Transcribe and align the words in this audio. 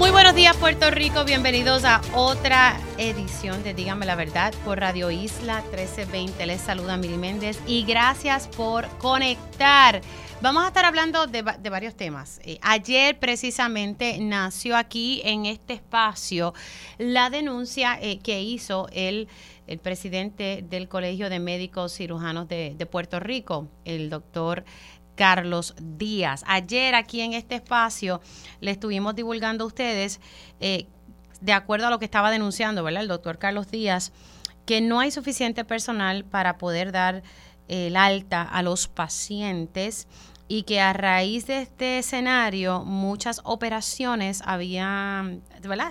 Muy 0.00 0.12
buenos 0.12 0.34
días 0.34 0.56
Puerto 0.56 0.90
Rico, 0.90 1.26
bienvenidos 1.26 1.84
a 1.84 2.00
otra 2.14 2.80
edición 2.96 3.62
de 3.62 3.74
Dígame 3.74 4.06
la 4.06 4.14
Verdad 4.14 4.54
por 4.64 4.80
Radio 4.80 5.10
Isla 5.10 5.60
1320. 5.60 6.46
Les 6.46 6.62
saluda 6.62 6.96
Mili 6.96 7.18
Méndez 7.18 7.60
y 7.66 7.84
gracias 7.84 8.48
por 8.48 8.88
conectar. 8.96 10.00
Vamos 10.40 10.64
a 10.64 10.68
estar 10.68 10.86
hablando 10.86 11.26
de, 11.26 11.42
varios 11.42 11.94
temas. 11.96 12.40
Eh, 12.44 12.58
ayer 12.62 13.18
precisamente 13.18 14.16
nació 14.20 14.78
aquí 14.78 15.20
en 15.22 15.44
este 15.44 15.74
espacio 15.74 16.54
la 16.96 17.28
denuncia 17.28 17.98
eh, 18.00 18.20
que 18.20 18.40
hizo 18.40 18.88
el, 18.92 19.28
el, 19.66 19.80
presidente 19.80 20.64
del 20.66 20.88
Colegio 20.88 21.28
de 21.28 21.40
Médicos 21.40 21.92
Cirujanos 21.92 22.48
de 22.48 22.88
Puerto 22.90 23.20
Rico, 23.20 23.68
el 23.84 24.08
doctor 24.08 24.64
Carlos 25.20 25.74
Díaz. 25.78 26.44
Ayer 26.46 26.94
aquí 26.94 27.20
en 27.20 27.34
este 27.34 27.56
espacio 27.56 28.22
le 28.62 28.70
estuvimos 28.70 29.14
divulgando 29.14 29.64
a 29.64 29.66
ustedes, 29.66 30.18
eh, 30.60 30.86
de 31.42 31.52
acuerdo 31.52 31.88
a 31.88 31.90
lo 31.90 31.98
que 31.98 32.06
estaba 32.06 32.30
denunciando, 32.30 32.82
¿verdad? 32.82 33.02
El 33.02 33.08
doctor 33.08 33.36
Carlos 33.36 33.70
Díaz, 33.70 34.12
que 34.64 34.80
no 34.80 34.98
hay 34.98 35.10
suficiente 35.10 35.62
personal 35.66 36.24
para 36.24 36.56
poder 36.56 36.90
dar 36.90 37.22
el 37.68 37.98
alta 37.98 38.40
a 38.40 38.62
los 38.62 38.88
pacientes 38.88 40.08
y 40.48 40.62
que 40.62 40.80
a 40.80 40.94
raíz 40.94 41.46
de 41.46 41.60
este 41.60 41.98
escenario 41.98 42.82
muchas 42.86 43.42
operaciones 43.44 44.42
habían, 44.46 45.42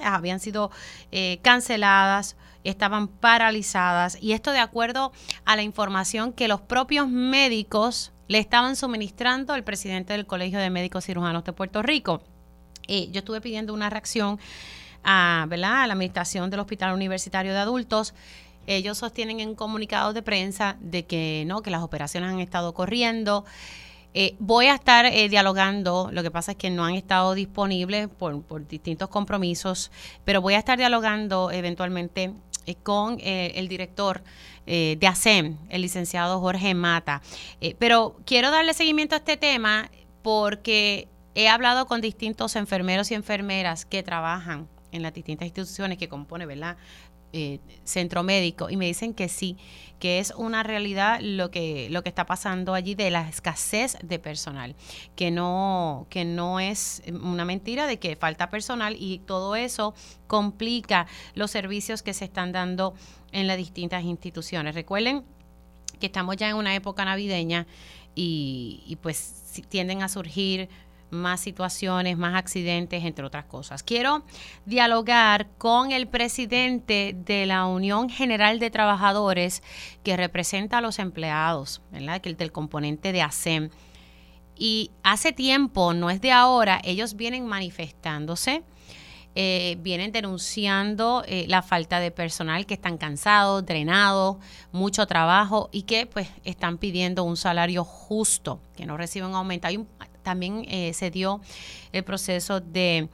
habían 0.03 0.39
sido 0.39 0.71
eh, 1.11 1.37
canceladas, 1.43 2.35
estaban 2.63 3.07
paralizadas 3.07 4.17
y 4.19 4.31
esto 4.31 4.51
de 4.51 4.57
acuerdo 4.57 5.11
a 5.45 5.55
la 5.55 5.61
información 5.61 6.33
que 6.33 6.47
los 6.47 6.61
propios 6.61 7.07
médicos 7.07 8.11
le 8.29 8.37
estaban 8.37 8.75
suministrando 8.75 9.55
el 9.55 9.63
presidente 9.63 10.13
del 10.13 10.27
Colegio 10.27 10.59
de 10.59 10.69
Médicos 10.69 11.05
Cirujanos 11.05 11.43
de 11.43 11.51
Puerto 11.51 11.81
Rico. 11.81 12.21
Eh, 12.87 13.09
yo 13.11 13.19
estuve 13.19 13.41
pidiendo 13.41 13.73
una 13.73 13.89
reacción 13.89 14.39
a, 15.03 15.47
a 15.49 15.57
la 15.57 15.83
administración 15.91 16.51
del 16.51 16.59
Hospital 16.59 16.93
Universitario 16.93 17.53
de 17.53 17.57
Adultos. 17.57 18.13
Ellos 18.67 18.99
sostienen 18.99 19.39
en 19.39 19.55
comunicados 19.55 20.13
de 20.13 20.21
prensa 20.21 20.77
de 20.79 21.07
que 21.07 21.43
no, 21.47 21.63
que 21.63 21.71
las 21.71 21.81
operaciones 21.81 22.29
han 22.29 22.39
estado 22.39 22.75
corriendo. 22.75 23.45
Eh, 24.13 24.35
voy 24.37 24.67
a 24.67 24.75
estar 24.75 25.07
eh, 25.07 25.27
dialogando, 25.27 26.09
lo 26.11 26.21
que 26.21 26.29
pasa 26.29 26.51
es 26.51 26.57
que 26.57 26.69
no 26.69 26.85
han 26.85 26.93
estado 26.93 27.33
disponibles 27.33 28.09
por, 28.09 28.43
por 28.43 28.67
distintos 28.67 29.09
compromisos, 29.09 29.91
pero 30.23 30.39
voy 30.39 30.53
a 30.53 30.59
estar 30.59 30.77
dialogando 30.77 31.49
eventualmente 31.49 32.31
con 32.83 33.17
el 33.21 33.67
director 33.67 34.21
eh, 34.71 34.97
de 34.99 35.07
ASEM, 35.07 35.57
el 35.69 35.81
licenciado 35.81 36.39
Jorge 36.39 36.75
Mata. 36.75 37.23
Eh, 37.59 37.75
pero 37.79 38.15
quiero 38.23 38.51
darle 38.51 38.75
seguimiento 38.75 39.15
a 39.15 39.17
este 39.17 39.35
tema 39.35 39.89
porque 40.21 41.07
he 41.33 41.49
hablado 41.49 41.87
con 41.87 42.01
distintos 42.01 42.55
enfermeros 42.55 43.09
y 43.09 43.15
enfermeras 43.15 43.85
que 43.85 44.03
trabajan 44.03 44.67
en 44.91 45.01
las 45.01 45.11
distintas 45.11 45.47
instituciones 45.47 45.97
que 45.97 46.07
compone, 46.07 46.45
¿verdad? 46.45 46.77
Eh, 47.31 47.59
centro 47.83 48.23
médico 48.23 48.71
y 48.71 48.77
me 48.77 48.87
dicen 48.87 49.13
que 49.13 49.29
sí, 49.29 49.55
que 49.99 50.17
es 50.17 50.33
una 50.35 50.63
realidad 50.63 51.19
lo 51.21 51.51
que 51.51 51.87
lo 51.91 52.01
que 52.01 52.09
está 52.09 52.25
pasando 52.25 52.73
allí 52.73 52.95
de 52.95 53.11
la 53.11 53.29
escasez 53.29 53.99
de 54.01 54.17
personal, 54.17 54.75
que 55.15 55.29
no 55.29 56.07
que 56.09 56.25
no 56.25 56.59
es 56.59 57.03
una 57.07 57.45
mentira 57.45 57.85
de 57.85 57.99
que 57.99 58.15
falta 58.15 58.49
personal 58.49 58.95
y 58.97 59.19
todo 59.19 59.55
eso 59.55 59.93
complica 60.25 61.05
los 61.35 61.51
servicios 61.51 62.01
que 62.01 62.15
se 62.15 62.25
están 62.25 62.51
dando 62.51 62.95
en 63.31 63.45
las 63.45 63.57
distintas 63.57 64.03
instituciones. 64.03 64.73
Recuerden 64.73 65.23
que 65.99 66.07
estamos 66.07 66.35
ya 66.35 66.49
en 66.49 66.55
una 66.55 66.73
época 66.73 67.05
navideña 67.05 67.67
y, 68.15 68.81
y 68.87 68.95
pues 68.95 69.61
tienden 69.69 70.01
a 70.01 70.09
surgir 70.09 70.67
más 71.11 71.39
situaciones, 71.39 72.17
más 72.17 72.35
accidentes, 72.35 73.03
entre 73.03 73.25
otras 73.25 73.45
cosas. 73.45 73.83
Quiero 73.83 74.23
dialogar 74.65 75.47
con 75.57 75.91
el 75.91 76.07
presidente 76.07 77.15
de 77.25 77.45
la 77.45 77.65
Unión 77.65 78.09
General 78.09 78.59
de 78.59 78.69
Trabajadores 78.69 79.63
que 80.03 80.17
representa 80.17 80.79
a 80.79 80.81
los 80.81 80.99
empleados, 80.99 81.81
¿verdad? 81.91 82.21
Que 82.21 82.29
el 82.29 82.37
del 82.37 82.51
componente 82.51 83.11
de 83.11 83.21
ASEM. 83.21 83.69
Y 84.55 84.91
hace 85.03 85.31
tiempo, 85.31 85.93
no 85.93 86.09
es 86.09 86.19
de 86.21 86.31
ahora, 86.31 86.81
ellos 86.83 87.15
vienen 87.15 87.45
manifestándose. 87.45 88.63
Eh, 89.35 89.77
vienen 89.79 90.11
denunciando 90.11 91.23
eh, 91.27 91.45
la 91.47 91.61
falta 91.61 91.99
de 91.99 92.09
personal, 92.09 92.65
que 92.65 92.73
están 92.73 92.97
cansados, 92.97 93.63
drenados, 93.63 94.37
mucho 94.71 95.05
trabajo 95.05 95.69
y 95.71 95.83
que 95.83 96.07
pues 96.07 96.27
están 96.43 96.79
pidiendo 96.79 97.23
un 97.23 97.37
salario 97.37 97.85
justo, 97.85 98.59
que 98.75 98.87
no 98.87 98.97
reciben 98.97 99.35
aumento. 99.35 99.67
Hay 99.67 99.77
un, 99.77 99.87
también 100.23 100.65
eh, 100.67 100.93
se 100.93 101.11
dio 101.11 101.41
el 101.91 102.03
proceso 102.03 102.59
de, 102.59 103.09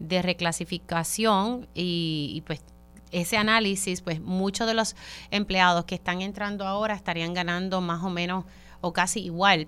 reclasificación 0.00 1.68
y, 1.74 2.42
pues 2.46 2.62
ese 3.10 3.36
análisis, 3.38 4.02
pues 4.02 4.20
muchos 4.20 4.66
de 4.66 4.74
los 4.74 4.94
empleados 5.30 5.86
que 5.86 5.94
están 5.94 6.20
entrando 6.20 6.66
ahora 6.66 6.94
estarían 6.94 7.32
ganando 7.32 7.80
más 7.80 8.04
o 8.04 8.10
menos 8.10 8.44
o 8.82 8.92
casi 8.92 9.20
igual 9.20 9.66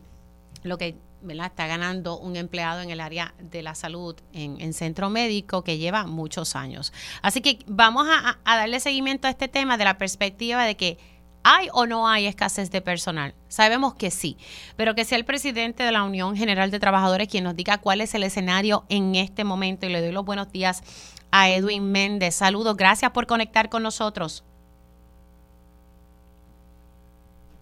lo 0.62 0.76
que 0.76 0.96
está 1.28 1.66
ganando 1.66 2.18
un 2.18 2.36
empleado 2.36 2.82
en 2.82 2.90
el 2.90 3.00
área 3.00 3.34
de 3.38 3.62
la 3.62 3.74
salud 3.74 4.14
en, 4.32 4.72
centro 4.72 5.08
médico 5.10 5.64
que 5.64 5.78
lleva 5.78 6.06
muchos 6.06 6.54
años. 6.54 6.92
Así 7.22 7.40
que 7.40 7.60
vamos 7.66 8.06
a 8.08 8.38
darle 8.44 8.78
seguimiento 8.78 9.26
a 9.26 9.30
este 9.30 9.48
tema 9.48 9.78
de 9.78 9.84
la 9.84 9.96
perspectiva 9.96 10.64
de 10.64 10.76
que 10.76 10.98
¿Hay 11.42 11.68
o 11.72 11.86
no 11.86 12.06
hay 12.06 12.26
escasez 12.26 12.70
de 12.70 12.82
personal? 12.82 13.34
Sabemos 13.48 13.94
que 13.94 14.10
sí, 14.10 14.36
pero 14.76 14.94
que 14.94 15.04
sea 15.04 15.16
el 15.16 15.24
presidente 15.24 15.82
de 15.82 15.92
la 15.92 16.02
Unión 16.02 16.36
General 16.36 16.70
de 16.70 16.78
Trabajadores 16.78 17.28
quien 17.28 17.44
nos 17.44 17.56
diga 17.56 17.78
cuál 17.78 18.02
es 18.02 18.14
el 18.14 18.24
escenario 18.24 18.84
en 18.90 19.14
este 19.14 19.44
momento. 19.44 19.86
Y 19.86 19.88
le 19.88 20.02
doy 20.02 20.12
los 20.12 20.24
buenos 20.24 20.52
días 20.52 20.82
a 21.30 21.48
Edwin 21.48 21.90
Méndez. 21.90 22.34
Saludos, 22.34 22.76
gracias 22.76 23.12
por 23.12 23.26
conectar 23.26 23.70
con 23.70 23.82
nosotros. 23.82 24.44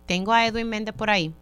Tengo 0.06 0.33
a 0.33 0.47
Edwin 0.47 0.69
Méndez 0.69 0.95
por 0.95 1.10
ahí. 1.10 1.33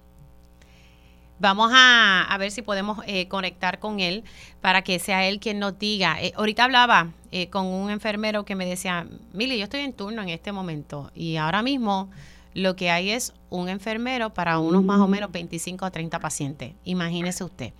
Vamos 1.39 1.71
a, 1.75 2.35
ver 2.39 2.51
si 2.51 2.63
podemos 2.63 2.99
eh, 3.07 3.29
conectar 3.29 3.79
con 3.79 4.01
él 4.01 4.25
para 4.61 4.83
que 4.83 4.99
sea 4.99 5.27
él 5.27 5.39
quien 5.39 5.59
nos 5.59 5.79
diga. 5.79 6.21
Eh, 6.21 6.33
ahorita 6.35 6.65
hablaba 6.65 7.13
eh, 7.39 7.51
con 7.51 7.67
un 7.67 7.91
enfermero 7.91 8.47
que 8.47 8.55
me 8.55 8.65
decía, 8.65 9.07
Mili, 9.35 9.59
yo 9.59 9.65
estoy 9.65 9.81
en 9.81 9.93
turno 9.93 10.23
en 10.23 10.31
este 10.31 10.53
momento 10.53 11.11
y 11.15 11.37
ahora 11.37 11.63
mismo 11.63 12.11
lo 12.55 12.77
que 12.77 12.89
hay 12.89 13.11
es 13.11 13.35
un 13.51 13.69
enfermero 13.69 14.33
para 14.33 14.59
unos 14.59 14.83
más 14.83 15.01
o 15.01 15.07
menos 15.07 15.31
25 15.31 15.85
o 15.85 15.91
30 15.91 16.19
pacientes. 16.19 16.73
Imagínese 16.85 17.45
usted. 17.45 17.75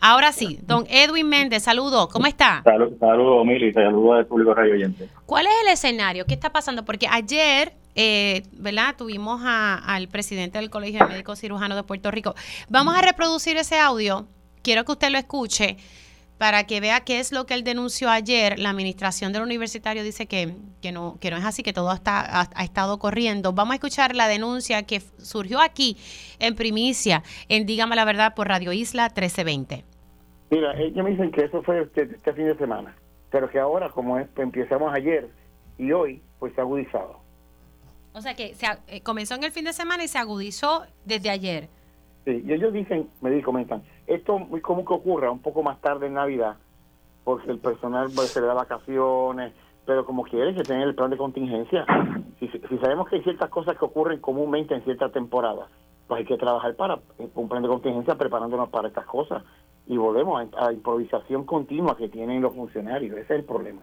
Ahora 0.00 0.32
sí, 0.32 0.58
don 0.62 0.84
Edwin 0.88 1.28
Méndez, 1.28 1.62
saludo, 1.62 2.08
¿cómo 2.08 2.26
está? 2.26 2.62
Saludos, 2.64 2.98
saludo, 2.98 3.44
Mili, 3.44 3.72
saludos 3.72 4.18
al 4.18 4.26
público 4.26 4.52
radio 4.52 4.74
oyente. 4.74 5.08
¿Cuál 5.26 5.46
es 5.46 5.52
el 5.62 5.72
escenario? 5.72 6.26
¿Qué 6.26 6.34
está 6.34 6.50
pasando? 6.50 6.84
Porque 6.84 7.06
ayer 7.08 7.72
eh, 7.94 8.42
¿verdad? 8.50 8.96
Tuvimos 8.98 9.42
al 9.44 10.08
presidente 10.08 10.58
del 10.58 10.70
Colegio 10.70 11.04
de 11.04 11.06
Médicos 11.06 11.38
Cirujanos 11.38 11.76
de 11.76 11.84
Puerto 11.84 12.10
Rico. 12.10 12.34
Vamos 12.68 12.96
a 12.96 13.00
reproducir 13.00 13.56
ese 13.58 13.78
audio. 13.78 14.26
Quiero 14.62 14.84
que 14.84 14.90
usted 14.90 15.10
lo 15.10 15.18
escuche 15.18 15.76
para 16.38 16.64
que 16.64 16.80
vea 16.80 17.00
qué 17.00 17.18
es 17.18 17.32
lo 17.32 17.46
que 17.46 17.54
él 17.54 17.64
denunció 17.64 18.10
ayer. 18.10 18.58
La 18.58 18.70
administración 18.70 19.32
del 19.32 19.42
universitario 19.42 20.02
dice 20.02 20.26
que, 20.26 20.54
que, 20.82 20.92
no, 20.92 21.16
que 21.20 21.30
no 21.30 21.36
es 21.36 21.44
así, 21.44 21.62
que 21.62 21.72
todo 21.72 21.92
está, 21.92 22.42
ha, 22.42 22.64
estado 22.64 22.98
corriendo. 22.98 23.52
Vamos 23.52 23.72
a 23.72 23.76
escuchar 23.76 24.14
la 24.14 24.28
denuncia 24.28 24.82
que 24.82 25.00
surgió 25.18 25.60
aquí 25.60 25.96
en 26.38 26.54
primicia 26.54 27.22
en 27.48 27.66
Dígame 27.66 27.96
la 27.96 28.04
Verdad 28.04 28.34
por 28.34 28.48
Radio 28.48 28.72
Isla 28.72 29.04
1320. 29.04 29.84
Mira, 30.50 30.78
ellos 30.78 31.04
me 31.04 31.10
dicen 31.10 31.32
que 31.32 31.44
eso 31.44 31.62
fue 31.62 31.82
este, 31.82 32.02
este, 32.02 32.32
fin 32.32 32.46
de 32.46 32.56
semana, 32.56 32.94
pero 33.30 33.50
que 33.50 33.58
ahora, 33.58 33.88
como 33.90 34.18
es, 34.18 34.28
empezamos 34.36 34.92
ayer 34.94 35.28
y 35.78 35.90
hoy, 35.90 36.22
pues 36.38 36.54
se 36.54 36.60
ha 36.60 36.64
agudizado. 36.64 37.18
O 38.12 38.20
sea 38.20 38.34
que 38.34 38.54
se, 38.54 38.66
eh, 38.88 39.00
comenzó 39.00 39.34
en 39.34 39.44
el 39.44 39.52
fin 39.52 39.64
de 39.64 39.72
semana 39.72 40.04
y 40.04 40.08
se 40.08 40.18
agudizó 40.18 40.84
desde 41.04 41.30
ayer. 41.30 41.68
Sí, 42.24 42.44
y 42.46 42.52
ellos 42.52 42.72
dicen, 42.72 43.08
me 43.20 43.42
comentan, 43.42 43.82
esto 44.06 44.38
muy 44.38 44.60
común 44.60 44.84
que 44.84 44.94
ocurra 44.94 45.30
un 45.30 45.40
poco 45.40 45.62
más 45.62 45.80
tarde 45.80 46.06
en 46.06 46.14
Navidad, 46.14 46.56
porque 47.24 47.50
el 47.50 47.58
personal 47.58 48.10
se 48.10 48.40
le 48.40 48.46
da 48.46 48.54
vacaciones, 48.54 49.52
pero 49.84 50.04
como 50.04 50.24
quiere 50.24 50.54
que 50.54 50.62
tener 50.62 50.88
el 50.88 50.94
plan 50.94 51.10
de 51.10 51.16
contingencia. 51.16 51.86
Si, 52.38 52.48
sabemos 52.78 53.08
que 53.08 53.16
hay 53.16 53.22
ciertas 53.22 53.48
cosas 53.48 53.78
que 53.78 53.84
ocurren 53.84 54.20
comúnmente 54.20 54.74
en 54.74 54.84
cierta 54.84 55.08
temporada, 55.08 55.68
pues 56.06 56.18
hay 56.18 56.24
que 56.24 56.36
trabajar 56.36 56.74
para 56.76 56.98
un 57.34 57.48
plan 57.48 57.62
de 57.62 57.68
contingencia 57.68 58.14
preparándonos 58.14 58.68
para 58.68 58.88
estas 58.88 59.06
cosas 59.06 59.42
y 59.86 59.96
volvemos 59.96 60.46
a, 60.54 60.66
a 60.66 60.72
improvisación 60.72 61.44
continua 61.44 61.96
que 61.96 62.08
tienen 62.08 62.42
los 62.42 62.54
funcionarios. 62.54 63.16
Ese 63.16 63.34
es 63.34 63.40
el 63.40 63.44
problema. 63.44 63.82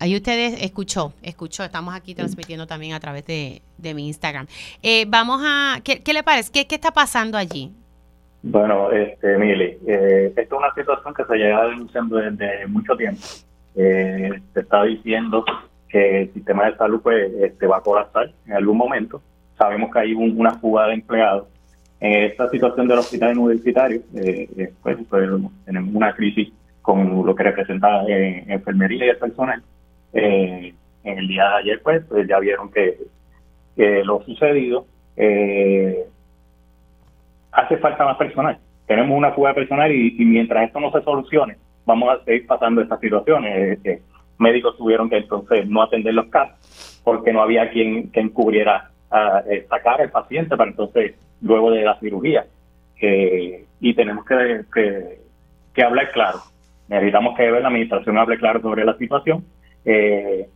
Ahí 0.00 0.16
ustedes 0.16 0.62
escuchó, 0.62 1.12
escuchó, 1.22 1.62
estamos 1.62 1.94
aquí 1.94 2.14
transmitiendo 2.14 2.66
también 2.66 2.94
a 2.94 3.00
través 3.00 3.26
de, 3.26 3.60
mi 3.94 4.06
Instagram. 4.06 4.46
Eh, 4.82 5.04
vamos 5.06 5.42
a, 5.44 5.80
¿qué, 5.84 6.12
le 6.12 6.22
parece? 6.22 6.50
¿Qué, 6.50 6.66
¿Qué, 6.66 6.76
está 6.76 6.90
pasando 6.90 7.36
allí? 7.36 7.70
Bueno, 8.42 8.90
este, 8.92 9.36
Mili, 9.36 9.76
eh, 9.86 10.28
esta 10.28 10.40
es 10.40 10.52
una 10.52 10.72
situación 10.72 11.12
que 11.12 11.24
se 11.24 11.36
lleva 11.36 11.66
denunciando 11.66 12.16
desde 12.16 12.66
mucho 12.66 12.96
tiempo. 12.96 13.20
Eh, 13.76 14.40
se 14.54 14.60
está 14.60 14.84
diciendo 14.84 15.44
que 15.86 16.22
el 16.22 16.32
sistema 16.32 16.64
de 16.70 16.76
salud 16.76 17.00
pues, 17.02 17.30
este, 17.34 17.66
va 17.66 17.76
a 17.76 17.82
colapsar 17.82 18.32
en 18.46 18.54
algún 18.54 18.78
momento. 18.78 19.20
Sabemos 19.58 19.92
que 19.92 19.98
hay 19.98 20.14
una 20.14 20.54
fuga 20.54 20.86
de 20.86 20.94
empleados. 20.94 21.46
En 22.00 22.24
esta 22.24 22.48
situación 22.48 22.88
del 22.88 23.00
hospital 23.00 23.36
universitario, 23.36 24.00
eh, 24.14 24.48
eh 24.56 24.72
pues, 24.82 24.96
pues, 25.10 25.28
tenemos 25.66 25.94
una 25.94 26.14
crisis 26.14 26.50
con 26.80 27.26
lo 27.26 27.34
que 27.34 27.42
representa 27.42 28.02
enfermería 28.08 29.04
y 29.04 29.08
el 29.10 29.18
personal. 29.18 29.62
En 30.12 30.74
el 31.04 31.28
día 31.28 31.48
de 31.48 31.56
ayer, 31.56 31.80
pues, 31.82 32.04
pues 32.08 32.28
ya 32.28 32.38
vieron 32.38 32.70
que, 32.70 32.98
que 33.76 34.04
lo 34.04 34.22
sucedido 34.24 34.86
hace 37.52 37.76
falta 37.78 38.04
más 38.04 38.16
personal. 38.16 38.58
Tenemos 38.86 39.16
una 39.16 39.32
fuga 39.32 39.50
de 39.50 39.54
personal 39.54 39.92
y, 39.92 40.12
mientras 40.24 40.66
esto 40.66 40.80
no 40.80 40.90
se 40.90 41.02
solucione, 41.02 41.56
vamos 41.86 42.08
a 42.10 42.24
seguir 42.24 42.46
pasando 42.46 42.80
estas 42.80 43.00
situaciones. 43.00 43.78
Eh, 43.84 44.02
médicos 44.38 44.76
tuvieron 44.76 45.08
que 45.08 45.18
entonces 45.18 45.68
no 45.68 45.82
atender 45.82 46.14
los 46.14 46.26
casos 46.26 47.00
porque 47.04 47.32
no 47.32 47.42
había 47.42 47.70
quien, 47.70 48.08
quien 48.08 48.30
cubriera, 48.30 48.90
a, 49.10 49.42
eh, 49.48 49.66
sacar 49.68 50.00
al 50.00 50.10
paciente 50.10 50.56
para 50.56 50.70
entonces, 50.70 51.14
luego 51.40 51.70
de 51.70 51.82
la 51.82 51.98
cirugía. 51.98 52.46
y 53.80 53.94
tenemos 53.94 54.24
que, 54.26 54.64
que, 55.74 55.82
hablar 55.82 56.10
claro. 56.12 56.38
Necesitamos 56.88 57.36
que 57.36 57.50
la 57.50 57.68
administración 57.68 58.18
hable 58.18 58.38
claro 58.38 58.60
sobre 58.60 58.84
la 58.84 58.96
situación. 58.96 59.44
Eh, 59.84 60.48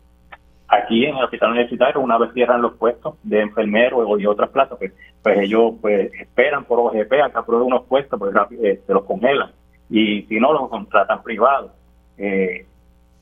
aquí 0.69 1.05
en 1.05 1.17
el 1.17 1.25
hospital 1.25 1.51
universitario, 1.51 2.01
una 2.01 2.19
vez 2.19 2.33
cierran 2.33 2.63
los 2.63 2.75
puestos 2.75 3.15
de 3.23 3.41
enfermeros 3.41 4.21
y 4.21 4.27
otras 4.27 4.51
plazas, 4.51 4.79
pues, 4.79 4.93
pues 5.23 5.39
ellos 5.39 5.75
pues 5.81 6.13
esperan 6.21 6.65
por 6.65 6.81
OGP 6.81 7.13
a 7.23 7.31
que 7.31 7.39
aprueben 7.39 7.67
unos 7.67 7.85
puestos, 7.87 8.19
pues 8.19 8.35
eh, 8.63 8.81
se 8.87 8.93
los 8.93 9.05
congelan. 9.05 9.53
Y 9.91 10.23
si 10.23 10.41
no, 10.41 10.53
los 10.53 10.69
contratan 10.69 11.23
privados. 11.23 11.73
Eh, 12.17 12.67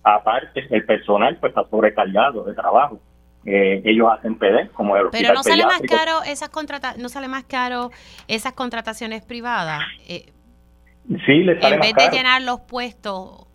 aparte, 0.02 0.66
el 0.70 0.84
personal 0.84 1.36
pues 1.38 1.50
está 1.50 1.68
sobrecargado 1.68 2.44
de 2.44 2.54
trabajo. 2.54 3.00
Eh, 3.44 3.82
ellos 3.84 4.08
hacen 4.12 4.36
PD 4.36 4.70
como 4.72 4.96
el 4.96 5.08
Pero 5.10 5.34
no 5.34 5.42
sale 5.42 5.64
más 5.64 5.80
caro 5.82 6.22
esas 6.24 6.48
contrata 6.48 6.94
no 6.96 7.08
sale 7.08 7.26
más 7.26 7.42
caro 7.42 7.90
esas 8.28 8.52
contrataciones 8.52 9.24
privadas. 9.24 9.82
sí, 10.06 11.42
les 11.42 11.60
sale 11.60 11.74
en 11.74 11.80
vez 11.80 11.94
de 11.94 12.16
llenar 12.16 12.40
los 12.42 12.60
puestos 12.60 13.48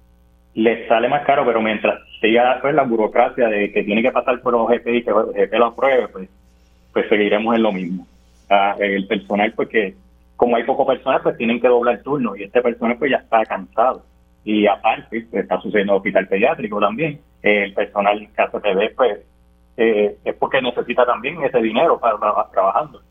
les 0.57 0.87
sale 0.87 1.07
más 1.07 1.23
caro, 1.23 1.45
pero 1.45 1.61
mientras 1.61 1.99
siga 2.21 2.59
pues, 2.61 2.73
la 2.75 2.83
burocracia 2.83 3.47
de 3.47 3.71
que 3.71 3.83
tiene 3.83 4.01
que 4.01 4.11
pasar 4.11 4.41
por 4.41 4.55
OGP 4.55 4.87
y 4.87 5.03
que 5.03 5.11
OGP 5.11 5.53
lo 5.53 5.65
apruebe, 5.67 6.07
pues, 6.07 6.29
pues 6.93 7.07
seguiremos 7.09 7.55
en 7.55 7.63
lo 7.63 7.71
mismo. 7.71 8.07
Ah, 8.49 8.75
el 8.79 9.07
personal, 9.07 9.53
porque 9.55 9.95
como 10.35 10.55
hay 10.55 10.63
poco 10.63 10.85
personal, 10.85 11.21
pues 11.21 11.37
tienen 11.37 11.59
que 11.59 11.67
doblar 11.67 12.01
turno 12.01 12.35
y 12.35 12.43
este 12.43 12.61
personal 12.61 12.97
pues 12.97 13.11
ya 13.11 13.17
está 13.17 13.45
cansado. 13.45 14.03
Y 14.43 14.65
aparte, 14.67 15.27
pues, 15.29 15.43
está 15.43 15.59
sucediendo 15.59 15.93
en 15.93 15.95
el 15.95 15.97
hospital 15.97 16.27
pediátrico 16.27 16.79
también, 16.79 17.19
el 17.41 17.73
personal 17.73 18.27
caso 18.33 18.59
TV, 18.59 18.89
pues 18.95 19.19
eh, 19.77 20.17
es 20.23 20.35
porque 20.35 20.61
necesita 20.61 21.05
también 21.05 21.41
ese 21.43 21.59
dinero 21.59 21.99
para, 21.99 22.15
estar 22.15 22.51
trabajando. 22.51 23.01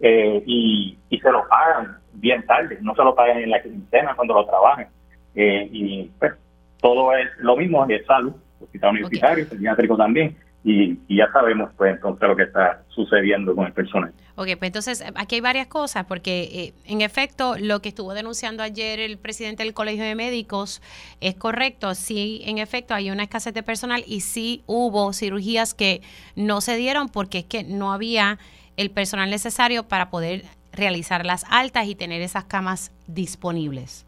Eh, 0.00 0.42
y, 0.44 0.98
y 1.08 1.18
se 1.18 1.30
lo 1.30 1.46
pagan 1.48 1.96
bien 2.14 2.44
tarde, 2.46 2.78
no 2.82 2.94
se 2.94 3.02
lo 3.02 3.14
pagan 3.14 3.38
en 3.38 3.50
la 3.50 3.62
quincena 3.62 4.14
cuando 4.14 4.34
lo 4.34 4.46
trabajen. 4.46 4.88
Eh, 5.34 5.68
y 5.70 6.10
pues 6.18 6.32
todo 6.80 7.14
es 7.14 7.28
lo 7.38 7.56
mismo, 7.56 7.86
es 7.88 8.04
salud, 8.06 8.34
hospital 8.60 8.90
universitario, 8.90 9.48
pediátrico 9.48 9.96
también, 9.96 10.36
y, 10.64 10.98
ya 11.08 11.30
sabemos 11.32 11.70
pues 11.76 11.94
entonces 11.94 12.28
lo 12.28 12.34
que 12.34 12.42
está 12.42 12.82
sucediendo 12.88 13.54
con 13.54 13.66
el 13.66 13.72
personal. 13.72 14.12
Ok, 14.34 14.48
pues 14.58 14.68
entonces 14.68 15.04
aquí 15.14 15.36
hay 15.36 15.40
varias 15.40 15.68
cosas, 15.68 16.06
porque 16.06 16.42
eh, 16.42 16.72
en 16.86 17.02
efecto 17.02 17.54
lo 17.60 17.80
que 17.80 17.90
estuvo 17.90 18.14
denunciando 18.14 18.64
ayer 18.64 18.98
el 18.98 19.16
presidente 19.16 19.62
del 19.62 19.74
Colegio 19.74 20.02
de 20.02 20.16
Médicos 20.16 20.82
es 21.20 21.36
correcto, 21.36 21.94
sí, 21.94 22.42
en 22.46 22.58
efecto 22.58 22.94
hay 22.94 23.10
una 23.10 23.22
escasez 23.22 23.54
de 23.54 23.62
personal 23.62 24.02
y 24.06 24.20
sí 24.20 24.62
hubo 24.66 25.12
cirugías 25.12 25.72
que 25.72 26.00
no 26.34 26.60
se 26.60 26.76
dieron 26.76 27.08
porque 27.08 27.38
es 27.38 27.44
que 27.44 27.62
no 27.62 27.92
había 27.92 28.38
el 28.76 28.90
personal 28.90 29.30
necesario 29.30 29.84
para 29.84 30.10
poder 30.10 30.42
realizar 30.72 31.24
las 31.24 31.44
altas 31.50 31.86
y 31.86 31.94
tener 31.94 32.22
esas 32.22 32.44
camas 32.44 32.92
disponibles. 33.06 34.06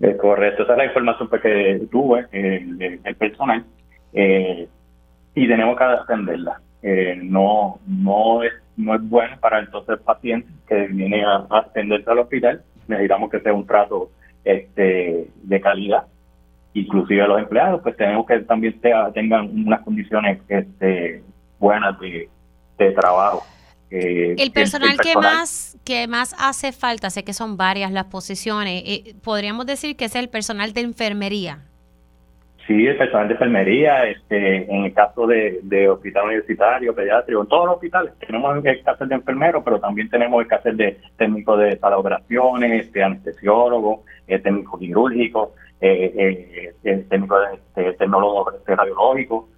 Eh, 0.00 0.16
correcto, 0.16 0.62
esa 0.62 0.72
es 0.72 0.78
la 0.78 0.84
información 0.84 1.28
pues, 1.28 1.42
que 1.42 1.86
tuve, 1.90 2.26
eh, 2.32 3.00
el, 3.04 3.16
personal, 3.16 3.64
eh, 4.20 4.68
y 5.34 5.46
tenemos 5.46 5.78
que 5.78 5.84
atenderla. 5.84 6.60
no, 7.22 7.78
no, 7.86 8.42
es, 8.42 8.52
no 8.76 8.94
es 8.96 9.08
bueno 9.08 9.36
para 9.40 9.60
entonces 9.60 9.90
el 9.90 10.00
paciente 10.00 10.48
que 10.66 10.88
viene 10.88 11.24
a, 11.24 11.46
atenderse 11.50 12.10
al 12.10 12.18
hospital. 12.18 12.62
Necesitamos 12.88 13.30
que 13.30 13.40
sea 13.40 13.52
un 13.52 13.66
trato 13.66 14.10
este, 14.44 15.28
de 15.42 15.60
calidad. 15.60 16.06
Inclusive 16.74 17.28
los 17.28 17.38
empleados, 17.38 17.80
pues 17.82 17.96
tenemos 17.96 18.26
que 18.26 18.40
también 18.40 18.80
tengan 19.14 19.50
unas 19.50 19.82
condiciones 19.82 20.40
este, 20.48 21.22
buenas 21.60 21.98
de, 22.00 22.28
de 22.78 22.92
trabajo. 22.92 23.44
Eh, 23.90 24.34
el, 24.36 24.50
personal 24.50 24.98
que 24.98 25.14
más 25.14 25.78
que 25.82 26.06
más 26.08 26.34
hace 26.38 26.72
falta, 26.72 27.08
sé 27.08 27.24
que 27.24 27.32
son 27.32 27.56
varias 27.56 27.90
las 27.90 28.04
posiciones, 28.04 28.82
eh, 28.84 29.14
podríamos 29.22 29.64
decir 29.64 29.96
que 29.96 30.06
es 30.06 30.14
el 30.14 30.28
personal 30.28 30.74
de 30.74 30.82
enfermería. 30.82 31.67
Sí, 32.68 32.86
el 32.86 32.98
personal 32.98 33.28
de 33.28 33.32
enfermería, 33.32 34.04
este, 34.04 34.70
en 34.70 34.84
el 34.84 34.92
caso 34.92 35.26
de, 35.26 35.88
hospital 35.88 36.26
universitario, 36.26 36.94
pediátrico, 36.94 37.40
en 37.40 37.48
todos 37.48 37.64
los 37.64 37.74
hospitales 37.76 38.12
tenemos 38.18 38.62
el 38.62 39.08
de 39.08 39.14
enfermero, 39.14 39.64
pero 39.64 39.80
también 39.80 40.10
tenemos 40.10 40.44
el 40.64 40.76
de 40.76 41.00
técnico 41.16 41.56
de 41.56 41.78
sala 41.78 41.96
de 41.96 42.00
operaciones, 42.00 42.84
este, 42.84 43.02
anestesiólogo, 43.02 44.04
eh, 44.26 44.38
técnico 44.40 44.78
quirúrgico, 44.78 45.54
eh, 45.80 46.74
técnico 47.08 47.40
de, 47.40 47.54
este, 47.54 47.92
tecnólogo 47.94 48.52
radiológico 48.66 49.48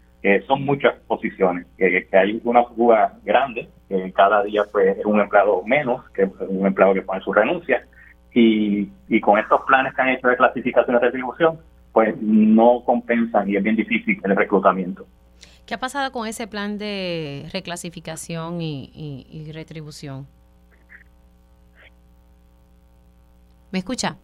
son 0.46 0.64
muchas 0.64 0.94
posiciones, 1.08 1.66
que, 1.76 2.06
hay 2.12 2.40
una 2.44 2.62
fuga 2.62 3.14
grande, 3.24 3.68
cada 4.14 4.44
día 4.44 4.62
pues 4.70 4.98
es 4.98 5.04
un 5.04 5.18
empleado 5.18 5.64
menos, 5.64 6.08
que 6.10 6.30
un 6.46 6.64
empleado 6.64 6.94
que 6.94 7.02
pone 7.02 7.20
su 7.22 7.32
renuncia, 7.32 7.84
y, 8.32 8.88
y 9.08 9.20
con 9.20 9.36
estos 9.40 9.62
planes 9.62 9.94
que 9.94 10.02
han 10.02 10.10
hecho 10.10 10.28
de 10.28 10.36
clasificación 10.36 10.94
y 10.94 10.98
retribución, 11.00 11.58
pues 11.92 12.14
no 12.20 12.82
compensan 12.84 13.48
y 13.48 13.56
es 13.56 13.62
bien 13.62 13.76
difícil 13.76 14.20
el 14.24 14.36
reclutamiento. 14.36 15.06
¿Qué 15.66 15.74
ha 15.74 15.78
pasado 15.78 16.10
con 16.12 16.26
ese 16.26 16.46
plan 16.46 16.78
de 16.78 17.48
reclasificación 17.52 18.60
y, 18.60 19.50
retribución? 19.52 20.26
¿Me 23.70 23.78
escucha? 23.78 24.16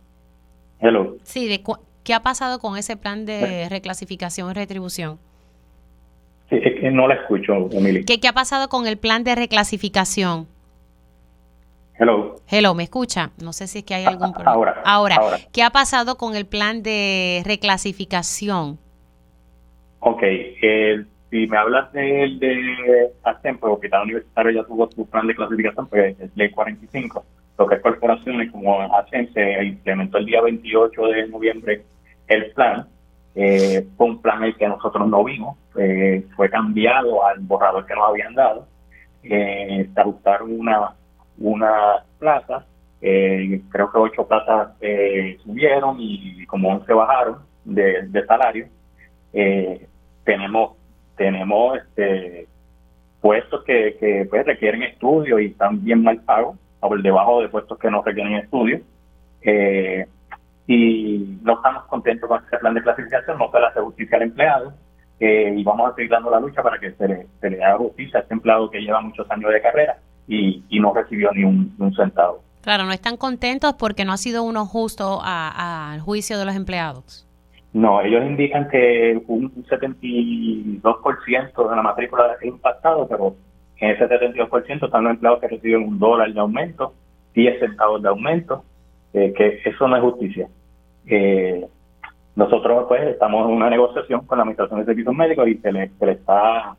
Hello. 0.81 1.17
Sí, 1.23 1.47
de 1.47 1.63
¿qué 2.03 2.15
ha 2.15 2.23
pasado 2.23 2.59
con 2.59 2.77
ese 2.77 2.97
plan 2.97 3.27
de 3.27 3.69
reclasificación 3.69 4.51
y 4.51 4.55
retribución? 4.55 5.19
Sí, 6.51 6.57
es 6.63 6.81
que 6.81 6.91
no 6.91 7.09
la 7.09 7.15
escucho, 7.15 7.69
Emily. 7.73 8.05
¿Qué, 8.05 8.21
¿Qué 8.21 8.29
ha 8.29 8.33
pasado 8.33 8.69
con 8.69 8.87
el 8.87 8.99
plan 8.99 9.25
de 9.25 9.35
reclasificación? 9.35 10.49
Hello. 11.99 12.37
Hello, 12.47 12.75
¿me 12.75 12.83
escucha? 12.83 13.31
No 13.43 13.53
sé 13.53 13.67
si 13.67 13.79
es 13.79 13.85
que 13.85 13.95
hay 13.95 14.05
algún 14.05 14.33
problema. 14.33 14.53
Ahora, 14.53 14.83
ahora, 14.85 15.39
¿qué 15.53 15.63
ha 15.63 15.71
pasado 15.71 16.17
con 16.17 16.37
el 16.37 16.47
plan 16.47 16.83
de 16.83 17.43
reclasificación? 17.45 18.79
Ok, 20.01 20.23
eh, 20.23 21.05
si 21.31 21.47
me 21.47 21.57
hablas 21.57 21.91
de, 21.93 22.37
de 22.39 23.13
ASEM, 23.23 23.59
pues 23.59 23.73
Hospital 23.73 24.03
Universitario 24.03 24.63
ya 24.63 24.67
tuvo 24.67 24.91
su 24.91 25.07
plan 25.07 25.27
de 25.27 25.35
clasificación, 25.35 25.87
pues 25.89 26.21
es 26.21 26.31
Ley 26.37 26.51
45. 26.51 27.25
Lo 27.59 27.67
que 27.67 27.77
es 27.77 27.81
corporaciones 27.81 28.53
como 28.53 28.81
ASEM 28.95 29.33
se 29.33 29.65
implementó 29.65 30.19
el 30.19 30.27
día 30.27 30.43
28 30.43 31.03
de 31.07 31.29
noviembre 31.29 31.85
el 32.29 32.51
plan 32.53 32.89
eh, 33.35 33.87
fue 33.97 34.07
un 34.07 34.23
plan 34.23 34.43
el 34.45 34.57
que 34.57 34.67
nosotros 34.67 35.07
no 35.09 35.23
vimos, 35.23 35.59
eh, 35.79 36.27
fue 36.35 36.49
cambiado 36.49 37.25
al 37.27 37.41
borrador 37.41 37.85
que 37.85 37.95
nos 37.95 38.09
habían 38.09 38.35
dado, 38.35 38.67
eh, 39.23 39.89
se 39.93 40.01
ajustaron 40.01 40.59
una, 40.59 40.95
una 41.39 42.05
plaza, 42.19 42.67
eh, 43.01 43.61
creo 43.71 43.91
que 43.93 43.99
ocho 43.99 44.27
plazas 44.27 44.71
subieron 45.43 45.97
y 46.01 46.45
como 46.47 46.71
once 46.71 46.93
bajaron 46.93 47.39
de, 47.65 48.25
salario. 48.27 48.69
tenemos 50.25 50.77
tenemos 51.17 51.79
este, 51.79 52.47
puestos 53.21 53.65
que, 53.65 53.97
que 53.99 54.27
pues, 54.29 54.47
requieren 54.47 54.83
estudio 54.83 55.39
y 55.39 55.47
están 55.47 55.83
bien 55.83 56.03
mal 56.03 56.21
pagos, 56.21 56.57
por 56.81 57.03
debajo 57.03 57.41
de 57.43 57.49
puestos 57.49 57.79
que 57.79 57.91
no 57.91 58.03
requieren 58.03 58.35
estudio. 58.35 58.81
Eh, 59.43 60.07
y 60.67 61.39
no 61.43 61.55
estamos 61.55 61.85
contentos 61.85 62.29
con 62.29 62.45
ese 62.45 62.59
plan 62.59 62.75
de 62.75 62.83
clasificación, 62.83 63.39
no 63.39 63.51
se 63.51 63.61
le 63.61 63.67
hace 63.67 63.81
justicia 63.81 64.17
al 64.17 64.25
empleado 64.25 64.75
eh, 65.21 65.55
y 65.57 65.63
vamos 65.63 65.93
a 65.93 65.95
seguir 65.95 66.11
dando 66.11 66.31
la 66.31 66.41
lucha 66.41 66.63
para 66.63 66.79
que 66.79 66.93
se 66.93 67.07
le, 67.07 67.27
se 67.41 67.51
le 67.51 67.63
haga 67.63 67.79
justicia 67.79 68.19
a 68.19 68.23
este 68.23 68.35
empleado 68.35 68.69
que 68.69 68.81
lleva 68.81 69.01
muchos 69.01 69.31
años 69.31 69.53
de 69.53 69.63
carrera 69.63 69.99
y, 70.29 70.63
y 70.69 70.81
no 70.81 70.93
recibió 70.95 71.31
ni 71.33 71.45
un, 71.45 71.95
centavo. 71.95 72.43
Claro, 72.63 72.85
no 72.85 72.93
están 72.93 73.17
contentos 73.17 73.75
porque 73.79 74.05
no 74.05 74.13
ha 74.13 74.17
sido 74.17 74.43
uno 74.43 74.67
justo 74.67 75.21
al 75.23 76.01
juicio 76.01 76.37
de 76.39 76.45
los 76.45 76.57
empleados. 76.57 77.23
No, 77.73 78.01
ellos 78.01 78.25
indican 78.25 78.69
que 78.69 79.23
un 79.27 79.53
72% 79.67 81.71
de 81.71 81.77
la 81.77 81.83
matrícula 81.83 82.37
es 82.41 82.47
impactado, 82.47 83.07
pero 83.07 83.37
en 83.79 83.91
ese 83.91 84.09
72% 84.09 84.87
están 84.87 85.05
los 85.05 85.13
empleados 85.13 85.41
que 85.41 85.49
reciben 85.49 85.83
un 85.83 85.99
dólar 85.99 86.33
de 86.33 86.41
aumento, 86.41 86.95
10 87.35 87.61
centavos 87.61 88.03
de 88.03 88.09
aumento, 88.09 88.65
eh, 89.13 89.35
que 89.37 89.61
eso 89.65 89.87
no 89.87 89.97
es 89.97 90.03
justicia. 90.03 90.49
Eh, 91.07 91.67
nosotros 92.35 92.87
pues 92.89 93.03
estamos 93.03 93.49
en 93.49 93.57
una 93.57 93.71
negociación 93.71 94.27
con 94.27 94.39
la 94.39 94.43
Administración 94.43 94.81
de 94.81 94.87
Servicios 94.87 95.15
Médicos 95.15 95.49
y 95.49 95.55
se 95.57 95.73
le, 95.73 95.91
está 96.01 96.77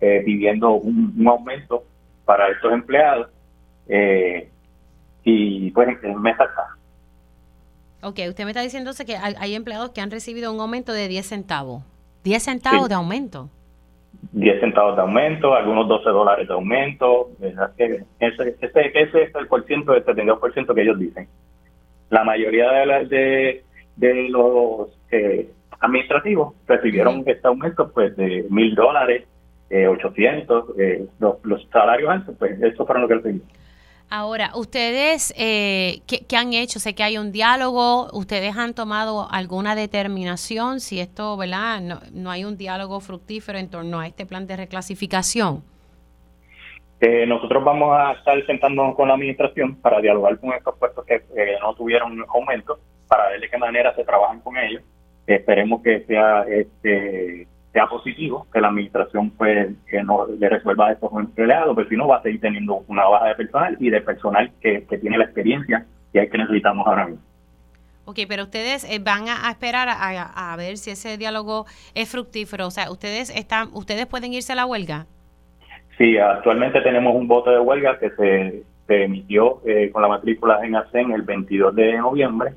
eh, 0.00 0.22
pidiendo 0.24 0.72
un, 0.72 1.26
aumento 1.26 1.84
para 2.28 2.50
estos 2.50 2.70
empleados 2.70 3.30
y 5.24 5.70
pues 5.70 5.88
el 6.02 6.14
mes 6.16 6.38
acá 6.38 6.78
Ok, 8.00 8.20
usted 8.28 8.44
me 8.44 8.50
está 8.50 8.62
diciendo 8.62 8.92
que 9.04 9.16
hay, 9.16 9.54
empleados 9.54 9.90
que 9.90 10.00
han 10.00 10.10
recibido 10.10 10.52
un 10.52 10.60
aumento 10.60 10.92
de 10.92 11.08
10 11.08 11.26
centavos. 11.26 11.82
10 12.22 12.42
centavos 12.42 12.88
de 12.88 12.94
aumento. 12.94 13.48
10 14.32 14.60
centavos 14.60 14.94
de 14.94 15.02
aumento, 15.02 15.54
algunos 15.54 15.88
12 15.88 16.10
dólares 16.10 16.46
de 16.46 16.54
aumento. 16.54 17.30
Ese, 17.40 18.04
ese, 18.20 18.56
ese 18.94 19.22
es 19.22 19.34
el 19.34 19.48
porciento 19.48 19.92
del 19.92 20.04
72% 20.04 20.74
que 20.74 20.82
ellos 20.82 20.98
dicen. 20.98 21.28
La 22.10 22.22
mayoría 22.22 22.70
de, 22.70 23.06
de, 23.06 23.64
de 23.96 24.28
los 24.28 24.96
eh, 25.10 25.50
administrativos 25.80 26.54
recibieron 26.68 27.24
este 27.26 27.48
aumento 27.48 27.90
pues 27.92 28.16
de 28.16 28.46
mil 28.48 28.76
dólares, 28.76 29.26
eh, 29.70 29.86
800, 29.86 30.64
eh, 30.78 31.06
los, 31.18 31.36
los, 31.44 31.66
salarios 31.70 32.10
altos, 32.10 32.34
pues 32.38 32.60
eso 32.62 32.86
fueron 32.86 33.02
lo 33.02 33.08
que 33.08 33.14
recibieron. 33.14 33.48
Ahora, 34.10 34.52
ustedes, 34.54 35.34
eh, 35.36 36.00
¿qué, 36.06 36.36
han 36.36 36.54
hecho? 36.54 36.78
Sé 36.78 36.94
que 36.94 37.02
hay 37.02 37.18
un 37.18 37.30
diálogo, 37.30 38.08
ustedes 38.14 38.56
han 38.56 38.72
tomado 38.72 39.28
alguna 39.30 39.74
determinación 39.74 40.80
si 40.80 40.98
esto, 40.98 41.36
¿verdad? 41.36 41.82
No, 41.82 42.00
no 42.12 42.30
hay 42.30 42.44
un 42.44 42.56
diálogo 42.56 43.00
fructífero 43.00 43.58
en 43.58 43.68
torno 43.68 44.00
a 44.00 44.06
este 44.06 44.24
plan 44.24 44.46
de 44.46 44.56
reclasificación. 44.56 45.62
Eh, 47.00 47.26
nosotros 47.26 47.62
vamos 47.62 47.96
a 47.98 48.12
estar 48.12 48.44
sentándonos 48.46 48.96
con 48.96 49.08
la 49.08 49.14
administración 49.14 49.76
para 49.76 50.00
dialogar 50.00 50.38
con 50.40 50.54
estos 50.54 50.76
puestos 50.78 51.04
que 51.04 51.16
eh, 51.36 51.58
no 51.60 51.74
tuvieron 51.74 52.24
aumento, 52.34 52.78
para 53.08 53.28
ver 53.28 53.40
de 53.40 53.50
qué 53.50 53.58
manera 53.58 53.94
se 53.94 54.04
trabajan 54.04 54.40
con 54.40 54.56
ellos. 54.56 54.82
esperemos 55.26 55.82
que 55.82 56.00
sea 56.06 56.46
este 56.48 57.46
sea 57.78 57.86
positivo, 57.86 58.46
que 58.52 58.60
la 58.60 58.68
administración 58.68 59.30
pues 59.30 59.68
que 59.88 60.02
no 60.02 60.26
le 60.26 60.48
resuelva 60.48 60.88
a 60.88 60.92
estos 60.92 61.12
empleados, 61.12 61.76
pero 61.76 61.88
si 61.88 61.96
no 61.96 62.08
va 62.08 62.16
a 62.16 62.22
seguir 62.22 62.40
teniendo 62.40 62.82
una 62.88 63.04
baja 63.04 63.26
de 63.26 63.34
personal 63.36 63.76
y 63.78 63.88
de 63.88 64.00
personal 64.00 64.50
que, 64.60 64.80
tiene 65.00 65.16
la 65.16 65.24
experiencia 65.24 65.86
y 66.12 66.18
hay 66.18 66.28
que 66.28 66.38
necesitamos 66.38 66.84
ahora 66.88 67.06
mismo. 67.06 67.22
Ok, 68.04 68.20
pero 68.28 68.44
ustedes 68.44 68.82
eh, 68.90 68.98
van 68.98 69.28
a, 69.28 69.48
esperar 69.48 69.88
a, 69.90 70.56
ver 70.56 70.76
si 70.76 70.90
ese 70.90 71.18
diálogo 71.18 71.66
es 71.94 72.10
fructífero. 72.10 72.66
O 72.66 72.70
sea, 72.70 72.90
ustedes 72.90 73.30
están, 73.30 73.68
ustedes 73.74 74.06
pueden 74.06 74.32
irse 74.32 74.54
a 74.54 74.56
la 74.56 74.66
huelga. 74.66 75.06
Sí, 75.98 76.18
actualmente 76.18 76.80
tenemos 76.80 77.14
un 77.14 77.28
voto 77.28 77.50
de 77.50 77.60
huelga 77.60 77.98
que 78.00 78.10
se, 78.10 78.64
emitió 78.88 79.60
eh, 79.66 79.90
con 79.92 80.02
la 80.02 80.08
matrícula 80.08 80.64
en 80.64 80.74
ASEN 80.74 81.12
el 81.12 81.22
22 81.22 81.76
de 81.76 81.98
noviembre. 81.98 82.54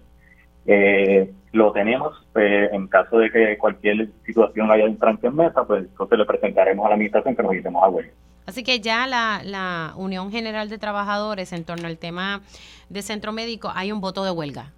Eh, 0.65 1.31
lo 1.53 1.71
tenemos. 1.71 2.25
Pues, 2.33 2.71
en 2.71 2.87
caso 2.87 3.17
de 3.17 3.29
que 3.31 3.57
cualquier 3.57 4.09
situación 4.25 4.71
haya 4.71 4.85
un 4.85 4.97
tranque 4.97 5.27
en 5.27 5.35
mesa, 5.35 5.63
pues 5.65 5.83
entonces 5.83 6.17
le 6.17 6.25
presentaremos 6.25 6.85
a 6.85 6.89
la 6.89 6.95
administración 6.95 7.35
que 7.35 7.43
nos 7.43 7.51
quitemos 7.51 7.83
a 7.83 7.89
huelga. 7.89 8.11
Así 8.45 8.63
que 8.63 8.79
ya 8.79 9.07
la, 9.07 9.41
la 9.43 9.93
Unión 9.95 10.31
General 10.31 10.67
de 10.69 10.77
Trabajadores 10.77 11.53
en 11.53 11.63
torno 11.63 11.87
al 11.87 11.97
tema 11.97 12.41
de 12.89 13.01
centro 13.01 13.31
médico 13.31 13.71
hay 13.73 13.91
un 13.91 14.01
voto 14.01 14.23
de 14.23 14.31
huelga. 14.31 14.71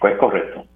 Pues 0.00 0.16
correcto. 0.18 0.66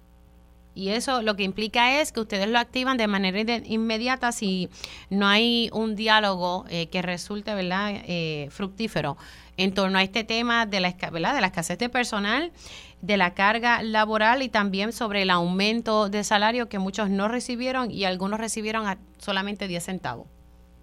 Y 0.77 0.89
eso 0.89 1.23
lo 1.23 1.35
que 1.35 1.41
implica 1.41 1.99
es 1.99 2.11
que 2.11 2.19
ustedes 2.19 2.47
lo 2.47 2.59
activan 2.59 2.97
de 2.97 3.07
manera 3.07 3.57
inmediata 3.65 4.31
si 4.31 4.69
no 5.09 5.25
hay 5.25 5.71
un 5.73 5.95
diálogo 5.95 6.65
eh, 6.69 6.87
que 6.89 7.01
resulte 7.01 7.55
verdad 7.55 7.93
eh, 8.05 8.47
fructífero 8.51 9.17
en 9.57 9.73
torno 9.73 9.97
a 9.97 10.03
este 10.03 10.23
tema 10.23 10.67
de 10.67 10.79
la, 10.79 10.93
¿verdad? 11.11 11.33
de 11.33 11.41
la 11.41 11.47
escasez 11.47 11.79
de 11.79 11.89
personal 11.89 12.51
de 13.01 13.17
la 13.17 13.33
carga 13.33 13.81
laboral 13.83 14.41
y 14.41 14.49
también 14.49 14.91
sobre 14.91 15.21
el 15.21 15.29
aumento 15.29 16.09
de 16.09 16.23
salario 16.23 16.67
que 16.67 16.79
muchos 16.79 17.09
no 17.09 17.27
recibieron 17.27 17.91
y 17.91 18.05
algunos 18.05 18.39
recibieron 18.39 18.85
solamente 19.17 19.67
10 19.67 19.83
centavos. 19.83 20.27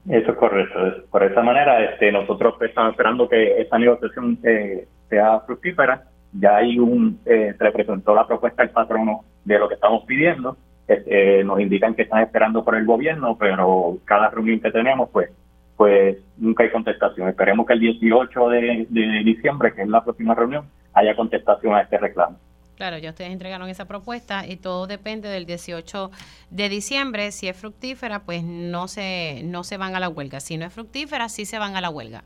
Eso 0.08 0.32
es 0.32 0.36
correcto. 0.36 0.78
Por 1.10 1.22
esa 1.22 1.42
manera, 1.42 1.82
este, 1.84 2.12
nosotros 2.12 2.54
estamos 2.60 2.92
esperando 2.92 3.28
que 3.28 3.60
esta 3.60 3.78
negociación 3.78 4.38
eh, 4.42 4.86
sea 5.08 5.40
fructífera. 5.40 6.04
Ya 6.32 6.56
hay 6.56 6.78
un, 6.78 7.20
eh, 7.24 7.54
se 7.58 7.70
presentó 7.70 8.14
la 8.14 8.26
propuesta 8.26 8.62
al 8.62 8.70
patrono 8.70 9.24
de 9.44 9.58
lo 9.58 9.68
que 9.68 9.74
estamos 9.74 10.04
pidiendo. 10.04 10.56
Este, 10.86 11.42
nos 11.44 11.58
indican 11.60 11.94
que 11.94 12.02
están 12.02 12.22
esperando 12.22 12.62
por 12.62 12.74
el 12.74 12.84
gobierno, 12.84 13.38
pero 13.38 13.96
cada 14.04 14.28
reunión 14.28 14.60
que 14.60 14.70
tenemos, 14.70 15.08
pues, 15.10 15.30
pues 15.76 16.18
nunca 16.36 16.64
hay 16.64 16.70
contestación. 16.70 17.28
Esperemos 17.28 17.66
que 17.66 17.72
el 17.72 17.80
18 17.80 18.48
de 18.48 19.22
diciembre, 19.24 19.74
que 19.74 19.82
es 19.82 19.88
la 19.88 20.04
próxima 20.04 20.34
reunión, 20.34 20.68
haya 20.92 21.16
contestación 21.16 21.74
a 21.74 21.82
este 21.82 21.98
reclamo. 21.98 22.38
Claro, 22.76 22.98
ya 22.98 23.10
ustedes 23.10 23.30
entregaron 23.30 23.68
esa 23.68 23.86
propuesta 23.86 24.46
y 24.46 24.56
todo 24.56 24.86
depende 24.86 25.28
del 25.28 25.46
18 25.46 26.10
de 26.50 26.68
diciembre. 26.68 27.30
Si 27.30 27.48
es 27.48 27.56
fructífera, 27.56 28.20
pues 28.20 28.42
no 28.42 28.88
se, 28.88 29.42
no 29.44 29.62
se 29.62 29.76
van 29.76 29.94
a 29.94 30.00
la 30.00 30.08
huelga. 30.08 30.40
Si 30.40 30.56
no 30.56 30.66
es 30.66 30.72
fructífera, 30.72 31.28
sí 31.28 31.44
se 31.44 31.58
van 31.58 31.76
a 31.76 31.80
la 31.80 31.90
huelga. 31.90 32.24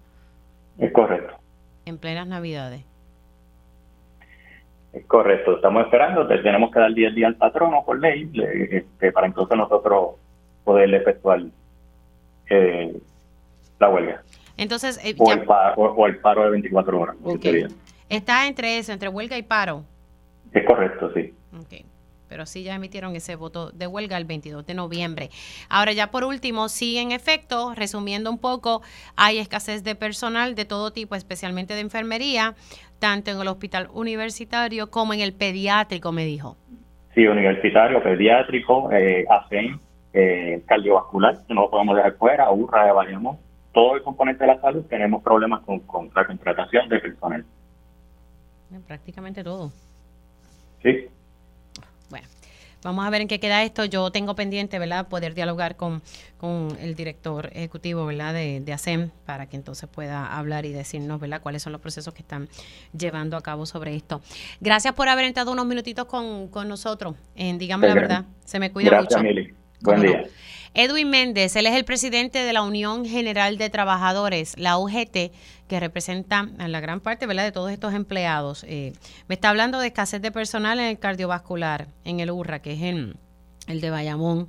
Es 0.79 0.93
correcto. 0.93 1.35
En 1.85 1.99
plenas 1.99 2.27
Navidades. 2.27 2.83
Es 4.93 5.05
correcto. 5.07 5.57
Estamos 5.57 5.85
esperando. 5.85 6.27
Tenemos 6.27 6.71
que 6.71 6.81
dar 6.81 6.95
10 6.95 7.15
días 7.15 7.29
al 7.29 7.37
patrono 7.37 7.85
por 7.85 8.01
ley 8.01 8.31
este, 8.71 9.13
para 9.13 9.27
entonces 9.27 9.57
nosotros 9.57 10.15
poder 10.65 10.95
efectuar 10.95 11.43
eh, 12.49 12.97
la 13.79 13.89
huelga. 13.91 14.23
Entonces, 14.57 15.01
eh, 15.05 15.15
o, 15.19 15.33
el 15.33 15.45
paro, 15.45 16.07
el 16.07 16.19
paro, 16.19 16.45
de 16.45 16.51
24 16.51 17.01
horas. 17.01 17.17
Está 18.09 18.47
entre 18.47 18.79
eso, 18.79 18.93
entre 18.93 19.09
huelga 19.09 19.39
y 19.39 19.43
paro. 19.43 19.85
Es 20.53 20.65
correcto, 20.67 21.13
sí. 21.15 21.33
Pero 22.29 22.45
sí 22.45 22.63
ya 22.63 22.75
emitieron 22.75 23.17
ese 23.17 23.37
voto 23.37 23.71
de 23.71 23.87
huelga 23.87 24.17
el 24.19 24.25
22 24.25 24.67
de 24.67 24.75
noviembre. 24.75 25.31
Ahora 25.71 25.93
ya 25.93 26.11
por 26.11 26.25
último, 26.25 26.69
sí 26.69 26.99
en 26.99 27.13
efecto, 27.13 27.73
resumiendo 27.75 28.31
un 28.31 28.39
poco, 28.39 28.83
hay 29.17 29.39
escasez 29.39 29.83
de 29.83 29.95
personal 29.95 30.55
de 30.55 30.65
todo 30.65 30.93
tipo, 30.93 31.15
especialmente 31.15 31.75
de 31.75 31.81
enfermería, 31.81 32.55
tanto 32.99 33.31
en 33.31 33.41
el 33.41 33.49
hospital 33.49 33.89
universitario 33.93 34.91
como 34.91 35.15
en 35.15 35.21
el 35.21 35.33
pediátrico, 35.33 36.13
me 36.13 36.27
dijo. 36.27 36.57
Sí, 37.15 37.27
universitario, 37.27 38.03
pediátrico, 38.03 38.93
eh, 38.93 39.25
ASEN, 39.31 39.81
eh, 40.13 40.63
cardiovascular, 40.67 41.39
no 41.49 41.63
lo 41.63 41.71
podemos 41.71 41.97
dejar 41.97 42.17
fuera, 42.17 42.51
URRA 42.51 42.87
de 42.87 42.93
Bayamón. 42.93 43.39
Todo 43.73 43.97
el 43.97 44.03
componente 44.03 44.45
de 44.45 44.55
la 44.55 44.61
salud 44.61 44.85
tenemos 44.89 45.23
problemas 45.23 45.63
con, 45.63 45.81
con 45.81 46.11
la 46.15 46.27
contratación 46.27 46.89
de 46.89 46.99
personal. 46.99 47.45
Prácticamente 48.87 49.43
todo. 49.43 49.73
Sí. 50.83 51.07
Bueno, 52.11 52.27
vamos 52.83 53.07
a 53.07 53.11
ver 53.11 53.23
en 53.23 53.29
qué 53.29 53.41
queda 53.41 53.63
esto. 53.63 53.85
Yo 53.85 54.11
tengo 54.11 54.35
pendiente, 54.35 54.79
¿verdad?, 54.79 55.09
poder 55.09 55.35
dialogar 55.35 55.77
con, 55.77 56.03
el 56.81 56.95
director 56.95 57.47
ejecutivo, 57.53 58.05
¿verdad?, 58.07 58.35
de, 58.35 58.61
de, 58.61 58.73
ASEM 58.73 59.11
para 59.25 59.47
que 59.47 59.57
entonces 59.57 59.89
pueda 59.89 60.37
hablar 60.37 60.67
y 60.67 60.73
decirnos, 60.73 61.19
¿verdad?, 61.19 61.41
cuáles 61.41 61.63
son 61.63 61.73
los 61.73 61.81
procesos 61.81 62.13
que 62.13 62.23
están 62.23 62.49
llevando 62.97 63.37
a 63.37 63.41
cabo 63.41 63.65
sobre 63.67 63.97
esto. 63.97 64.21
Gracias 64.61 64.95
por 64.95 65.09
haber 65.09 65.25
entrado 65.25 65.53
unos 65.53 65.67
minutitos 65.67 66.05
con, 66.05 66.51
nosotros. 66.69 67.15
En 67.35 67.59
Dígame 67.59 67.89
la 67.89 67.95
verdad. 67.95 68.25
Se 68.45 68.59
me 68.59 68.71
cuida 68.71 68.91
Gracias, 68.91 69.23
mucho. 69.23 69.55
Buen 69.81 70.03
día. 70.03 70.25
Edwin 70.81 71.11
Méndez, 71.11 71.57
él 71.57 71.67
es 71.67 71.75
el 71.75 71.85
presidente 71.85 72.39
de 72.39 72.53
la 72.53 72.63
Unión 72.63 73.05
General 73.05 73.59
de 73.59 73.69
Trabajadores, 73.69 74.57
la 74.57 74.79
UGT, 74.79 75.33
que 75.67 75.81
representa 75.81 76.49
a 76.57 76.69
la 76.69 76.79
gran 76.79 77.01
parte 77.01 77.27
¿verdad? 77.27 77.43
de 77.43 77.51
todos 77.51 77.73
estos 77.73 77.95
empleados. 77.95 78.63
Eh, 78.63 78.93
me 79.27 79.35
está 79.35 79.49
hablando 79.49 79.81
de 79.81 79.89
escasez 79.89 80.23
de 80.23 80.31
personal 80.31 80.79
en 80.79 80.85
el 80.85 80.99
cardiovascular, 81.01 81.89
en 82.05 82.21
el 82.21 82.31
URRA, 82.31 82.63
que 82.63 82.75
es 82.75 82.83
el, 82.83 83.17
el 83.67 83.81
de 83.81 83.91
Bayamón. 83.91 84.49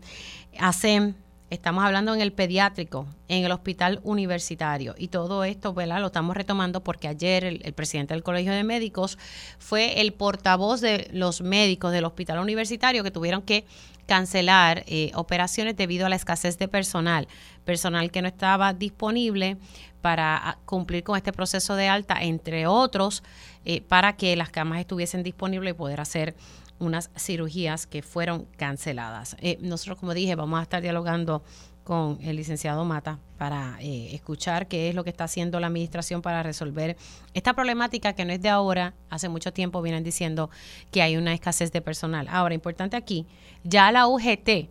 ASEM, 0.59 1.15
estamos 1.49 1.83
hablando 1.83 2.13
en 2.13 2.21
el 2.21 2.31
pediátrico, 2.31 3.07
en 3.27 3.43
el 3.43 3.51
hospital 3.51 3.99
universitario. 4.03 4.93
Y 4.99 5.07
todo 5.07 5.43
esto, 5.43 5.73
¿verdad? 5.73 5.99
Lo 5.99 6.07
estamos 6.07 6.37
retomando 6.37 6.83
porque 6.83 7.07
ayer 7.07 7.43
el, 7.43 7.73
presidente 7.73 8.13
del 8.13 8.21
Colegio 8.21 8.51
de 8.51 8.63
Médicos 8.63 9.17
fue 9.57 9.99
el 9.99 10.13
portavoz 10.13 10.79
de 10.79 11.09
los 11.11 11.41
médicos 11.41 11.91
del 11.91 12.05
hospital 12.05 12.37
universitario 12.37 13.03
que 13.03 13.09
tuvieron 13.09 13.41
que 13.41 13.65
cancelar 14.09 14.83
eh, 14.87 15.11
operaciones 15.13 15.77
debido 15.77 16.07
a 16.07 16.09
la 16.09 16.15
escasez 16.15 16.57
de 16.57 16.67
personal, 16.67 17.27
personal 17.63 18.09
que 18.09 18.23
no 18.23 18.27
estaba 18.27 18.73
disponible 18.73 19.57
para 20.01 20.35
ah, 20.35 20.57
cumplir 20.65 21.03
con 21.03 21.15
este 21.15 21.31
proceso 21.31 21.75
de 21.75 21.89
alta, 21.89 22.23
entre 22.23 22.65
otros, 22.65 23.21
eh, 23.65 23.81
para 23.81 24.13
que 24.13 24.35
las 24.35 24.49
camas 24.49 24.79
estuviesen 24.79 25.21
disponibles 25.21 25.71
y 25.71 25.73
poder 25.75 26.01
hacer 26.01 26.33
unas 26.79 27.11
cirugías 27.15 27.85
que 27.85 28.01
fueron 28.01 28.47
canceladas. 28.57 29.37
Eh, 29.41 29.59
nosotros, 29.61 29.99
como 29.99 30.15
dije, 30.15 30.33
vamos 30.33 30.59
a 30.59 30.63
estar 30.63 30.81
dialogando 30.81 31.43
con 31.89 32.19
el 32.21 32.35
licenciado 32.35 32.85
Mata 32.85 33.17
para 33.39 33.79
eh, 33.81 34.13
escuchar 34.13 34.67
qué 34.67 34.89
es 34.89 34.93
lo 34.93 35.03
que 35.03 35.09
está 35.09 35.23
haciendo 35.23 35.59
la 35.59 35.65
administración 35.65 36.21
para 36.21 36.43
resolver 36.43 36.95
esta 37.33 37.53
problemática 37.53 38.13
que 38.13 38.25
no 38.25 38.31
es 38.31 38.39
de 38.43 38.49
ahora, 38.49 38.93
hace 39.09 39.27
mucho 39.27 39.51
tiempo 39.53 39.81
vienen 39.81 40.03
diciendo 40.03 40.51
que 40.91 41.01
hay 41.01 41.17
una 41.17 41.33
escasez 41.33 41.71
de 41.71 41.81
personal. 41.81 42.27
Ahora, 42.29 42.53
importante 42.53 42.95
aquí, 42.95 43.25
ya 43.63 43.91
la 43.91 44.05
UGT 44.05 44.69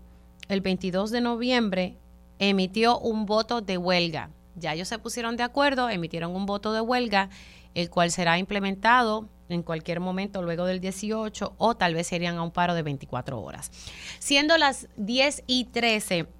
el 0.48 0.60
22 0.60 1.10
de 1.10 1.20
noviembre 1.20 1.96
emitió 2.38 3.00
un 3.00 3.26
voto 3.26 3.62
de 3.62 3.78
huelga. 3.78 4.30
Ya 4.54 4.74
ellos 4.74 4.86
se 4.86 5.00
pusieron 5.00 5.36
de 5.36 5.42
acuerdo, 5.42 5.90
emitieron 5.90 6.36
un 6.36 6.46
voto 6.46 6.72
de 6.72 6.82
huelga, 6.82 7.30
el 7.74 7.90
cual 7.90 8.12
será 8.12 8.38
implementado 8.38 9.28
en 9.48 9.64
cualquier 9.64 9.98
momento 9.98 10.40
luego 10.40 10.66
del 10.66 10.78
18 10.78 11.54
o 11.58 11.76
tal 11.76 11.94
vez 11.94 12.06
serían 12.06 12.36
a 12.36 12.44
un 12.44 12.52
paro 12.52 12.74
de 12.74 12.82
24 12.82 13.40
horas. 13.40 13.72
Siendo 14.20 14.56
las 14.56 14.86
10 14.96 15.42
y 15.48 15.64
13 15.64 16.37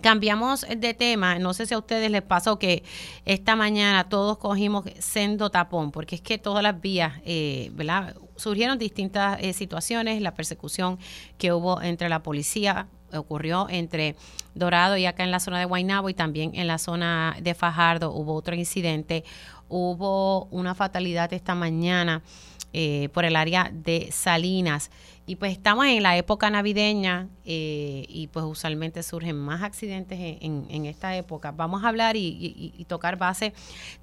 Cambiamos 0.00 0.66
de 0.68 0.94
tema, 0.94 1.38
no 1.38 1.54
sé 1.54 1.66
si 1.66 1.74
a 1.74 1.78
ustedes 1.78 2.10
les 2.10 2.22
pasó 2.22 2.58
que 2.58 2.82
esta 3.24 3.56
mañana 3.56 4.08
todos 4.08 4.38
cogimos 4.38 4.84
sendo 4.98 5.50
tapón, 5.50 5.90
porque 5.90 6.16
es 6.16 6.20
que 6.20 6.38
todas 6.38 6.62
las 6.62 6.80
vías, 6.80 7.14
eh, 7.24 7.70
¿verdad? 7.72 8.16
Surgieron 8.36 8.78
distintas 8.78 9.38
eh, 9.40 9.52
situaciones, 9.52 10.20
la 10.20 10.34
persecución 10.34 10.98
que 11.38 11.52
hubo 11.52 11.80
entre 11.82 12.08
la 12.08 12.22
policía 12.22 12.88
ocurrió 13.14 13.68
entre 13.70 14.16
Dorado 14.54 14.96
y 14.96 15.06
acá 15.06 15.24
en 15.24 15.30
la 15.30 15.40
zona 15.40 15.58
de 15.58 15.64
Guaynabo 15.64 16.08
y 16.08 16.14
también 16.14 16.52
en 16.54 16.66
la 16.66 16.78
zona 16.78 17.36
de 17.40 17.54
Fajardo 17.54 18.12
hubo 18.12 18.34
otro 18.34 18.54
incidente, 18.54 19.24
hubo 19.68 20.46
una 20.46 20.74
fatalidad 20.74 21.32
esta 21.32 21.54
mañana 21.54 22.22
eh, 22.72 23.08
por 23.12 23.24
el 23.24 23.36
área 23.36 23.70
de 23.72 24.08
Salinas. 24.12 24.90
Y 25.28 25.36
pues 25.36 25.50
estamos 25.50 25.86
en 25.86 26.04
la 26.04 26.16
época 26.16 26.48
navideña 26.50 27.26
eh, 27.44 28.06
y 28.08 28.28
pues 28.28 28.44
usualmente 28.44 29.02
surgen 29.02 29.36
más 29.36 29.62
accidentes 29.62 30.18
en, 30.20 30.86
esta 30.86 31.16
época. 31.16 31.50
Vamos 31.50 31.82
a 31.82 31.88
hablar 31.88 32.14
y, 32.16 32.86
tocar 32.88 33.18
base 33.18 33.52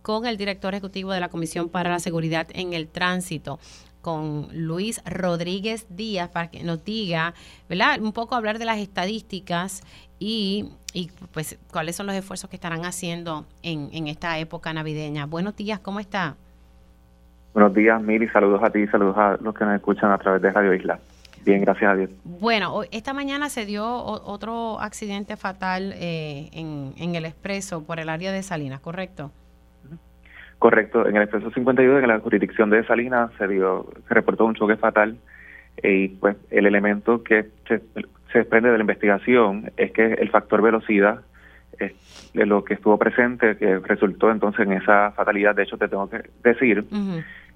con 0.02 0.26
el 0.26 0.36
director 0.36 0.74
ejecutivo 0.74 1.14
de 1.14 1.22
la 1.22 1.30
Comisión 1.30 1.70
para 1.70 1.90
la 1.90 2.00
Seguridad 2.00 2.48
en 2.54 2.74
el 2.74 2.90
Tránsito, 2.90 3.58
con 4.02 4.50
Luis 4.52 5.02
Rodríguez 5.06 5.88
Díaz, 5.90 6.28
para 6.28 6.52
que 6.52 6.62
nos 6.64 6.84
diga, 6.84 7.34
¿verdad? 7.70 8.02
Un 8.02 8.12
poco 8.12 8.36
hablar 8.36 8.60
de 8.60 8.66
las 8.66 8.80
estadísticas 8.80 9.82
y, 10.20 10.72
pues 11.32 11.58
cuáles 11.72 11.96
son 11.96 12.08
los 12.08 12.16
esfuerzos 12.18 12.50
que 12.50 12.58
estarán 12.58 12.84
haciendo 12.84 13.46
en, 13.62 13.90
en 13.94 14.08
esta 14.08 14.38
época 14.40 14.74
navideña. 14.74 15.26
Buenos 15.26 15.56
días, 15.56 15.80
¿cómo 15.80 16.02
está? 16.02 16.36
Buenos 17.54 17.74
días, 17.74 18.02
Mili. 18.02 18.28
Saludos 18.28 18.62
a 18.62 18.72
ti 18.72 18.80
y 18.80 18.88
saludos 18.88 19.16
a 19.18 19.38
los 19.40 19.56
que 19.56 19.64
nos 19.64 19.76
escuchan 19.76 20.12
a 20.12 20.18
través 20.18 20.42
de 20.42 20.52
Radio 20.52 20.74
Isla. 20.74 21.00
Bien, 21.46 21.62
gracias 21.62 21.92
a 21.92 21.96
Dios. 21.96 22.10
Bueno, 22.24 22.82
esta 22.92 23.14
mañana 23.14 23.50
se 23.50 23.66
dio 23.66 23.86
otro 23.86 24.80
accidente 24.80 25.36
fatal 25.36 25.94
eh, 25.96 26.50
en, 26.54 27.16
el 27.16 27.26
expreso 27.26 27.86
por 27.86 28.00
el 28.00 28.10
área 28.10 28.32
de 28.32 28.44
Salinas, 28.44 28.80
¿correcto? 28.80 29.32
Correcto, 30.58 31.08
en 31.08 31.18
el 31.18 31.24
expreso 31.24 31.52
52 31.52 32.02
en 32.02 32.08
la 32.08 32.20
jurisdicción 32.20 32.70
de 32.70 32.86
Salinas 32.86 33.32
se 33.38 33.48
dio, 33.50 33.92
se 34.08 34.14
reportó 34.14 34.46
un 34.46 34.56
choque 34.56 34.78
fatal 34.78 35.18
y 35.82 36.10
pues 36.10 36.38
el 36.52 36.66
elemento 36.66 37.22
que 37.24 37.48
se, 37.68 37.82
desprende 38.34 38.70
de 38.70 38.78
la 38.78 38.84
investigación 38.84 39.72
es 39.76 39.92
que 39.92 40.14
el 40.14 40.30
factor 40.30 40.62
velocidad 40.62 41.22
es 41.78 41.92
lo 42.34 42.64
que 42.64 42.76
estuvo 42.76 42.98
presente, 42.98 43.58
que 43.58 43.80
resultó 43.80 44.32
entonces 44.32 44.66
en 44.66 44.74
esa 44.74 45.12
fatalidad. 45.12 45.56
De 45.56 45.64
hecho, 45.64 45.78
te 45.78 45.90
tengo 45.90 46.10
que 46.10 46.22
decir 46.44 46.86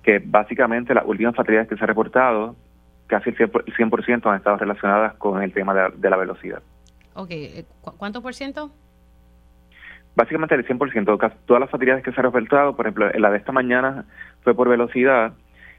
que 0.04 0.22
básicamente 0.24 0.94
las 0.94 1.06
últimas 1.06 1.36
fatalidades 1.36 1.70
que 1.70 1.78
se 1.78 1.84
han 1.84 1.88
reportado 1.88 2.56
casi 3.08 3.30
el 3.30 3.36
100%, 3.38 4.30
han 4.30 4.38
estado 4.38 4.58
relacionadas 4.58 5.16
con 5.16 5.42
el 5.42 5.54
tema 5.54 5.74
de 5.74 6.10
la, 6.10 6.18
velocidad. 6.18 6.62
Ok, 7.14 7.32
eh, 7.32 7.66
¿cuánto 7.98 8.22
por 8.22 8.34
ciento? 8.34 8.72
Básicamente 10.16 10.56
el 10.56 10.68
100%. 10.68 11.34
Todas 11.46 11.60
las 11.62 11.70
fatalidades 11.70 12.04
que 12.04 12.12
se 12.12 12.20
han 12.20 12.26
reportado, 12.26 12.76
por 12.76 12.86
ejemplo, 12.86 13.10
la 13.12 13.32
de 13.32 13.38
esta 13.38 13.52
mañana 13.52 14.06
fue 14.44 14.56
por 14.56 14.70
velocidad. 14.70 15.34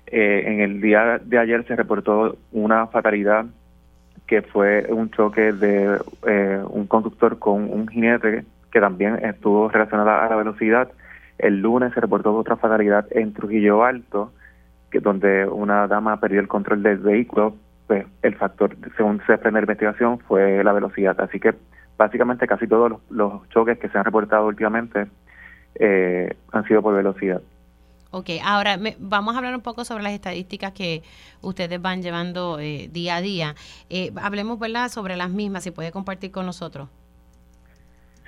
Eh, 0.06 0.44
en 0.46 0.60
el 0.60 0.80
día 0.80 1.20
de 1.22 1.38
ayer 1.38 1.66
se 1.66 1.76
reportó 1.76 2.38
una 2.52 2.86
fatalidad 2.86 3.44
que 4.26 4.42
fue 4.42 4.86
un 4.88 5.10
choque 5.10 5.52
de 5.52 5.98
eh, 6.26 6.62
un 6.68 6.86
conductor 6.86 7.38
con 7.38 7.70
un 7.70 7.88
jinete 7.88 8.44
que 8.70 8.80
también 8.80 9.16
estuvo 9.24 9.68
relacionada 9.68 10.24
a 10.24 10.28
la 10.28 10.36
velocidad. 10.36 10.90
El 11.38 11.60
lunes 11.60 11.92
se 11.94 12.00
reportó 12.00 12.34
otra 12.34 12.56
fatalidad 12.56 13.06
en 13.10 13.32
Trujillo 13.32 13.84
Alto 13.84 14.32
que 14.90 15.00
donde 15.00 15.46
una 15.46 15.86
dama 15.86 16.20
perdió 16.20 16.40
el 16.40 16.48
control 16.48 16.82
del 16.82 16.98
vehículo, 16.98 17.54
pues 17.86 18.06
el 18.22 18.34
factor, 18.36 18.76
según 18.96 19.20
se 19.26 19.32
desprende 19.32 19.60
la 19.60 19.64
investigación, 19.64 20.18
fue 20.20 20.62
la 20.62 20.72
velocidad. 20.72 21.20
Así 21.20 21.40
que 21.40 21.54
básicamente 21.96 22.46
casi 22.46 22.66
todos 22.66 23.00
los, 23.10 23.48
choques 23.50 23.78
que 23.78 23.88
se 23.88 23.98
han 23.98 24.04
reportado 24.04 24.46
últimamente 24.46 25.06
eh, 25.74 26.36
han 26.52 26.64
sido 26.64 26.82
por 26.82 26.94
velocidad. 26.94 27.42
Ok, 28.10 28.30
ahora 28.42 28.78
vamos 28.98 29.34
a 29.34 29.38
hablar 29.38 29.54
un 29.54 29.60
poco 29.60 29.84
sobre 29.84 30.02
las 30.02 30.12
estadísticas 30.12 30.72
que 30.72 31.02
ustedes 31.42 31.80
van 31.80 32.00
llevando 32.00 32.58
eh, 32.58 32.88
día 32.90 33.16
a 33.16 33.20
día. 33.20 33.54
Eh, 33.90 34.12
hablemos, 34.16 34.58
¿verdad?, 34.58 34.88
sobre 34.88 35.16
las 35.16 35.30
mismas, 35.30 35.64
si 35.64 35.72
puede 35.72 35.92
compartir 35.92 36.30
con 36.30 36.46
nosotros. 36.46 36.88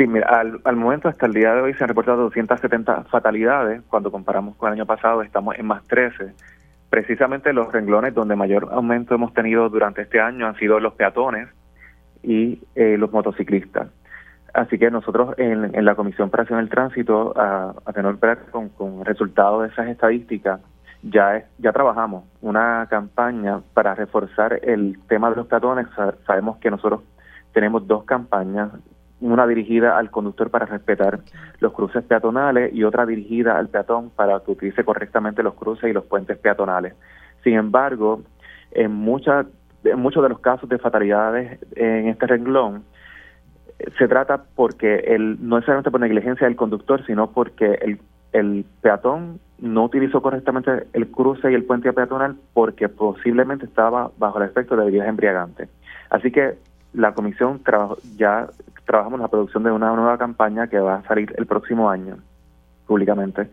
Sí, 0.01 0.07
mira, 0.07 0.29
al, 0.29 0.63
al, 0.65 0.77
momento, 0.77 1.11
hasta 1.11 1.27
el 1.27 1.35
día 1.35 1.55
de 1.55 1.61
hoy, 1.61 1.75
se 1.75 1.85
han 1.85 1.89
reportado 1.89 2.23
270 2.23 3.05
fatalidades. 3.11 3.83
Cuando 3.87 4.11
comparamos 4.11 4.57
con 4.57 4.69
el 4.69 4.79
año 4.79 4.87
pasado, 4.87 5.21
estamos 5.21 5.59
en 5.59 5.67
más 5.67 5.87
13. 5.89 6.33
Precisamente 6.89 7.53
los 7.53 7.71
renglones 7.71 8.15
donde 8.15 8.35
mayor 8.35 8.71
aumento 8.73 9.15
hemos 9.15 9.35
tenido 9.35 9.69
durante 9.69 10.01
este 10.01 10.19
año 10.19 10.47
han 10.47 10.57
sido 10.57 10.81
los 10.81 10.95
peatones 10.95 11.51
y 12.23 12.63
eh, 12.77 12.97
los 12.97 13.13
motociclistas. 13.13 13.89
Así 14.55 14.79
que 14.79 14.91
nosotros 14.91 15.35
en, 15.37 15.85
la 15.85 15.95
Comisión 15.95 16.31
para 16.31 16.45
Acción 16.45 16.61
del 16.61 16.71
Tránsito, 16.71 17.39
a, 17.39 17.75
a 17.85 17.93
tener 17.93 18.17
con, 18.51 18.71
con 18.71 19.01
el 19.01 19.05
resultado 19.05 19.61
de 19.61 19.69
esas 19.69 19.87
estadísticas, 19.89 20.63
ya, 21.03 21.45
ya 21.59 21.73
trabajamos 21.73 22.25
una 22.41 22.87
campaña 22.89 23.61
para 23.75 23.95
reforzar 23.95 24.61
el 24.63 24.99
tema 25.09 25.29
de 25.29 25.37
los 25.37 25.47
peatones. 25.47 25.89
sabemos 26.27 26.57
que 26.57 26.71
nosotros 26.71 27.03
tenemos 27.53 27.87
dos 27.87 28.05
campañas 28.05 28.71
una 29.20 29.46
dirigida 29.46 29.98
al 29.98 30.11
conductor 30.11 30.50
para 30.50 30.66
respetar 30.66 31.20
los 31.61 31.72
cruces 31.72 32.02
peatonales 32.04 32.72
y 32.74 32.85
otra 32.85 33.06
dirigida 33.06 33.59
al 33.59 33.68
peatón 33.68 34.11
para 34.11 34.40
que 34.40 34.52
utilice 34.52 34.85
correctamente 34.85 35.42
los 35.42 35.54
cruces 35.54 35.90
y 35.90 35.92
los 35.92 36.04
puentes 36.04 36.38
peatonales. 36.38 36.94
Sin 37.44 37.54
embargo, 37.54 38.22
en, 38.72 38.92
muchas 38.92 39.46
en 39.85 39.98
muchos 39.98 40.22
de 40.22 40.28
los 40.28 40.40
casos 40.40 40.68
de 40.68 40.78
fatalidades 40.78 41.59
en 41.76 42.09
este 42.09 42.26
renglón, 42.26 42.85
se 43.98 44.09
trata 44.09 44.44
porque 44.54 44.96
el, 44.96 45.37
no 45.40 45.59
es 45.59 45.64
solamente 45.64 45.90
por 45.90 46.00
negligencia 46.00 46.46
del 46.46 46.56
conductor, 46.56 47.04
sino 47.06 47.30
porque 47.30 47.78
el, 47.80 47.98
el 48.33 48.64
peatón 48.83 49.40
no 49.59 49.85
utilizó 49.85 50.22
correctamente 50.22 50.87
el 50.92 51.11
cruce 51.11 51.50
y 51.50 51.54
el 51.54 51.64
puente 51.64 51.92
peatonal 51.92 52.37
porque 52.52 52.88
posiblemente 52.88 53.66
estaba 53.66 54.11
bajo 54.18 54.38
el 54.38 54.48
efecto 54.48 54.76
de 54.76 54.85
bebidas 54.85 55.09
embriagantes. 55.09 55.68
Así 56.11 56.30
que 56.30 56.54
la 56.92 57.12
comisión 57.14 57.61
ya 58.16 58.48
trabajamos 58.85 59.20
la 59.20 59.29
producción 59.29 59.62
de 59.62 59.70
una 59.70 59.94
nueva 59.94 60.18
campaña 60.18 60.66
que 60.66 60.79
va 60.79 60.96
a 60.96 61.03
salir 61.05 61.33
el 61.37 61.46
próximo 61.46 61.90
año 61.90 62.16
públicamente, 62.87 63.48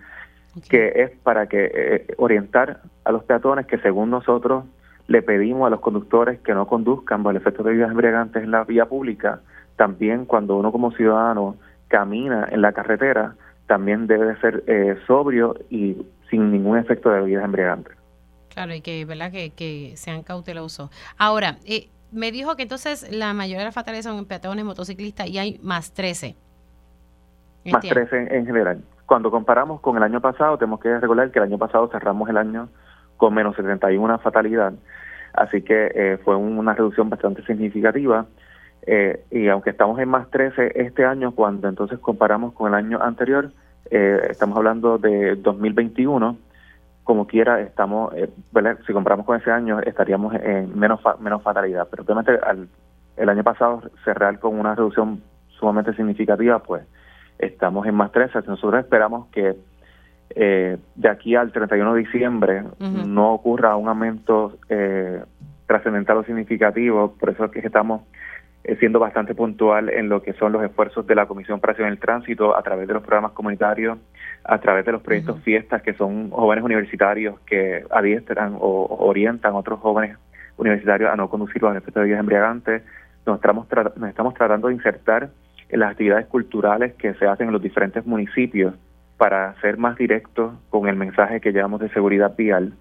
que 0.69 0.91
es 0.95 1.12
para 1.21 1.47
que 1.47 1.71
eh, 1.73 2.08
orientar 2.17 2.82
a 3.04 3.12
los 3.12 3.23
peatones 3.23 3.67
que 3.67 3.78
según 3.78 4.10
nosotros 4.10 4.65
le 5.08 5.21
pedimos 5.21 5.67
a 5.67 5.69
los 5.69 5.80
conductores 5.80 6.39
que 6.39 6.54
no 6.54 6.67
conduzcan 6.67 7.23
bajo 7.23 7.32
el 7.32 7.38
efecto 7.38 7.63
de 7.63 7.69
bebidas 7.69 7.91
embriagantes 7.91 8.43
en 8.43 8.52
la 8.52 8.63
vía 8.63 8.88
pública, 8.88 9.41
también 9.76 10.26
cuando 10.26 10.58
uno 10.58 10.71
como 10.71 10.91
ciudadano 10.91 11.56
camina 11.88 12.47
en 12.52 12.62
la 12.62 12.73
carretera, 12.73 13.36
también 13.67 14.08
debe 14.08 14.28
de 14.28 14.39
ser 14.39 14.63
eh, 14.67 14.97
sobrio 15.06 15.56
y 15.69 15.97
sin 16.30 16.52
ningún 16.52 16.78
efecto 16.78 17.10
de 17.10 17.21
bebidas 17.21 17.45
embriagantes. 17.45 17.95
Claro, 18.50 18.73
y 18.73 18.82
que, 18.82 19.06
¿verdad? 19.06 19.32
que, 19.32 19.52
que 19.52 19.93
sean 19.97 20.23
cautelosos. 20.23 20.89
Ahora, 21.17 21.60
eh, 21.65 21.89
me 22.12 22.32
dijo 22.32 22.56
que 22.56 22.63
entonces 22.63 23.10
la 23.12 23.34
mayoría 23.34 23.60
de 23.60 23.65
las 23.65 23.76
fatales 23.76 24.06
son 24.06 24.26
peatones, 24.26 24.65
motociclistas 24.65 25.28
y 25.28 25.38
hay 25.38 25.60
más 25.62 25.91
13. 25.93 26.36
Más 27.72 27.82
13 27.82 28.36
en, 28.36 28.46
general. 28.46 28.82
Cuando 29.06 29.30
comparamos 29.30 29.82
con 29.82 29.98
el 29.98 30.04
año 30.04 30.22
pasado, 30.22 30.58
tenemos 30.58 30.80
que 30.80 31.00
recordar 31.00 31.32
que 31.32 31.39
el 31.39 31.46
año 31.46 31.58
pasado 31.58 31.89
cerramos 31.89 32.30
el 32.30 32.38
año 32.38 32.70
con 33.17 33.34
menos 33.34 33.56
71 33.56 34.20
fatalidad, 34.20 34.74
así 35.34 35.62
que 35.62 35.91
eh, 35.93 36.17
fue 36.24 36.36
una 36.36 36.74
reducción 36.74 37.10
bastante 37.10 37.43
significativa. 37.46 38.26
Eh, 38.86 39.26
y 39.32 39.50
aunque 39.50 39.72
estamos 39.72 40.00
en 40.00 40.08
más 40.08 40.30
13 40.30 40.72
este 40.76 41.04
año, 41.04 41.34
cuando 41.34 41.67
entonces 41.67 42.00
comparamos 42.00 42.54
con 42.54 42.70
el 42.70 42.76
año 42.76 43.02
anterior, 43.02 43.52
eh, 43.89 44.28
estamos 44.30 44.58
hablando 44.58 44.98
de 44.98 45.36
2021, 45.36 46.38
como 47.08 47.26
quiera, 47.26 47.62
estamos, 47.62 48.13
eh, 48.15 48.30
si 48.86 48.91
comparamos 48.91 49.26
con 49.26 49.39
ese 49.39 49.50
año, 49.50 49.80
estaríamos 49.80 50.36
en 50.36 50.78
menos 50.78 51.00
menos 51.22 51.41
fatalidad. 51.41 51.88
Pero 51.89 52.04
obviamente 52.04 52.38
al, 52.43 52.67
el 53.15 53.30
año 53.30 53.46
pasado 53.46 53.82
cerrar 54.04 54.38
con 54.39 54.60
una 54.60 54.76
reducción 54.76 55.24
sumamente 55.48 55.93
significativa, 55.93 56.60
pues 56.60 56.84
estamos 57.39 57.88
en 57.88 57.96
más 57.96 58.12
13. 58.12 58.39
Nosotros 58.46 58.84
esperamos 58.84 59.28
que 59.28 59.56
eh, 60.32 60.78
de 60.96 61.10
aquí 61.10 61.34
al 61.34 61.54
31 61.54 61.93
de 61.93 62.00
diciembre 62.02 62.63
no 62.80 63.34
ocurra 63.36 63.78
un 63.78 63.88
aumento 63.88 64.58
eh, 64.67 65.24
trascendental 65.65 66.17
o 66.17 66.24
significativo, 66.26 67.15
por 67.17 67.30
eso 67.30 67.46
es 67.46 67.52
que 67.52 67.60
estamos 67.60 68.02
siendo 68.75 68.99
bastante 68.99 69.34
puntual 69.34 69.89
en 69.89 70.10
lo 70.10 70.21
que 70.21 70.34
son 70.34 70.51
los 70.51 70.63
esfuerzos 70.63 71.08
de 71.08 71.15
la 71.15 71.25
Comisión 71.25 71.60
para 71.60 71.88
el 71.88 71.99
Tránsito 71.99 72.56
a 72.56 72.62
través 72.62 72.88
de 72.88 72.93
los 72.93 73.03
programas 73.03 73.32
comunitarios, 73.32 73.97
a 74.43 74.58
través 74.60 74.86
de 74.86 74.91
los 74.91 75.01
proyectos 75.01 75.41
fiestas, 75.41 75.82
que 75.82 75.93
son 75.93 76.30
jóvenes 76.32 76.65
universitarios 76.65 77.39
que 77.41 77.84
adiestran 77.89 78.56
o, 78.60 78.97
orientan 78.99 79.53
a 79.53 79.58
otros 79.58 79.80
jóvenes 79.80 80.17
universitarios 80.58 81.10
a 81.12 81.15
no 81.15 81.30
conducir 81.30 81.62
los 81.62 81.71
efectos 81.71 81.95
de 81.95 82.01
bebidas 82.01 82.19
embriagantes. 82.19 82.84
Nos 83.25 83.38
estamos, 83.38 83.67
nos 83.95 84.10
estamos 84.10 84.34
tratando 84.34 84.67
de 84.67 84.73
insertar 84.73 85.30
en 85.69 85.80
las 85.80 85.91
actividades 85.91 86.27
culturales 86.27 86.93
que 86.95 87.13
se 87.13 87.25
hacen 87.25 87.47
en 87.47 87.53
los 87.53 87.62
diferentes 87.62 88.06
municipios 88.06 88.73
para 89.17 89.53
ser 89.62 89.77
más 89.77 89.97
directos 89.97 90.53
con 90.69 90.88
el 90.88 90.95
mensaje 90.95 91.41
que 91.41 91.51
llevamos 91.51 91.80
de 91.80 91.89
seguridad 91.89 92.36
vial. 92.38 92.73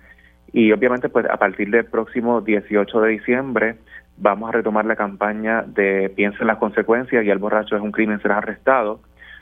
Y 0.53 0.72
obviamente, 0.72 1.09
pues 1.09 1.27
a 1.29 1.37
partir 1.37 1.70
del 1.70 1.87
próximo 1.87 2.40
18 2.40 3.01
de 3.01 3.09
diciembre 3.11 3.77
vamos 4.17 4.49
a 4.49 4.53
retomar 4.53 4.85
la 4.85 4.97
campaña 4.97 5.63
de 5.63 6.11
Piensa 6.15 6.39
en 6.41 6.47
las 6.47 6.59
consecuencias 6.59 7.25
y 7.25 7.31
el 7.31 7.39
borracho 7.39 7.77
es 7.77 7.83
un 7.83 7.93
crimen, 7.93 8.21
será 8.21 8.39
arrestado, 8.39 9.01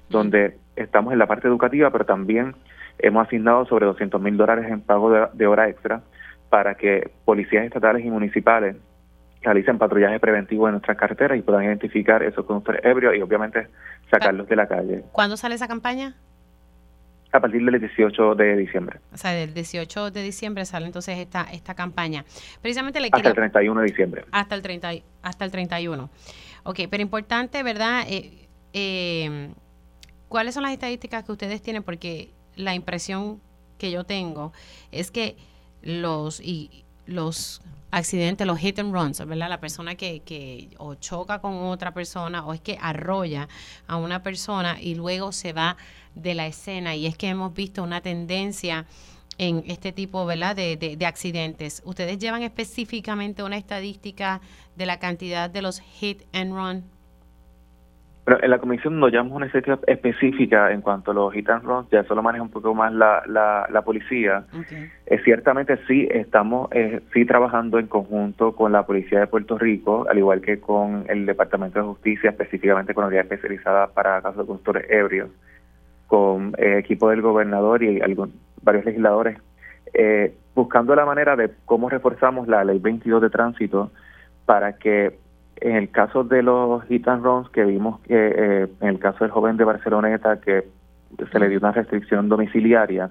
donde 0.08 0.58
estamos 0.76 1.12
en 1.12 1.18
la 1.18 1.26
parte 1.26 1.48
educativa, 1.48 1.90
pero 1.90 2.04
también 2.04 2.54
hemos 2.98 3.26
asignado 3.26 3.66
sobre 3.66 3.86
200 3.86 4.20
mil 4.20 4.36
dólares 4.36 4.66
en 4.68 4.80
pago 4.80 5.10
de, 5.32 5.46
hora 5.46 5.68
extra 5.68 6.02
para 6.50 6.74
que 6.74 7.10
policías 7.24 7.64
estatales 7.64 8.04
y 8.04 8.10
municipales 8.10 8.76
realicen 9.42 9.78
patrullaje 9.78 10.18
preventivo 10.20 10.68
en 10.68 10.72
nuestras 10.72 10.96
carreteras 10.96 11.38
y 11.38 11.42
puedan 11.42 11.64
identificar 11.64 12.22
esos 12.22 12.46
conductores 12.46 12.84
ebrios 12.84 13.14
y 13.14 13.22
obviamente 13.22 13.68
sacarlos 14.10 14.48
de 14.48 14.56
la 14.56 14.66
calle. 14.66 15.04
¿Cuándo 15.12 15.36
sale 15.36 15.54
esa 15.54 15.68
campaña? 15.68 16.14
A 17.36 17.40
partir 17.40 17.64
del 17.64 17.80
18 17.80 18.34
de 18.34 18.56
diciembre. 18.56 19.00
O 19.12 19.16
sea, 19.16 19.32
del 19.32 19.52
18 19.54 20.10
de 20.10 20.22
diciembre 20.22 20.64
sale 20.64 20.86
entonces 20.86 21.18
esta 21.18 21.42
esta 21.52 21.74
campaña. 21.74 22.24
Precisamente 22.62 23.00
le 23.00 23.08
Hasta 23.10 23.28
el 23.28 23.34
31 23.34 23.80
de 23.80 23.86
diciembre. 23.86 24.24
Hasta 24.30 24.54
el 24.54 24.62
30 24.62 24.90
hasta 25.22 25.44
el 25.44 25.50
31. 25.50 26.10
Ok, 26.64 26.80
pero 26.90 27.02
importante, 27.02 27.62
¿verdad? 27.62 28.04
Eh, 28.08 28.48
eh, 28.72 29.50
¿Cuáles 30.28 30.54
son 30.54 30.62
las 30.62 30.72
estadísticas 30.72 31.24
que 31.24 31.32
ustedes 31.32 31.62
tienen? 31.62 31.82
Porque 31.82 32.30
la 32.56 32.74
impresión 32.74 33.40
que 33.78 33.90
yo 33.90 34.04
tengo 34.04 34.52
es 34.92 35.10
que 35.10 35.36
los 35.82 36.40
y 36.40 36.83
los 37.06 37.60
accidentes, 37.90 38.46
los 38.46 38.58
hit 38.58 38.78
and 38.78 38.92
runs, 38.92 39.24
¿verdad? 39.24 39.48
La 39.48 39.60
persona 39.60 39.94
que, 39.94 40.20
que 40.20 40.70
o 40.78 40.94
choca 40.96 41.40
con 41.40 41.54
otra 41.64 41.94
persona 41.94 42.44
o 42.44 42.52
es 42.52 42.60
que 42.60 42.76
arrolla 42.80 43.48
a 43.86 43.96
una 43.96 44.22
persona 44.22 44.80
y 44.80 44.94
luego 44.94 45.32
se 45.32 45.52
va 45.52 45.76
de 46.14 46.34
la 46.34 46.46
escena. 46.46 46.96
Y 46.96 47.06
es 47.06 47.16
que 47.16 47.28
hemos 47.28 47.54
visto 47.54 47.82
una 47.82 48.00
tendencia 48.00 48.86
en 49.38 49.64
este 49.66 49.92
tipo 49.92 50.26
¿verdad? 50.26 50.56
De, 50.56 50.76
de, 50.76 51.06
accidentes. 51.06 51.82
¿Ustedes 51.84 52.18
llevan 52.18 52.42
específicamente 52.42 53.42
una 53.42 53.56
estadística 53.56 54.40
de 54.76 54.86
la 54.86 54.98
cantidad 54.98 55.50
de 55.50 55.62
los 55.62 55.80
hit 55.80 56.22
and 56.32 56.52
run 56.52 56.84
pero 58.24 58.42
en 58.42 58.50
la 58.50 58.58
comisión 58.58 58.98
no 58.98 59.08
llevamos 59.08 59.34
una 59.34 59.46
estadística 59.46 59.78
específica 59.86 60.72
en 60.72 60.80
cuanto 60.80 61.10
a 61.10 61.14
los 61.14 61.32
hit 61.34 61.48
and 61.50 61.62
runs, 61.62 61.90
ya 61.90 62.00
eso 62.00 62.14
lo 62.14 62.22
maneja 62.22 62.42
un 62.42 62.50
poco 62.50 62.74
más 62.74 62.90
la, 62.92 63.22
la, 63.26 63.82
policía. 63.82 64.44
Eh, 65.06 65.20
ciertamente 65.24 65.78
sí 65.86 66.08
estamos 66.10 66.68
eh, 66.72 67.02
sí 67.12 67.26
trabajando 67.26 67.78
en 67.78 67.86
conjunto 67.86 68.52
con 68.52 68.72
la 68.72 68.86
Policía 68.86 69.20
de 69.20 69.26
Puerto 69.26 69.58
Rico, 69.58 70.06
al 70.08 70.16
igual 70.16 70.40
que 70.40 70.58
con 70.58 71.04
el 71.08 71.26
Departamento 71.26 71.78
de 71.80 71.84
Justicia, 71.84 72.30
específicamente 72.30 72.94
con 72.94 73.02
la 73.02 73.08
unidad 73.08 73.24
especializada 73.24 73.88
para 73.88 74.22
casos 74.22 74.38
de 74.38 74.46
conductores 74.46 74.90
ebrios, 74.90 75.28
con 76.06 76.54
eh, 76.56 76.78
equipo 76.78 77.10
del 77.10 77.20
gobernador 77.20 77.82
y 77.82 78.00
algún, 78.00 78.32
varios 78.62 78.86
legisladores, 78.86 79.36
eh, 79.92 80.34
buscando 80.54 80.94
la 80.94 81.04
manera 81.04 81.36
de 81.36 81.50
cómo 81.66 81.90
reforzamos 81.90 82.48
la 82.48 82.64
ley 82.64 82.78
22 82.78 83.20
de 83.20 83.28
tránsito 83.28 83.90
para 84.46 84.78
que 84.78 85.18
en 85.64 85.76
el 85.76 85.90
caso 85.90 86.24
de 86.24 86.42
los 86.42 86.84
hit 86.84 87.08
and 87.08 87.24
runs 87.24 87.48
que 87.48 87.64
vimos 87.64 87.98
que 88.00 88.14
eh, 88.14 88.68
en 88.82 88.88
el 88.88 88.98
caso 88.98 89.24
del 89.24 89.30
joven 89.30 89.56
de 89.56 89.64
Barceloneta 89.64 90.38
que 90.38 90.68
se 91.32 91.38
le 91.38 91.48
dio 91.48 91.58
una 91.58 91.72
restricción 91.72 92.28
domiciliaria, 92.28 93.10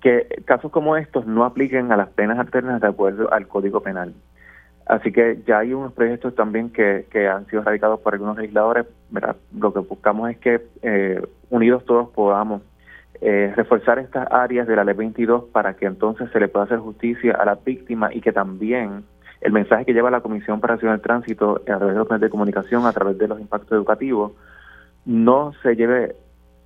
que 0.00 0.42
casos 0.44 0.72
como 0.72 0.96
estos 0.96 1.24
no 1.24 1.44
apliquen 1.44 1.92
a 1.92 1.96
las 1.96 2.08
penas 2.08 2.38
alternas 2.40 2.80
de 2.80 2.88
acuerdo 2.88 3.32
al 3.32 3.46
Código 3.46 3.80
Penal. 3.80 4.12
Así 4.86 5.12
que 5.12 5.42
ya 5.46 5.60
hay 5.60 5.72
unos 5.72 5.92
proyectos 5.92 6.34
también 6.34 6.70
que, 6.70 7.06
que 7.10 7.28
han 7.28 7.46
sido 7.46 7.62
radicados 7.62 8.00
por 8.00 8.14
algunos 8.14 8.36
legisladores. 8.36 8.86
Lo 9.56 9.72
que 9.72 9.80
buscamos 9.80 10.30
es 10.30 10.38
que 10.38 10.62
eh, 10.82 11.22
unidos 11.50 11.84
todos 11.84 12.08
podamos 12.10 12.62
eh, 13.20 13.52
reforzar 13.54 14.00
estas 14.00 14.26
áreas 14.32 14.66
de 14.66 14.74
la 14.74 14.84
ley 14.84 14.94
22 14.94 15.44
para 15.52 15.74
que 15.74 15.86
entonces 15.86 16.28
se 16.32 16.40
le 16.40 16.48
pueda 16.48 16.64
hacer 16.66 16.78
justicia 16.78 17.34
a 17.34 17.44
las 17.44 17.62
víctimas 17.64 18.14
y 18.14 18.20
que 18.20 18.32
también 18.32 19.04
el 19.46 19.52
mensaje 19.52 19.84
que 19.84 19.92
lleva 19.92 20.10
la 20.10 20.22
Comisión 20.22 20.60
para 20.60 20.74
Acción 20.74 20.90
del 20.90 21.00
Tránsito 21.00 21.60
a 21.62 21.78
través 21.78 21.94
de 21.94 21.98
los 22.00 22.10
medios 22.10 22.22
de 22.22 22.30
comunicación, 22.30 22.84
a 22.84 22.92
través 22.92 23.16
de 23.16 23.28
los 23.28 23.40
impactos 23.40 23.70
educativos, 23.70 24.32
no 25.04 25.52
se 25.62 25.76
lleve 25.76 26.16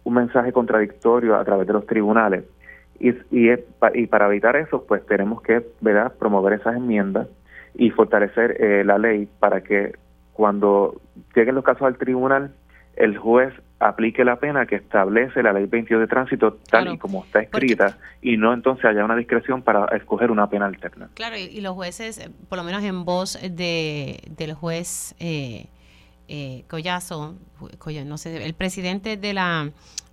un 0.05 0.15
mensaje 0.15 0.51
contradictorio 0.51 1.37
a 1.37 1.45
través 1.45 1.67
de 1.67 1.75
los 1.75 1.85
tribunales. 1.85 2.45
Y, 2.99 3.11
y, 3.31 3.51
y 3.95 4.07
para 4.07 4.29
evitar 4.29 4.57
eso, 4.57 4.87
pues 4.89 5.05
tenemos 5.05 5.43
que 5.43 5.63
¿verdad? 5.83 6.15
promover 6.19 6.55
esas 6.55 6.75
enmiendas 6.75 7.29
y 7.75 7.91
fortalecer 7.91 8.57
eh, 8.59 8.83
la 8.83 8.97
ley 8.97 9.29
para 9.41 9.61
que 9.61 9.93
cuando 10.33 10.99
lleguen 11.37 11.57
los 11.57 11.65
casos 11.65 11.83
al 11.83 11.99
tribunal, 11.99 12.55
el 12.97 13.19
juez 13.19 13.53
aplique 13.81 14.25
la 14.25 14.37
pena 14.37 14.67
que 14.67 14.77
establece 14.77 15.43
la 15.43 15.55
ley 15.55 15.65
22 15.65 16.03
de 16.03 16.07
tránsito 16.07 16.59
tal 16.71 16.93
y 16.95 16.99
como 16.99 17.25
está 17.25 17.41
escrita 17.41 17.97
y 18.21 18.37
no 18.37 18.53
entonces 18.53 18.85
haya 18.85 19.05
una 19.05 19.17
discreción 19.17 19.63
para 19.63 19.87
escoger 19.97 20.31
una 20.31 20.49
pena 20.49 20.67
alterna. 20.67 21.09
Claro, 21.15 21.37
y, 21.37 21.61
los 21.63 21.75
jueces, 21.75 22.19
eh, 22.19 22.31
por 22.49 22.59
lo 22.59 22.65
menos 22.65 22.85
en 22.85 23.07
voz 23.07 23.39
de, 23.43 24.21
del 24.29 24.53
juez 24.53 25.15
eh, 25.19 25.67
eh, 26.29 26.65
Collazo, 26.69 27.37
no 28.05 28.19
sé, 28.19 28.45
el 28.45 28.55
presidente 28.55 29.17
de 29.17 29.33
la 29.33 29.71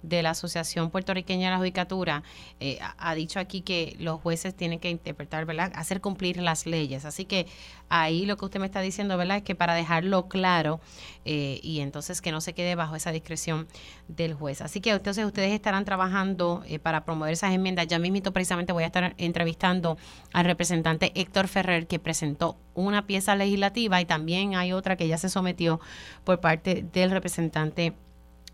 de 0.07 0.23
la 0.23 0.31
Asociación 0.31 0.89
Puertorriqueña 0.89 1.47
de 1.47 1.51
la 1.51 1.57
Judicatura 1.57 2.23
eh, 2.59 2.79
ha 2.97 3.15
dicho 3.15 3.39
aquí 3.39 3.61
que 3.61 3.95
los 3.99 4.21
jueces 4.21 4.55
tienen 4.55 4.79
que 4.79 4.89
interpretar, 4.89 5.45
¿verdad? 5.45 5.71
Hacer 5.75 6.01
cumplir 6.01 6.37
las 6.37 6.65
leyes. 6.65 7.05
Así 7.05 7.25
que 7.25 7.47
ahí 7.89 8.25
lo 8.25 8.37
que 8.37 8.45
usted 8.45 8.59
me 8.59 8.65
está 8.65 8.81
diciendo, 8.81 9.17
¿verdad? 9.17 9.37
Es 9.37 9.43
que 9.43 9.55
para 9.55 9.73
dejarlo 9.73 10.27
claro 10.27 10.79
eh, 11.25 11.59
y 11.63 11.79
entonces 11.79 12.21
que 12.21 12.31
no 12.31 12.41
se 12.41 12.53
quede 12.53 12.75
bajo 12.75 12.95
esa 12.95 13.11
discreción 13.11 13.67
del 14.07 14.33
juez. 14.33 14.61
Así 14.61 14.81
que 14.81 14.91
entonces 14.91 15.25
ustedes 15.25 15.51
estarán 15.51 15.85
trabajando 15.85 16.63
eh, 16.67 16.79
para 16.79 17.05
promover 17.05 17.33
esas 17.33 17.53
enmiendas. 17.53 17.87
Ya 17.87 17.99
mismito 17.99 18.31
precisamente 18.31 18.73
voy 18.73 18.83
a 18.83 18.87
estar 18.87 19.13
entrevistando 19.17 19.97
al 20.33 20.45
representante 20.45 21.11
Héctor 21.15 21.47
Ferrer 21.47 21.87
que 21.87 21.99
presentó 21.99 22.57
una 22.73 23.07
pieza 23.07 23.35
legislativa 23.35 23.99
y 24.01 24.05
también 24.05 24.55
hay 24.55 24.71
otra 24.73 24.95
que 24.95 25.07
ya 25.07 25.17
se 25.17 25.29
sometió 25.29 25.79
por 26.23 26.39
parte 26.39 26.85
del 26.93 27.11
representante 27.11 27.93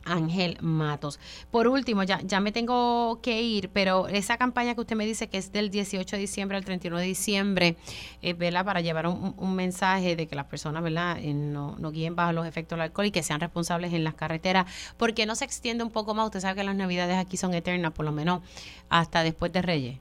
Ángel 0.05 0.57
Matos. 0.61 1.19
Por 1.51 1.67
último, 1.67 2.03
ya, 2.03 2.19
ya 2.21 2.39
me 2.39 2.51
tengo 2.51 3.19
que 3.21 3.41
ir, 3.41 3.69
pero 3.73 4.07
esa 4.07 4.37
campaña 4.37 4.75
que 4.75 4.81
usted 4.81 4.95
me 4.95 5.05
dice 5.05 5.29
que 5.29 5.37
es 5.37 5.51
del 5.51 5.69
18 5.69 6.15
de 6.15 6.19
diciembre 6.19 6.57
al 6.57 6.65
31 6.65 6.97
de 6.97 7.05
diciembre, 7.05 7.75
eh, 8.21 8.35
Para 8.63 8.81
llevar 8.81 9.07
un, 9.07 9.55
mensaje 9.55 10.15
de 10.15 10.27
que 10.27 10.35
las 10.35 10.45
personas, 10.45 10.83
¿verdad? 10.83 11.17
Eh, 11.19 11.33
no, 11.33 11.75
no 11.77 11.91
guíen 11.91 12.15
bajo 12.15 12.31
los 12.33 12.47
efectos 12.47 12.77
del 12.77 12.83
alcohol 12.83 13.05
y 13.07 13.11
que 13.11 13.23
sean 13.23 13.39
responsables 13.39 13.93
en 13.93 14.03
las 14.03 14.13
carreteras, 14.13 14.65
porque 14.97 15.25
no 15.25 15.35
se 15.35 15.45
extiende 15.45 15.83
un 15.83 15.91
poco 15.91 16.13
más. 16.13 16.25
Usted 16.25 16.39
sabe 16.39 16.55
que 16.55 16.63
las 16.63 16.75
navidades 16.75 17.17
aquí 17.17 17.37
son 17.37 17.53
eternas, 17.53 17.91
por 17.91 18.05
lo 18.05 18.11
menos 18.11 18.41
hasta 18.89 19.23
después 19.23 19.51
de 19.51 19.61
Reyes. 19.61 19.99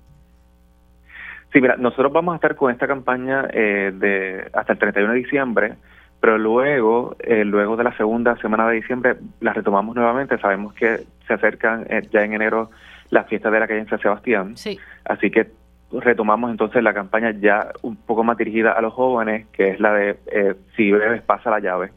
Sí, 1.53 1.61
mira, 1.61 1.77
nosotros 1.77 2.13
vamos 2.13 2.33
a 2.33 2.37
estar 2.37 2.57
con 2.57 2.71
esta 2.71 2.87
campaña 2.87 3.47
eh, 3.53 3.93
de 3.95 4.51
hasta 4.55 4.73
el 4.73 4.79
31 4.79 5.13
de 5.13 5.19
diciembre 5.19 5.77
pero 6.23 6.39
luego, 6.39 7.17
eh, 7.19 7.45
luego 7.45 7.77
de 7.77 7.83
la 7.83 7.97
segunda 7.97 8.37
semana 8.37 8.69
de 8.69 8.77
diciembre, 8.77 9.17
la 9.41 9.53
retomamos 9.53 9.97
nuevamente. 9.97 10.39
Sabemos 10.39 10.73
que 10.73 11.01
se 11.27 11.35
acercan 11.35 11.85
eh, 11.91 12.03
ya 12.13 12.23
en 12.23 12.35
enero 12.35 12.71
las 13.11 13.27
fiestas 13.27 13.51
de 13.51 13.59
la 13.59 13.67
calle 13.67 13.81
en 13.81 13.89
San 13.89 13.99
Sebastián. 13.99 14.57
Sí. 14.57 14.79
Así 15.05 15.33
que 15.33 15.51
retomamos 15.91 16.53
entonces 16.53 16.81
la 16.81 16.95
campaña 16.95 17.33
ya 17.33 17.73
un 17.83 17.97
poco 17.97 18.23
más 18.23 18.37
dirigida 18.37 18.71
a 18.71 18.81
los 18.81 18.95
jóvenes, 18.95 19.49
que 19.49 19.71
es 19.71 19.81
la 19.81 19.95
de 19.95 20.17
eh, 20.31 20.55
Si 20.77 20.93
bebes, 20.93 21.23
pasa 21.23 21.51
la 21.51 21.59
llave, 21.59 21.91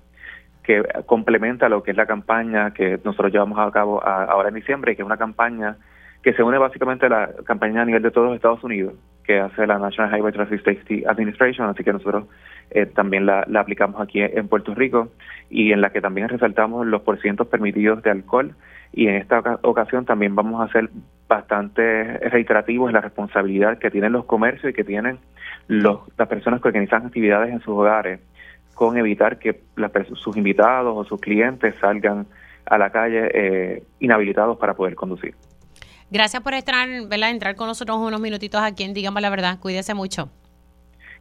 que 0.64 0.82
complementa 1.06 1.70
lo 1.70 1.84
que 1.84 1.92
es 1.92 1.98
la 1.98 2.08
campaña 2.08 2.74
que 2.74 3.00
nosotros 3.04 3.32
llevamos 3.32 3.60
a 3.60 3.70
cabo 3.70 4.04
ahora 4.04 4.50
en 4.50 4.56
diciembre, 4.56 4.96
que 4.96 5.04
es 5.04 5.06
una 5.06 5.18
campaña 5.18 5.78
que 6.24 6.34
se 6.34 6.42
une 6.42 6.58
básicamente 6.58 7.06
a 7.06 7.10
la 7.10 7.30
campaña 7.46 7.84
a 7.84 7.86
nivel 7.86 8.02
de 8.02 8.10
todos 8.10 8.26
los 8.26 8.36
Estados 8.38 8.64
Unidos, 8.64 8.96
que 9.26 9.40
hace 9.40 9.66
la 9.66 9.80
National 9.80 10.14
Highway 10.14 10.34
Traffic 10.34 10.64
Safety 10.64 11.04
Administration, 11.06 11.70
así 11.70 11.84
que 11.84 11.94
nosotros 11.94 12.26
eh, 12.72 12.86
también 12.86 13.26
la, 13.26 13.46
aplicamos 13.56 14.02
aquí 14.02 14.22
en 14.22 14.48
Puerto 14.48 14.74
Rico 14.74 15.10
y 15.50 15.72
en 15.72 15.82
la 15.82 15.92
que 15.92 16.02
también 16.02 16.30
resaltamos 16.30 16.86
los 16.86 17.02
porcientos 17.02 17.48
permitidos 17.48 18.02
de 18.04 18.12
alcohol 18.12 18.56
y 18.94 19.08
en 19.08 19.16
esta 19.16 19.60
ocasión 19.62 20.06
también 20.06 20.36
vamos 20.36 20.62
a 20.62 20.72
ser 20.72 20.90
bastante 21.28 22.18
reiterativos 22.30 22.90
en 22.90 22.94
la 22.94 23.02
responsabilidad 23.02 23.78
que 23.78 23.92
tienen 23.92 24.14
los 24.14 24.26
comercios 24.26 24.72
y 24.72 24.74
que 24.74 24.84
tienen 24.84 25.20
los, 25.68 26.00
las 26.18 26.28
personas 26.28 26.62
que 26.62 26.68
organizan 26.68 27.06
actividades 27.06 27.52
en 27.52 27.60
sus 27.60 27.76
hogares 27.76 28.20
con 28.74 28.98
evitar 28.98 29.40
que 29.40 29.62
sus 30.14 30.38
invitados 30.38 30.94
o 30.96 31.04
sus 31.06 31.20
clientes 31.20 31.76
salgan 31.80 32.28
a 32.66 32.78
la 32.78 32.90
calle 32.90 33.30
eh, 33.34 33.84
inhabilitados 34.00 34.58
para 34.58 34.74
poder 34.74 34.96
conducir. 34.96 35.36
Gracias 36.16 36.42
por 36.42 36.54
estar, 36.54 36.88
¿verdad? 37.10 37.30
entrar 37.30 37.58
con 37.58 37.68
nosotros 37.68 37.98
unos 37.98 38.22
minutitos 38.22 38.62
aquí 38.62 38.86
en 38.86 38.94
Digamos 38.94 39.22
la 39.22 39.30
Verdad. 39.30 39.60
Cuídese 39.60 39.94
mucho. 39.94 40.30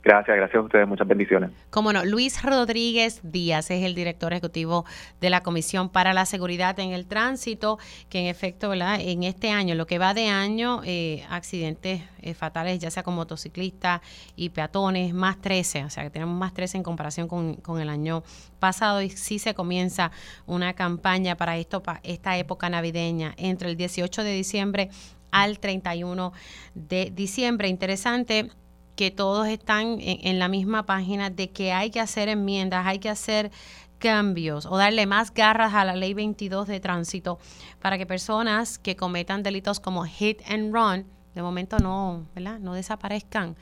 Gracias, 0.04 0.36
gracias 0.36 0.60
a 0.60 0.60
ustedes, 0.60 0.86
muchas 0.86 1.08
bendiciones. 1.08 1.50
Como 1.70 1.90
no, 1.90 2.04
Luis 2.04 2.42
Rodríguez 2.42 3.20
Díaz 3.22 3.70
es 3.70 3.84
el 3.84 3.94
director 3.94 4.34
ejecutivo 4.34 4.84
de 5.18 5.30
la 5.30 5.42
Comisión 5.42 5.88
para 5.88 6.12
la 6.12 6.26
Seguridad 6.26 6.78
en 6.78 6.90
el 6.90 7.06
Tránsito, 7.06 7.78
que 8.10 8.18
en 8.18 8.26
efecto, 8.26 8.68
¿verdad? 8.68 8.98
En 9.00 9.22
este 9.22 9.50
año, 9.50 9.74
lo 9.74 9.86
que 9.86 9.98
va 9.98 10.12
de 10.12 10.28
año, 10.28 10.82
eh, 10.84 11.24
accidentes 11.30 12.02
eh, 12.20 12.34
fatales, 12.34 12.78
ya 12.80 12.90
sea 12.90 13.02
con 13.02 13.14
motociclistas 13.14 14.02
y 14.36 14.50
peatones, 14.50 15.14
más 15.14 15.40
13, 15.40 15.84
o 15.84 15.90
sea 15.90 16.04
que 16.04 16.10
tenemos 16.10 16.36
más 16.36 16.52
13 16.52 16.76
en 16.76 16.82
comparación 16.82 17.26
con, 17.26 17.54
con 17.54 17.80
el 17.80 17.88
año 17.88 18.24
pasado 18.58 19.00
y 19.00 19.08
sí 19.08 19.38
se 19.38 19.54
comienza 19.54 20.10
una 20.44 20.74
campaña 20.74 21.34
para 21.36 21.56
esto, 21.56 21.82
para 21.82 22.00
esta 22.02 22.36
época 22.36 22.68
navideña, 22.68 23.32
entre 23.38 23.70
el 23.70 23.78
18 23.78 24.22
de 24.22 24.32
diciembre 24.32 24.90
al 25.30 25.58
31 25.60 26.34
de 26.74 27.10
diciembre. 27.10 27.68
Interesante 27.68 28.50
que 28.96 29.10
todos 29.10 29.48
están 29.48 29.98
en, 30.00 30.38
la 30.38 30.48
misma 30.48 30.86
página 30.86 31.30
de 31.30 31.50
que 31.50 31.72
hay 31.72 31.90
que 31.90 32.00
hacer 32.00 32.28
enmiendas, 32.28 32.86
hay 32.86 32.98
que 32.98 33.08
hacer 33.08 33.50
cambios 33.98 34.66
o 34.66 34.76
darle 34.76 35.06
más 35.06 35.32
garras 35.32 35.74
a 35.74 35.84
la 35.84 35.96
ley 35.96 36.14
22 36.14 36.68
de 36.68 36.80
tránsito 36.80 37.38
para 37.80 37.96
que 37.98 38.06
personas 38.06 38.78
que 38.78 38.96
cometan 38.96 39.42
delitos 39.42 39.80
como 39.80 40.04
hit 40.04 40.42
and 40.48 40.74
run 40.74 41.06
de 41.34 41.42
momento 41.42 41.78
no, 41.78 42.26
¿verdad? 42.34 42.58
no 42.60 42.74
desaparezcan, 42.74 43.56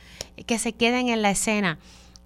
que 0.47 0.59
se 0.59 0.75
queden 0.75 1.09
en 1.09 1.23
la 1.23 1.31
escena 1.31 1.79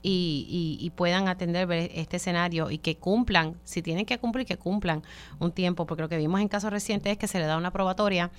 y, 0.02 0.78
y, 0.80 0.90
puedan 0.90 1.26
atender 1.26 1.70
este 1.72 2.18
escenario 2.18 2.70
y 2.70 2.78
que 2.78 2.96
cumplan, 2.96 3.56
si 3.64 3.82
tienen 3.82 4.06
que 4.06 4.18
cumplir, 4.18 4.46
que 4.46 4.56
cumplan 4.56 5.02
un 5.40 5.50
tiempo, 5.50 5.84
porque 5.84 6.02
lo 6.02 6.08
que 6.08 6.16
vimos 6.16 6.40
en 6.40 6.46
casos 6.46 6.70
recientes 6.70 7.10
es 7.10 7.18
que 7.18 7.26
se 7.26 7.40
le 7.40 7.46
da 7.46 7.56
una 7.56 7.72
probatoria 7.72 8.30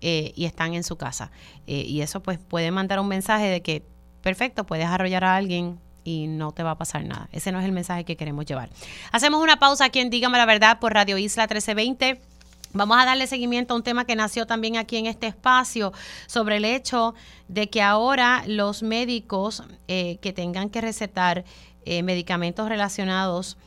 eh, 0.00 0.32
y 0.34 0.46
están 0.46 0.74
en 0.74 0.82
su 0.82 0.96
casa. 0.96 1.30
Eh, 1.68 1.84
y 1.86 2.00
eso 2.00 2.24
pues 2.24 2.40
puede 2.40 2.72
mandar 2.72 2.98
un 2.98 3.06
mensaje 3.06 3.46
de 3.46 3.62
que 3.62 3.84
perfecto, 4.22 4.64
puedes 4.64 4.86
arrollar 4.86 5.24
a 5.24 5.36
alguien 5.36 5.78
y 6.04 6.26
no 6.26 6.52
te 6.52 6.62
va 6.62 6.72
a 6.72 6.78
pasar 6.78 7.04
nada. 7.04 7.28
Ese 7.32 7.52
no 7.52 7.60
es 7.60 7.64
el 7.64 7.72
mensaje 7.72 8.04
que 8.04 8.16
queremos 8.16 8.46
llevar. 8.46 8.70
Hacemos 9.12 9.42
una 9.42 9.58
pausa 9.58 9.86
aquí 9.86 10.00
en 10.00 10.10
Dígame 10.10 10.38
la 10.38 10.46
Verdad 10.46 10.78
por 10.78 10.94
Radio 10.94 11.18
Isla 11.18 11.44
1320. 11.44 12.20
Vamos 12.74 12.98
a 12.98 13.04
darle 13.04 13.26
seguimiento 13.26 13.74
a 13.74 13.76
un 13.76 13.82
tema 13.82 14.06
que 14.06 14.16
nació 14.16 14.46
también 14.46 14.78
aquí 14.78 14.96
en 14.96 15.06
este 15.06 15.26
espacio 15.26 15.92
sobre 16.26 16.56
el 16.56 16.64
hecho 16.64 17.14
de 17.48 17.68
que 17.68 17.82
ahora 17.82 18.44
los 18.46 18.82
médicos 18.82 19.62
eh, 19.88 20.16
que 20.22 20.32
tengan 20.32 20.70
que 20.70 20.80
recetar 20.80 21.44
eh, 21.84 22.02
medicamentos 22.02 22.68
relacionados 22.68 23.58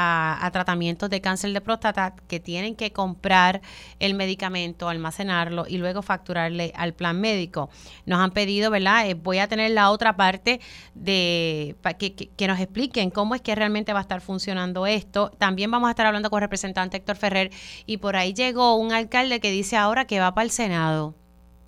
a, 0.00 0.50
tratamientos 0.52 1.10
de 1.10 1.20
cáncer 1.20 1.52
de 1.52 1.60
próstata 1.60 2.14
que 2.28 2.38
tienen 2.38 2.76
que 2.76 2.92
comprar 2.92 3.60
el 3.98 4.14
medicamento, 4.14 4.88
almacenarlo 4.88 5.66
y 5.68 5.78
luego 5.78 6.02
facturarle 6.02 6.72
al 6.76 6.94
plan 6.94 7.20
médico. 7.20 7.68
Nos 8.06 8.20
han 8.20 8.30
pedido, 8.30 8.70
¿verdad? 8.70 9.08
Eh, 9.08 9.14
voy 9.14 9.38
a 9.38 9.48
tener 9.48 9.72
la 9.72 9.90
otra 9.90 10.16
parte 10.16 10.60
de 10.94 11.74
que, 11.98 12.14
que, 12.14 12.46
nos 12.46 12.60
expliquen 12.60 13.10
cómo 13.10 13.34
es 13.34 13.42
que 13.42 13.54
realmente 13.54 13.92
va 13.92 13.98
a 13.98 14.02
estar 14.02 14.20
funcionando 14.20 14.86
esto. 14.86 15.30
También 15.38 15.70
vamos 15.70 15.88
a 15.88 15.90
estar 15.90 16.06
hablando 16.06 16.30
con 16.30 16.38
el 16.38 16.42
representante 16.42 16.96
Héctor 16.98 17.16
Ferrer 17.16 17.50
y 17.84 17.96
por 17.96 18.14
ahí 18.14 18.32
llegó 18.32 18.76
un 18.76 18.92
alcalde 18.92 19.40
que 19.40 19.50
dice 19.50 19.76
ahora 19.76 20.06
que 20.06 20.20
va 20.20 20.34
para 20.34 20.44
el 20.44 20.50
Senado 20.50 21.14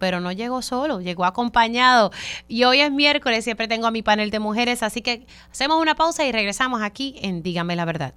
pero 0.01 0.19
no 0.19 0.33
llegó 0.33 0.63
solo, 0.63 1.01
llegó 1.01 1.25
acompañado. 1.25 2.11
Y 2.49 2.65
hoy 2.65 2.81
es 2.81 2.91
miércoles, 2.91 3.45
siempre 3.45 3.69
tengo 3.69 3.87
a 3.87 3.93
mi 3.93 4.03
panel 4.03 4.31
de 4.31 4.41
mujeres, 4.41 4.83
así 4.83 5.03
que 5.03 5.27
hacemos 5.53 5.81
una 5.81 5.95
pausa 5.95 6.25
y 6.25 6.33
regresamos 6.33 6.83
aquí 6.83 7.15
en 7.23 7.45
Dígame 7.45 7.77
la 7.77 7.85
verdad. 7.85 8.15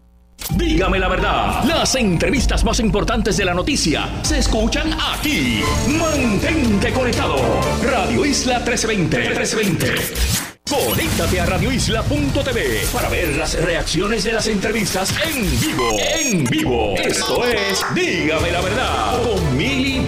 Dígame 0.56 1.00
la 1.00 1.08
verdad, 1.08 1.64
las 1.64 1.96
entrevistas 1.96 2.64
más 2.64 2.80
importantes 2.80 3.38
de 3.38 3.46
la 3.46 3.54
noticia 3.54 4.10
se 4.24 4.40
escuchan 4.40 4.92
aquí. 5.14 5.62
Mantente 5.88 6.92
conectado. 6.92 7.38
Radio 7.84 8.26
Isla 8.26 8.60
1320. 8.60 9.18
1320. 9.18 10.54
Conéctate 10.70 11.42
a 11.42 11.46
radioisla.tv 11.46 12.88
para 12.94 13.10
ver 13.10 13.36
las 13.36 13.62
reacciones 13.62 14.24
de 14.24 14.32
las 14.32 14.48
entrevistas 14.48 15.14
en 15.24 15.60
vivo. 15.60 15.98
En 16.00 16.44
vivo. 16.46 16.96
Esto 16.98 17.46
es 17.46 17.86
Dígame 17.94 18.52
la 18.52 18.62
verdad 18.62 19.22
con 19.24 19.58
Mili 19.58 20.00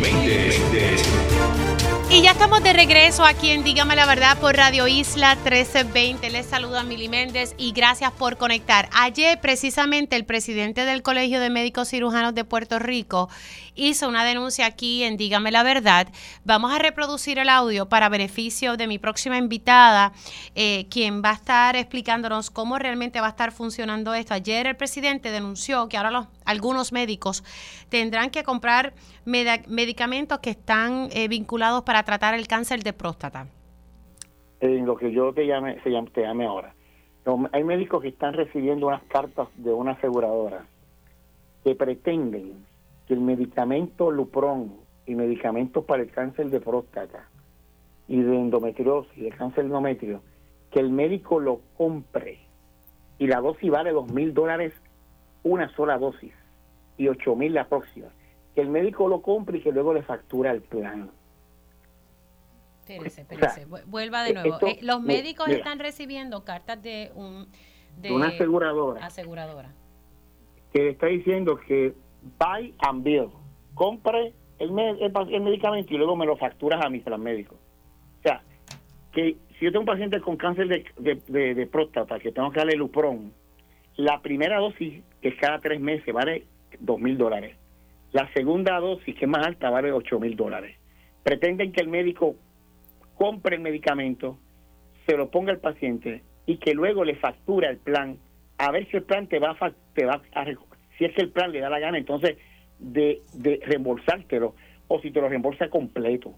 y 2.16 2.22
ya 2.22 2.32
estamos 2.32 2.64
de 2.64 2.72
regreso 2.72 3.26
aquí 3.26 3.50
en 3.50 3.66
Dígame 3.66 3.94
la 3.94 4.06
Verdad 4.06 4.38
por 4.38 4.56
Radio 4.56 4.88
Isla 4.88 5.36
1320. 5.36 6.30
Les 6.30 6.46
saluda 6.46 6.82
Mili 6.82 7.10
Méndez 7.10 7.54
y 7.58 7.74
gracias 7.74 8.14
por 8.14 8.38
conectar. 8.38 8.88
Ayer 8.94 9.42
precisamente 9.42 10.16
el 10.16 10.24
presidente 10.24 10.86
del 10.86 11.02
Colegio 11.02 11.42
de 11.42 11.50
Médicos 11.50 11.90
Cirujanos 11.90 12.34
de 12.34 12.46
Puerto 12.46 12.80
Rico 12.80 13.28
hizo 13.76 14.08
una 14.08 14.24
denuncia 14.24 14.66
aquí 14.66 15.04
en 15.04 15.18
Dígame 15.18 15.52
la 15.52 15.64
Verdad. 15.64 16.08
Vamos 16.46 16.72
a 16.74 16.80
reproducir 16.80 17.38
el 17.38 17.50
audio 17.50 17.90
para 17.90 18.08
beneficio 18.08 18.78
de 18.78 18.88
mi 18.88 18.98
próxima 18.98 19.38
invitada, 19.38 20.14
eh, 20.56 20.88
quien 20.90 21.22
va 21.22 21.32
a 21.32 21.34
estar 21.34 21.76
explicándonos 21.76 22.50
cómo 22.50 22.80
realmente 22.80 23.20
va 23.20 23.28
a 23.28 23.32
estar 23.32 23.52
funcionando 23.52 24.14
esto. 24.14 24.34
Ayer 24.34 24.68
el 24.68 24.78
presidente 24.78 25.32
denunció 25.32 25.90
que 25.90 25.98
ahora 25.98 26.12
los, 26.12 26.28
algunos 26.46 26.92
médicos 26.92 27.44
tendrán 27.90 28.30
que 28.30 28.44
comprar 28.44 28.94
medicamentos 29.26 30.40
que 30.40 30.52
están 30.52 31.10
eh, 31.12 31.28
vinculados 31.28 31.84
para 31.84 32.04
tratar 32.04 32.34
el 32.34 32.48
cáncer 32.48 32.84
de 32.84 32.94
próstata. 32.94 33.48
En 34.60 34.86
lo 34.86 34.96
que 34.96 35.12
yo 35.12 35.34
te 35.34 35.46
llame, 35.46 35.82
se 35.84 35.90
llame, 35.90 36.10
te 36.12 36.22
llame 36.22 36.46
ahora. 36.46 36.74
Hay 37.52 37.64
médicos 37.64 38.04
que 38.04 38.10
están 38.10 38.34
recibiendo 38.34 38.88
unas 38.88 39.04
cartas 39.04 39.48
de 39.58 39.74
una 39.74 39.94
aseguradora 39.94 40.66
que 41.64 41.74
pretenden 41.74 42.66
que 43.08 43.16
el 43.16 43.22
medicamento 43.22 44.12
Lupron 44.12 44.74
y 45.08 45.16
medicamentos 45.16 45.84
para 45.86 46.04
el 46.04 46.12
cáncer 46.12 46.50
de 46.50 46.60
próstata 46.60 47.28
y 48.08 48.22
de 48.22 48.36
endometriosis, 48.36 49.24
de 49.24 49.30
cáncer 49.30 49.66
endometrio, 49.66 50.22
que 50.72 50.80
el 50.80 50.92
médico 50.92 51.40
lo 51.40 51.62
compre 51.78 52.40
y 53.18 53.28
la 53.28 53.42
dosis 53.42 53.72
vale 53.72 53.92
dos 53.92 54.12
mil 54.12 54.34
dólares 54.34 54.74
una 55.46 55.74
sola 55.76 55.98
dosis 55.98 56.34
y 56.98 57.08
ocho 57.08 57.36
mil 57.36 57.54
la 57.54 57.70
próxima. 57.70 58.08
Que 58.54 58.62
el 58.62 58.70
médico 58.70 59.08
lo 59.08 59.22
compre 59.22 59.60
y 59.60 59.62
que 59.62 59.72
luego 59.72 59.94
le 59.94 60.02
factura 60.02 60.52
el 60.52 60.62
plan. 60.62 61.12
Espérese, 62.82 63.22
espérese. 63.22 63.66
Vuelva 63.86 64.24
de 64.24 64.34
nuevo. 64.34 64.58
Eh, 64.68 64.80
los 64.82 65.02
médicos 65.02 65.48
están 65.50 65.80
recibiendo 65.80 66.44
cartas 66.44 66.82
de 66.82 67.12
un 67.16 67.48
de 67.98 68.12
una 68.12 68.28
aseguradora. 68.28 69.06
Aseguradora. 69.06 69.72
Que 70.74 70.90
está 70.90 71.08
diciendo 71.08 71.58
que 71.58 71.94
buy 72.40 72.74
and 72.80 73.04
bill. 73.04 73.30
Compre 73.74 74.34
el, 74.60 74.70
el, 74.80 75.42
medicamento 75.42 75.94
y 75.94 75.98
luego 75.98 76.16
me 76.16 76.26
lo 76.26 76.38
facturas 76.38 76.84
a 76.84 76.90
mi 76.90 77.00
plan 77.00 77.22
médico. 77.22 77.56
O 78.20 78.22
sea, 78.24 78.42
que 79.12 79.38
si 79.58 79.66
yo 79.66 79.72
tengo 79.72 79.82
un 79.82 79.86
paciente 79.86 80.20
con 80.22 80.38
cáncer 80.38 80.68
de, 80.98 81.16
de, 81.28 81.68
próstata 81.68 82.20
que 82.20 82.32
tengo 82.32 82.52
que 82.52 82.60
darle 82.60 82.76
Lupron, 82.76 83.34
la 83.98 84.22
primera 84.22 84.60
dosis, 84.60 85.04
que 85.22 85.30
es 85.30 85.36
cada 85.36 85.60
tres 85.60 85.80
meses, 85.80 86.14
vale 86.14 86.46
dos 86.80 87.00
mil 87.00 87.18
dólares. 87.18 87.56
La 88.12 88.32
segunda 88.34 88.80
dosis, 88.80 89.16
que 89.16 89.26
es 89.26 89.32
más 89.32 89.46
alta, 89.46 89.70
vale 89.70 89.92
ocho 89.92 90.20
mil 90.20 90.36
dólares. 90.36 90.78
Pretenden 91.24 91.72
que 91.72 91.82
el 91.82 91.88
médico 91.88 92.36
compre 93.16 93.56
el 93.56 93.62
medicamento, 93.62 94.38
se 95.06 95.18
lo 95.18 95.30
ponga 95.30 95.52
al 95.52 95.60
paciente 95.60 96.24
y 96.46 96.58
que 96.58 96.74
luego 96.74 97.04
le 97.04 97.16
factura 97.16 97.70
el 97.70 97.78
plan, 97.78 98.18
a 98.58 98.72
ver 98.72 98.88
si 98.90 98.98
el 98.98 99.04
plan 99.04 99.28
te 99.28 99.40
va 99.40 99.58
a, 99.60 99.72
te 99.94 100.06
va 100.06 100.22
a 100.34 100.46
si 100.98 101.06
es 101.06 101.14
que 101.14 101.22
el 101.22 101.30
plan 101.30 101.52
le 101.52 101.60
da 101.60 101.70
la 101.70 101.80
gana 101.80 101.98
entonces 101.98 102.38
de, 102.80 103.22
de 103.34 103.60
reembolsártelo 103.66 104.56
o 104.88 105.00
si 105.02 105.12
te 105.12 105.22
lo 105.22 105.30
reembolsa 105.30 105.70
completo. 105.70 106.36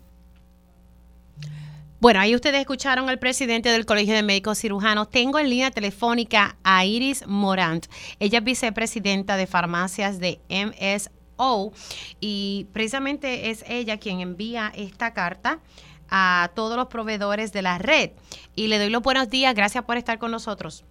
Bueno, 1.99 2.19
ahí 2.19 2.35
ustedes 2.35 2.59
escucharon 2.59 3.09
al 3.09 3.17
presidente 3.17 3.69
del 3.69 3.87
Colegio 3.87 4.13
de 4.13 4.21
Médicos 4.21 4.59
Cirujanos. 4.59 5.09
Tengo 5.09 5.39
en 5.39 5.49
línea 5.49 5.71
telefónica 5.71 6.55
a 6.63 6.85
Iris 6.85 7.25
Morant. 7.25 7.87
Ella 8.19 8.37
es 8.37 8.43
vicepresidenta 8.43 9.35
de 9.35 9.47
farmacias 9.47 10.19
de 10.19 10.39
MSO 10.47 11.71
y 12.19 12.67
precisamente 12.71 13.49
es 13.49 13.65
ella 13.67 13.97
quien 13.97 14.19
envía 14.19 14.71
esta 14.75 15.15
carta 15.15 15.59
a 16.07 16.51
todos 16.53 16.77
los 16.77 16.85
proveedores 16.85 17.51
de 17.51 17.63
la 17.63 17.79
red. 17.79 18.11
Y 18.53 18.67
le 18.67 18.77
doy 18.77 18.91
los 18.91 19.01
buenos 19.01 19.31
días. 19.31 19.55
Gracias 19.55 19.83
por 19.83 19.97
estar 19.97 20.19
con 20.19 20.29
nosotros. 20.29 20.85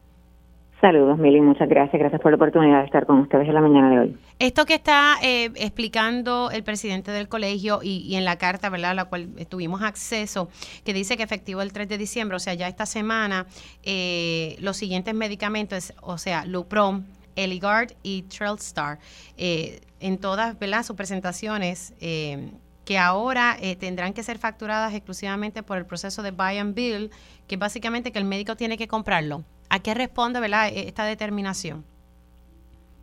Saludos, 0.80 1.18
Mili, 1.18 1.40
muchas 1.40 1.68
gracias. 1.70 1.98
Gracias 1.98 2.20
por 2.20 2.32
la 2.32 2.36
oportunidad 2.36 2.80
de 2.80 2.84
estar 2.84 3.06
con 3.06 3.20
ustedes 3.20 3.48
en 3.48 3.54
la 3.54 3.62
mañana 3.62 3.90
de 3.90 3.98
hoy. 3.98 4.16
Esto 4.38 4.66
que 4.66 4.74
está 4.74 5.14
eh, 5.22 5.50
explicando 5.56 6.50
el 6.50 6.62
presidente 6.64 7.10
del 7.10 7.28
colegio 7.28 7.80
y, 7.82 8.14
en 8.14 8.26
la 8.26 8.36
carta, 8.36 8.68
¿verdad?, 8.68 8.90
a 8.90 8.94
la 8.94 9.04
cual 9.06 9.28
tuvimos 9.48 9.82
acceso, 9.82 10.50
que 10.84 10.92
dice 10.92 11.16
que 11.16 11.22
efectivo 11.22 11.62
el 11.62 11.72
3 11.72 11.88
de 11.88 11.96
diciembre, 11.96 12.36
o 12.36 12.40
sea, 12.40 12.52
ya 12.52 12.68
esta 12.68 12.84
semana, 12.84 13.46
eh, 13.84 14.56
los 14.60 14.76
siguientes 14.76 15.14
medicamentos, 15.14 15.94
o 16.02 16.18
sea, 16.18 16.44
Lupron, 16.44 17.06
Eligard 17.36 17.92
y 18.02 18.22
Trailstar, 18.22 18.98
eh, 19.38 19.80
en 20.00 20.18
todas, 20.18 20.58
¿verdad?, 20.58 20.82
sus 20.82 20.94
presentaciones, 20.94 21.94
que 22.86 22.98
ahora 22.98 23.56
tendrán 23.80 24.14
que 24.14 24.22
ser 24.22 24.38
facturadas 24.38 24.94
exclusivamente 24.94 25.62
por 25.62 25.76
el 25.76 25.84
proceso 25.84 26.22
de 26.22 26.30
buy 26.30 26.56
and 26.58 26.74
bill, 26.74 27.10
que 27.46 27.56
básicamente 27.56 28.12
que 28.12 28.18
el 28.18 28.24
médico 28.24 28.54
tiene 28.56 28.78
que 28.78 28.88
comprarlo. 28.88 29.42
¿A 29.68 29.80
qué 29.80 29.92
responde 29.92 30.40
¿verdad? 30.40 30.68
E, 30.68 30.88
esta 30.88 31.04
determinación? 31.04 31.84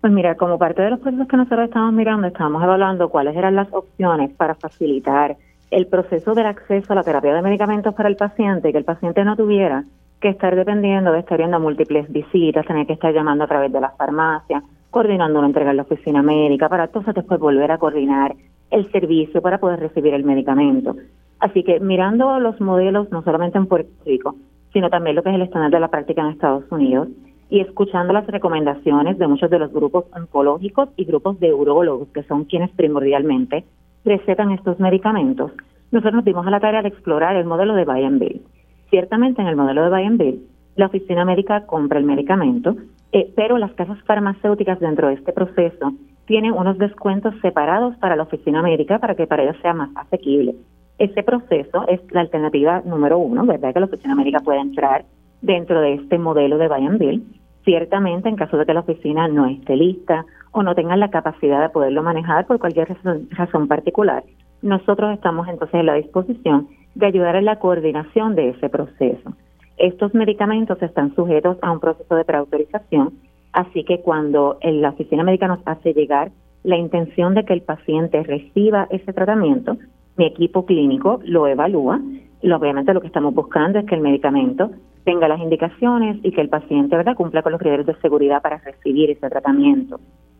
Pues 0.01 0.11
mira, 0.11 0.35
como 0.35 0.57
parte 0.57 0.81
de 0.81 0.89
los 0.89 0.99
procesos 0.99 1.27
que 1.27 1.37
nosotros 1.37 1.65
estamos 1.65 1.93
mirando, 1.93 2.27
estábamos 2.27 2.63
evaluando 2.63 3.09
cuáles 3.09 3.35
eran 3.35 3.55
las 3.55 3.67
opciones 3.71 4.31
para 4.35 4.55
facilitar 4.55 5.37
el 5.71 5.87
proceso 5.87 6.33
del 6.33 6.45
acceso 6.45 6.93
a 6.93 6.95
la 6.95 7.03
terapia 7.03 7.33
de 7.33 7.41
medicamentos 7.41 7.93
para 7.95 8.09
el 8.09 8.15
paciente, 8.15 8.71
que 8.71 8.77
el 8.77 8.83
paciente 8.85 9.23
no 9.23 9.35
tuviera 9.35 9.83
que 10.19 10.29
estar 10.29 10.55
dependiendo 10.55 11.11
de 11.11 11.19
estar 11.19 11.39
yendo 11.39 11.57
a 11.57 11.59
múltiples 11.59 12.11
visitas, 12.11 12.65
tener 12.65 12.85
que 12.85 12.93
estar 12.93 13.13
llamando 13.13 13.43
a 13.43 13.47
través 13.47 13.71
de 13.71 13.81
las 13.81 13.95
farmacias, 13.97 14.63
coordinando 14.89 15.39
una 15.39 15.47
entrega 15.47 15.71
en 15.71 15.77
la 15.77 15.83
oficina 15.83 16.21
médica, 16.21 16.69
para 16.69 16.85
entonces 16.85 17.13
después 17.15 17.39
volver 17.39 17.71
a 17.71 17.77
coordinar 17.77 18.35
el 18.73 18.91
servicio 18.91 19.41
para 19.41 19.59
poder 19.59 19.79
recibir 19.79 20.13
el 20.13 20.23
medicamento. 20.23 20.95
Así 21.39 21.63
que 21.63 21.79
mirando 21.79 22.39
los 22.39 22.59
modelos, 22.59 23.11
no 23.11 23.21
solamente 23.23 23.57
en 23.57 23.67
Puerto 23.67 23.91
Rico, 24.05 24.35
sino 24.73 24.89
también 24.89 25.15
lo 25.15 25.23
que 25.23 25.29
es 25.29 25.35
el 25.35 25.43
estándar 25.43 25.71
de 25.71 25.79
la 25.79 25.89
práctica 25.89 26.21
en 26.21 26.29
Estados 26.29 26.65
Unidos, 26.71 27.07
y 27.49 27.59
escuchando 27.59 28.13
las 28.13 28.25
recomendaciones 28.25 29.19
de 29.19 29.27
muchos 29.27 29.51
de 29.51 29.59
los 29.59 29.71
grupos 29.71 30.05
oncológicos 30.15 30.89
y 30.95 31.05
grupos 31.05 31.39
de 31.39 31.53
urólogos, 31.53 32.07
que 32.09 32.23
son 32.23 32.45
quienes 32.45 32.71
primordialmente 32.71 33.63
recetan 34.03 34.51
estos 34.51 34.79
medicamentos, 34.79 35.51
nosotros 35.91 36.15
nos 36.15 36.25
dimos 36.25 36.47
a 36.47 36.49
la 36.49 36.59
tarea 36.59 36.81
de 36.81 36.87
explorar 36.87 37.35
el 37.35 37.45
modelo 37.45 37.75
de 37.75 37.85
buy. 37.85 38.41
Ciertamente 38.89 39.43
en 39.43 39.47
el 39.47 39.55
modelo 39.55 39.83
de 39.83 39.89
buy 39.89 40.41
la 40.75 40.87
oficina 40.87 41.23
médica 41.23 41.67
compra 41.67 41.99
el 41.99 42.05
medicamento, 42.05 42.75
eh, 43.11 43.31
pero 43.35 43.59
las 43.59 43.71
casas 43.73 43.99
farmacéuticas 44.05 44.79
dentro 44.79 45.09
de 45.09 45.13
este 45.13 45.31
proceso 45.31 45.93
tienen 46.25 46.53
unos 46.53 46.77
descuentos 46.77 47.33
separados 47.41 47.95
para 47.97 48.15
la 48.15 48.23
oficina 48.23 48.61
médica 48.61 48.99
para 48.99 49.15
que 49.15 49.27
para 49.27 49.43
ellos 49.43 49.57
sea 49.61 49.73
más 49.73 49.89
asequible. 49.95 50.55
Ese 50.97 51.23
proceso 51.23 51.85
es 51.87 51.99
la 52.11 52.21
alternativa 52.21 52.81
número 52.85 53.17
uno, 53.17 53.45
¿verdad? 53.45 53.73
Que 53.73 53.79
la 53.79 53.87
oficina 53.87 54.15
médica 54.15 54.39
puede 54.39 54.59
entrar 54.59 55.05
dentro 55.41 55.81
de 55.81 55.95
este 55.95 56.17
modelo 56.17 56.57
de 56.57 56.67
buy 56.67 56.85
and 56.85 56.99
bill. 56.99 57.23
Ciertamente, 57.65 58.29
en 58.29 58.35
caso 58.35 58.57
de 58.57 58.65
que 58.65 58.73
la 58.73 58.81
oficina 58.81 59.27
no 59.27 59.47
esté 59.47 59.75
lista 59.75 60.25
o 60.51 60.63
no 60.63 60.75
tenga 60.75 60.95
la 60.97 61.09
capacidad 61.09 61.61
de 61.61 61.69
poderlo 61.69 62.03
manejar 62.03 62.45
por 62.45 62.59
cualquier 62.59 62.95
razón, 63.31 63.67
particular, 63.67 64.23
nosotros 64.61 65.13
estamos 65.13 65.47
entonces 65.47 65.79
en 65.79 65.85
la 65.85 65.95
disposición 65.95 66.67
de 66.95 67.05
ayudar 67.05 67.35
en 67.35 67.45
la 67.45 67.59
coordinación 67.59 68.35
de 68.35 68.49
ese 68.49 68.69
proceso. 68.69 69.33
Estos 69.77 70.13
medicamentos 70.13 70.81
están 70.81 71.15
sujetos 71.15 71.57
a 71.61 71.71
un 71.71 71.79
proceso 71.79 72.15
de 72.15 72.25
preautorización, 72.25 73.13
así 73.53 73.83
que 73.83 74.01
cuando 74.01 74.57
la 74.61 74.89
oficina 74.89 75.23
médica 75.23 75.47
nos 75.47 75.59
hace 75.65 75.93
llegar 75.93 76.31
la 76.63 76.77
intención 76.77 77.33
de 77.33 77.43
que 77.43 77.53
el 77.53 77.61
paciente 77.61 78.23
reciba 78.23 78.87
ese 78.89 79.13
tratamiento, 79.13 79.77
mi 80.17 80.25
equipo 80.25 80.65
clínico 80.65 81.19
lo 81.23 81.47
evalúa 81.47 81.99
y 82.41 82.51
obviamente 82.51 82.93
lo 82.93 83.01
que 83.01 83.07
estamos 83.07 83.33
buscando 83.33 83.79
es 83.79 83.85
que 83.85 83.95
el 83.95 84.01
medicamento 84.01 84.69
tenga 85.03 85.27
las 85.27 85.39
indicaciones 85.39 86.17
y 86.23 86.31
que 86.31 86.41
el 86.41 86.49
paciente 86.49 86.95
¿verdad? 86.95 87.15
cumpla 87.15 87.41
con 87.41 87.51
los 87.51 87.59
criterios 87.59 87.87
de 87.87 87.95
seguridad 87.95 88.41
para 88.41 88.57
recibir 88.57 89.09
ese 89.11 89.29
tratamiento. 89.29 89.99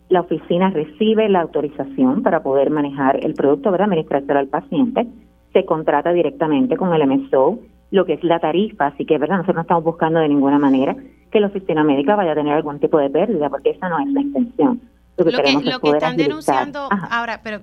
La 0.10 0.22
oficina 0.22 0.70
recibe 0.70 1.28
la 1.30 1.42
autorización 1.42 2.24
para 2.24 2.44
poder 2.44 2.70
manejar 2.70 3.24
el 3.26 3.34
producto, 3.34 3.72
¿verdad? 3.72 3.88
administrárselo 3.88 4.40
al 4.40 4.48
paciente. 4.48 5.08
Se 5.54 5.66
contrata 5.66 6.14
directamente 6.14 6.78
con 6.78 6.94
el 6.94 7.08
MSO, 7.08 7.60
lo 7.92 8.06
que 8.06 8.14
es 8.14 8.24
la 8.24 8.40
tarifa, 8.40 8.88
así 8.88 9.06
que 9.06 9.18
¿verdad? 9.18 9.38
nosotros 9.38 9.56
no 9.56 9.62
estamos 9.62 9.84
buscando 9.84 10.20
de 10.20 10.30
ninguna 10.30 10.60
manera 10.60 10.96
que 11.34 11.40
la 11.40 11.48
oficina 11.48 11.84
médica 11.84 12.16
vaya 12.16 12.32
a 12.32 12.36
tener 12.36 12.54
algún 12.54 12.80
tipo 12.80 13.00
de 13.00 13.10
pérdida, 13.10 13.50
porque 13.50 13.72
esa 13.72 13.90
no 13.90 14.00
es 14.00 14.08
la 14.14 14.22
intención. 14.22 14.80
Lo 15.18 15.26
que, 15.26 15.32
lo 15.32 15.80
que, 15.80 15.90
están 15.90 16.16
denunciando 16.16 16.88
ahora, 17.10 17.42
pero 17.44 17.60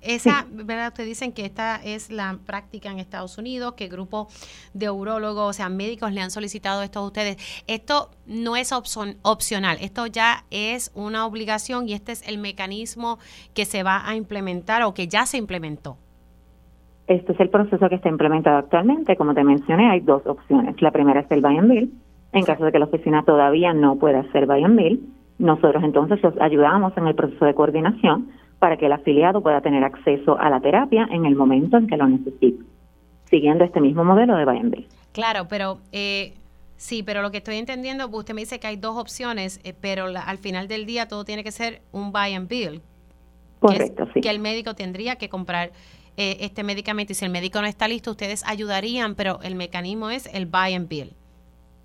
esa, 0.00 0.46
¿verdad? 0.50 0.88
Ustedes 0.88 1.08
dicen 1.08 1.32
que 1.32 1.44
esta 1.44 1.76
es 1.76 2.10
la 2.10 2.38
práctica 2.44 2.90
en 2.90 2.98
Estados 2.98 3.38
Unidos, 3.38 3.74
que 3.74 3.86
grupos 3.88 4.26
de 4.74 4.90
urólogos, 4.90 5.50
o 5.50 5.52
sea, 5.52 5.68
médicos 5.68 6.12
le 6.12 6.20
han 6.20 6.30
solicitado 6.30 6.82
esto 6.82 6.98
a 6.98 7.06
ustedes. 7.06 7.36
Esto 7.68 8.10
no 8.26 8.56
es 8.56 8.72
opcional, 8.72 9.78
esto 9.80 10.06
ya 10.06 10.44
es 10.50 10.90
una 10.94 11.24
obligación 11.24 11.88
y 11.88 11.94
este 11.94 12.12
es 12.12 12.28
el 12.28 12.38
mecanismo 12.38 13.18
que 13.54 13.64
se 13.64 13.84
va 13.84 14.08
a 14.08 14.16
implementar 14.16 14.82
o 14.82 14.92
que 14.92 15.06
ya 15.06 15.24
se 15.24 15.38
implementó. 15.38 15.96
Este 17.06 17.32
es 17.32 17.40
el 17.40 17.50
proceso 17.50 17.88
que 17.88 17.96
está 17.96 18.08
implementado 18.08 18.58
actualmente. 18.58 19.16
Como 19.16 19.34
te 19.34 19.44
mencioné, 19.44 19.90
hay 19.90 20.00
dos 20.00 20.26
opciones. 20.26 20.80
La 20.80 20.90
primera 20.90 21.20
es 21.20 21.30
el 21.30 21.42
buy 21.42 21.58
and 21.58 21.70
bill. 21.70 21.92
En 22.32 22.44
caso 22.44 22.64
de 22.64 22.72
que 22.72 22.78
la 22.78 22.86
oficina 22.86 23.24
todavía 23.24 23.74
no 23.74 23.96
pueda 23.96 24.20
hacer 24.20 24.46
buy 24.46 24.64
and 24.64 24.76
bill, 24.76 25.00
nosotros 25.38 25.82
entonces 25.84 26.22
los 26.22 26.34
ayudamos 26.40 26.96
en 26.96 27.06
el 27.06 27.14
proceso 27.14 27.44
de 27.44 27.54
coordinación 27.54 28.30
para 28.58 28.76
que 28.76 28.86
el 28.86 28.92
afiliado 28.92 29.42
pueda 29.42 29.60
tener 29.60 29.84
acceso 29.84 30.38
a 30.38 30.48
la 30.48 30.60
terapia 30.60 31.08
en 31.10 31.26
el 31.26 31.34
momento 31.34 31.76
en 31.76 31.88
que 31.88 31.96
lo 31.96 32.06
necesite, 32.06 32.64
siguiendo 33.24 33.64
este 33.64 33.80
mismo 33.80 34.04
modelo 34.04 34.36
de 34.36 34.44
buy 34.44 34.58
and 34.58 34.70
bill. 34.70 34.86
Claro, 35.12 35.48
pero 35.48 35.78
eh, 35.90 36.34
sí, 36.76 37.02
pero 37.02 37.22
lo 37.22 37.30
que 37.30 37.38
estoy 37.38 37.56
entendiendo, 37.56 38.08
usted 38.08 38.34
me 38.34 38.42
dice 38.42 38.60
que 38.60 38.68
hay 38.68 38.76
dos 38.76 38.96
opciones, 38.96 39.60
eh, 39.64 39.74
pero 39.78 40.06
al 40.06 40.38
final 40.38 40.68
del 40.68 40.86
día 40.86 41.08
todo 41.08 41.24
tiene 41.24 41.42
que 41.44 41.50
ser 41.50 41.82
un 41.90 42.12
buy 42.12 42.34
and 42.34 42.48
bill. 42.48 42.80
Correcto, 43.58 44.08
sí. 44.14 44.20
Que 44.20 44.30
el 44.30 44.38
médico 44.38 44.74
tendría 44.74 45.16
que 45.16 45.28
comprar 45.28 45.72
eh, 46.16 46.36
este 46.40 46.62
medicamento 46.62 47.12
y 47.12 47.14
si 47.14 47.24
el 47.24 47.30
médico 47.30 47.60
no 47.60 47.66
está 47.66 47.88
listo, 47.88 48.12
ustedes 48.12 48.44
ayudarían, 48.46 49.14
pero 49.14 49.40
el 49.42 49.54
mecanismo 49.54 50.10
es 50.10 50.32
el 50.32 50.46
buy 50.46 50.74
and 50.74 50.88
bill. 50.88 51.14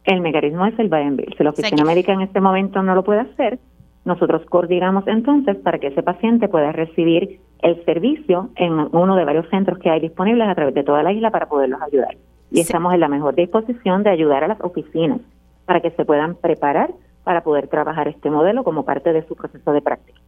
El 0.08 0.22
mecanismo 0.22 0.65
es 0.65 0.80
el 0.80 0.88
buy. 0.88 1.26
Si 1.38 1.43
la 1.43 1.50
oficina 1.50 1.84
médica 1.84 2.13
en 2.13 2.22
este 2.22 2.39
momento 2.39 2.82
no 2.82 2.96
lo 2.96 3.04
puede 3.04 3.20
hacer, 3.20 3.60
nosotros 4.06 4.41
coordinamos 4.50 5.06
entonces 5.06 5.58
para 5.58 5.80
que 5.80 5.88
ese 5.88 6.02
paciente 6.02 6.48
pueda 6.48 6.72
recibir 6.72 7.41
el 7.60 7.84
servicio 7.84 8.50
en 8.56 8.72
uno 8.72 9.17
de 9.17 9.26
varios 9.26 9.50
centros 9.50 9.80
que 9.80 9.89
hay 9.89 10.00
disponibles 10.00 10.48
a 10.48 10.56
través 10.56 10.74
de 10.74 10.86
toda 10.86 11.04
la 11.04 11.12
isla 11.12 11.30
para 11.30 11.50
poderlos 11.50 11.82
ayudar. 11.82 12.15
Y 12.52 12.62
estamos 12.62 12.93
en 12.93 13.02
la 13.02 13.10
mejor 13.10 13.36
disposición 13.36 14.04
de 14.04 14.12
ayudar 14.12 14.46
a 14.46 14.48
las 14.48 14.62
oficinas 14.62 15.20
para 15.65 15.82
que 15.82 15.91
se 15.91 16.06
puedan 16.06 16.36
preparar 16.36 16.89
para 17.26 17.43
poder 17.43 17.67
trabajar 17.67 18.08
este 18.08 18.30
modelo 18.30 18.63
como 18.63 18.86
parte 18.86 19.12
de 19.12 19.28
su 19.28 19.36
proceso 19.36 19.74
de 19.74 19.82
práctica. 19.82 20.22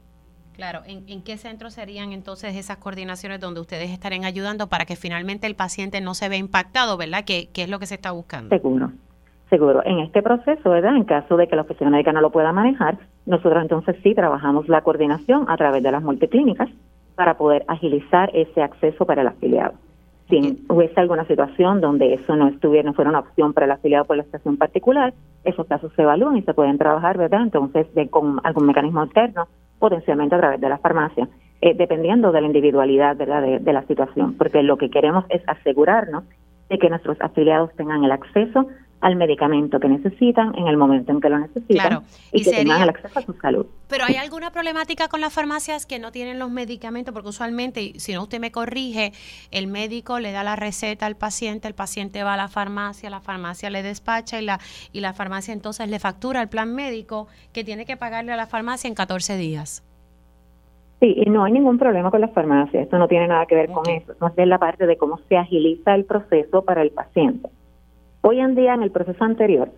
Claro, 0.57 0.81
¿En, 0.85 1.23
qué 1.23 1.37
centros 1.37 1.75
serían 1.75 2.11
entonces 2.11 2.53
esas 2.57 2.75
coordinaciones 2.75 3.39
donde 3.39 3.61
ustedes 3.61 3.91
estarían 3.91 4.25
ayudando 4.25 4.67
para 4.67 4.83
que 4.83 4.97
finalmente 4.97 5.47
el 5.47 5.55
paciente 5.55 6.01
no 6.01 6.15
se 6.15 6.27
vea 6.27 6.37
impactado, 6.37 6.97
¿verdad? 6.97 7.23
¿Qué, 7.25 7.47
qué 7.53 7.63
es 7.63 7.69
lo 7.69 7.79
que 7.79 7.85
se 7.85 7.95
está 7.95 8.11
buscando? 8.11 8.53
Seguro, 8.53 8.91
seguro. 9.49 9.81
En 9.85 9.99
este 9.99 10.21
proceso, 10.21 10.69
¿verdad? 10.69 10.95
En 10.95 11.03
caso 11.03 11.37
de 11.37 11.47
que 11.47 11.55
la 11.55 11.63
oficina 11.63 11.89
médica 11.89 12.13
no 12.13 12.21
lo 12.21 12.31
pueda 12.31 12.51
manejar, 12.51 12.97
nosotros 13.25 13.61
entonces 13.61 13.95
sí 14.03 14.13
trabajamos 14.13 14.67
la 14.69 14.81
coordinación 14.81 15.45
a 15.47 15.57
través 15.57 15.83
de 15.83 15.91
las 15.91 16.03
multiclínicas 16.03 16.69
para 17.15 17.37
poder 17.37 17.65
agilizar 17.67 18.29
ese 18.33 18.61
acceso 18.61 19.05
para 19.05 19.21
el 19.21 19.27
afiliado. 19.27 19.73
Si 20.29 20.63
hubiese 20.69 20.99
alguna 20.99 21.25
situación 21.25 21.81
donde 21.81 22.13
eso 22.13 22.35
no 22.35 22.47
estuviera, 22.47 22.87
no 22.87 22.93
fuera 22.93 23.09
una 23.09 23.19
opción 23.19 23.53
para 23.53 23.65
el 23.65 23.71
afiliado 23.71 24.05
por 24.05 24.15
la 24.15 24.23
estación 24.23 24.57
particular, 24.57 25.13
esos 25.43 25.65
casos 25.65 25.91
se 25.95 26.03
evalúan 26.03 26.37
y 26.37 26.43
se 26.43 26.53
pueden 26.53 26.77
trabajar, 26.77 27.17
¿verdad? 27.17 27.41
Entonces, 27.41 27.93
de, 27.95 28.09
con 28.09 28.39
algún 28.43 28.67
mecanismo 28.67 29.03
externo, 29.03 29.47
potencialmente 29.79 30.35
a 30.35 30.39
través 30.39 30.61
de 30.61 30.69
la 30.69 30.77
farmacia, 30.77 31.27
eh, 31.61 31.73
dependiendo 31.73 32.31
de 32.31 32.41
la 32.41 32.47
individualidad, 32.47 33.17
¿verdad?, 33.17 33.41
de, 33.41 33.59
de 33.59 33.73
la 33.73 33.81
situación, 33.87 34.35
porque 34.37 34.61
lo 34.61 34.77
que 34.77 34.91
queremos 34.91 35.25
es 35.29 35.41
asegurarnos 35.47 36.23
de 36.69 36.77
que 36.77 36.89
nuestros 36.89 37.19
afiliados 37.21 37.73
tengan 37.75 38.03
el 38.03 38.11
acceso 38.11 38.67
al 39.01 39.15
medicamento 39.15 39.79
que 39.79 39.87
necesitan 39.87 40.53
en 40.57 40.67
el 40.67 40.77
momento 40.77 41.11
en 41.11 41.21
que 41.21 41.29
lo 41.29 41.39
necesitan 41.39 42.03
y, 42.31 42.43
que 42.43 42.51
tengan 42.51 42.81
el 42.81 42.89
acceso 42.89 43.19
a 43.19 43.21
su 43.21 43.33
salud. 43.33 43.65
Pero 43.87 44.05
hay 44.05 44.15
alguna 44.15 44.51
problemática 44.51 45.07
con 45.07 45.21
las 45.21 45.33
farmacias 45.33 45.85
que 45.85 45.99
no 45.99 46.11
tienen 46.11 46.37
los 46.37 46.51
medicamentos, 46.51 47.13
porque 47.13 47.29
usualmente, 47.29 47.93
si 47.97 48.13
no 48.13 48.23
usted 48.23 48.39
me 48.39 48.51
corrige, 48.51 49.13
el 49.51 49.67
médico 49.67 50.19
le 50.19 50.31
da 50.31 50.43
la 50.43 50.55
receta 50.55 51.05
al 51.05 51.15
paciente, 51.15 51.67
el 51.67 51.75
paciente 51.75 52.23
va 52.23 52.33
a 52.33 52.37
la 52.37 52.49
farmacia, 52.49 53.09
la 53.09 53.21
farmacia 53.21 53.69
le 53.69 53.83
despacha 53.83 54.41
y 54.41 54.45
la, 54.45 54.59
y 54.91 54.99
la 54.99 55.13
farmacia 55.13 55.53
entonces 55.53 55.89
le 55.89 55.99
factura 55.99 56.41
el 56.41 56.49
plan 56.49 56.73
médico 56.75 57.27
que 57.53 57.63
tiene 57.63 57.85
que 57.85 57.95
pagarle 57.95 58.33
a 58.33 58.37
la 58.37 58.47
farmacia 58.47 58.87
en 58.87 58.95
14 58.95 59.37
días. 59.37 59.83
Sí, 60.99 61.13
y 61.15 61.29
no 61.29 61.45
hay 61.45 61.53
ningún 61.53 61.77
problema 61.77 62.11
con 62.11 62.19
las 62.19 62.33
farmacias, 62.33 62.83
esto 62.83 62.97
no 62.97 63.07
tiene 63.07 63.27
nada 63.29 63.45
que 63.45 63.55
ver 63.55 63.71
con 63.71 63.87
eso, 63.89 64.13
no 64.19 64.33
es 64.35 64.47
la 64.47 64.57
parte 64.57 64.85
de 64.85 64.97
cómo 64.97 65.17
se 65.29 65.37
agiliza 65.37 65.95
el 65.95 66.03
proceso 66.03 66.63
para 66.63 66.81
el 66.81 66.91
paciente. 66.91 67.49
Hoy 68.21 68.39
en 68.41 68.53
día, 68.53 68.73
en 68.73 68.83
el 68.83 68.91
proceso 68.91 69.23
anterior, 69.23 69.71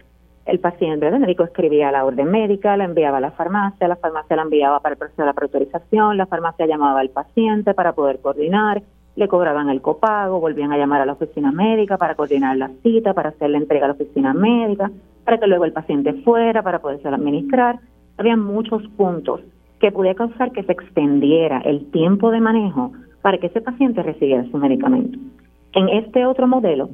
el 0.46 0.60
paciente, 0.60 1.08
el 1.08 1.20
médico 1.20 1.44
escribía 1.44 1.92
la 1.92 2.04
orden 2.04 2.32
médica, 2.32 2.76
la 2.76 2.86
enviaba 2.86 3.20
a 3.20 3.22
la 3.22 3.32
farmacia, 3.32 3.88
la 3.88 3.98
farmacia 3.98 4.36
la 4.36 4.42
enviaba 4.42 4.80
para 4.80 4.94
el 4.94 4.98
proceso 4.98 5.22
de 5.22 5.28
la 5.28 5.34
preautorización, 5.34 6.18
la 6.18 6.26
farmacia 6.26 6.66
llamaba 6.66 7.02
al 7.02 7.10
paciente 7.10 7.76
para 7.76 7.94
poder 7.94 8.20
coordinar, 8.20 8.82
le 9.16 9.28
cobraban 9.28 9.70
el 9.70 9.82
copago, 9.82 10.40
volvían 10.40 10.72
a 10.72 10.78
llamar 10.80 11.02
a 11.02 11.06
la 11.06 11.14
oficina 11.14 11.52
médica 11.52 11.98
para 11.98 12.16
coordinar 12.16 12.58
la 12.58 12.72
cita, 12.82 13.14
para 13.14 13.30
hacer 13.30 13.52
la 13.52 13.60
entrega 13.60 13.86
a 13.86 13.90
la 13.90 13.94
oficina 13.94 14.34
médica, 14.34 14.90
para 15.24 15.38
que 15.38 15.46
luego 15.46 15.66
el 15.66 15.74
paciente 15.74 16.14
fuera 16.24 16.64
para 16.64 16.80
poderse 16.80 17.08
administrar. 17.08 17.80
Había 18.18 18.38
muchos 18.38 18.82
puntos 18.98 19.42
que 19.80 19.92
podía 19.92 20.16
causar 20.16 20.52
que 20.52 20.64
se 20.64 20.72
extendiera 20.72 21.60
el 21.60 21.92
tiempo 21.92 22.32
de 22.32 22.42
manejo 22.42 22.92
para 23.22 23.38
que 23.38 23.48
ese 23.48 23.62
paciente 23.62 24.02
recibiera 24.02 24.50
su 24.50 24.58
medicamento. 24.58 25.20
En 25.74 25.90
este 25.90 26.26
otro 26.26 26.48
modelo, 26.48 26.90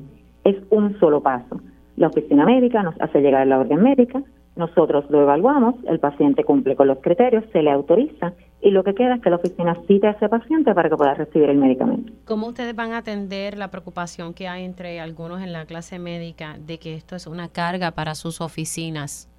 es 0.47 0.55
un 0.69 0.97
solo 0.99 1.21
paso. 1.21 1.59
La 1.97 2.07
oficina 2.07 2.45
médica 2.45 2.83
nos 2.83 2.99
hace 3.01 3.21
llegar 3.21 3.45
la 3.47 3.59
orden 3.59 3.81
médica, 3.81 4.21
nosotros 4.55 5.05
lo 5.09 5.21
evaluamos, 5.21 5.75
el 5.87 5.99
paciente 5.99 6.43
cumple 6.43 6.75
con 6.75 6.87
los 6.87 6.99
criterios, 6.99 7.43
se 7.51 7.61
le 7.61 7.71
autoriza 7.71 8.33
y 8.61 8.71
lo 8.71 8.83
que 8.83 8.95
queda 8.95 9.15
es 9.15 9.21
que 9.21 9.29
la 9.29 9.35
oficina 9.35 9.75
cita 9.87 10.07
a 10.07 10.11
ese 10.11 10.29
paciente 10.29 10.73
para 10.73 10.89
que 10.89 10.95
pueda 10.95 11.13
recibir 11.13 11.49
el 11.49 11.57
medicamento. 11.57 12.11
¿Cómo 12.25 12.47
ustedes 12.47 12.75
van 12.75 12.93
a 12.93 12.99
atender 12.99 13.57
la 13.57 13.69
preocupación 13.69 14.33
que 14.33 14.47
hay 14.47 14.63
entre 14.63 14.99
algunos 14.99 15.41
en 15.41 15.53
la 15.53 15.65
clase 15.65 15.99
médica 15.99 16.57
de 16.65 16.79
que 16.79 16.95
esto 16.95 17.15
es 17.15 17.27
una 17.27 17.49
carga 17.49 17.91
para 17.91 18.15
sus 18.15 18.41
oficinas? 18.41 19.29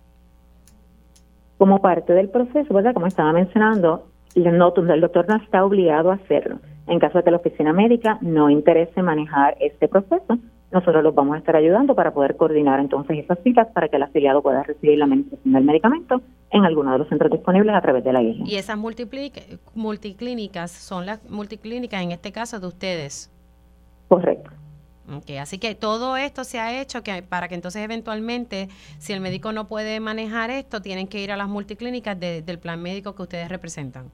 Como 1.58 1.80
parte 1.80 2.12
del 2.12 2.28
proceso, 2.28 2.72
¿verdad? 2.72 2.94
Como 2.94 3.06
estaba 3.06 3.32
mencionando, 3.32 4.06
el 4.34 4.58
doctor 5.00 5.26
no 5.28 5.36
está 5.36 5.64
obligado 5.64 6.12
a 6.12 6.14
hacerlo. 6.14 6.60
En 6.86 7.00
caso 7.00 7.18
de 7.18 7.24
que 7.24 7.30
la 7.32 7.38
oficina 7.38 7.72
médica 7.72 8.18
no 8.20 8.50
interese 8.50 9.02
manejar 9.02 9.56
este 9.58 9.88
proceso, 9.88 10.38
nosotros 10.70 11.02
los 11.02 11.14
vamos 11.14 11.36
a 11.36 11.38
estar 11.38 11.56
ayudando 11.56 11.94
para 11.94 12.12
poder 12.12 12.36
coordinar 12.36 12.78
entonces 12.80 13.18
esas 13.18 13.38
citas 13.42 13.68
para 13.72 13.88
que 13.88 13.96
el 13.96 14.02
afiliado 14.02 14.42
pueda 14.42 14.62
recibir 14.62 14.98
la 14.98 15.06
administración 15.06 15.54
del 15.54 15.64
medicamento 15.64 16.20
en 16.50 16.64
alguno 16.64 16.92
de 16.92 16.98
los 16.98 17.08
centros 17.08 17.30
disponibles 17.30 17.74
a 17.74 17.80
través 17.80 18.04
de 18.04 18.12
la 18.12 18.22
isla. 18.22 18.44
Y 18.46 18.56
esas 18.56 18.76
multiclínicas 19.74 20.70
son 20.70 21.06
las 21.06 21.28
multiclínicas 21.30 22.02
en 22.02 22.12
este 22.12 22.32
caso 22.32 22.60
de 22.60 22.66
ustedes. 22.66 23.32
Correcto. 24.08 24.50
Okay, 25.10 25.38
así 25.38 25.58
que 25.58 25.74
todo 25.74 26.18
esto 26.18 26.44
se 26.44 26.60
ha 26.60 26.82
hecho 26.82 27.02
que 27.02 27.22
para 27.22 27.48
que 27.48 27.54
entonces 27.54 27.82
eventualmente, 27.82 28.68
si 28.98 29.14
el 29.14 29.20
médico 29.22 29.52
no 29.52 29.66
puede 29.66 30.00
manejar 30.00 30.50
esto, 30.50 30.82
tienen 30.82 31.08
que 31.08 31.22
ir 31.22 31.32
a 31.32 31.38
las 31.38 31.48
multiclínicas 31.48 32.20
del 32.20 32.58
plan 32.58 32.82
médico 32.82 33.14
que 33.14 33.22
ustedes 33.22 33.48
representan. 33.48 34.10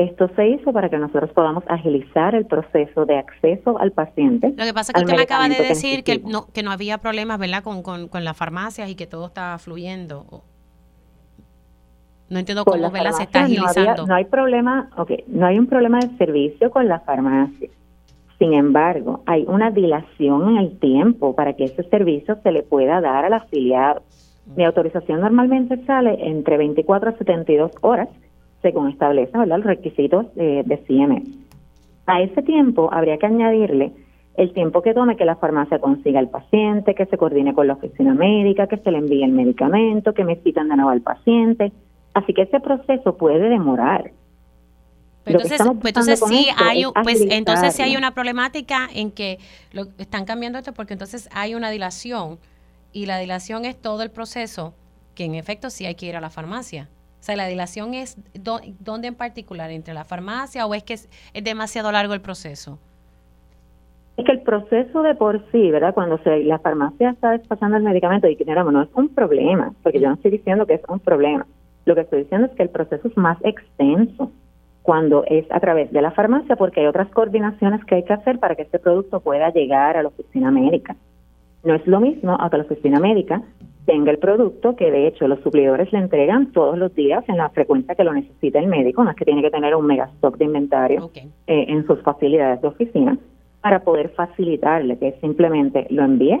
Esto 0.00 0.30
se 0.34 0.48
hizo 0.48 0.72
para 0.72 0.88
que 0.88 0.96
nosotros 0.96 1.30
podamos 1.34 1.62
agilizar 1.68 2.34
el 2.34 2.46
proceso 2.46 3.04
de 3.04 3.18
acceso 3.18 3.78
al 3.78 3.92
paciente. 3.92 4.48
Lo 4.56 4.64
que 4.64 4.72
pasa 4.72 4.92
es 4.92 4.94
que 4.94 5.04
usted 5.04 5.14
me 5.14 5.24
acaba 5.24 5.46
de 5.46 5.62
decir 5.62 6.04
que 6.04 6.18
no, 6.24 6.46
que 6.54 6.62
no 6.62 6.70
había 6.70 6.96
problemas, 6.96 7.38
¿verdad?, 7.38 7.62
con, 7.62 7.82
con, 7.82 8.08
con 8.08 8.24
las 8.24 8.34
farmacias 8.34 8.88
y 8.88 8.94
que 8.94 9.06
todo 9.06 9.26
estaba 9.26 9.58
fluyendo. 9.58 10.24
No 12.30 12.38
entiendo 12.38 12.64
cómo, 12.64 12.90
¿verdad?, 12.90 13.12
se 13.12 13.24
está 13.24 13.42
agilizando. 13.42 14.06
No, 14.06 14.14
hay 14.14 14.24
problema, 14.24 14.88
okay, 14.96 15.22
no 15.26 15.46
hay 15.46 15.58
un 15.58 15.66
problema 15.66 15.98
de 15.98 16.16
servicio 16.16 16.70
con 16.70 16.88
la 16.88 17.00
farmacia. 17.00 17.68
Sin 18.38 18.54
embargo, 18.54 19.22
hay 19.26 19.44
una 19.46 19.70
dilación 19.70 20.48
en 20.48 20.56
el 20.56 20.78
tiempo 20.78 21.34
para 21.34 21.52
que 21.52 21.64
ese 21.64 21.82
servicio 21.90 22.38
se 22.42 22.52
le 22.52 22.62
pueda 22.62 23.02
dar 23.02 23.26
al 23.26 23.34
afiliado. 23.34 24.00
Mi 24.56 24.64
autorización 24.64 25.20
normalmente 25.20 25.84
sale 25.84 26.26
entre 26.26 26.56
24 26.56 27.10
a 27.10 27.18
72 27.18 27.72
horas 27.82 28.08
según 28.62 28.88
establece 28.88 29.36
¿verdad? 29.36 29.58
los 29.58 29.66
requisitos 29.66 30.34
de, 30.34 30.62
de 30.64 30.76
CMS. 30.78 31.28
A 32.06 32.22
ese 32.22 32.42
tiempo 32.42 32.90
habría 32.92 33.18
que 33.18 33.26
añadirle 33.26 33.92
el 34.36 34.52
tiempo 34.52 34.82
que 34.82 34.94
tome 34.94 35.16
que 35.16 35.24
la 35.24 35.36
farmacia 35.36 35.78
consiga 35.80 36.18
al 36.18 36.30
paciente, 36.30 36.94
que 36.94 37.06
se 37.06 37.18
coordine 37.18 37.52
con 37.54 37.66
la 37.66 37.74
oficina 37.74 38.14
médica, 38.14 38.66
que 38.68 38.78
se 38.78 38.90
le 38.90 38.98
envíe 38.98 39.22
el 39.22 39.32
medicamento, 39.32 40.14
que 40.14 40.24
me 40.24 40.36
citan 40.36 40.68
de 40.68 40.76
nuevo 40.76 40.90
al 40.90 41.02
paciente. 41.02 41.72
Así 42.14 42.32
que 42.32 42.42
ese 42.42 42.60
proceso 42.60 43.16
puede 43.16 43.48
demorar. 43.48 44.12
entonces, 45.26 45.60
pues 45.80 45.90
entonces 45.90 46.20
sí 46.26 46.48
hay, 46.56 46.84
pues 47.02 47.26
entonces 47.28 47.74
sí 47.74 47.82
hay 47.82 47.96
una 47.96 48.14
problemática 48.14 48.88
en 48.94 49.10
que 49.10 49.38
lo, 49.72 49.82
están 49.98 50.24
cambiando 50.24 50.58
esto 50.58 50.72
porque 50.72 50.94
entonces 50.94 51.28
hay 51.32 51.54
una 51.54 51.70
dilación 51.70 52.38
y 52.92 53.06
la 53.06 53.18
dilación 53.18 53.64
es 53.64 53.80
todo 53.80 54.02
el 54.02 54.10
proceso 54.10 54.74
que 55.14 55.24
en 55.24 55.34
efecto 55.34 55.70
sí 55.70 55.86
hay 55.86 55.96
que 55.96 56.06
ir 56.06 56.16
a 56.16 56.20
la 56.20 56.30
farmacia. 56.30 56.88
O 57.20 57.22
sea, 57.22 57.36
la 57.36 57.46
dilación 57.46 57.92
es 57.92 58.16
dónde 58.80 59.08
en 59.08 59.14
particular, 59.14 59.70
entre 59.70 59.92
la 59.92 60.04
farmacia 60.04 60.66
o 60.66 60.74
es 60.74 60.82
que 60.82 60.94
es, 60.94 61.08
demasiado 61.44 61.92
largo 61.92 62.14
el 62.14 62.22
proceso. 62.22 62.78
Es 64.16 64.24
que 64.24 64.32
el 64.32 64.40
proceso 64.40 65.02
de 65.02 65.14
por 65.14 65.44
sí, 65.52 65.70
¿verdad? 65.70 65.92
Cuando 65.92 66.18
se, 66.22 66.44
la 66.44 66.58
farmacia 66.58 67.10
está 67.10 67.32
despachando 67.32 67.76
el 67.76 67.82
medicamento 67.82 68.26
y 68.26 68.36
que 68.36 68.44
no 68.46 68.82
es 68.82 68.88
un 68.94 69.10
problema, 69.10 69.72
porque 69.82 70.00
yo 70.00 70.08
no 70.08 70.14
estoy 70.14 70.30
diciendo 70.30 70.66
que 70.66 70.74
es 70.74 70.82
un 70.88 70.98
problema. 70.98 71.46
Lo 71.84 71.94
que 71.94 72.02
estoy 72.02 72.22
diciendo 72.22 72.46
es 72.46 72.52
que 72.54 72.62
el 72.62 72.70
proceso 72.70 73.06
es 73.06 73.16
más 73.16 73.38
extenso 73.44 74.30
cuando 74.82 75.24
es 75.26 75.44
a 75.50 75.60
través 75.60 75.92
de 75.92 76.00
la 76.00 76.12
farmacia, 76.12 76.56
porque 76.56 76.80
hay 76.80 76.86
otras 76.86 77.08
coordinaciones 77.10 77.84
que 77.84 77.96
hay 77.96 78.04
que 78.04 78.14
hacer 78.14 78.38
para 78.38 78.56
que 78.56 78.62
este 78.62 78.78
producto 78.78 79.20
pueda 79.20 79.50
llegar 79.50 79.98
a 79.98 80.02
la 80.02 80.08
oficina 80.08 80.50
médica. 80.50 80.96
No 81.64 81.74
es 81.74 81.86
lo 81.86 82.00
mismo 82.00 82.36
a 82.40 82.50
que 82.50 82.56
la 82.56 82.64
oficina 82.64 83.00
médica 83.00 83.42
tenga 83.86 84.10
el 84.10 84.18
producto, 84.18 84.76
que 84.76 84.90
de 84.90 85.06
hecho 85.06 85.26
los 85.26 85.40
suplidores 85.40 85.92
le 85.92 85.98
entregan 85.98 86.52
todos 86.52 86.78
los 86.78 86.94
días 86.94 87.24
en 87.28 87.36
la 87.36 87.48
frecuencia 87.50 87.94
que 87.94 88.04
lo 88.04 88.12
necesita 88.12 88.58
el 88.58 88.66
médico, 88.66 89.02
no 89.02 89.10
es 89.10 89.16
que 89.16 89.24
tiene 89.24 89.42
que 89.42 89.50
tener 89.50 89.74
un 89.74 89.86
mega 89.86 90.04
stock 90.14 90.36
de 90.36 90.44
inventario 90.44 91.10
eh, 91.14 91.30
en 91.46 91.86
sus 91.86 92.00
facilidades 92.02 92.60
de 92.62 92.68
oficina, 92.68 93.18
para 93.60 93.80
poder 93.80 94.10
facilitarle 94.10 94.98
que 94.98 95.12
simplemente 95.20 95.86
lo 95.90 96.04
envíe, 96.04 96.40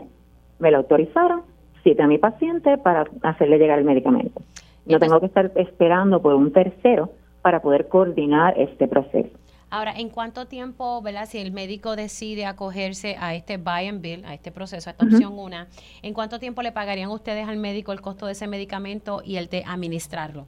me 0.58 0.70
lo 0.70 0.78
autorizaron, 0.78 1.42
cite 1.82 2.02
a 2.02 2.06
mi 2.06 2.18
paciente 2.18 2.78
para 2.78 3.04
hacerle 3.22 3.58
llegar 3.58 3.78
el 3.78 3.84
medicamento. 3.84 4.40
No 4.86 4.98
tengo 4.98 5.20
que 5.20 5.26
estar 5.26 5.50
esperando 5.56 6.22
por 6.22 6.34
un 6.34 6.52
tercero 6.52 7.10
para 7.42 7.60
poder 7.60 7.88
coordinar 7.88 8.58
este 8.58 8.86
proceso. 8.86 9.30
Ahora, 9.70 9.92
¿en 9.96 10.08
cuánto 10.08 10.46
tiempo, 10.46 11.00
¿verdad? 11.00 11.26
Si 11.26 11.38
el 11.38 11.52
médico 11.52 11.94
decide 11.94 12.44
acogerse 12.44 13.16
a 13.20 13.34
este 13.34 13.56
buy 13.56 13.86
and 13.86 14.02
bill, 14.02 14.24
a 14.24 14.34
este 14.34 14.50
proceso, 14.50 14.90
a 14.90 14.92
esta 14.92 15.04
opción 15.04 15.38
una, 15.38 15.68
¿en 16.02 16.12
cuánto 16.12 16.40
tiempo 16.40 16.60
le 16.62 16.72
pagarían 16.72 17.10
ustedes 17.10 17.48
al 17.48 17.56
médico 17.56 17.92
el 17.92 18.00
costo 18.00 18.26
de 18.26 18.32
ese 18.32 18.48
medicamento 18.48 19.22
y 19.24 19.36
el 19.36 19.46
de 19.46 19.62
administrarlo? 19.64 20.46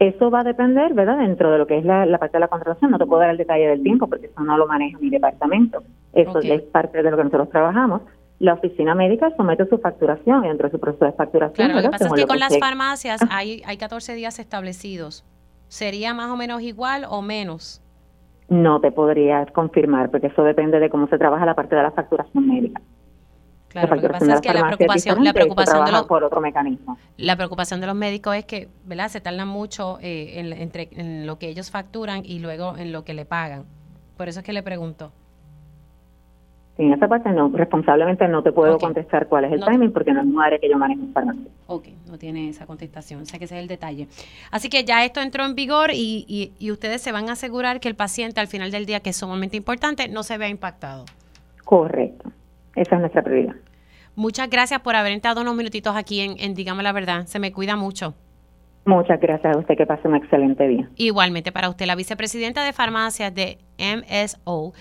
Eso 0.00 0.32
va 0.32 0.40
a 0.40 0.44
depender, 0.44 0.92
¿verdad? 0.94 1.18
Dentro 1.18 1.52
de 1.52 1.58
lo 1.58 1.66
que 1.68 1.78
es 1.78 1.84
la, 1.84 2.04
parte 2.18 2.36
de 2.36 2.40
la 2.40 2.48
contratación. 2.48 2.90
No 2.90 2.98
te 2.98 3.06
puedo 3.06 3.20
dar 3.20 3.30
el 3.30 3.36
detalle 3.36 3.68
del 3.68 3.84
tiempo 3.84 4.08
porque 4.08 4.26
eso 4.26 4.40
no 4.40 4.58
lo 4.58 4.66
maneja 4.66 4.98
mi 4.98 5.10
departamento. 5.10 5.84
Eso 6.12 6.40
es 6.40 6.62
parte 6.62 7.00
de 7.00 7.08
lo 7.08 7.16
que 7.16 7.22
nosotros 7.22 7.50
trabajamos. 7.50 8.02
La 8.40 8.54
oficina 8.54 8.96
médica 8.96 9.32
somete 9.36 9.64
su 9.66 9.78
facturación 9.78 10.44
y 10.44 10.48
dentro 10.48 10.66
de 10.66 10.72
su 10.72 10.80
proceso 10.80 11.04
de 11.04 11.12
facturación. 11.12 11.68
Claro, 11.68 11.74
lo 11.74 11.82
que 11.82 11.90
pasa 11.90 12.06
es 12.06 12.12
que 12.14 12.26
con 12.26 12.40
las 12.40 12.58
farmacias 12.58 13.20
hay, 13.30 13.62
hay 13.64 13.76
14 13.76 14.14
días 14.14 14.40
establecidos 14.40 15.24
¿Sería 15.72 16.12
más 16.12 16.30
o 16.30 16.36
menos 16.36 16.60
igual 16.60 17.06
o 17.08 17.22
menos? 17.22 17.80
No 18.50 18.78
te 18.82 18.92
podría 18.92 19.46
confirmar, 19.46 20.10
porque 20.10 20.26
eso 20.26 20.42
depende 20.42 20.78
de 20.78 20.90
cómo 20.90 21.08
se 21.08 21.16
trabaja 21.16 21.46
la 21.46 21.54
parte 21.54 21.74
de 21.74 21.82
la 21.82 21.90
facturación 21.92 22.46
médica. 22.46 22.82
Claro, 23.68 23.94
lo 23.94 24.02
que 24.02 24.08
pasa 24.10 24.34
es 24.34 24.40
que 24.42 24.52
la 24.52 24.66
preocupación, 24.66 25.24
la 25.24 25.32
preocupación 25.32 25.86
de 25.86 25.92
los, 25.92 26.02
por 26.02 26.24
otro 26.24 26.42
mecanismo. 26.42 26.98
La 27.16 27.36
preocupación 27.36 27.80
de 27.80 27.86
los 27.86 27.96
médicos 27.96 28.36
es 28.36 28.44
que, 28.44 28.68
¿verdad? 28.84 29.08
Se 29.08 29.22
tardan 29.22 29.48
mucho 29.48 29.96
eh, 30.02 30.40
en, 30.40 30.52
entre, 30.52 30.90
en 30.92 31.26
lo 31.26 31.38
que 31.38 31.48
ellos 31.48 31.70
facturan 31.70 32.20
y 32.22 32.40
luego 32.40 32.76
en 32.76 32.92
lo 32.92 33.04
que 33.04 33.14
le 33.14 33.24
pagan. 33.24 33.64
Por 34.18 34.28
eso 34.28 34.40
es 34.40 34.44
que 34.44 34.52
le 34.52 34.62
pregunto 34.62 35.10
en 36.86 36.92
esa 36.92 37.08
parte 37.08 37.30
no, 37.30 37.50
responsablemente 37.50 38.26
no 38.28 38.42
te 38.42 38.52
puedo 38.52 38.78
contestar 38.78 39.26
cuál 39.28 39.44
es 39.44 39.52
el 39.52 39.64
timing 39.64 39.92
porque 39.92 40.12
no 40.12 40.20
es 40.20 40.26
un 40.26 40.40
área 40.40 40.58
que 40.58 40.68
yo 40.68 40.78
manejo 40.78 41.02
en 41.02 41.12
farmacia. 41.12 41.50
Ok, 41.66 41.88
no 42.08 42.18
tiene 42.18 42.48
esa 42.48 42.66
contestación, 42.66 43.22
o 43.22 43.24
sea 43.24 43.38
que 43.38 43.46
ese 43.46 43.56
es 43.56 43.62
el 43.62 43.68
detalle. 43.68 44.08
Así 44.50 44.68
que 44.68 44.84
ya 44.84 45.04
esto 45.04 45.20
entró 45.20 45.44
en 45.44 45.54
vigor 45.54 45.90
y, 45.92 46.52
y, 46.58 46.70
ustedes 46.70 47.02
se 47.02 47.12
van 47.12 47.28
a 47.28 47.32
asegurar 47.32 47.80
que 47.80 47.88
el 47.88 47.94
paciente 47.94 48.40
al 48.40 48.46
final 48.46 48.70
del 48.70 48.86
día, 48.86 49.00
que 49.00 49.10
es 49.10 49.16
sumamente 49.16 49.56
importante, 49.56 50.08
no 50.08 50.22
se 50.22 50.38
vea 50.38 50.48
impactado. 50.48 51.04
Correcto, 51.64 52.30
esa 52.74 52.94
es 52.96 53.00
nuestra 53.00 53.22
prioridad. 53.22 53.54
Muchas 54.14 54.50
gracias 54.50 54.80
por 54.80 54.94
haber 54.94 55.12
entrado 55.12 55.40
unos 55.40 55.54
minutitos 55.54 55.96
aquí 55.96 56.20
en, 56.20 56.34
en 56.38 56.54
Dígame 56.54 56.82
la 56.82 56.92
Verdad, 56.92 57.26
se 57.26 57.38
me 57.38 57.52
cuida 57.52 57.76
mucho. 57.76 58.14
Muchas 58.84 59.20
gracias 59.20 59.54
a 59.54 59.58
usted, 59.58 59.76
que 59.76 59.86
pase 59.86 60.08
un 60.08 60.16
excelente 60.16 60.66
día. 60.66 60.88
Igualmente 60.96 61.52
para 61.52 61.68
usted, 61.68 61.86
la 61.86 61.94
vicepresidenta 61.94 62.64
de 62.64 62.72
farmacias 62.72 63.32
de 63.32 63.58
MSO. 63.78 64.72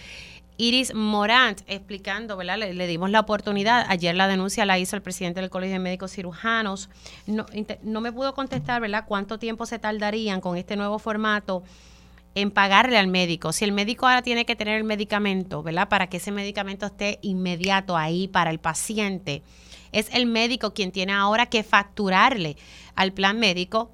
Iris 0.61 0.93
Morant 0.93 1.61
explicando, 1.65 2.37
¿verdad? 2.37 2.59
Le, 2.59 2.85
dimos 2.85 3.09
la 3.09 3.21
oportunidad. 3.21 3.83
Ayer 3.89 4.13
la 4.13 4.27
denuncia 4.27 4.63
la 4.63 4.77
hizo 4.77 4.95
el 4.95 5.01
presidente 5.01 5.41
del 5.41 5.49
Colegio 5.49 5.73
de 5.73 5.79
Médicos 5.79 6.11
Cirujanos. 6.11 6.87
No, 7.25 7.47
no 7.81 7.99
me 7.99 8.11
pudo 8.11 8.35
contestar, 8.35 8.79
¿verdad? 8.79 9.05
¿Cuánto 9.07 9.39
tiempo 9.39 9.65
se 9.65 9.79
tardarían 9.79 10.39
con 10.39 10.57
este 10.57 10.75
nuevo 10.75 10.99
formato? 10.99 11.63
en 12.33 12.49
pagarle 12.49 12.97
al 12.97 13.07
médico. 13.07 13.51
Si 13.51 13.65
el 13.65 13.73
médico 13.73 14.07
ahora 14.07 14.21
tiene 14.21 14.45
que 14.45 14.55
tener 14.55 14.77
el 14.77 14.85
medicamento, 14.85 15.63
¿verdad? 15.63 15.89
Para 15.89 16.07
que 16.07 16.15
ese 16.15 16.31
medicamento 16.31 16.85
esté 16.85 17.19
inmediato 17.21 17.97
ahí 17.97 18.29
para 18.29 18.51
el 18.51 18.59
paciente, 18.59 19.43
es 19.91 20.07
el 20.13 20.27
médico 20.27 20.73
quien 20.73 20.93
tiene 20.93 21.11
ahora 21.11 21.47
que 21.47 21.61
facturarle 21.61 22.55
al 22.95 23.11
plan 23.11 23.37
médico 23.37 23.91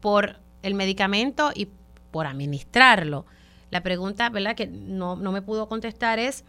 por 0.00 0.38
el 0.62 0.72
medicamento 0.72 1.50
y 1.54 1.68
por 2.10 2.26
administrarlo. 2.26 3.26
La 3.70 3.82
pregunta, 3.82 4.28
¿verdad?, 4.30 4.56
que 4.56 4.66
no, 4.66 5.16
no 5.16 5.32
me 5.32 5.42
pudo 5.42 5.68
contestar 5.68 6.18
es 6.18 6.44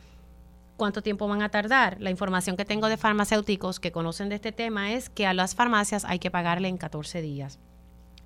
cuánto 0.82 1.04
tiempo 1.04 1.28
van 1.28 1.44
a 1.44 1.50
tardar. 1.50 1.98
La 2.00 2.10
información 2.10 2.58
que 2.58 2.66
tengo 2.66 2.88
de 2.88 2.98
farmacéuticos 2.98 3.80
que 3.80 3.92
conocen 3.92 4.30
de 4.30 4.36
este 4.36 4.52
tema 4.52 4.94
es 4.94 5.10
que 5.10 5.28
a 5.28 5.34
las 5.34 5.54
farmacias 5.54 6.06
hay 6.06 6.18
que 6.18 6.32
pagarle 6.32 6.68
en 6.68 6.78
14 6.78 7.22
días. 7.22 7.60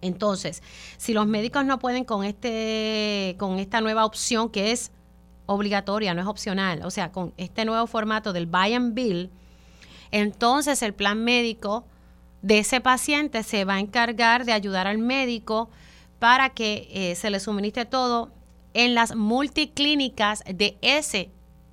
Entonces, 0.02 0.62
si 0.98 1.14
los 1.14 1.28
médicos 1.28 1.66
no 1.66 1.80
pueden 1.80 2.06
con 2.06 2.24
este 2.24 3.36
con 3.40 3.60
esta 3.60 3.82
nueva 3.82 4.06
opción 4.06 4.50
que 4.50 4.72
es 4.72 4.92
obligatoria, 5.48 6.14
no 6.14 6.22
es 6.22 6.28
opcional, 6.28 6.82
o 6.86 6.92
sea, 6.92 7.12
con 7.12 7.34
este 7.38 7.66
nuevo 7.66 7.88
formato 7.88 8.32
del 8.32 8.46
buy 8.46 8.74
and 8.74 8.94
bill, 8.94 9.30
entonces 10.12 10.82
el 10.82 10.94
plan 10.94 11.24
médico 11.24 11.86
de 12.42 12.60
ese 12.60 12.80
paciente 12.80 13.44
se 13.44 13.66
va 13.66 13.76
a 13.76 13.80
encargar 13.80 14.46
de 14.46 14.54
ayudar 14.54 14.88
al 14.88 14.98
médico 14.98 15.70
para 16.20 16.50
que 16.52 16.88
eh, 16.92 17.16
se 17.16 17.30
le 17.30 17.40
suministre 17.40 17.86
todo 17.86 18.32
en 18.76 18.94
las 18.94 19.16
multiclínicas 19.16 20.44
de 20.46 20.78
ese 20.82 21.32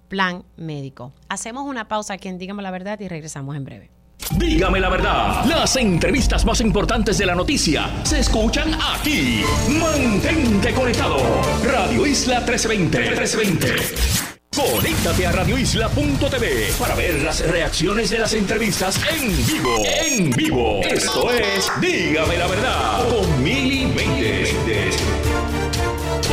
plan 0.08 0.44
médico. 0.56 1.12
Hacemos 1.28 1.66
una 1.66 1.88
pausa 1.88 2.14
aquí 2.14 2.28
en 2.28 2.38
Dígame 2.38 2.62
la 2.62 2.70
Verdad 2.70 2.98
y 3.00 3.08
regresamos 3.08 3.56
en 3.56 3.64
breve. 3.64 3.90
Dígame 4.38 4.80
la 4.80 4.88
verdad, 4.88 5.44
las 5.44 5.76
entrevistas 5.76 6.44
más 6.44 6.60
importantes 6.60 7.18
de 7.18 7.26
la 7.26 7.34
noticia 7.34 7.90
se 8.04 8.20
escuchan 8.20 8.72
aquí. 8.94 9.42
Mantente 9.68 10.72
conectado. 10.72 11.18
Radio 11.64 12.06
Isla 12.06 12.40
1320. 12.40 12.98
1320. 12.98 14.32
Conéctate 14.54 15.26
a 15.26 15.32
radioisla.tv 15.32 16.72
para 16.78 16.94
ver 16.94 17.22
las 17.22 17.40
reacciones 17.48 18.10
de 18.10 18.18
las 18.18 18.34
entrevistas 18.34 19.00
en 19.10 19.46
vivo. 19.46 19.82
En 19.86 20.30
vivo. 20.30 20.80
Esto 20.82 21.30
es 21.32 21.72
Dígame 21.80 22.36
la 22.36 22.46
verdad 22.46 23.08
con 23.08 23.42
Mili 23.42 23.86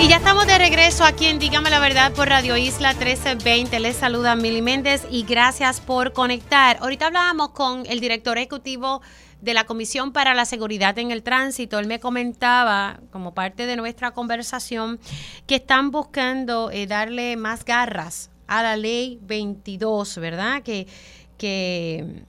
ya 0.07 0.15
estamos 0.17 0.47
de 0.47 0.57
regreso 0.57 1.03
aquí 1.03 1.25
en 1.25 1.39
Dígame 1.39 1.69
la 1.69 1.79
Verdad 1.79 2.13
por 2.13 2.29
Radio 2.29 2.55
Isla 2.55 2.93
1320. 2.93 3.79
Les 3.81 3.97
saluda 3.97 4.33
Mili 4.35 4.61
Méndez 4.61 5.05
y 5.11 5.23
gracias 5.23 5.81
por 5.81 6.13
conectar. 6.13 6.77
Ahorita 6.79 7.07
hablábamos 7.07 7.49
con 7.49 7.83
el 7.85 7.99
director 7.99 8.37
ejecutivo 8.37 9.01
de 9.41 9.53
la 9.53 9.65
Comisión 9.65 10.13
para 10.13 10.33
la 10.33 10.45
Seguridad 10.45 10.97
en 10.99 11.11
el 11.11 11.21
Tránsito. 11.21 11.79
Él 11.79 11.87
me 11.87 11.99
comentaba, 11.99 13.01
como 13.11 13.33
parte 13.33 13.65
de 13.65 13.75
nuestra 13.75 14.11
conversación, 14.11 14.99
que 15.45 15.55
están 15.55 15.91
buscando 15.91 16.71
eh, 16.71 16.87
darle 16.87 17.35
más 17.35 17.65
garras 17.65 18.31
a 18.47 18.63
la 18.63 18.77
ley 18.77 19.19
22, 19.23 20.17
¿verdad? 20.19 20.63
Que, 20.63 20.87
que, 21.37 22.23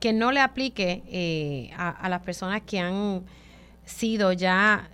que 0.00 0.12
no 0.12 0.32
le 0.32 0.40
aplique 0.40 1.04
eh, 1.06 1.70
a 1.76 2.08
las 2.08 2.22
personas 2.22 2.62
que 2.62 2.80
han 2.80 3.24
sido 3.84 4.32
ya 4.32 4.90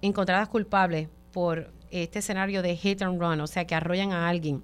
encontradas 0.00 0.48
culpables 0.48 1.08
por 1.34 1.72
este 1.90 2.20
escenario 2.20 2.62
de 2.62 2.76
hit 2.76 3.02
and 3.02 3.20
run, 3.20 3.40
o 3.40 3.48
sea, 3.48 3.66
que 3.66 3.74
arrollan 3.74 4.12
a 4.12 4.28
alguien, 4.28 4.62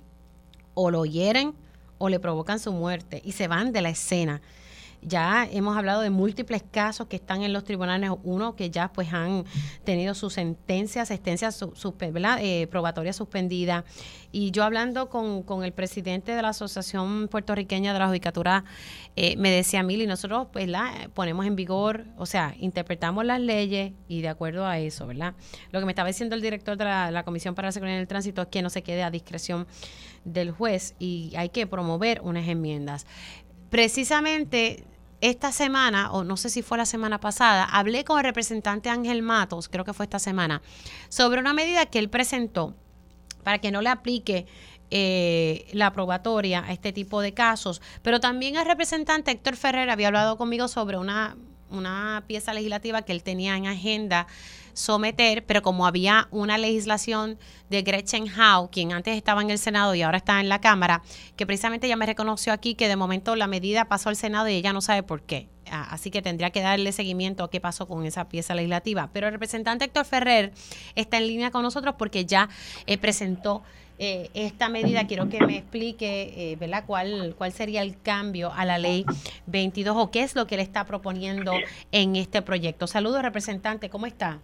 o 0.74 0.92
lo 0.92 1.04
hieren 1.04 1.52
o 1.98 2.08
le 2.08 2.20
provocan 2.20 2.60
su 2.60 2.72
muerte 2.72 3.20
y 3.24 3.32
se 3.32 3.48
van 3.48 3.72
de 3.72 3.82
la 3.82 3.90
escena. 3.90 4.40
Ya 5.02 5.48
hemos 5.50 5.76
hablado 5.76 6.02
de 6.02 6.10
múltiples 6.10 6.62
casos 6.70 7.06
que 7.06 7.16
están 7.16 7.42
en 7.42 7.52
los 7.52 7.64
tribunales, 7.64 8.10
uno 8.22 8.54
que 8.54 8.70
ya 8.70 8.92
pues 8.92 9.12
han 9.12 9.44
tenido 9.84 10.14
su 10.14 10.28
sentencia, 10.28 11.06
sentencia 11.06 11.50
su, 11.52 11.94
eh, 12.00 12.66
probatoria 12.70 13.12
suspendida. 13.12 13.84
Y 14.32 14.50
yo 14.50 14.62
hablando 14.62 15.08
con, 15.08 15.42
con, 15.42 15.64
el 15.64 15.72
presidente 15.72 16.32
de 16.32 16.42
la 16.42 16.50
Asociación 16.50 17.28
Puertorriqueña 17.28 17.92
de 17.92 17.98
la 17.98 18.08
Judicatura, 18.08 18.64
eh, 19.16 19.36
me 19.36 19.50
decía, 19.50 19.82
Mili, 19.82 20.06
nosotros 20.06 20.48
pues, 20.52 20.70
ponemos 21.14 21.46
en 21.46 21.56
vigor, 21.56 22.04
o 22.16 22.26
sea, 22.26 22.54
interpretamos 22.58 23.24
las 23.24 23.40
leyes 23.40 23.92
y 24.06 24.20
de 24.20 24.28
acuerdo 24.28 24.66
a 24.66 24.78
eso, 24.78 25.06
¿verdad? 25.06 25.34
Lo 25.72 25.80
que 25.80 25.86
me 25.86 25.92
estaba 25.92 26.08
diciendo 26.08 26.36
el 26.36 26.42
director 26.42 26.76
de 26.76 26.84
la, 26.84 27.10
la 27.10 27.24
Comisión 27.24 27.54
para 27.54 27.68
la 27.68 27.72
Seguridad 27.72 27.96
en 27.96 28.02
el 28.02 28.08
Tránsito 28.08 28.42
es 28.42 28.48
que 28.48 28.62
no 28.62 28.70
se 28.70 28.82
quede 28.82 29.02
a 29.02 29.10
discreción 29.10 29.66
del 30.24 30.50
juez 30.50 30.94
y 30.98 31.32
hay 31.36 31.48
que 31.48 31.66
promover 31.66 32.20
unas 32.22 32.46
enmiendas. 32.48 33.06
Precisamente 33.70 34.84
esta 35.20 35.52
semana, 35.52 36.10
o 36.12 36.24
no 36.24 36.36
sé 36.36 36.50
si 36.50 36.62
fue 36.62 36.78
la 36.78 36.86
semana 36.86 37.20
pasada, 37.20 37.64
hablé 37.64 38.04
con 38.04 38.18
el 38.18 38.24
representante 38.24 38.88
Ángel 38.88 39.22
Matos, 39.22 39.68
creo 39.68 39.84
que 39.84 39.92
fue 39.92 40.04
esta 40.04 40.18
semana, 40.18 40.62
sobre 41.08 41.40
una 41.40 41.54
medida 41.54 41.86
que 41.86 41.98
él 41.98 42.08
presentó 42.08 42.74
para 43.44 43.58
que 43.58 43.70
no 43.70 43.80
le 43.80 43.88
aplique 43.88 44.46
eh, 44.90 45.68
la 45.72 45.92
probatoria 45.92 46.64
a 46.64 46.72
este 46.72 46.92
tipo 46.92 47.20
de 47.20 47.32
casos. 47.32 47.80
Pero 48.02 48.20
también 48.20 48.56
el 48.56 48.66
representante 48.66 49.30
Héctor 49.30 49.56
Ferrer 49.56 49.88
había 49.88 50.08
hablado 50.08 50.36
conmigo 50.36 50.68
sobre 50.68 50.98
una, 50.98 51.36
una 51.70 52.24
pieza 52.26 52.52
legislativa 52.52 53.02
que 53.02 53.12
él 53.12 53.22
tenía 53.22 53.56
en 53.56 53.66
agenda 53.66 54.26
someter, 54.72 55.44
pero 55.44 55.62
como 55.62 55.86
había 55.86 56.28
una 56.30 56.58
legislación 56.58 57.38
de 57.68 57.82
Gretchen 57.82 58.26
Howe, 58.28 58.70
quien 58.70 58.92
antes 58.92 59.16
estaba 59.16 59.42
en 59.42 59.50
el 59.50 59.58
Senado 59.58 59.94
y 59.94 60.02
ahora 60.02 60.18
está 60.18 60.40
en 60.40 60.48
la 60.48 60.60
Cámara, 60.60 61.02
que 61.36 61.46
precisamente 61.46 61.88
ya 61.88 61.96
me 61.96 62.06
reconoció 62.06 62.52
aquí 62.52 62.74
que 62.74 62.88
de 62.88 62.96
momento 62.96 63.36
la 63.36 63.46
medida 63.46 63.86
pasó 63.86 64.08
al 64.08 64.16
Senado 64.16 64.48
y 64.48 64.54
ella 64.54 64.72
no 64.72 64.80
sabe 64.80 65.02
por 65.02 65.22
qué. 65.22 65.48
Ah, 65.70 65.86
así 65.90 66.10
que 66.10 66.20
tendría 66.20 66.50
que 66.50 66.62
darle 66.62 66.90
seguimiento 66.90 67.44
a 67.44 67.50
qué 67.50 67.60
pasó 67.60 67.86
con 67.86 68.04
esa 68.04 68.28
pieza 68.28 68.54
legislativa. 68.54 69.10
Pero 69.12 69.28
el 69.28 69.32
representante 69.32 69.84
Héctor 69.84 70.04
Ferrer 70.04 70.52
está 70.96 71.18
en 71.18 71.28
línea 71.28 71.50
con 71.50 71.62
nosotros 71.62 71.94
porque 71.96 72.24
ya 72.24 72.48
eh, 72.86 72.98
presentó 72.98 73.62
eh, 74.02 74.30
esta 74.32 74.70
medida, 74.70 75.06
quiero 75.06 75.28
que 75.28 75.44
me 75.44 75.58
explique, 75.58 76.52
eh, 76.52 76.56
¿verdad?, 76.58 76.84
cuál, 76.86 77.34
cuál 77.36 77.52
sería 77.52 77.82
el 77.82 78.00
cambio 78.00 78.50
a 78.56 78.64
la 78.64 78.78
ley 78.78 79.04
22 79.46 79.94
o 79.94 80.10
qué 80.10 80.22
es 80.22 80.34
lo 80.34 80.46
que 80.46 80.56
le 80.56 80.62
está 80.62 80.86
proponiendo 80.86 81.52
en 81.92 82.16
este 82.16 82.40
proyecto. 82.40 82.86
Saludos, 82.86 83.22
representante, 83.22 83.90
¿cómo 83.90 84.06
está? 84.06 84.38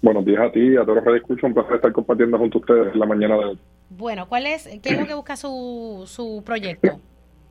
Buenos 0.00 0.24
días 0.24 0.42
a 0.42 0.52
ti 0.52 0.76
a 0.76 0.82
todos 0.82 0.96
los 0.96 1.04
que 1.04 1.16
escuchan. 1.16 1.50
Un 1.50 1.54
placer 1.54 1.74
estar 1.74 1.92
compartiendo 1.92 2.38
junto 2.38 2.58
a 2.58 2.60
ustedes 2.60 2.94
en 2.94 3.00
la 3.00 3.06
mañana 3.06 3.36
de 3.36 3.44
hoy. 3.46 3.58
Bueno, 3.90 4.28
¿cuál 4.28 4.46
es, 4.46 4.68
¿qué 4.80 4.90
es 4.90 5.00
lo 5.00 5.06
que 5.06 5.14
busca 5.14 5.34
su, 5.34 6.04
su 6.06 6.44
proyecto? 6.46 7.00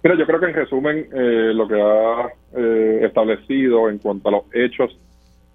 Mira, 0.02 0.18
yo 0.18 0.26
creo 0.26 0.40
que 0.40 0.46
en 0.46 0.54
resumen 0.54 1.10
eh, 1.14 1.52
lo 1.54 1.68
que 1.68 1.82
ha 1.82 2.28
eh, 2.56 3.00
establecido 3.04 3.90
en 3.90 3.98
cuanto 3.98 4.30
a 4.30 4.32
los 4.32 4.44
hechos 4.54 4.98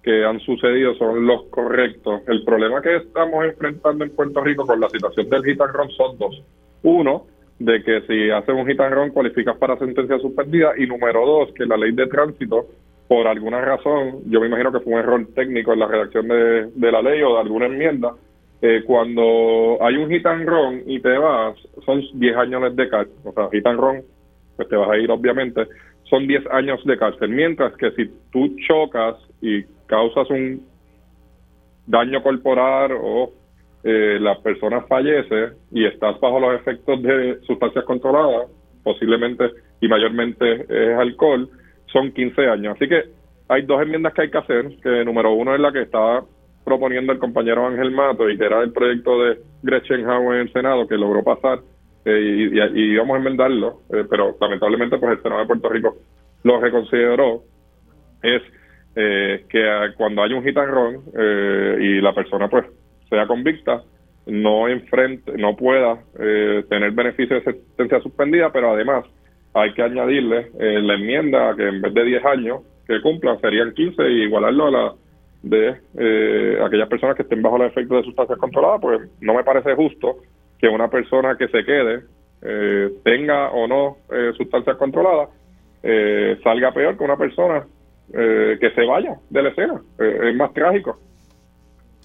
que 0.03 0.23
han 0.23 0.39
sucedido 0.39 0.95
son 0.95 1.25
los 1.25 1.43
correctos. 1.45 2.21
El 2.27 2.43
problema 2.43 2.81
que 2.81 2.97
estamos 2.97 3.45
enfrentando 3.45 4.03
en 4.03 4.15
Puerto 4.15 4.41
Rico 4.41 4.65
con 4.65 4.79
la 4.79 4.89
situación 4.89 5.29
del 5.29 5.43
hit 5.43 5.59
son 5.97 6.17
dos. 6.17 6.41
Uno, 6.83 7.25
de 7.59 7.83
que 7.83 8.01
si 8.07 8.29
haces 8.31 8.55
un 8.55 8.65
hit 8.65 8.79
cualificas 9.13 9.57
para 9.57 9.77
sentencia 9.77 10.17
suspendida 10.19 10.71
y 10.77 10.87
número 10.87 11.25
dos, 11.25 11.53
que 11.53 11.65
la 11.65 11.75
ley 11.75 11.91
de 11.91 12.07
tránsito, 12.07 12.67
por 13.07 13.27
alguna 13.27 13.59
razón, 13.59 14.21
yo 14.27 14.39
me 14.39 14.47
imagino 14.47 14.71
que 14.71 14.79
fue 14.79 14.93
un 14.93 14.99
error 14.99 15.27
técnico 15.35 15.73
en 15.73 15.79
la 15.79 15.87
redacción 15.87 16.27
de, 16.27 16.91
la 16.91 17.01
ley 17.01 17.21
o 17.21 17.33
de 17.33 17.39
alguna 17.39 17.65
enmienda, 17.65 18.13
eh, 18.61 18.83
cuando 18.85 19.77
hay 19.81 19.97
un 19.97 20.09
hit 20.09 20.25
y 20.85 20.99
te 21.01 21.17
vas, 21.17 21.55
son 21.85 22.01
10 22.13 22.37
años 22.37 22.75
de 22.75 22.89
cárcel. 22.89 23.15
O 23.25 23.33
sea, 23.33 23.49
hit 23.51 23.65
pues 24.55 24.67
te 24.67 24.75
vas 24.75 24.89
a 24.89 24.97
ir 24.97 25.11
obviamente, 25.11 25.67
son 26.09 26.27
10 26.27 26.47
años 26.51 26.83
de 26.85 26.97
cárcel. 26.97 27.29
Mientras 27.29 27.75
que 27.75 27.91
si 27.91 28.09
tú 28.31 28.55
chocas 28.67 29.15
y 29.41 29.63
causas 29.89 30.29
un 30.29 30.65
daño 31.87 32.21
corporal 32.21 32.91
o 33.01 33.31
eh, 33.83 34.17
la 34.21 34.39
persona 34.41 34.81
fallece 34.81 35.53
y 35.71 35.85
estás 35.85 36.19
bajo 36.19 36.39
los 36.39 36.55
efectos 36.55 37.01
de 37.01 37.39
sustancias 37.47 37.83
controladas, 37.85 38.47
posiblemente 38.83 39.49
y 39.81 39.87
mayormente 39.87 40.65
es 40.69 40.97
alcohol, 40.97 41.49
son 41.91 42.11
15 42.11 42.47
años. 42.47 42.75
Así 42.75 42.87
que 42.87 43.03
hay 43.47 43.63
dos 43.63 43.81
enmiendas 43.81 44.13
que 44.13 44.21
hay 44.21 44.31
que 44.31 44.37
hacer, 44.37 44.77
que 44.81 45.03
número 45.03 45.33
uno 45.33 45.55
es 45.55 45.59
la 45.59 45.71
que 45.71 45.81
estaba 45.81 46.23
proponiendo 46.63 47.11
el 47.11 47.19
compañero 47.19 47.65
Ángel 47.65 47.91
Mato 47.91 48.29
y 48.29 48.37
que 48.37 48.45
era 48.45 48.61
el 48.61 48.71
proyecto 48.71 49.19
de 49.23 49.39
Gretchen 49.63 50.07
Howe 50.07 50.35
en 50.35 50.41
el 50.41 50.53
Senado 50.53 50.87
que 50.87 50.97
logró 50.97 51.23
pasar 51.23 51.59
eh, 52.05 52.49
y, 52.53 52.79
y, 52.79 52.93
íbamos 52.93 53.15
a 53.15 53.19
enmendarlo, 53.19 53.81
eh, 53.91 54.05
pero 54.07 54.35
lamentablemente 54.39 54.97
pues 54.99 55.13
el 55.13 55.23
Senado 55.23 55.41
de 55.41 55.47
Puerto 55.47 55.69
Rico 55.69 55.95
lo 56.43 56.59
reconsideró, 56.59 57.43
es 58.21 58.41
eh, 58.95 59.45
que 59.47 59.93
cuando 59.97 60.23
hay 60.23 60.33
un 60.33 60.43
hit 60.43 60.57
eh, 60.57 61.77
y 61.79 62.01
la 62.01 62.13
persona 62.13 62.49
pues 62.49 62.65
sea 63.07 63.27
convicta, 63.27 63.83
no 64.25 64.67
enfrente, 64.67 65.31
no 65.37 65.55
pueda 65.55 65.99
eh, 66.19 66.63
tener 66.69 66.91
beneficio 66.91 67.35
de 67.35 67.43
sentencia 67.43 67.99
suspendida, 68.01 68.51
pero 68.51 68.71
además 68.71 69.05
hay 69.53 69.73
que 69.73 69.83
añadirle 69.83 70.51
la 70.57 70.93
enmienda 70.93 71.55
que 71.55 71.67
en 71.67 71.81
vez 71.81 71.93
de 71.93 72.03
10 72.03 72.25
años 72.25 72.61
que 72.87 73.01
cumplan 73.01 73.39
serían 73.41 73.73
15 73.73 74.09
y 74.09 74.23
igualarlo 74.23 74.67
a 74.67 74.71
la 74.71 74.93
de 75.41 76.61
aquellas 76.63 76.89
personas 76.89 77.15
que 77.15 77.23
estén 77.23 77.41
bajo 77.41 77.55
el 77.55 77.63
efecto 77.69 77.95
de 77.95 78.03
sustancias 78.03 78.37
controladas, 78.37 78.81
pues 78.81 79.09
no 79.21 79.33
me 79.33 79.43
parece 79.43 79.73
justo 79.73 80.17
que 80.59 80.67
una 80.67 80.87
persona 80.89 81.35
que 81.35 81.47
se 81.47 81.63
quede 81.63 82.03
tenga 83.03 83.49
o 83.51 83.67
no 83.67 83.97
sustancias 84.37 84.77
controladas 84.77 85.29
salga 86.43 86.71
peor 86.71 86.97
que 86.97 87.03
una 87.03 87.17
persona 87.17 87.65
eh, 88.13 88.57
que 88.59 88.71
se 88.71 88.85
vaya 88.85 89.15
de 89.29 89.43
la 89.43 89.49
escena. 89.49 89.81
Eh, 89.99 90.29
es 90.29 90.35
más 90.35 90.53
trágico. 90.53 90.99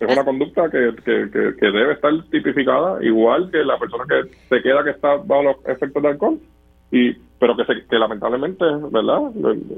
Es 0.01 0.13
una 0.13 0.25
conducta 0.25 0.69
que, 0.71 0.93
que, 1.05 1.67
debe 1.71 1.93
estar 1.93 2.13
tipificada 2.31 3.03
igual 3.05 3.49
que 3.51 3.59
la 3.59 3.79
persona 3.79 4.05
que 4.09 4.37
se 4.49 4.61
queda 4.61 4.83
que 4.83 4.91
está 4.91 5.17
bajo 5.17 5.45
los 5.45 5.57
efectos 5.67 6.03
de 6.03 6.09
alcohol 6.09 6.41
y 6.91 7.13
pero 7.39 7.57
que, 7.57 7.65
se, 7.65 7.87
que 7.87 7.97
lamentablemente, 7.97 8.65
¿verdad? 8.91 9.19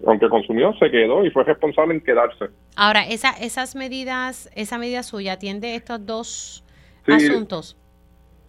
Aunque 0.07 0.29
consumió, 0.29 0.72
se 0.79 0.91
quedó 0.91 1.24
y 1.24 1.31
fue 1.31 1.45
responsable 1.45 1.95
en 1.95 2.01
quedarse. 2.01 2.47
Ahora, 2.77 3.07
esa, 3.07 3.31
esas 3.31 3.74
medidas, 3.74 4.51
esa 4.55 4.79
medida 4.79 5.03
suya 5.03 5.33
atiende 5.33 5.74
estos 5.74 6.05
dos 6.07 6.64
asuntos. 7.07 7.77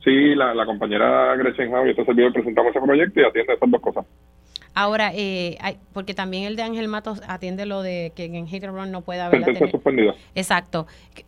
Sí, 0.03 0.35
la, 0.35 0.53
la 0.53 0.65
compañera 0.65 1.35
Gretchen 1.35 1.73
Howe 1.73 1.87
y 1.87 1.91
este 1.91 2.05
servidor 2.05 2.31
presentamos 2.31 2.75
ese 2.75 2.85
proyecto 2.85 3.19
y 3.19 3.23
atiende 3.23 3.53
estas 3.53 3.71
dos 3.71 3.81
cosas. 3.81 4.05
Ahora, 4.79 5.09
eh, 5.11 5.57
porque 5.91 6.13
también 6.13 6.43
el 6.43 6.55
de 6.55 6.61
Ángel 6.61 6.87
Matos 6.87 7.19
atiende 7.27 7.65
lo 7.65 7.81
de 7.81 8.11
que 8.15 8.25
en 8.25 8.45
Hit 8.45 8.63
Run 8.63 8.91
no 8.91 9.01
puede 9.01 9.21
haber... 9.21 9.43
suspendida. 9.71 10.13
Exacto. 10.35 10.85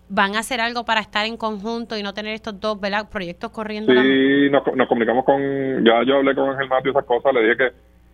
¿Van 0.07 0.35
a 0.35 0.39
hacer 0.41 0.61
algo 0.61 0.85
para 0.85 1.01
estar 1.01 1.25
en 1.25 1.35
conjunto 1.35 1.97
y 1.97 2.03
no 2.03 2.13
tener 2.13 2.35
estos 2.35 2.59
dos 2.59 2.77
proyectos 3.11 3.49
corriendo? 3.49 3.91
Sí, 3.91 4.51
nos, 4.51 4.87
comunicamos 4.87 5.25
con... 5.25 5.41
Ya 5.83 6.03
yo 6.03 6.17
hablé 6.17 6.35
con 6.35 6.47
Ángel 6.51 6.69
Matos 6.69 6.85
y 6.85 6.89
esas 6.89 7.05
cosas, 7.05 7.33
le 7.33 7.41
dije 7.41 7.57
que 7.57 7.69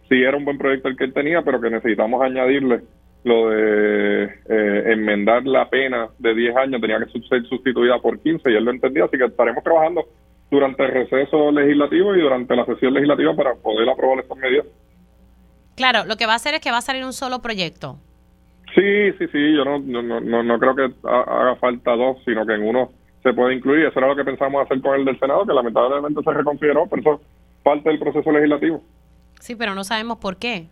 sí 0.07 0.23
era 0.23 0.37
un 0.37 0.45
buen 0.45 0.57
proyecto 0.57 0.87
el 0.87 0.95
que 0.95 1.03
él 1.03 1.13
tenía, 1.13 1.41
pero 1.41 1.59
que 1.59 1.69
necesitamos 1.69 2.21
añadirle 2.21 2.83
lo 3.25 3.49
de 3.49 4.23
eh, 4.23 4.83
enmendar 4.93 5.45
la 5.45 5.69
pena 5.69 6.07
de 6.17 6.33
10 6.33 6.55
años, 6.55 6.79
tenía 6.79 6.99
que 6.99 7.19
ser 7.27 7.43
sustituida 7.47 7.99
por 7.99 8.21
15 8.21 8.49
y 8.49 8.55
él 8.55 8.63
lo 8.63 8.71
entendía, 8.71 9.03
así 9.03 9.17
que 9.17 9.25
estaremos 9.25 9.65
trabajando 9.65 10.05
durante 10.49 10.81
el 10.85 10.91
receso 10.91 11.51
legislativo 11.51 12.15
y 12.15 12.21
durante 12.21 12.55
la 12.55 12.65
sesión 12.65 12.93
legislativa 12.93 13.35
para 13.35 13.55
poder 13.55 13.89
aprobar 13.89 14.19
estas 14.19 14.37
medidas. 14.37 14.65
Claro, 15.75 16.05
lo 16.05 16.15
que 16.17 16.25
va 16.25 16.33
a 16.33 16.37
hacer 16.37 16.53
es 16.55 16.61
que 16.61 16.71
va 16.71 16.77
a 16.77 16.81
salir 16.81 17.03
un 17.03 17.13
solo 17.13 17.39
proyecto. 17.41 17.97
Sí, 18.73 19.11
sí, 19.17 19.27
sí, 19.31 19.55
yo 19.55 19.63
no, 19.63 19.79
no, 19.79 20.01
no, 20.01 20.43
no 20.43 20.59
creo 20.59 20.75
que 20.75 20.89
haga 21.03 21.55
falta 21.57 21.95
dos, 21.95 22.17
sino 22.25 22.45
que 22.45 22.53
en 22.53 22.63
uno 22.67 22.91
se 23.23 23.33
puede 23.33 23.55
incluir. 23.55 23.85
Eso 23.85 23.99
era 23.99 24.07
lo 24.07 24.15
que 24.15 24.23
pensamos 24.25 24.63
hacer 24.65 24.81
con 24.81 24.95
el 24.95 25.05
del 25.05 25.19
Senado, 25.19 25.45
que 25.45 25.53
lamentablemente 25.53 26.21
se 26.21 26.31
reconsideró, 26.31 26.87
pero 26.87 27.01
eso 27.01 27.21
parte 27.63 27.89
del 27.89 27.99
proceso 27.99 28.31
legislativo. 28.31 28.81
Sí, 29.39 29.55
pero 29.55 29.75
no 29.75 29.83
sabemos 29.83 30.17
por 30.17 30.37
qué. 30.37 30.67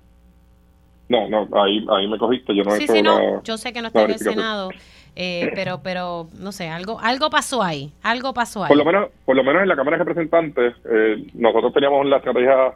No, 1.10 1.28
no, 1.30 1.48
ahí, 1.62 1.86
ahí 1.90 2.08
me 2.08 2.18
cogiste, 2.18 2.56
yo 2.56 2.64
no 2.64 2.74
he 2.74 2.78
Sí, 2.78 2.84
hecho 2.86 2.94
sí, 2.94 3.02
no, 3.02 3.44
yo 3.44 3.58
sé 3.58 3.74
que 3.74 3.82
no 3.82 3.88
está 3.88 4.04
en 4.04 4.12
el. 4.12 4.20
Senado, 4.20 4.70
eh, 5.16 5.52
pero, 5.54 5.82
pero, 5.84 6.28
no 6.40 6.52
sé, 6.52 6.70
algo, 6.70 7.00
algo 7.02 7.30
pasó 7.30 7.62
ahí, 7.62 7.92
algo 8.02 8.34
pasó 8.34 8.64
ahí. 8.64 8.70
Por 8.70 8.78
lo 8.78 8.86
menos, 8.86 9.10
por 9.26 9.36
lo 9.36 9.44
menos 9.44 9.62
en 9.64 9.68
la 9.68 9.76
Cámara 9.76 9.98
de 9.98 10.04
Representantes, 10.04 10.74
eh, 10.86 11.26
nosotros 11.34 11.74
teníamos 11.74 12.06
la 12.06 12.18
estrategia 12.18 12.74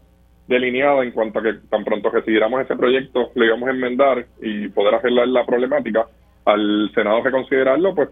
delineada 0.47 1.03
en 1.03 1.11
cuanto 1.11 1.39
a 1.39 1.43
que 1.43 1.53
tan 1.69 1.83
pronto 1.83 2.09
recibiéramos 2.09 2.61
ese 2.61 2.75
proyecto, 2.75 3.31
lo 3.35 3.45
íbamos 3.45 3.67
a 3.67 3.71
enmendar 3.71 4.25
y 4.41 4.67
poder 4.69 4.95
arreglar 4.95 5.27
la 5.27 5.45
problemática. 5.45 6.05
Al 6.45 6.89
Senado 6.95 7.21
reconsiderarlo, 7.21 7.93
pues 7.93 8.09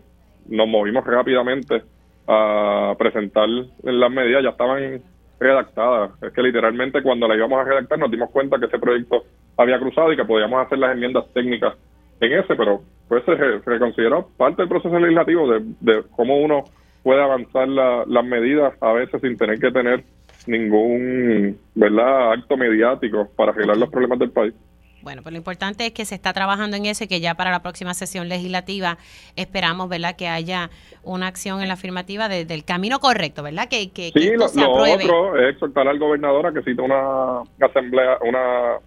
nos 0.50 0.68
movimos 0.68 1.06
rápidamente 1.06 1.82
a 2.28 2.94
presentar 2.98 3.48
las 3.84 4.12
medidas, 4.12 4.44
ya 4.44 4.50
estaban 4.50 5.02
redactadas. 5.40 6.12
Es 6.22 6.34
que 6.34 6.42
literalmente 6.42 7.02
cuando 7.02 7.28
la 7.28 7.36
íbamos 7.36 7.60
a 7.60 7.64
redactar 7.64 8.00
nos 8.00 8.12
dimos 8.12 8.30
cuenta 8.32 8.60
que 8.60 8.66
ese 8.66 8.80
proyecto 8.80 9.24
había 9.58 9.80
cruzado 9.80 10.12
y 10.12 10.18
que 10.18 10.26
podíamos 10.26 10.66
hacer 10.66 10.78
las 10.80 10.92
enmiendas 10.94 11.26
técnicas 11.34 11.76
en 12.20 12.34
ese, 12.34 12.56
pero 12.56 12.82
pues 13.08 13.24
se 13.26 13.36
re- 13.36 13.62
se 13.62 13.70
reconsideró 13.70 14.28
parte 14.38 14.62
del 14.62 14.70
proceso 14.70 14.98
legislativo 15.00 15.52
de, 15.52 15.62
de 15.82 16.04
cómo 16.16 16.38
uno 16.40 16.64
puede 17.04 17.22
avanzar 17.22 17.68
la- 17.68 18.04
las 18.08 18.26
medidas 18.26 18.74
a 18.82 18.94
veces 18.94 19.22
sin 19.22 19.38
tener 19.38 19.60
que 19.60 19.72
tener 19.72 20.04
ningún 20.48 21.60
verdad 21.74 22.34
acto 22.34 22.58
mediático 22.58 23.30
para 23.36 23.52
arreglar 23.52 23.78
los 23.78 23.90
problemas 23.90 24.20
del 24.20 24.32
país. 24.32 24.54
Bueno, 25.02 25.22
pues 25.22 25.34
lo 25.34 25.38
importante 25.38 25.86
es 25.86 25.92
que 25.94 26.04
se 26.04 26.16
está 26.16 26.34
trabajando 26.34 26.78
en 26.78 26.88
eso 26.88 27.04
y 27.04 27.08
que 27.08 27.20
ya 27.20 27.36
para 27.36 27.52
la 27.52 27.62
próxima 27.62 27.94
sesión 27.94 28.28
legislativa 28.28 28.98
esperamos, 29.36 29.88
¿verdad?, 29.88 30.16
que 30.16 30.28
haya 30.28 30.72
una 31.04 31.28
acción 31.28 31.62
en 31.62 31.68
la 31.68 31.76
afirmativa 31.76 32.28
de- 32.28 32.44
del 32.46 32.64
camino 32.66 33.00
correcto, 33.00 33.44
¿verdad? 33.44 33.68
Que, 33.70 33.92
que, 33.92 34.12
que 34.12 34.20
Sí, 34.20 34.28
esto 34.30 34.40
lo, 34.40 34.48
se 34.48 34.60
lo 34.62 34.72
apruebe. 34.72 35.04
otro 35.04 35.38
es 35.40 35.54
exhortar 35.54 35.88
al 35.88 36.00
gobernador 36.00 36.48
a 36.48 36.54
que 36.54 36.64
cite 36.64 36.82
una 36.82 37.42
asamblea, 37.62 38.18
una 38.28 38.78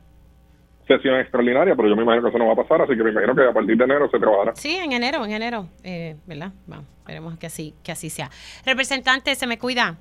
sesión 0.88 1.20
extraordinaria, 1.20 1.76
pero 1.76 1.88
yo 1.88 1.94
me 1.94 2.02
imagino 2.02 2.24
que 2.24 2.28
eso 2.30 2.38
no 2.38 2.46
va 2.46 2.54
a 2.54 2.56
pasar, 2.66 2.82
así 2.82 2.96
que 2.96 3.04
me 3.04 3.11
imagino 3.11 3.36
que 3.36 3.42
a 3.44 3.52
partir 3.52 3.76
de 3.76 3.84
enero 3.84 4.11
se 4.11 4.18
trabajará. 4.18 4.56
Sí, 4.56 4.74
en 4.74 4.90
enero, 4.92 5.24
en 5.24 5.30
enero, 5.32 5.68
eh, 5.84 6.16
¿verdad? 6.26 6.50
Vamos, 6.66 6.86
esperemos 6.98 7.38
que 7.38 7.46
así, 7.46 7.74
que 7.84 7.92
así 7.92 8.11
sea. 8.11 8.28
Representante, 8.66 9.34
se 9.36 9.46
me 9.46 9.56
cuida. 9.59 9.98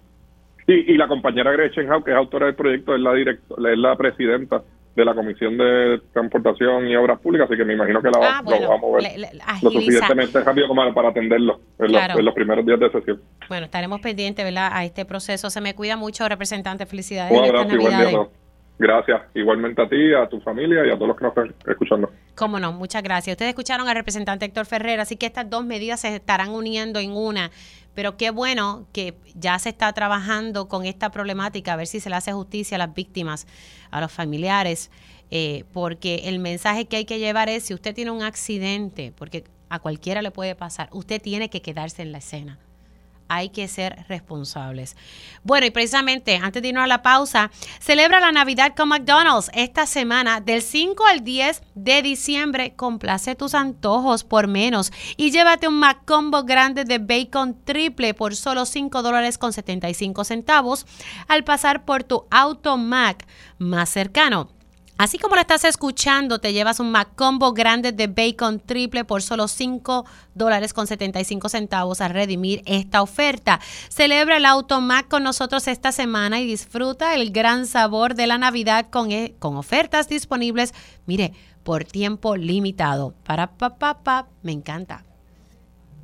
Y, 0.68 0.94
y 0.94 0.98
la 0.98 1.08
compañera 1.08 1.52
Gretchen 1.52 1.90
Hau, 1.92 2.04
que 2.04 2.12
es 2.12 2.18
autora 2.18 2.46
del 2.48 2.56
proyecto, 2.56 2.94
es 2.94 3.02
la 3.02 3.14
directo, 3.14 3.56
es 3.66 3.78
la 3.78 3.96
presidenta 3.96 4.62
de 4.96 5.06
la 5.06 5.14
Comisión 5.14 5.58
de 5.58 6.02
Transportación 6.12 6.88
y 6.88 6.96
Obras 6.96 7.20
Públicas, 7.20 7.48
así 7.48 7.56
que 7.58 7.64
me 7.64 7.74
imagino 7.74 8.02
que 8.02 8.10
la 8.10 8.18
va- 8.20 8.38
Ah, 8.40 8.42
bueno, 8.44 8.64
lo 8.64 8.70
vamos 8.70 8.90
a 8.92 8.96
ver 8.96 9.04
le- 9.04 9.18
le- 9.20 9.40
lo 9.62 9.70
suficientemente 9.72 10.42
rápido 10.42 10.68
como 10.68 10.92
para 10.94 11.10
atenderlo 11.10 11.60
en, 11.80 11.88
Claro. 11.88 12.14
los, 12.14 12.20
en 12.20 12.26
los 12.26 12.34
primeros 12.34 12.66
días 12.66 12.80
de 12.80 12.92
sesión. 12.92 13.22
Bueno, 13.48 13.66
estaremos 13.66 14.02
pendientes, 14.02 14.44
¿verdad?, 14.44 14.70
a 14.74 14.84
este 14.84 15.06
proceso. 15.06 15.50
Se 15.52 15.62
me 15.62 15.76
cuida 15.76 15.96
mucho, 15.98 16.28
representante. 16.28 16.86
Felicidades 16.88 17.32
Un 17.32 17.46
abrazo 17.46 17.76
y 17.76 17.78
buen 17.78 17.96
día 17.98 18.08
a 18.08 18.12
todos. 18.12 18.28
Gracias. 18.80 19.22
Igualmente 19.36 19.82
a 19.82 19.88
ti, 19.90 20.14
a 20.14 20.28
tu 20.28 20.40
familia 20.42 20.86
y 20.86 20.90
a 20.90 20.96
todos 20.96 21.08
los 21.10 21.18
que 21.18 21.24
nos 21.26 21.38
están 21.38 21.72
escuchando. 21.72 22.12
Cómo 22.36 22.60
no, 22.60 22.72
muchas 22.74 23.02
gracias. 23.04 23.36
Ustedes 23.36 23.50
escucharon 23.50 23.88
al 23.88 23.96
representante 23.96 24.46
Héctor 24.46 24.66
Ferrer, 24.66 25.00
así 25.00 25.16
que 25.16 25.26
estas 25.28 25.50
dos 25.50 25.64
medidas 25.66 26.00
se 26.02 26.16
estarán 26.16 26.50
uniendo 26.50 27.00
en 27.00 27.12
una. 27.12 27.50
Pero 27.98 28.16
qué 28.16 28.30
bueno 28.30 28.86
que 28.94 29.16
ya 29.34 29.58
se 29.58 29.70
está 29.70 29.92
trabajando 29.92 30.68
con 30.68 30.86
esta 30.86 31.10
problemática, 31.10 31.74
a 31.74 31.76
ver 31.78 31.88
si 31.88 32.00
se 32.00 32.12
le 32.12 32.16
hace 32.16 32.32
justicia 32.32 32.76
a 32.76 32.78
las 32.78 32.94
víctimas, 32.94 33.48
a 33.90 34.00
los 34.00 34.12
familiares, 34.12 34.92
eh, 35.32 35.64
porque 35.74 36.22
el 36.26 36.38
mensaje 36.38 36.86
que 36.86 36.98
hay 36.98 37.06
que 37.06 37.18
llevar 37.18 37.50
es, 37.50 37.64
si 37.64 37.74
usted 37.74 37.96
tiene 37.96 38.12
un 38.12 38.22
accidente, 38.22 39.14
porque 39.18 39.46
a 39.70 39.80
cualquiera 39.80 40.22
le 40.22 40.30
puede 40.30 40.54
pasar, 40.54 40.90
usted 40.92 41.20
tiene 41.20 41.50
que 41.50 41.64
quedarse 41.64 42.04
en 42.04 42.12
la 42.12 42.20
escena 42.20 42.60
hay 43.30 43.50
que 43.50 43.68
ser 43.68 44.06
responsables. 44.08 44.96
Bueno, 45.44 45.66
y 45.66 45.72
precisamente 45.72 46.38
antes 46.38 46.62
de 46.62 46.70
irnos 46.70 46.84
a 46.84 46.88
la 46.88 47.02
pausa, 47.02 47.52
celebra 47.80 48.20
la 48.20 48.32
Navidad 48.32 48.74
con 48.76 48.90
McDonald's 48.90 49.52
esta 49.54 49.86
semana 49.86 50.42
del 50.42 50.62
5 50.62 51.06
al 51.06 51.24
10 51.24 51.62
de 51.76 52.02
diciembre. 52.02 52.74
Complace 52.76 53.36
tus 53.36 53.54
antojos 53.54 54.24
por 54.24 54.48
menos 54.48 54.92
y 55.16 55.32
llévate 55.32 55.68
un 55.68 55.80
McCombo 55.80 56.44
grande 56.44 56.84
de 56.84 57.00
bacon 57.00 57.64
triple 57.64 58.14
por 58.14 58.36
solo 58.36 58.66
5 58.66 59.02
dólares 59.02 59.38
con 59.38 59.54
75 59.54 60.24
centavos 60.24 60.86
al 61.28 61.44
pasar 61.44 61.86
por 61.86 62.04
tu 62.04 62.26
auto 62.30 62.78
Mac 62.78 63.26
más 63.58 63.90
cercano. 63.90 64.57
Así 64.98 65.20
como 65.20 65.36
lo 65.36 65.42
estás 65.42 65.64
escuchando, 65.64 66.40
te 66.40 66.54
llevas 66.54 66.80
un 66.80 66.92
McCombo 66.92 67.54
grande 67.54 67.92
de 67.92 68.08
bacon 68.08 68.60
triple 68.60 69.06
por 69.06 69.22
solo 69.22 69.48
5 69.48 70.06
dólares 70.34 70.74
con 70.74 70.88
75 70.88 71.50
centavos 71.50 72.02
a 72.02 72.08
redimir 72.08 72.64
esta 72.66 73.04
oferta. 73.04 73.60
Celebra 73.90 74.38
el 74.38 74.46
Automac 74.46 75.08
con 75.08 75.22
nosotros 75.24 75.68
esta 75.68 75.92
semana 75.92 76.40
y 76.40 76.48
disfruta 76.48 77.14
el 77.14 77.32
gran 77.32 77.68
sabor 77.68 78.16
de 78.16 78.26
la 78.26 78.40
Navidad 78.40 78.88
con, 78.90 79.12
e- 79.12 79.36
con 79.38 79.56
ofertas 79.56 80.10
disponibles, 80.10 80.74
mire, 81.06 81.34
por 81.64 81.84
tiempo 81.84 82.36
limitado. 82.36 83.14
Para 83.24 83.52
pa, 83.52 83.78
pa, 83.78 84.00
pa, 84.02 84.28
me 84.42 84.52
encanta. 84.52 85.07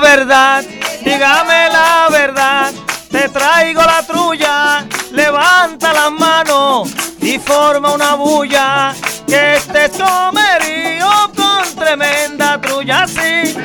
verdad, 0.00 0.64
dígame 1.04 1.68
la 1.70 2.08
verdad. 2.10 2.72
Te 3.10 3.28
traigo 3.28 3.82
la 3.82 4.02
trulla, 4.02 4.84
levanta 5.12 5.92
las 5.92 6.12
manos 6.12 6.90
y 7.20 7.38
forma 7.38 7.92
una 7.94 8.14
bulla. 8.14 8.94
Que 9.26 9.56
este 9.56 9.90
comerío 9.90 11.08
con 11.34 11.74
tremenda 11.76 12.60
trulla, 12.60 13.06
sí. 13.06 13.56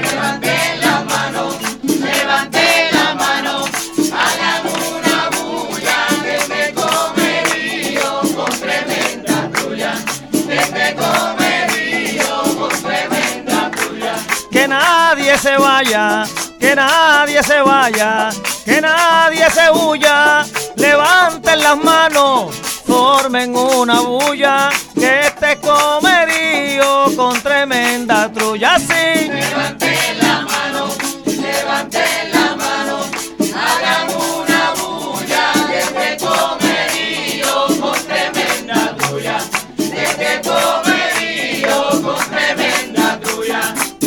Nadie 15.33 15.49
se 15.49 15.57
vaya, 15.57 16.23
que 16.59 16.75
nadie 16.75 17.43
se 17.43 17.61
vaya, 17.61 18.29
que 18.65 18.79
nadie 18.81 19.49
se 19.49 19.71
huya. 19.71 20.45
Levanten 20.75 21.63
las 21.63 21.77
manos, 21.77 22.55
formen 22.85 23.55
una 23.55 24.01
bulla. 24.01 24.69
Que 24.93 25.27
este 25.27 25.57
comerío 25.57 27.07
con 27.15 27.41
tremenda 27.41 28.31
trulla, 28.31 28.77
sí. 28.77 29.82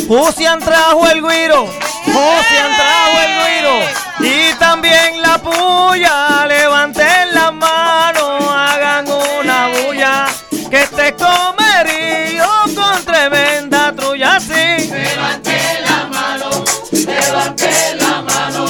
Pusian 0.07 0.59
trajo 0.59 1.05
el 1.09 1.21
guiro, 1.21 1.65
Pusian 2.05 2.71
trajo 2.77 3.19
el 3.25 3.31
guiro 3.43 3.79
y 4.19 4.53
también 4.53 5.21
la 5.21 5.37
puya. 5.37 6.45
Levanten 6.47 7.33
la 7.33 7.51
mano, 7.51 8.49
hagan 8.49 9.05
una 9.11 9.67
bulla. 9.67 10.27
Que 10.69 10.83
este 10.83 11.13
comerío 11.13 12.47
con 12.73 13.03
tremenda 13.03 13.93
trulla, 13.93 14.39
sí. 14.39 14.89
Levanten 14.89 15.83
la 15.83 16.05
mano, 16.05 16.63
levanten 16.91 17.97
la 17.97 18.21
mano, 18.21 18.65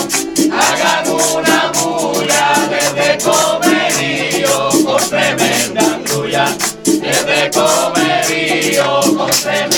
hagan 0.51 1.07
una 1.07 1.71
bulla. 1.75 2.53
Desde 2.67 3.17
comerío 3.23 4.69
con 4.83 5.07
tremenda 5.07 5.99
trulla, 6.03 6.47
desde 6.83 7.51
comerío 7.51 9.01
con. 9.15 9.76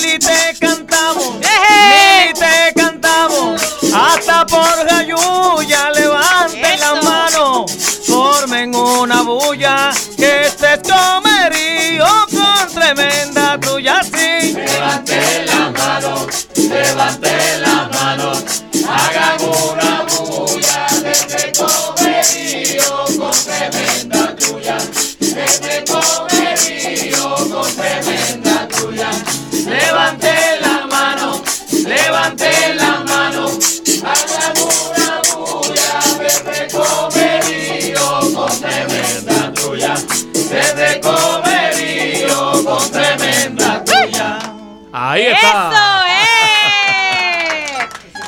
Mili 0.00 0.16
te 0.20 0.54
cantamos, 0.60 1.34
¡Eh, 1.42 1.46
eh! 1.70 2.30
Mili 2.30 2.34
te 2.34 2.80
cantamos, 2.80 3.60
hasta 3.92 4.46
por 4.46 4.86
Gayuya 4.88 5.90
levanten 5.90 6.78
las 6.78 7.02
manos, 7.04 7.72
formen 8.06 8.76
una 8.76 9.22
bulla, 9.22 9.90
que 10.16 10.46
este 10.46 10.80
comerío 10.88 12.06
con 12.30 12.74
tremenda 12.74 13.58
tuya 13.58 14.00
sí. 14.04 14.52
Levanten 14.54 15.46
las 15.46 15.72
manos, 15.72 16.46
levanten 16.54 17.62
las 17.62 17.90
manos, 17.90 18.44
hagan 18.86 19.40
una 19.42 20.04
bulla, 20.04 20.86
que 21.02 21.10
este 21.10 21.52
comerío 21.58 23.04
con 23.18 23.32
tremenda 23.32 24.36
tuya, 24.36 24.78
que 25.18 25.44
este 25.44 25.84
comerío 25.92 27.36
con 27.50 27.74
tremenda 27.74 28.07
Ahí 44.92 45.26
está. 45.26 45.70
¡Eso 45.70 46.04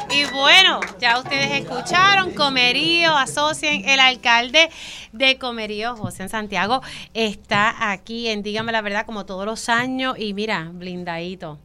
es! 0.09 0.17
Y 0.17 0.25
bueno, 0.33 0.81
ya 0.99 1.19
ustedes 1.19 1.53
escucharon, 1.63 2.33
Comerío, 2.33 3.17
asocien, 3.17 3.89
el 3.89 4.01
alcalde 4.01 4.71
de 5.13 5.39
Comerío, 5.39 5.97
José 5.97 6.29
Santiago, 6.29 6.83
está 7.15 7.91
aquí 7.91 8.29
en 8.29 8.43
Dígame 8.43 8.73
la 8.73 8.83
Verdad 8.83 9.07
como 9.07 9.27
todos 9.27 9.47
los 9.47 9.69
años 9.69 10.17
y 10.19 10.35
mira, 10.35 10.69
blindadito. 10.73 11.59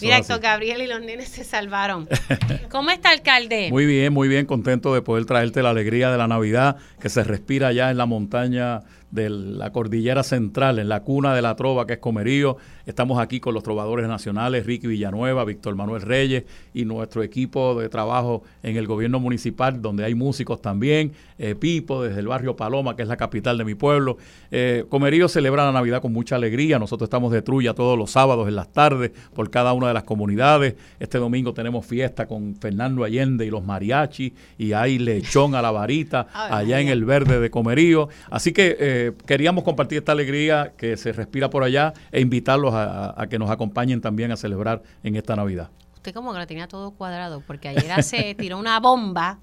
Mira. 0.00 0.18
Héctor 0.18 0.40
Gabriel 0.40 0.82
y 0.82 0.86
los 0.86 1.00
nenes 1.00 1.28
se 1.28 1.44
salvaron. 1.44 2.08
¿Cómo 2.70 2.90
está, 2.90 3.10
alcalde? 3.10 3.68
Muy 3.70 3.86
bien, 3.86 4.12
muy 4.12 4.28
bien, 4.28 4.46
contento 4.46 4.94
de 4.94 5.02
poder 5.02 5.24
traerte 5.24 5.62
la 5.62 5.70
alegría 5.70 6.10
de 6.10 6.18
la 6.18 6.26
Navidad 6.26 6.76
que 7.00 7.08
se 7.08 7.22
respira 7.24 7.68
allá 7.68 7.90
en 7.90 7.98
la 7.98 8.06
montaña 8.06 8.82
de 9.14 9.30
la 9.30 9.70
cordillera 9.70 10.24
central, 10.24 10.80
en 10.80 10.88
la 10.88 11.04
cuna 11.04 11.34
de 11.34 11.40
la 11.40 11.54
trova 11.54 11.86
que 11.86 11.94
es 11.94 11.98
Comerío. 12.00 12.56
Estamos 12.84 13.20
aquí 13.20 13.38
con 13.38 13.54
los 13.54 13.62
trovadores 13.62 14.08
nacionales, 14.08 14.66
Ricky 14.66 14.88
Villanueva, 14.88 15.44
Víctor 15.44 15.76
Manuel 15.76 16.02
Reyes 16.02 16.44
y 16.74 16.84
nuestro 16.84 17.22
equipo 17.22 17.80
de 17.80 17.88
trabajo 17.88 18.42
en 18.64 18.76
el 18.76 18.88
gobierno 18.88 19.20
municipal, 19.20 19.80
donde 19.80 20.04
hay 20.04 20.16
músicos 20.16 20.60
también, 20.60 21.12
eh, 21.38 21.54
Pipo 21.54 22.02
desde 22.02 22.20
el 22.20 22.26
barrio 22.26 22.56
Paloma, 22.56 22.96
que 22.96 23.02
es 23.02 23.08
la 23.08 23.16
capital 23.16 23.56
de 23.56 23.64
mi 23.64 23.76
pueblo. 23.76 24.18
Eh, 24.50 24.84
Comerío 24.88 25.28
celebra 25.28 25.64
la 25.64 25.72
Navidad 25.72 26.02
con 26.02 26.12
mucha 26.12 26.34
alegría. 26.34 26.80
Nosotros 26.80 27.06
estamos 27.06 27.32
de 27.32 27.42
trulla 27.42 27.72
todos 27.72 27.96
los 27.96 28.10
sábados 28.10 28.48
en 28.48 28.56
las 28.56 28.72
tardes 28.72 29.12
por 29.32 29.48
cada 29.50 29.72
una 29.74 29.88
de 29.88 29.94
las 29.94 30.02
comunidades. 30.02 30.74
Este 30.98 31.18
domingo 31.18 31.54
tenemos 31.54 31.86
fiesta 31.86 32.26
con 32.26 32.56
Fernando 32.56 33.04
Allende 33.04 33.46
y 33.46 33.50
los 33.50 33.64
mariachi 33.64 34.34
y 34.58 34.72
hay 34.72 34.98
lechón 34.98 35.54
a 35.54 35.62
la 35.62 35.70
varita 35.70 36.26
allá 36.32 36.80
en 36.80 36.88
el 36.88 37.04
verde 37.04 37.38
de 37.38 37.50
Comerío. 37.50 38.08
Así 38.30 38.52
que 38.52 38.76
eh, 38.78 39.03
queríamos 39.12 39.64
compartir 39.64 39.98
esta 39.98 40.12
alegría 40.12 40.72
que 40.76 40.96
se 40.96 41.12
respira 41.12 41.50
por 41.50 41.62
allá 41.62 41.92
e 42.12 42.20
invitarlos 42.20 42.72
a, 42.74 43.26
que 43.28 43.38
nos 43.38 43.50
acompañen 43.50 44.00
también 44.00 44.30
a 44.32 44.36
celebrar 44.36 44.82
en 45.02 45.16
esta 45.16 45.36
Navidad. 45.36 45.70
Usted 45.94 46.12
como 46.12 46.32
que 46.32 46.38
lo 46.38 46.46
tenía 46.46 46.68
todo 46.68 46.90
cuadrado, 46.90 47.42
porque 47.46 47.68
ayer 47.68 48.02
se 48.02 48.34
tiró 48.38 48.58
una 48.58 48.78
bomba 48.80 49.38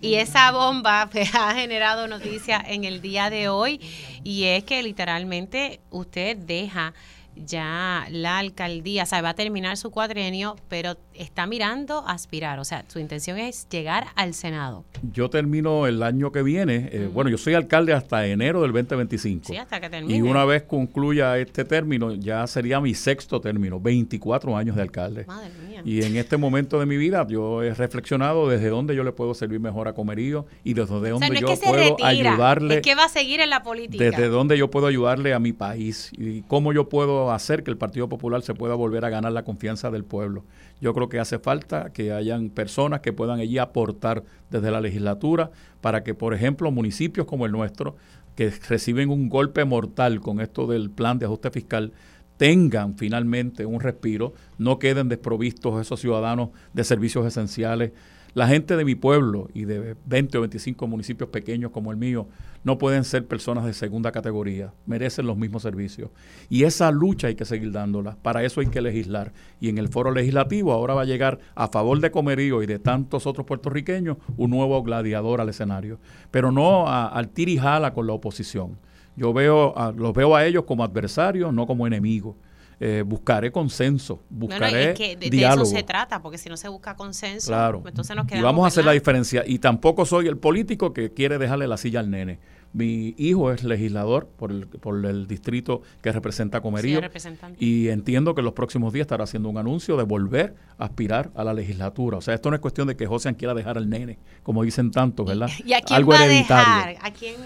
y 0.00 0.14
esa 0.14 0.52
bomba 0.52 1.08
pues, 1.12 1.34
ha 1.34 1.54
generado 1.54 2.06
noticias 2.06 2.62
en 2.66 2.84
el 2.84 3.00
día 3.00 3.30
de 3.30 3.48
hoy 3.48 3.80
y 4.22 4.44
es 4.44 4.64
que 4.64 4.82
literalmente 4.82 5.80
usted 5.90 6.36
deja 6.36 6.94
ya 7.36 8.06
la 8.10 8.38
alcaldía, 8.38 9.02
o 9.02 9.06
sea, 9.06 9.22
va 9.22 9.30
a 9.30 9.34
terminar 9.34 9.76
su 9.76 9.90
cuadrenio, 9.90 10.56
pero 10.68 10.96
está 11.14 11.46
mirando 11.46 12.04
aspirar, 12.06 12.58
o 12.58 12.64
sea, 12.64 12.84
su 12.88 12.98
intención 12.98 13.38
es 13.38 13.68
llegar 13.68 14.06
al 14.14 14.34
Senado. 14.34 14.84
Yo 15.12 15.30
termino 15.30 15.86
el 15.86 16.02
año 16.02 16.32
que 16.32 16.42
viene, 16.42 16.88
eh, 16.92 17.10
bueno, 17.12 17.30
yo 17.30 17.38
soy 17.38 17.54
alcalde 17.54 17.92
hasta 17.92 18.26
enero 18.26 18.62
del 18.62 18.72
2025. 18.72 19.46
Sí, 19.46 19.56
hasta 19.56 19.80
que 19.80 19.90
termine. 19.90 20.18
Y 20.18 20.22
una 20.22 20.44
vez 20.44 20.62
concluya 20.62 21.38
este 21.38 21.64
término, 21.64 22.12
ya 22.14 22.46
sería 22.46 22.80
mi 22.80 22.94
sexto 22.94 23.40
término, 23.40 23.80
24 23.80 24.56
años 24.56 24.76
de 24.76 24.82
alcalde. 24.82 25.24
Madre 25.26 25.50
mía. 25.68 25.82
Y 25.84 26.02
en 26.02 26.16
este 26.16 26.36
momento 26.36 26.80
de 26.80 26.86
mi 26.86 26.96
vida 26.96 27.26
yo 27.28 27.62
he 27.62 27.74
reflexionado 27.74 28.48
desde 28.48 28.68
dónde 28.68 28.94
yo 28.94 29.04
le 29.04 29.12
puedo 29.12 29.34
servir 29.34 29.60
mejor 29.60 29.88
a 29.88 29.92
Comerío 29.92 30.46
y 30.64 30.74
desde 30.74 30.94
o 30.94 31.00
dónde 31.00 31.18
sea, 31.18 31.28
no 31.28 31.34
es 31.34 31.40
yo 31.40 31.46
que 31.48 31.56
puedo 31.56 31.76
retira, 31.76 32.08
ayudarle 32.08 32.76
es 32.76 32.82
que 32.82 32.94
va 32.94 33.04
a 33.04 33.08
seguir 33.08 33.40
en 33.40 33.50
la 33.50 33.62
política. 33.62 34.02
desde 34.02 34.28
dónde 34.28 34.56
yo 34.56 34.70
puedo 34.70 34.86
ayudarle 34.86 35.34
a 35.34 35.38
mi 35.38 35.52
país 35.52 36.10
y 36.16 36.42
cómo 36.42 36.72
yo 36.72 36.88
puedo 36.88 37.32
hacer 37.32 37.62
que 37.62 37.70
el 37.70 37.76
Partido 37.76 38.08
Popular 38.08 38.42
se 38.42 38.54
pueda 38.54 38.74
volver 38.74 39.04
a 39.04 39.10
ganar 39.10 39.32
la 39.32 39.44
confianza 39.44 39.90
del 39.90 40.04
pueblo. 40.04 40.44
Yo 40.84 40.92
creo 40.92 41.08
que 41.08 41.18
hace 41.18 41.38
falta 41.38 41.94
que 41.94 42.12
hayan 42.12 42.50
personas 42.50 43.00
que 43.00 43.14
puedan 43.14 43.40
allí 43.40 43.56
aportar 43.56 44.22
desde 44.50 44.70
la 44.70 44.82
legislatura 44.82 45.50
para 45.80 46.04
que, 46.04 46.12
por 46.12 46.34
ejemplo, 46.34 46.70
municipios 46.70 47.26
como 47.26 47.46
el 47.46 47.52
nuestro, 47.52 47.96
que 48.36 48.50
reciben 48.68 49.08
un 49.08 49.30
golpe 49.30 49.64
mortal 49.64 50.20
con 50.20 50.42
esto 50.42 50.66
del 50.66 50.90
plan 50.90 51.18
de 51.18 51.24
ajuste 51.24 51.50
fiscal, 51.50 51.94
tengan 52.36 52.98
finalmente 52.98 53.64
un 53.64 53.80
respiro, 53.80 54.34
no 54.58 54.78
queden 54.78 55.08
desprovistos 55.08 55.80
esos 55.80 56.00
ciudadanos 56.00 56.50
de 56.74 56.84
servicios 56.84 57.24
esenciales. 57.24 57.92
La 58.34 58.48
gente 58.48 58.76
de 58.76 58.84
mi 58.84 58.96
pueblo 58.96 59.48
y 59.54 59.64
de 59.64 59.94
20 60.06 60.38
o 60.38 60.40
25 60.40 60.88
municipios 60.88 61.30
pequeños 61.30 61.70
como 61.70 61.92
el 61.92 61.96
mío 61.96 62.26
no 62.64 62.78
pueden 62.78 63.04
ser 63.04 63.26
personas 63.28 63.64
de 63.64 63.72
segunda 63.74 64.10
categoría, 64.10 64.72
merecen 64.86 65.26
los 65.26 65.36
mismos 65.36 65.62
servicios. 65.62 66.10
Y 66.50 66.64
esa 66.64 66.90
lucha 66.90 67.28
hay 67.28 67.36
que 67.36 67.44
seguir 67.44 67.70
dándola, 67.70 68.16
para 68.22 68.42
eso 68.42 68.60
hay 68.60 68.66
que 68.66 68.80
legislar. 68.80 69.32
Y 69.60 69.68
en 69.68 69.78
el 69.78 69.86
foro 69.88 70.10
legislativo 70.10 70.72
ahora 70.72 70.94
va 70.94 71.02
a 71.02 71.06
llegar 71.06 71.38
a 71.54 71.68
favor 71.68 72.00
de 72.00 72.10
Comerío 72.10 72.60
y 72.62 72.66
de 72.66 72.80
tantos 72.80 73.26
otros 73.28 73.46
puertorriqueños 73.46 74.16
un 74.36 74.50
nuevo 74.50 74.82
gladiador 74.82 75.40
al 75.40 75.48
escenario, 75.50 75.98
pero 76.32 76.50
no 76.50 76.88
a- 76.88 77.06
al 77.06 77.28
tirijala 77.28 77.94
con 77.94 78.08
la 78.08 78.14
oposición. 78.14 78.78
Yo 79.16 79.32
veo 79.32 79.78
a- 79.78 79.92
los 79.92 80.12
veo 80.12 80.34
a 80.34 80.44
ellos 80.44 80.64
como 80.64 80.82
adversarios, 80.82 81.54
no 81.54 81.68
como 81.68 81.86
enemigos. 81.86 82.34
Eh, 82.80 83.02
buscaré 83.06 83.52
consenso, 83.52 84.22
buscaré 84.28 84.90
es 84.90 84.98
que 84.98 85.16
de, 85.16 85.28
eso 85.46 85.64
se 85.64 85.82
trata, 85.82 86.20
porque 86.20 86.38
si 86.38 86.48
no 86.48 86.56
se 86.56 86.68
busca 86.68 86.96
consenso, 86.96 87.48
Claro. 87.48 87.82
entonces 87.86 88.14
nos 88.16 88.24
y 88.26 88.28
quedamos 88.28 88.44
vamos 88.44 88.64
a 88.64 88.68
hacer 88.68 88.84
la 88.84 88.92
diferencia. 88.92 89.44
Y 89.46 89.58
tampoco 89.60 90.04
soy 90.06 90.26
el 90.26 90.36
político 90.38 90.92
que 90.92 91.12
quiere 91.12 91.38
dejarle 91.38 91.66
la 91.68 91.76
silla 91.76 92.00
al 92.00 92.10
nene. 92.10 92.38
Mi 92.72 93.14
hijo 93.18 93.52
es 93.52 93.62
legislador 93.62 94.26
por 94.36 94.50
el, 94.50 94.66
por 94.66 95.06
el 95.06 95.28
distrito 95.28 95.82
que 96.02 96.10
representa 96.10 96.60
Comerío. 96.60 97.00
Sí, 97.16 97.28
y 97.60 97.88
entiendo 97.88 98.34
que 98.34 98.40
en 98.40 98.46
los 98.46 98.54
próximos 98.54 98.92
días 98.92 99.04
estará 99.04 99.22
haciendo 99.22 99.48
un 99.48 99.58
anuncio 99.58 99.96
de 99.96 100.02
volver 100.02 100.56
a 100.76 100.86
aspirar 100.86 101.30
a 101.36 101.44
la 101.44 101.54
legislatura. 101.54 102.18
O 102.18 102.20
sea, 102.20 102.34
esto 102.34 102.50
no 102.50 102.56
es 102.56 102.60
cuestión 102.60 102.88
de 102.88 102.96
que 102.96 103.06
José 103.06 103.32
quiera 103.36 103.54
dejar 103.54 103.78
al 103.78 103.88
nene, 103.88 104.18
como 104.42 104.64
dicen 104.64 104.90
tantos, 104.90 105.24
¿verdad? 105.24 105.48
¿Y 105.64 105.72
a 105.72 105.82
quién 105.82 105.96
Algo 105.96 106.10
va 106.10 106.18
a 106.18 106.24
hereditario. 106.24 106.74
dejar? 106.88 106.96
¿A 107.06 107.12
quién 107.12 107.36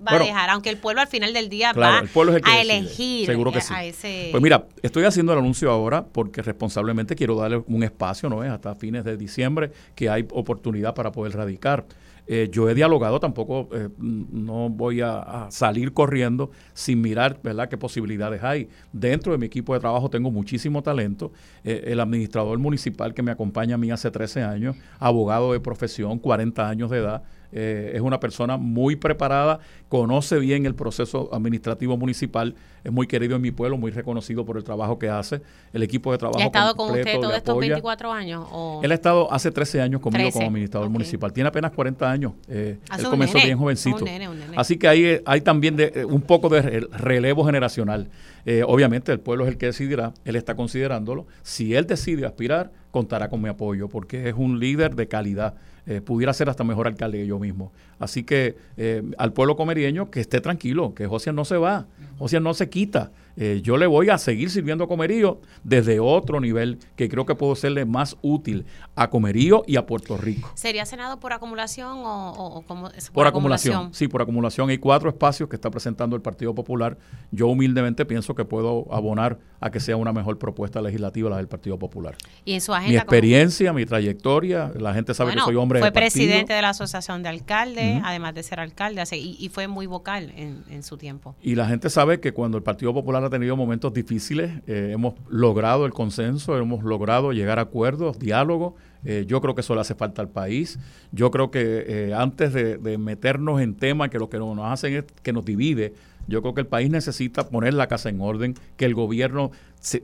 va 0.00 0.12
Bueno, 0.12 0.24
a 0.24 0.28
dejar? 0.28 0.50
Aunque 0.50 0.70
el 0.70 0.76
pueblo 0.78 1.00
al 1.00 1.08
final 1.08 1.32
del 1.32 1.48
día 1.48 1.72
Claro, 1.72 1.94
va 1.96 2.00
el 2.00 2.08
pueblo 2.08 2.32
es 2.32 2.36
el 2.38 2.42
que 2.42 2.50
a 2.50 2.54
decide. 2.56 2.76
elegir 2.78 3.26
Seguro 3.26 3.52
que 3.52 3.58
a- 3.58 3.62
sí. 3.62 3.74
a 3.74 3.84
ese... 3.84 4.28
Pues 4.30 4.42
mira, 4.42 4.66
estoy 4.82 5.04
haciendo 5.04 5.32
el 5.32 5.38
anuncio 5.38 5.70
ahora 5.70 6.04
porque 6.04 6.42
responsablemente 6.42 7.14
quiero 7.14 7.36
darle 7.36 7.62
un 7.66 7.82
espacio, 7.82 8.28
¿no 8.28 8.42
es? 8.44 8.50
Hasta 8.50 8.74
fines 8.74 9.04
de 9.04 9.16
diciembre 9.16 9.70
que 9.94 10.08
hay 10.08 10.26
oportunidad 10.32 10.94
para 10.94 11.12
poder 11.12 11.34
radicar. 11.36 11.84
Eh, 12.32 12.48
yo 12.52 12.68
he 12.70 12.74
dialogado, 12.74 13.18
tampoco 13.18 13.68
eh, 13.72 13.88
no 13.98 14.68
voy 14.68 15.00
a, 15.00 15.18
a 15.18 15.50
salir 15.50 15.92
corriendo 15.92 16.52
sin 16.74 17.00
mirar, 17.00 17.40
¿verdad?, 17.42 17.68
qué 17.68 17.76
posibilidades 17.76 18.44
hay. 18.44 18.68
Dentro 18.92 19.32
de 19.32 19.38
mi 19.38 19.46
equipo 19.46 19.74
de 19.74 19.80
trabajo 19.80 20.10
tengo 20.10 20.30
muchísimo 20.30 20.80
talento. 20.80 21.32
Eh, 21.64 21.84
el 21.88 21.98
administrador 21.98 22.56
municipal 22.60 23.14
que 23.14 23.22
me 23.24 23.32
acompaña 23.32 23.74
a 23.74 23.78
mí 23.78 23.90
hace 23.90 24.12
13 24.12 24.44
años, 24.44 24.76
abogado 25.00 25.52
de 25.52 25.58
profesión, 25.60 26.20
40 26.20 26.68
años 26.68 26.90
de 26.90 26.98
edad, 26.98 27.22
eh, 27.52 27.92
es 27.94 28.00
una 28.00 28.20
persona 28.20 28.56
muy 28.56 28.96
preparada, 28.96 29.58
conoce 29.88 30.38
bien 30.38 30.66
el 30.66 30.74
proceso 30.74 31.28
administrativo 31.32 31.96
municipal, 31.96 32.54
es 32.84 32.92
muy 32.92 33.06
querido 33.06 33.36
en 33.36 33.42
mi 33.42 33.50
pueblo, 33.50 33.76
muy 33.76 33.90
reconocido 33.90 34.44
por 34.44 34.56
el 34.56 34.64
trabajo 34.64 34.98
que 34.98 35.08
hace. 35.08 35.42
El 35.72 35.82
equipo 35.82 36.12
de 36.12 36.18
trabajo 36.18 36.38
¿Y 36.40 36.42
ha 36.42 36.46
estado 36.46 36.74
con 36.76 36.90
usted 36.92 37.20
todos 37.20 37.34
estos 37.36 37.52
apoya. 37.52 37.68
24 37.68 38.12
años? 38.12 38.46
O... 38.50 38.80
Él 38.82 38.90
ha 38.92 38.94
estado 38.94 39.30
hace 39.32 39.50
13 39.50 39.80
años 39.82 40.00
conmigo 40.00 40.22
13, 40.24 40.32
como 40.38 40.46
administrador 40.46 40.88
municipal. 40.88 41.32
Tiene 41.32 41.48
apenas 41.48 41.72
40 41.72 42.10
años. 42.10 42.32
Eh, 42.48 42.78
Ah, 42.88 42.96
él 42.98 43.04
comenzó 43.08 43.34
nene, 43.34 43.46
bien 43.46 43.58
jovencito. 43.58 43.98
un 43.98 44.04
nene, 44.04 44.28
un 44.28 44.38
nene. 44.38 44.52
Así 44.56 44.78
que 44.78 44.88
hay, 44.88 45.04
eh, 45.04 45.22
hay 45.26 45.40
también 45.42 45.76
de, 45.76 45.92
eh, 45.94 46.04
un 46.04 46.22
poco 46.22 46.48
de 46.48 46.62
re- 46.62 46.80
relevo 46.92 47.44
generacional. 47.44 48.08
Eh, 48.46 48.62
obviamente 48.66 49.12
el 49.12 49.20
pueblo 49.20 49.44
es 49.44 49.50
el 49.50 49.58
que 49.58 49.66
decidirá. 49.66 50.14
Él 50.24 50.36
está 50.36 50.54
considerándolo. 50.54 51.26
Si 51.42 51.74
él 51.74 51.86
decide 51.86 52.24
aspirar, 52.24 52.70
contará 52.90 53.28
con 53.28 53.42
mi 53.42 53.48
apoyo 53.50 53.88
porque 53.88 54.28
es 54.28 54.34
un 54.36 54.58
líder 54.58 54.94
de 54.94 55.06
calidad. 55.08 55.54
Eh, 55.86 56.00
pudiera 56.00 56.32
ser 56.32 56.48
hasta 56.48 56.64
mejor 56.64 56.86
alcalde 56.86 57.18
que 57.18 57.26
yo 57.26 57.38
mismo. 57.38 57.72
Así 57.98 58.22
que 58.22 58.56
eh, 58.76 59.02
al 59.18 59.32
pueblo 59.32 59.56
comerieño 59.56 60.10
que 60.10 60.20
esté 60.20 60.40
tranquilo, 60.40 60.94
que 60.94 61.06
José 61.06 61.32
no 61.32 61.44
se 61.44 61.56
va, 61.56 61.86
José 62.18 62.40
no 62.40 62.54
se 62.54 62.68
quita. 62.68 63.12
Eh, 63.42 63.62
yo 63.62 63.78
le 63.78 63.86
voy 63.86 64.10
a 64.10 64.18
seguir 64.18 64.50
sirviendo 64.50 64.84
a 64.84 64.86
Comerío 64.86 65.40
desde 65.64 65.98
otro 65.98 66.40
nivel 66.40 66.78
que 66.94 67.08
creo 67.08 67.24
que 67.24 67.34
puedo 67.34 67.56
serle 67.56 67.86
más 67.86 68.18
útil 68.20 68.66
a 68.94 69.08
Comerío 69.08 69.62
y 69.66 69.76
a 69.76 69.86
Puerto 69.86 70.18
Rico. 70.18 70.50
¿Sería 70.56 70.84
Senado 70.84 71.18
por 71.18 71.32
acumulación 71.32 71.88
o, 72.04 72.32
o- 72.32 72.58
o 72.58 72.62
como- 72.66 72.90
Por 73.14 73.26
acumulación. 73.26 73.94
sí, 73.94 74.08
por 74.08 74.20
acumulación. 74.20 74.68
Hay 74.68 74.76
cuatro 74.76 75.08
espacios 75.08 75.48
que 75.48 75.56
está 75.56 75.70
presentando 75.70 76.14
el 76.16 76.20
Partido 76.20 76.54
Popular. 76.54 76.98
Yo 77.30 77.48
humildemente 77.48 78.04
pienso 78.04 78.34
que 78.34 78.44
puedo 78.44 78.86
abonar 78.92 79.38
a 79.58 79.70
que 79.70 79.80
sea 79.80 79.96
una 79.96 80.12
mejor 80.12 80.38
propuesta 80.38 80.82
legislativa 80.82 81.30
la 81.30 81.38
del 81.38 81.48
Partido 81.48 81.78
Popular. 81.78 82.16
Y 82.44 82.52
en 82.52 82.60
su 82.60 82.74
agenda. 82.74 82.90
Mi 82.90 82.96
experiencia, 82.96 83.72
mi 83.72 83.86
trayectoria, 83.86 84.70
la 84.78 84.92
gente 84.92 85.14
sabe 85.14 85.32
que 85.32 85.40
soy 85.40 85.56
hombre 85.56 85.78
fue 85.78 85.88
de 85.88 85.92
presidente 85.92 86.52
de 86.52 86.60
la 86.60 86.70
Asociación 86.70 87.22
de 87.22 87.30
Alcaldes, 87.30 88.02
además 88.04 88.34
de 88.34 88.42
ser 88.42 88.60
alcalde, 88.60 89.02
y, 89.16 89.48
fue 89.48 89.66
muy 89.66 89.86
vocal 89.86 90.30
en, 90.36 90.82
su 90.82 90.98
tiempo. 90.98 91.34
Y 91.42 91.54
la 91.54 91.66
gente 91.66 91.88
sabe 91.88 92.20
que 92.20 92.32
cuando 92.32 92.58
el 92.58 92.62
Partido 92.62 92.92
Popular 92.92 93.29
tenido 93.30 93.56
momentos 93.56 93.92
difíciles, 93.92 94.50
eh, 94.66 94.90
hemos 94.92 95.14
logrado 95.28 95.86
el 95.86 95.92
consenso, 95.92 96.56
hemos 96.58 96.84
logrado 96.84 97.32
llegar 97.32 97.58
a 97.58 97.62
acuerdos, 97.62 98.18
diálogos. 98.18 98.74
Eh, 99.04 99.24
yo 99.26 99.40
creo 99.40 99.54
que 99.54 99.62
eso 99.62 99.74
le 99.74 99.80
hace 99.80 99.94
falta 99.94 100.20
al 100.20 100.28
país. 100.28 100.78
Yo 101.12 101.30
creo 101.30 101.50
que 101.50 101.84
eh, 101.86 102.14
antes 102.14 102.52
de, 102.52 102.98
meternos 102.98 103.60
en 103.60 103.74
temas 103.74 104.10
que 104.10 104.18
lo 104.18 104.28
que 104.28 104.38
nos 104.38 104.58
hacen 104.60 104.94
es 104.94 105.04
que 105.22 105.32
nos 105.32 105.44
divide, 105.44 105.94
yo 106.26 106.42
creo 106.42 106.54
que 106.54 106.60
el 106.60 106.66
país 106.66 106.90
necesita 106.90 107.48
poner 107.48 107.74
la 107.74 107.88
casa 107.88 108.08
en 108.08 108.20
orden, 108.20 108.54
que 108.76 108.84
el 108.84 108.94
gobierno, 108.94 109.50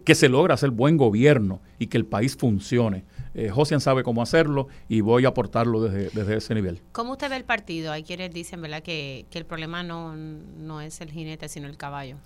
que 0.04 0.14
se 0.14 0.28
logra 0.28 0.54
hacer 0.54 0.70
buen 0.70 0.96
gobierno 0.96 1.60
y 1.78 1.86
que 1.86 1.98
el 1.98 2.06
país 2.06 2.36
funcione. 2.36 3.04
Eh, 3.34 3.50
Josian 3.50 3.80
sabe 3.80 4.02
cómo 4.02 4.22
hacerlo 4.22 4.68
y 4.88 5.02
voy 5.02 5.26
a 5.26 5.28
aportarlo 5.28 5.82
desde, 5.82 6.10
desde, 6.10 6.38
ese 6.38 6.54
nivel. 6.54 6.80
¿Cómo 6.92 7.12
usted 7.12 7.28
ve 7.28 7.36
el 7.36 7.44
partido? 7.44 7.92
Hay 7.92 8.02
quienes 8.02 8.32
dicen, 8.32 8.62
¿verdad?, 8.62 8.82
que, 8.82 9.26
que 9.30 9.38
el 9.38 9.44
problema 9.44 9.82
no, 9.82 10.16
no 10.16 10.80
es 10.80 11.00
el 11.00 11.10
jinete, 11.10 11.48
sino 11.48 11.68
el 11.68 11.76
caballo. 11.76 12.16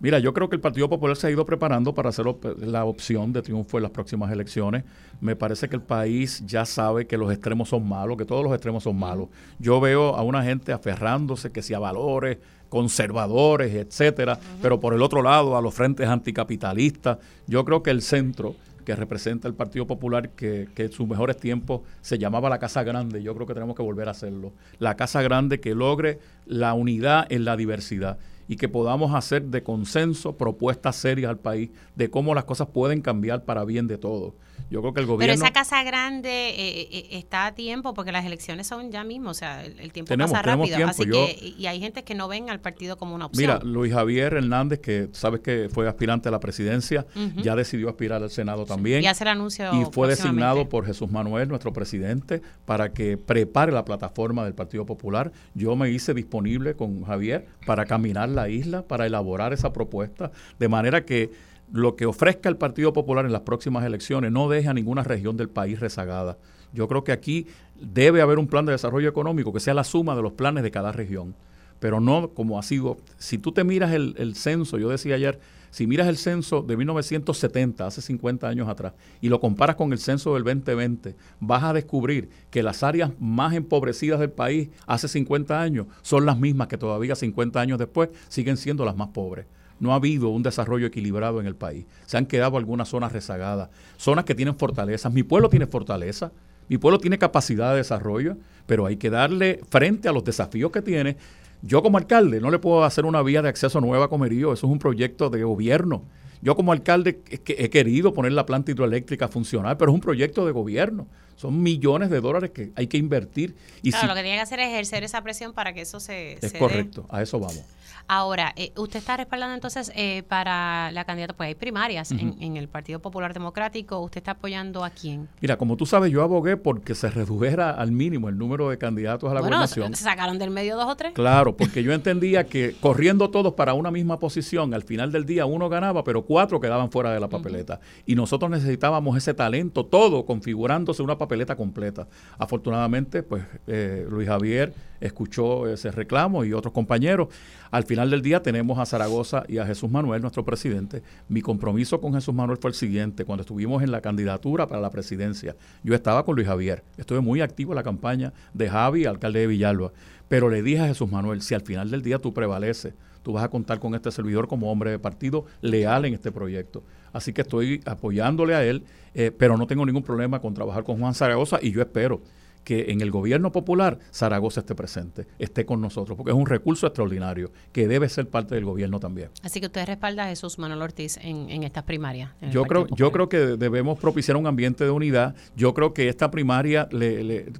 Mira, 0.00 0.18
yo 0.18 0.34
creo 0.34 0.48
que 0.48 0.56
el 0.56 0.60
Partido 0.60 0.88
Popular 0.88 1.16
se 1.16 1.28
ha 1.28 1.30
ido 1.30 1.46
preparando 1.46 1.94
para 1.94 2.10
hacer 2.10 2.26
la 2.58 2.84
opción 2.84 3.32
de 3.32 3.42
triunfo 3.42 3.78
en 3.78 3.84
las 3.84 3.92
próximas 3.92 4.30
elecciones. 4.30 4.84
Me 5.20 5.36
parece 5.36 5.68
que 5.68 5.76
el 5.76 5.82
país 5.82 6.42
ya 6.44 6.66
sabe 6.66 7.06
que 7.06 7.16
los 7.16 7.32
extremos 7.32 7.68
son 7.68 7.88
malos, 7.88 8.18
que 8.18 8.24
todos 8.24 8.44
los 8.44 8.52
extremos 8.52 8.82
son 8.82 8.98
malos. 8.98 9.28
Yo 9.58 9.80
veo 9.80 10.14
a 10.16 10.22
una 10.22 10.42
gente 10.42 10.72
aferrándose 10.72 11.52
que 11.52 11.62
si 11.62 11.74
a 11.74 11.78
valores 11.78 12.38
conservadores, 12.68 13.72
etcétera, 13.72 14.36
pero 14.60 14.80
por 14.80 14.94
el 14.94 15.02
otro 15.02 15.22
lado 15.22 15.56
a 15.56 15.62
los 15.62 15.72
frentes 15.72 16.08
anticapitalistas. 16.08 17.18
Yo 17.46 17.64
creo 17.64 17.84
que 17.84 17.90
el 17.90 18.02
centro 18.02 18.56
que 18.84 18.96
representa 18.96 19.48
el 19.48 19.54
Partido 19.54 19.86
Popular, 19.86 20.30
que, 20.30 20.68
que, 20.74 20.84
en 20.84 20.92
sus 20.92 21.08
mejores 21.08 21.36
tiempos 21.36 21.82
se 22.00 22.18
llamaba 22.18 22.50
la 22.50 22.58
Casa 22.58 22.82
Grande. 22.82 23.22
Yo 23.22 23.32
creo 23.34 23.46
que 23.46 23.54
tenemos 23.54 23.76
que 23.76 23.82
volver 23.82 24.08
a 24.08 24.10
hacerlo. 24.10 24.52
La 24.80 24.96
Casa 24.96 25.22
Grande 25.22 25.60
que 25.60 25.74
logre 25.74 26.18
la 26.46 26.74
unidad 26.74 27.26
en 27.30 27.44
la 27.44 27.56
diversidad 27.56 28.18
y 28.48 28.56
que 28.56 28.68
podamos 28.68 29.14
hacer 29.14 29.44
de 29.44 29.62
consenso 29.62 30.36
propuestas 30.36 30.96
serias 30.96 31.30
al 31.30 31.38
país 31.38 31.70
de 31.94 32.10
cómo 32.10 32.34
las 32.34 32.44
cosas 32.44 32.68
pueden 32.68 33.00
cambiar 33.00 33.44
para 33.44 33.64
bien 33.64 33.86
de 33.86 33.98
todos. 33.98 34.34
Yo 34.74 34.80
creo 34.80 34.92
que 34.92 35.00
el 35.02 35.06
gobierno... 35.06 35.32
Pero 35.32 35.44
esa 35.44 35.52
casa 35.52 35.84
grande 35.84 36.50
eh, 36.50 36.88
eh, 36.90 37.08
está 37.12 37.46
a 37.46 37.54
tiempo 37.54 37.94
porque 37.94 38.10
las 38.10 38.24
elecciones 38.24 38.66
son 38.66 38.90
ya 38.90 39.04
mismo, 39.04 39.30
o 39.30 39.34
sea, 39.34 39.64
el, 39.64 39.92
tiempo 39.92 40.12
pasa 40.16 40.42
rápido. 40.42 40.84
Así 40.88 41.06
que, 41.06 41.54
y 41.56 41.66
hay 41.66 41.78
gente 41.78 42.02
que 42.02 42.16
no 42.16 42.26
ven 42.26 42.50
al 42.50 42.58
partido 42.58 42.96
como 42.96 43.14
una 43.14 43.26
opción. 43.26 43.52
Mira, 43.52 43.60
Luis 43.64 43.92
Javier 43.92 44.34
Hernández, 44.34 44.80
que 44.80 45.10
sabes 45.12 45.42
que 45.42 45.68
fue 45.72 45.86
aspirante 45.86 46.28
a 46.28 46.32
la 46.32 46.40
presidencia, 46.40 47.06
ya 47.36 47.54
decidió 47.54 47.88
aspirar 47.88 48.20
al 48.20 48.30
Senado 48.30 48.64
también. 48.64 49.04
Y 49.04 49.06
hacer 49.06 49.28
anuncio. 49.28 49.70
Y 49.80 49.84
fue 49.92 50.08
designado 50.08 50.68
por 50.68 50.84
Jesús 50.86 51.08
Manuel, 51.08 51.48
nuestro 51.48 51.72
presidente, 51.72 52.42
para 52.64 52.92
que 52.92 53.16
prepare 53.16 53.70
la 53.70 53.84
plataforma 53.84 54.42
del 54.42 54.54
Partido 54.54 54.84
Popular. 54.86 55.30
Yo 55.54 55.76
me 55.76 55.88
hice 55.90 56.14
disponible 56.14 56.74
con 56.74 57.04
Javier 57.04 57.46
para 57.64 57.86
caminar 57.86 58.28
la 58.28 58.48
isla, 58.48 58.82
para 58.82 59.06
elaborar 59.06 59.52
esa 59.52 59.72
propuesta, 59.72 60.32
de 60.58 60.68
manera 60.68 61.04
que 61.04 61.30
lo 61.72 61.96
que 61.96 62.06
ofrezca 62.06 62.48
el 62.48 62.56
Partido 62.56 62.92
Popular 62.92 63.24
en 63.24 63.32
las 63.32 63.42
próximas 63.42 63.84
elecciones 63.84 64.32
no 64.32 64.48
deje 64.48 64.68
a 64.68 64.74
ninguna 64.74 65.02
región 65.02 65.36
del 65.36 65.48
país 65.48 65.80
rezagada. 65.80 66.38
Yo 66.72 66.88
creo 66.88 67.04
que 67.04 67.12
aquí 67.12 67.46
debe 67.80 68.20
haber 68.20 68.38
un 68.38 68.48
plan 68.48 68.66
de 68.66 68.72
desarrollo 68.72 69.08
económico 69.08 69.52
que 69.52 69.60
sea 69.60 69.74
la 69.74 69.84
suma 69.84 70.16
de 70.16 70.22
los 70.22 70.32
planes 70.32 70.62
de 70.62 70.70
cada 70.70 70.92
región, 70.92 71.34
pero 71.78 72.00
no 72.00 72.30
como 72.30 72.58
ha 72.58 72.62
sido. 72.62 72.96
Si 73.16 73.38
tú 73.38 73.52
te 73.52 73.64
miras 73.64 73.92
el, 73.92 74.34
censo, 74.34 74.78
yo 74.78 74.88
decía 74.88 75.14
ayer, 75.14 75.38
si 75.70 75.86
miras 75.86 76.08
el 76.08 76.16
censo 76.16 76.62
de 76.62 76.76
1970, 76.76 77.86
hace 77.86 78.02
50 78.02 78.48
años 78.48 78.68
atrás, 78.68 78.92
y 79.20 79.28
lo 79.28 79.40
comparas 79.40 79.76
con 79.76 79.92
el 79.92 79.98
censo 79.98 80.34
del 80.34 80.44
2020, 80.44 81.16
vas 81.40 81.64
a 81.64 81.72
descubrir 81.72 82.28
que 82.50 82.62
las 82.62 82.82
áreas 82.82 83.10
más 83.18 83.54
empobrecidas 83.54 84.20
del 84.20 84.30
país 84.30 84.68
hace 84.86 85.08
50 85.08 85.60
años 85.60 85.86
son 86.02 86.26
las 86.26 86.38
mismas 86.38 86.68
que 86.68 86.78
todavía 86.78 87.14
50 87.14 87.60
años 87.60 87.78
después 87.78 88.10
siguen 88.28 88.56
siendo 88.56 88.84
las 88.84 88.96
más 88.96 89.08
pobres 89.08 89.46
no 89.80 89.92
ha 89.92 89.96
habido 89.96 90.28
un 90.28 90.42
desarrollo 90.42 90.86
equilibrado 90.86 91.40
en 91.40 91.46
el 91.46 91.56
país. 91.56 91.86
Se 92.06 92.16
han 92.16 92.26
quedado 92.26 92.56
algunas 92.56 92.88
zonas 92.88 93.12
rezagadas, 93.12 93.70
zonas 93.96 94.24
que 94.24 94.34
tienen 94.34 94.56
fortalezas. 94.56 95.12
Mi 95.12 95.22
pueblo 95.22 95.48
tiene 95.48 95.66
fortaleza, 95.66 96.32
mi 96.68 96.78
pueblo 96.78 96.98
tiene 96.98 97.18
capacidad 97.18 97.72
de 97.72 97.78
desarrollo, 97.78 98.36
pero 98.66 98.86
hay 98.86 98.96
que 98.96 99.10
darle 99.10 99.60
frente 99.68 100.08
a 100.08 100.12
los 100.12 100.24
desafíos 100.24 100.70
que 100.70 100.82
tiene. 100.82 101.16
Yo 101.62 101.82
como 101.82 101.98
alcalde 101.98 102.40
no 102.40 102.50
le 102.50 102.58
puedo 102.58 102.84
hacer 102.84 103.04
una 103.04 103.22
vía 103.22 103.42
de 103.42 103.48
acceso 103.48 103.80
nueva 103.80 104.06
a 104.06 104.08
Comerío, 104.08 104.52
eso 104.52 104.66
es 104.66 104.72
un 104.72 104.78
proyecto 104.78 105.30
de 105.30 105.44
gobierno. 105.44 106.04
Yo 106.42 106.56
como 106.56 106.72
alcalde 106.72 107.22
he 107.30 107.70
querido 107.70 108.12
poner 108.12 108.32
la 108.32 108.44
planta 108.44 108.70
hidroeléctrica 108.70 109.26
a 109.26 109.28
funcionar, 109.28 109.78
pero 109.78 109.90
es 109.90 109.94
un 109.94 110.00
proyecto 110.00 110.44
de 110.44 110.52
gobierno. 110.52 111.06
Son 111.44 111.62
millones 111.62 112.08
de 112.08 112.22
dólares 112.22 112.52
que 112.52 112.72
hay 112.74 112.86
que 112.86 112.96
invertir. 112.96 113.54
Y 113.82 113.90
claro, 113.90 114.08
lo 114.08 114.14
que 114.14 114.22
tiene 114.22 114.38
que 114.38 114.42
hacer 114.42 114.60
es 114.60 114.68
ejercer 114.70 115.04
esa 115.04 115.20
presión 115.22 115.52
para 115.52 115.74
que 115.74 115.82
eso 115.82 116.00
se... 116.00 116.38
Es 116.40 116.54
correcto, 116.54 117.04
a 117.10 117.20
eso 117.20 117.38
vamos. 117.38 117.62
Ahora, 118.06 118.52
eh, 118.56 118.72
usted 118.76 118.98
está 118.98 119.16
respaldando 119.16 119.54
entonces 119.54 119.90
eh, 119.94 120.24
para 120.28 120.92
la 120.92 121.04
candidata, 121.04 121.34
pues 121.34 121.48
hay 121.48 121.54
primarias 121.54 122.10
en, 122.12 122.56
el 122.56 122.68
Partido 122.68 122.98
Popular 122.98 123.32
Democrático, 123.32 123.98
¿usted 124.00 124.18
está 124.18 124.32
apoyando 124.32 124.84
a 124.84 124.90
quién? 124.90 125.26
Mira, 125.40 125.56
como 125.56 125.76
tú 125.76 125.86
sabes, 125.86 126.12
yo 126.12 126.22
abogué 126.22 126.58
porque 126.58 126.94
se 126.94 127.08
redujera 127.10 127.70
al 127.70 127.92
mínimo 127.92 128.28
el 128.28 128.36
número 128.36 128.68
de 128.68 128.76
candidatos 128.76 129.30
a 129.30 129.34
la 129.34 129.40
bueno, 129.40 129.56
gobernación. 129.56 129.94
¿Se 129.94 130.04
sacaron 130.04 130.38
del 130.38 130.50
medio 130.50 130.76
dos 130.76 130.86
o 130.86 130.96
tres? 130.96 131.12
Claro, 131.14 131.56
porque 131.56 131.82
yo 131.82 131.92
entendía 131.94 132.44
que 132.44 132.76
corriendo 132.78 133.30
todos 133.30 133.54
para 133.54 133.72
una 133.72 133.90
misma 133.90 134.18
posición, 134.18 134.74
al 134.74 134.82
final 134.82 135.10
del 135.10 135.24
día 135.24 135.46
uno 135.46 135.70
ganaba, 135.70 136.04
pero 136.04 136.26
cuatro 136.26 136.60
quedaban 136.60 136.90
fuera 136.90 137.10
de 137.10 137.20
la 137.20 137.28
papeleta. 137.28 137.80
Y 138.04 138.14
nosotros 138.16 138.50
necesitábamos 138.50 139.16
ese 139.16 139.32
talento, 139.32 139.86
todo 139.86 140.26
configurándose 140.26 141.02
una 141.02 141.16
papeleta 141.16 141.33
completa. 141.56 142.06
Afortunadamente, 142.38 143.22
pues 143.22 143.44
eh, 143.66 144.06
Luis 144.08 144.28
Javier 144.28 144.72
escuchó 145.00 145.68
ese 145.68 145.90
reclamo 145.90 146.44
y 146.44 146.52
otros 146.52 146.72
compañeros. 146.72 147.28
Al 147.70 147.84
final 147.84 148.10
del 148.10 148.22
día 148.22 148.42
tenemos 148.42 148.78
a 148.78 148.86
Zaragoza 148.86 149.44
y 149.48 149.58
a 149.58 149.66
Jesús 149.66 149.90
Manuel, 149.90 150.22
nuestro 150.22 150.44
presidente. 150.44 151.02
Mi 151.28 151.42
compromiso 151.42 152.00
con 152.00 152.14
Jesús 152.14 152.34
Manuel 152.34 152.58
fue 152.58 152.70
el 152.70 152.74
siguiente. 152.74 153.24
Cuando 153.24 153.42
estuvimos 153.42 153.82
en 153.82 153.90
la 153.90 154.00
candidatura 154.00 154.66
para 154.66 154.80
la 154.80 154.90
presidencia, 154.90 155.56
yo 155.82 155.94
estaba 155.94 156.24
con 156.24 156.36
Luis 156.36 156.46
Javier. 156.46 156.82
Estuve 156.96 157.20
muy 157.20 157.40
activo 157.40 157.72
en 157.72 157.76
la 157.76 157.82
campaña 157.82 158.32
de 158.52 158.68
Javi, 158.68 159.04
alcalde 159.04 159.40
de 159.40 159.46
Villalba. 159.46 159.92
Pero 160.34 160.50
le 160.50 160.64
dije 160.64 160.80
a 160.80 160.88
Jesús 160.88 161.08
Manuel, 161.08 161.42
si 161.42 161.54
al 161.54 161.60
final 161.60 161.92
del 161.92 162.02
día 162.02 162.18
tú 162.18 162.34
prevaleces, 162.34 162.92
tú 163.22 163.34
vas 163.34 163.44
a 163.44 163.48
contar 163.48 163.78
con 163.78 163.94
este 163.94 164.10
servidor 164.10 164.48
como 164.48 164.68
hombre 164.68 164.90
de 164.90 164.98
partido 164.98 165.44
leal 165.60 166.06
en 166.06 166.14
este 166.14 166.32
proyecto. 166.32 166.82
Así 167.12 167.32
que 167.32 167.42
estoy 167.42 167.80
apoyándole 167.86 168.56
a 168.56 168.64
él, 168.64 168.82
eh, 169.14 169.30
pero 169.30 169.56
no 169.56 169.68
tengo 169.68 169.86
ningún 169.86 170.02
problema 170.02 170.40
con 170.40 170.52
trabajar 170.52 170.82
con 170.82 170.98
Juan 170.98 171.14
Zaragoza 171.14 171.60
y 171.62 171.70
yo 171.70 171.80
espero 171.80 172.20
que 172.64 172.86
en 172.88 173.00
el 173.00 173.12
gobierno 173.12 173.52
popular 173.52 174.00
Zaragoza 174.12 174.58
esté 174.58 174.74
presente, 174.74 175.28
esté 175.38 175.64
con 175.64 175.80
nosotros, 175.80 176.16
porque 176.16 176.32
es 176.32 176.36
un 176.36 176.46
recurso 176.46 176.88
extraordinario 176.88 177.52
que 177.70 177.86
debe 177.86 178.08
ser 178.08 178.28
parte 178.28 178.56
del 178.56 178.64
gobierno 178.64 178.98
también. 178.98 179.28
Así 179.44 179.60
que 179.60 179.66
usted 179.66 179.86
respalda 179.86 180.24
a 180.24 180.28
Jesús 180.30 180.58
Manuel 180.58 180.82
Ortiz 180.82 181.16
en, 181.22 181.62
estas 181.62 181.84
primarias. 181.84 182.32
yo 182.50 182.64
creo, 182.64 182.88
yo 182.96 183.12
creo 183.12 183.28
que 183.28 183.38
debemos 183.38 184.00
propiciar 184.00 184.36
un 184.36 184.48
ambiente 184.48 184.82
de 184.82 184.90
unidad. 184.90 185.36
Yo 185.54 185.74
creo 185.74 185.94
que 185.94 186.08
esta 186.08 186.32
primaria 186.32 186.88
le 186.90 187.52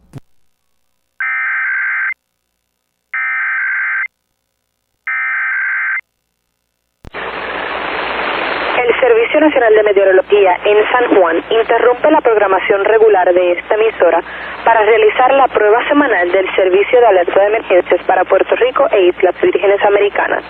Servicio 9.34 9.48
Nacional 9.48 9.74
de 9.74 9.82
Meteorología 9.82 10.58
en 10.64 10.88
San 10.92 11.16
Juan 11.16 11.42
interrumpe 11.50 12.08
la 12.08 12.20
programación 12.20 12.84
regular 12.84 13.34
de 13.34 13.52
esta 13.52 13.74
emisora 13.74 14.22
para 14.64 14.82
realizar 14.82 15.32
la 15.32 15.48
prueba 15.48 15.82
semanal 15.88 16.30
del 16.30 16.46
Servicio 16.54 17.00
de 17.00 17.06
Alerta 17.06 17.40
de 17.40 17.46
Emergencias 17.46 18.00
para 18.06 18.24
Puerto 18.24 18.54
Rico 18.54 18.86
e 18.92 19.06
Islas 19.06 19.34
Vírgenes 19.42 19.82
Americanas. 19.82 20.44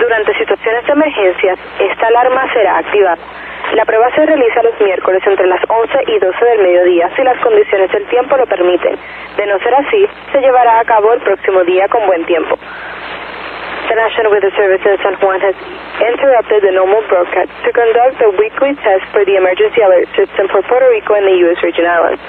Durante 0.00 0.36
situaciones 0.36 0.84
de 0.84 0.92
emergencias, 0.92 1.58
esta 1.78 2.06
alarma 2.08 2.52
será 2.52 2.78
activada. 2.78 3.18
La 3.74 3.84
prueba 3.84 4.10
se 4.16 4.26
realiza 4.26 4.62
los 4.64 4.80
miércoles 4.80 5.22
entre 5.24 5.46
las 5.46 5.60
11 5.68 5.96
y 6.08 6.18
12 6.18 6.44
del 6.44 6.58
mediodía 6.58 7.08
si 7.14 7.22
las 7.22 7.38
condiciones 7.38 7.92
del 7.92 8.04
tiempo 8.06 8.36
lo 8.36 8.46
permiten. 8.46 8.98
De 9.36 9.46
no 9.46 9.58
ser 9.60 9.74
así, 9.76 10.08
se 10.32 10.40
llevará 10.40 10.80
a 10.80 10.84
cabo 10.84 11.12
el 11.12 11.20
próximo 11.20 11.62
día 11.62 11.86
con 11.86 12.04
buen 12.04 12.24
tiempo. 12.26 12.58
The 13.88 13.96
National 13.96 14.28
Weather 14.28 14.52
Service 14.52 14.84
in 14.84 15.00
San 15.00 15.16
Juan 15.16 15.40
has 15.40 15.56
interrupted 16.04 16.60
the 16.60 16.76
normal 16.76 17.00
broadcast 17.08 17.48
to 17.64 17.72
conduct 17.72 18.20
a 18.20 18.28
weekly 18.36 18.76
test 18.84 19.08
for 19.16 19.24
the 19.24 19.40
emergency 19.40 19.80
alert 19.80 20.12
system 20.12 20.44
for 20.52 20.60
Puerto 20.68 20.92
Rico 20.92 21.16
and 21.16 21.24
the 21.24 21.36
U.S. 21.48 21.56
Virgin 21.64 21.88
Islands. 21.88 22.20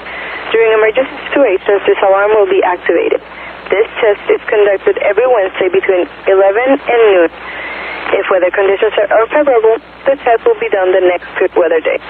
During 0.56 0.72
emergency 0.72 1.12
situations, 1.28 1.84
this 1.84 2.00
alarm 2.00 2.32
will 2.32 2.48
be 2.48 2.64
activated. 2.64 3.20
This 3.68 3.84
test 4.00 4.24
is 4.32 4.40
conducted 4.48 5.04
every 5.04 5.28
Wednesday 5.28 5.68
between 5.68 6.08
11 6.24 6.80
and 6.80 7.00
noon. 7.12 7.28
If 8.16 8.24
weather 8.32 8.48
conditions 8.48 8.96
are 8.96 9.20
unfavorable, 9.20 9.84
the 10.08 10.16
test 10.16 10.40
will 10.48 10.56
be 10.64 10.72
done 10.72 10.96
the 10.96 11.04
next 11.12 11.28
good 11.36 11.52
weather 11.60 11.84
day. 11.84 12.00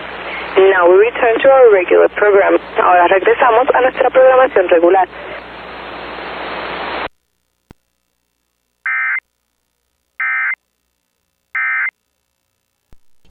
Now 0.71 0.87
we 0.87 1.11
return 1.11 1.43
to 1.43 1.49
our 1.51 1.75
regular 1.75 2.07
program. 2.15 2.55
Ahora 2.79 3.11
regresamos 3.11 3.67
a 3.75 3.83
nuestra 3.83 4.15
programación 4.15 4.71
regular. 4.71 5.11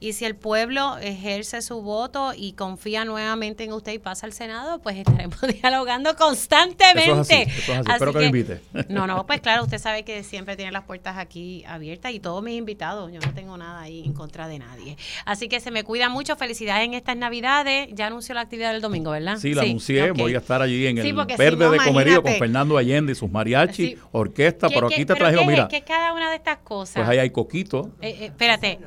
Y 0.00 0.14
si 0.14 0.24
el 0.24 0.34
pueblo 0.34 0.96
ejerce 0.98 1.60
su 1.60 1.82
voto 1.82 2.32
y 2.34 2.52
confía 2.54 3.04
nuevamente 3.04 3.64
en 3.64 3.72
usted 3.74 3.92
y 3.92 3.98
pasa 3.98 4.24
al 4.26 4.32
Senado, 4.32 4.78
pues 4.80 4.96
estaremos 4.96 5.38
dialogando 5.62 6.16
constantemente. 6.16 7.02
Eso 7.10 7.20
es 7.20 7.30
así, 7.30 7.42
eso 7.42 7.72
es 7.72 7.78
así. 7.80 7.90
Espero 7.92 8.12
que 8.12 8.18
me 8.20 8.24
invite. 8.26 8.60
No, 8.88 9.06
no, 9.06 9.26
pues 9.26 9.40
claro, 9.42 9.62
usted 9.64 9.78
sabe 9.78 10.02
que 10.04 10.22
siempre 10.24 10.56
tiene 10.56 10.72
las 10.72 10.84
puertas 10.84 11.18
aquí 11.18 11.64
abiertas 11.66 12.12
y 12.12 12.20
todos 12.20 12.42
mis 12.42 12.56
invitados, 12.56 13.12
yo 13.12 13.20
no 13.20 13.34
tengo 13.34 13.56
nada 13.56 13.80
ahí 13.82 14.02
en 14.04 14.12
contra 14.14 14.48
de 14.48 14.58
nadie. 14.58 14.96
Así 15.26 15.48
que 15.48 15.60
se 15.60 15.70
me 15.70 15.84
cuida 15.84 16.08
mucho, 16.08 16.34
felicidades 16.36 16.86
en 16.86 16.94
estas 16.94 17.16
Navidades. 17.16 17.88
Ya 17.92 18.06
anunció 18.06 18.34
la 18.34 18.40
actividad 18.40 18.72
del 18.72 18.80
domingo, 18.80 19.10
¿verdad? 19.10 19.36
Sí, 19.36 19.52
la 19.54 19.62
anuncié, 19.62 20.12
voy 20.12 20.34
a 20.34 20.38
estar 20.38 20.62
allí 20.62 20.86
en 20.86 20.96
Sí, 21.02 21.08
el 21.10 21.16
si 21.28 21.36
Verde 21.36 21.66
no, 21.66 21.70
de 21.72 21.78
Comerío 21.78 22.22
con. 22.22 22.32
Fernando 22.34 22.78
Allende 22.78 23.12
y 23.12 23.14
sus 23.14 23.30
mariachi, 23.30 23.86
Sí. 23.88 23.98
orquesta, 24.12 24.68
¿Qué- 24.68 24.74
pero 24.74 24.86
aquí 24.86 25.04
te 25.04 25.14
traje, 25.14 25.44
mira, 25.46 25.68
qué 25.68 25.76
es 25.78 25.84
cada 25.84 26.12
una 26.14 26.30
de 26.30 26.36
estas 26.36 26.58
cosas? 26.58 26.94
pues 26.96 27.08
ahí 27.08 27.18
hay 27.18 27.30
coquito, 27.30 27.90
Eh, 28.00 28.08
eh, 28.20 28.24
espérate, 28.26 28.78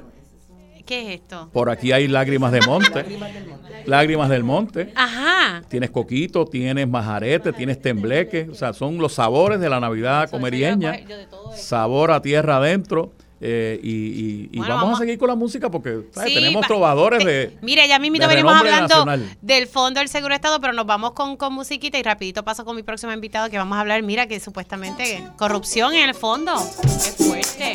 ¿qué 0.86 1.02
es 1.14 1.20
esto? 1.22 1.50
por 1.54 1.70
aquí 1.70 1.92
hay 1.92 2.08
lágrimas 2.08 2.52
de 2.52 2.62
monte, 2.68 3.06
lágrimas 3.86 4.30
del 4.30 4.44
monte. 4.44 4.92
Ajá. 4.96 5.62
Tienes 5.68 5.90
coquito, 5.92 6.46
tienes 6.46 6.88
majarete, 6.88 7.54
tienes 7.54 7.82
tembleque, 7.82 8.48
o 8.52 8.56
sea, 8.56 8.74
son 8.74 8.98
los 8.98 9.14
sabores 9.14 9.60
de 9.60 9.70
la 9.70 9.80
Navidad 9.80 10.30
comerieña, 10.30 10.98
sabor 11.56 12.12
a 12.12 12.22
tierra 12.22 12.58
adentro, 12.58 13.14
eh, 13.46 13.78
y, 13.84 13.90
y- 13.92 14.50
y 14.54 14.58
Bueno, 14.60 14.70
vamos, 14.76 14.84
vamos- 14.84 15.00
a 15.00 15.04
seguir 15.04 15.18
con 15.20 15.28
la 15.28 15.36
música 15.36 15.70
porque 15.70 16.04
¿sabes? 16.12 16.30
Sí, 16.30 16.36
tenemos 16.36 16.66
trovadores 16.66 17.26
de... 17.26 17.58
Mire, 17.62 17.86
ya 17.90 18.00
mismito 18.00 18.26
venimos 18.26 18.54
hablando 18.56 18.88
nacional. 19.06 19.38
del 19.42 19.68
Fondo 19.68 20.00
del 20.00 20.08
Seguro 20.08 20.30
de 20.32 20.36
Estado, 20.38 20.62
pero 20.62 20.72
nos 20.72 20.86
vamos 20.86 21.12
con, 21.12 21.36
con 21.36 21.52
musiquita 21.52 21.98
y 21.98 22.04
rapidito 22.04 22.46
paso 22.46 22.64
con 22.64 22.74
mi 22.78 22.84
próximo 22.84 23.12
invitado 23.12 23.50
que 23.50 23.58
vamos 23.58 23.78
a 23.78 23.82
hablar, 23.82 24.02
mira, 24.02 24.28
que 24.28 24.40
supuestamente 24.40 25.22
corrupción 25.38 25.94
en 25.94 26.08
el 26.08 26.16
fondo. 26.16 26.54
Qué 26.84 27.24
fuerte. 27.24 27.74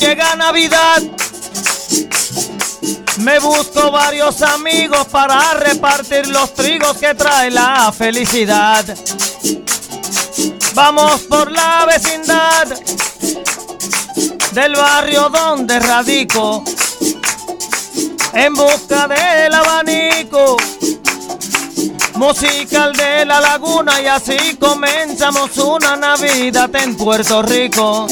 Llega 0.00 0.34
Navidad, 0.34 1.02
me 3.18 3.38
busco 3.38 3.90
varios 3.90 4.40
amigos 4.40 5.06
para 5.08 5.52
repartir 5.54 6.26
los 6.28 6.54
trigos 6.54 6.96
que 6.96 7.14
trae 7.14 7.50
la 7.50 7.92
felicidad. 7.92 8.82
Vamos 10.74 11.20
por 11.22 11.52
la 11.52 11.84
vecindad 11.84 12.66
del 14.52 14.74
barrio 14.74 15.28
donde 15.28 15.78
radico, 15.78 16.64
en 18.32 18.54
busca 18.54 19.06
del 19.06 19.52
abanico 19.52 20.56
musical 22.14 22.94
de 22.94 23.26
la 23.26 23.40
laguna 23.40 24.00
y 24.00 24.06
así 24.06 24.56
comenzamos 24.58 25.56
una 25.58 25.96
Navidad 25.96 26.74
en 26.76 26.96
Puerto 26.96 27.42
Rico. 27.42 28.06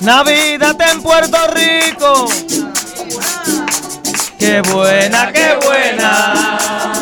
Navidad 0.00 0.76
en 0.80 1.02
Puerto 1.02 1.38
Rico. 1.48 2.28
Qué 4.38 4.60
buena, 4.62 5.32
qué 5.32 5.58
buena. 5.64 6.97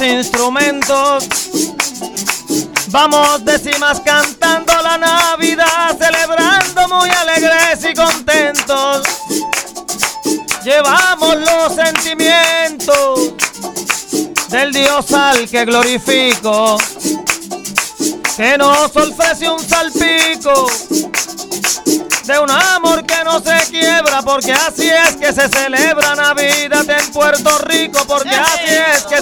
Instrumentos. 0.00 1.28
Vamos 2.88 3.44
décimas 3.44 4.00
cantando 4.00 4.72
la 4.82 4.96
Navidad, 4.96 5.96
celebrando 5.98 6.88
muy 6.88 7.10
alegres 7.10 7.84
y 7.90 7.94
contentos. 7.94 9.02
Llevamos 10.64 11.36
los 11.36 11.74
sentimientos 11.74 13.34
del 14.48 14.72
Dios 14.72 15.12
al 15.12 15.48
que 15.48 15.64
glorifico, 15.64 16.78
que 18.36 18.56
nos 18.58 18.96
ofrece 18.96 19.50
un 19.50 19.60
salpico 19.60 20.66
de 22.28 22.38
un 22.38 22.50
amor 22.50 23.06
que 23.06 23.24
no 23.24 23.40
se 23.40 23.70
quiebra, 23.70 24.20
porque 24.20 24.52
así 24.52 24.88
es 24.88 25.16
que 25.16 25.32
se 25.32 25.48
celebra 25.48 26.14
Navidad 26.14 26.88
en 26.90 27.10
Puerto 27.10 27.58
Rico, 27.60 28.04
porque 28.06 28.34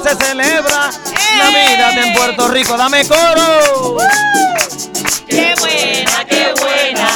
que 0.02 0.08
se 0.08 0.16
celebra 0.16 0.90
Navidad 1.38 1.98
en 1.98 2.14
Puerto 2.14 2.48
Rico. 2.48 2.76
Dame 2.76 3.06
coro. 3.06 3.96
Qué 5.28 5.54
buena, 5.58 6.24
qué 6.28 6.54
buena. 6.60 7.15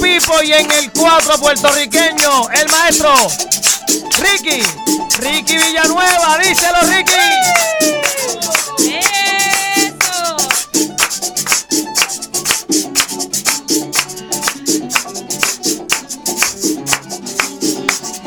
Pipo 0.00 0.42
y 0.42 0.52
en 0.52 0.70
el 0.70 0.92
cuatro 0.92 1.38
puertorriqueño, 1.38 2.50
el 2.50 2.68
maestro 2.70 3.14
Ricky. 4.18 4.62
Ricky 5.18 5.56
Villanueva, 5.56 6.38
díselo 6.38 6.80
Ricky. 6.82 7.12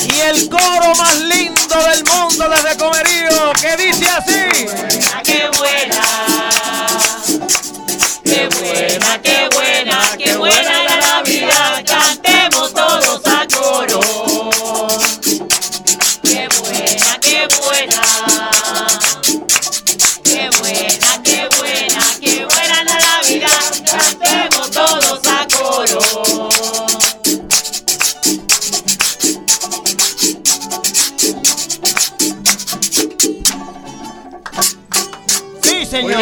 Y 0.06 0.20
el 0.22 0.50
coro 0.50 0.96
más 0.98 1.16
lindo 1.22 1.76
del 1.90 2.04
mundo 2.06 2.50
desde 2.50 2.78
Comerío, 2.78 3.54
que 3.62 3.78
dice 3.78 4.10
así. 4.10 4.66
Qué 5.24 5.50
buena. 5.58 6.09
Señor. 35.90 36.22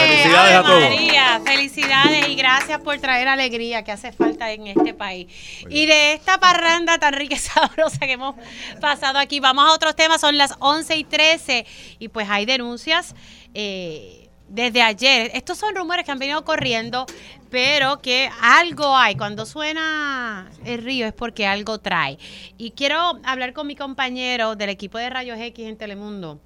Felicidades 0.00 0.56
a 0.56 0.62
todos. 0.62 0.80
María, 0.80 1.40
felicidades 1.44 2.28
y 2.28 2.34
gracias 2.34 2.80
por 2.80 2.98
traer 2.98 3.28
alegría 3.28 3.82
que 3.84 3.92
hace 3.92 4.12
falta 4.12 4.50
en 4.52 4.66
este 4.66 4.94
país. 4.94 5.28
Y 5.68 5.86
de 5.86 6.14
esta 6.14 6.38
parranda 6.38 6.98
tan 6.98 7.14
rica 7.14 7.34
y 7.36 7.38
sabrosa 7.38 7.98
que 8.00 8.12
hemos 8.12 8.34
pasado 8.80 9.18
aquí, 9.18 9.40
vamos 9.40 9.64
a 9.64 9.72
otros 9.72 9.96
temas, 9.96 10.20
son 10.20 10.36
las 10.36 10.54
11 10.58 10.96
y 10.96 11.04
13 11.04 11.66
y 11.98 12.08
pues 12.08 12.28
hay 12.28 12.44
denuncias 12.44 13.14
eh, 13.54 14.28
desde 14.48 14.82
ayer. 14.82 15.30
Estos 15.34 15.56
son 15.56 15.74
rumores 15.74 16.04
que 16.04 16.10
han 16.10 16.18
venido 16.18 16.44
corriendo, 16.44 17.06
pero 17.50 18.02
que 18.02 18.28
algo 18.42 18.94
hay. 18.94 19.16
Cuando 19.16 19.46
suena 19.46 20.50
el 20.64 20.82
río 20.82 21.06
es 21.06 21.14
porque 21.14 21.46
algo 21.46 21.78
trae. 21.78 22.18
Y 22.58 22.72
quiero 22.72 23.20
hablar 23.24 23.54
con 23.54 23.66
mi 23.66 23.76
compañero 23.76 24.56
del 24.56 24.68
equipo 24.68 24.98
de 24.98 25.08
Rayos 25.08 25.38
X 25.38 25.66
en 25.66 25.78
Telemundo. 25.78 26.40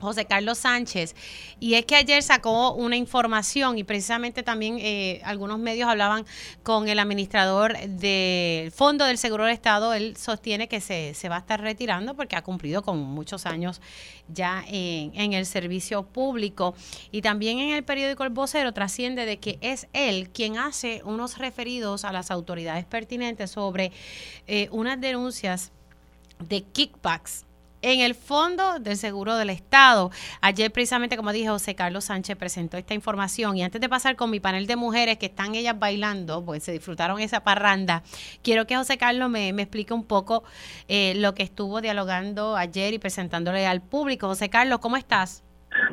José 0.00 0.24
Carlos 0.24 0.58
Sánchez. 0.58 1.14
Y 1.60 1.74
es 1.74 1.84
que 1.84 1.96
ayer 1.96 2.22
sacó 2.22 2.72
una 2.72 2.96
información 2.96 3.78
y 3.78 3.84
precisamente 3.84 4.42
también 4.42 4.78
eh, 4.80 5.20
algunos 5.24 5.58
medios 5.58 5.88
hablaban 5.88 6.24
con 6.62 6.88
el 6.88 6.98
administrador 6.98 7.76
del 7.78 8.70
Fondo 8.70 9.04
del 9.04 9.18
Seguro 9.18 9.44
del 9.44 9.54
Estado. 9.54 9.94
Él 9.94 10.16
sostiene 10.16 10.68
que 10.68 10.80
se, 10.80 11.14
se 11.14 11.28
va 11.28 11.36
a 11.36 11.40
estar 11.40 11.60
retirando 11.60 12.14
porque 12.14 12.36
ha 12.36 12.42
cumplido 12.42 12.82
con 12.82 12.98
muchos 12.98 13.46
años 13.46 13.80
ya 14.28 14.64
en, 14.68 15.12
en, 15.14 15.32
el 15.32 15.46
servicio 15.46 16.02
público. 16.04 16.74
Y 17.10 17.22
también 17.22 17.58
en 17.58 17.74
el 17.74 17.84
periódico 17.84 18.24
El 18.24 18.30
Vocero 18.30 18.72
trasciende 18.72 19.26
de 19.26 19.38
que 19.38 19.58
es 19.60 19.88
él 19.92 20.30
quien 20.30 20.58
hace 20.58 21.02
unos 21.04 21.38
referidos 21.38 22.04
a 22.04 22.12
las 22.12 22.30
autoridades 22.30 22.84
pertinentes 22.84 23.50
sobre 23.50 23.92
eh, 24.46 24.68
unas 24.70 25.00
denuncias 25.00 25.72
de 26.38 26.62
kickbacks 26.62 27.47
en 27.82 28.00
el 28.00 28.14
Fondo 28.14 28.78
del 28.78 28.96
Seguro 28.96 29.36
del 29.36 29.50
Estado. 29.50 30.10
Ayer 30.40 30.70
precisamente, 30.70 31.16
como 31.16 31.32
dije, 31.32 31.48
José 31.48 31.74
Carlos 31.74 32.06
Sánchez 32.06 32.36
presentó 32.36 32.76
esta 32.76 32.94
información 32.94 33.56
y 33.56 33.62
antes 33.62 33.80
de 33.80 33.88
pasar 33.88 34.16
con 34.16 34.30
mi 34.30 34.40
panel 34.40 34.66
de 34.66 34.76
mujeres 34.76 35.18
que 35.18 35.26
están 35.26 35.54
ellas 35.54 35.78
bailando, 35.78 36.44
pues 36.44 36.62
se 36.62 36.72
disfrutaron 36.72 37.20
esa 37.20 37.44
parranda, 37.44 38.02
quiero 38.42 38.66
que 38.66 38.76
José 38.76 38.98
Carlos 38.98 39.30
me, 39.30 39.48
explique 39.50 39.92
un 39.92 40.04
poco 40.04 40.44
eh, 40.88 41.14
lo 41.16 41.34
que 41.34 41.42
estuvo 41.42 41.80
dialogando 41.80 42.56
ayer 42.56 42.94
y 42.94 42.98
presentándole 42.98 43.66
al 43.66 43.80
público. 43.82 44.28
José 44.28 44.48
Carlos, 44.48 44.78
¿cómo 44.78 44.96
estás? 44.96 45.44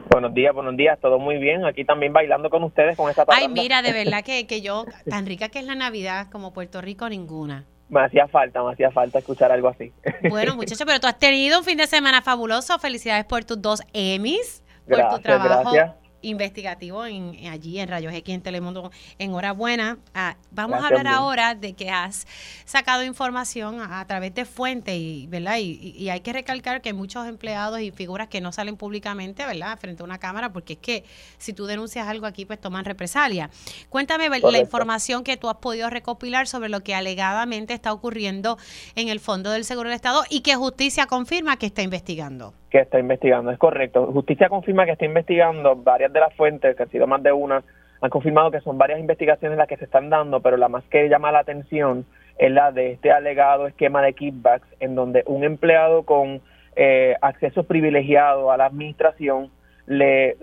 Buenos 0.10 0.34
días, 0.34 0.54
buenos 0.54 0.78
días, 0.78 1.00
todo 1.02 1.20
muy 1.20 1.38
bien. 1.38 1.66
Aquí 1.66 1.84
también 1.84 2.14
bailando 2.14 2.50
con 2.50 2.64
ustedes 2.64 2.96
con 2.96 3.10
esta 3.10 3.26
parranda. 3.26 3.48
Ay, 3.48 3.54
mira, 3.54 3.82
de 3.82 3.92
verdad 3.92 4.24
que, 4.26 4.48
que 4.48 4.62
yo, 4.62 4.86
tan 5.10 5.26
rica 5.26 5.50
que 5.50 5.60
es 5.60 5.66
la 5.66 5.76
Navidad 5.76 6.28
como 6.32 6.54
Puerto 6.54 6.82
Rico, 6.82 7.10
ninguna. 7.10 7.66
Me 7.90 8.02
hacía 8.02 8.28
falta, 8.28 8.64
me 8.64 8.74
hacía 8.74 8.92
falta 8.92 9.20
escuchar 9.20 9.52
algo 9.52 9.68
así. 9.70 9.92
Bueno, 10.30 10.56
muchachos, 10.56 10.86
pero 10.86 11.00
tú 11.00 11.08
has 11.08 11.20
tenido 11.20 11.60
un 11.60 11.66
fin 11.66 11.78
de 11.78 11.88
semana 11.88 12.22
fabuloso. 12.22 12.78
Felicidades 12.80 13.26
por 13.26 13.44
tus 13.46 13.62
dos 13.62 13.82
Emmys, 13.94 14.64
por 14.88 15.10
tu 15.10 15.20
trabajo. 15.20 15.72
Gracias 15.72 16.05
investigativo 16.30 17.06
en, 17.06 17.48
allí 17.48 17.80
en 17.80 17.88
Rayos 17.88 18.14
X 18.14 18.36
en 18.36 18.42
Telemundo. 18.42 18.92
Enhorabuena. 19.20 19.98
Ah, 20.14 20.36
vamos 20.52 20.84
a 20.84 20.88
hablar 20.88 21.08
ahora 21.08 21.56
de 21.56 21.74
que 21.74 21.90
has 21.90 22.28
sacado 22.66 23.04
información 23.04 23.82
a, 23.82 24.06
través 24.06 24.34
de 24.34 24.46
fuentes, 24.46 24.96
y, 24.96 25.28
¿verdad? 25.28 25.58
Y, 25.60 26.10
hay 26.10 26.20
que 26.22 26.34
recalcar 26.34 26.82
que 26.82 26.90
hay 26.90 26.94
muchos 26.94 27.28
empleados 27.28 27.80
y 27.80 27.92
figuras 27.92 28.28
que 28.28 28.42
no 28.42 28.52
salen 28.52 28.78
públicamente, 28.78 29.46
¿verdad? 29.46 29.78
Frente 29.80 30.04
a 30.04 30.06
una 30.06 30.20
cámara, 30.20 30.52
porque 30.52 30.74
es 30.74 30.80
que 30.80 31.06
si 31.38 31.54
tú 31.54 31.66
denuncias 31.66 32.08
algo 32.08 32.26
aquí, 32.26 32.46
pues 32.46 32.60
toman 32.60 32.86
represalia. 32.86 33.50
Cuéntame 33.90 34.30
la 34.30 34.60
información 34.60 35.24
que 35.24 35.38
tú 35.38 35.50
has 35.50 35.58
podido 35.58 35.90
recopilar 35.90 36.48
sobre 36.48 36.70
lo 36.70 36.82
que 36.82 36.96
alegadamente 36.96 37.74
está 37.74 37.94
ocurriendo 37.94 38.58
en 38.96 39.10
el 39.10 39.20
Fondo 39.20 39.52
del 39.52 39.66
Seguro 39.66 39.90
del 39.90 39.96
Estado 39.96 40.24
y 40.30 40.42
que 40.42 40.56
Justicia 40.56 41.06
confirma 41.06 41.58
que 41.58 41.68
está 41.68 41.82
investigando 41.82 42.54
que 42.76 42.82
está 42.82 43.00
investigando. 43.00 43.52
Es 43.52 43.58
correcto. 43.58 44.08
Justicia 44.08 44.50
confirma 44.50 44.84
que 44.84 44.92
está 44.92 45.06
investigando. 45.06 45.78
Varias 45.78 46.12
de 46.12 46.20
las 46.20 46.34
fuentes, 46.34 46.76
que 46.76 46.84
han 46.84 46.90
sido 46.90 47.08
más 47.08 47.24
de 47.24 47.32
una, 47.32 47.64
han 48.02 48.10
confirmado 48.10 48.52
que 48.52 48.60
son 48.60 48.78
varias 48.78 49.00
investigaciones 49.00 49.58
las 49.58 49.70
que 49.70 49.78
se 49.78 49.86
están 49.86 50.10
dando, 50.10 50.42
pero 50.42 50.58
la 50.58 50.68
más 50.68 50.84
que 50.90 51.08
llama 51.08 51.32
la 51.32 51.40
atención 51.40 52.06
es 52.38 52.52
la 52.52 52.74
de 52.74 52.92
este 52.92 53.14
alegado 53.14 53.68
esquema 53.68 54.02
de 54.02 54.12
kickbacks, 54.12 54.68
en 54.82 54.94
donde 54.94 55.24
un 55.26 55.46
empleado 55.46 56.04
con 56.04 56.42
eh, 56.76 57.16
acceso 57.22 57.64
privilegiado 57.64 58.52
a 58.52 58.58
la 58.58 58.66
administración 58.66 59.52
le, 59.88 60.36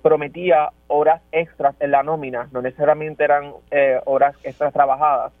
prometía 0.00 0.70
horas 0.86 1.20
extras 1.32 1.74
en 1.80 1.90
la 1.90 2.02
nómina, 2.02 2.48
no 2.50 2.62
necesariamente 2.62 3.24
eran 3.24 3.52
eh, 3.70 4.00
horas 4.06 4.34
extras 4.42 4.72
trabajadas, 4.72 5.34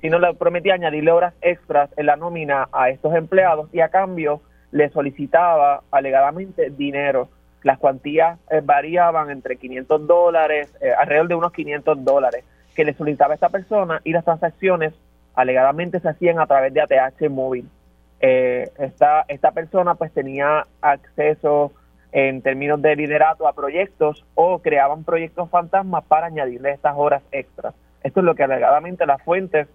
sino 0.00 0.18
le 0.18 0.32
prometía 0.32 0.72
añadirle 0.72 1.10
horas 1.10 1.34
extras 1.42 1.90
en 1.98 2.06
la 2.06 2.16
nómina 2.16 2.70
a 2.72 2.88
estos 2.88 3.14
empleados 3.14 3.68
y 3.74 3.80
a 3.80 3.90
cambio 3.90 4.40
le 4.72 4.88
solicitaba 4.90 5.82
alegadamente 5.90 6.70
dinero. 6.70 7.28
Las 7.62 7.78
cuantías 7.78 8.38
eh, 8.50 8.60
variaban 8.62 9.30
entre 9.30 9.56
500 9.56 10.06
dólares, 10.06 10.72
eh, 10.80 10.92
alrededor 10.96 11.28
de 11.28 11.34
unos 11.34 11.52
500 11.52 12.04
dólares, 12.04 12.44
que 12.74 12.84
le 12.84 12.94
solicitaba 12.94 13.34
esta 13.34 13.48
persona 13.48 14.00
y 14.04 14.12
las 14.12 14.24
transacciones 14.24 14.94
alegadamente 15.34 16.00
se 16.00 16.08
hacían 16.08 16.38
a 16.40 16.46
través 16.46 16.72
de 16.72 16.80
ATH 16.80 17.28
móvil. 17.28 17.68
Eh, 18.20 18.70
esta, 18.78 19.24
esta 19.28 19.52
persona 19.52 19.94
pues 19.94 20.12
tenía 20.12 20.66
acceso 20.80 21.72
en 22.12 22.42
términos 22.42 22.82
de 22.82 22.96
liderato 22.96 23.46
a 23.46 23.52
proyectos 23.52 24.24
o 24.34 24.58
creaban 24.58 25.04
proyectos 25.04 25.48
fantasmas 25.48 26.04
para 26.04 26.26
añadirle 26.26 26.72
estas 26.72 26.94
horas 26.96 27.22
extras. 27.30 27.74
Esto 28.02 28.20
es 28.20 28.26
lo 28.26 28.34
que 28.34 28.42
alegadamente 28.42 29.06
las 29.06 29.22
fuentes 29.22 29.68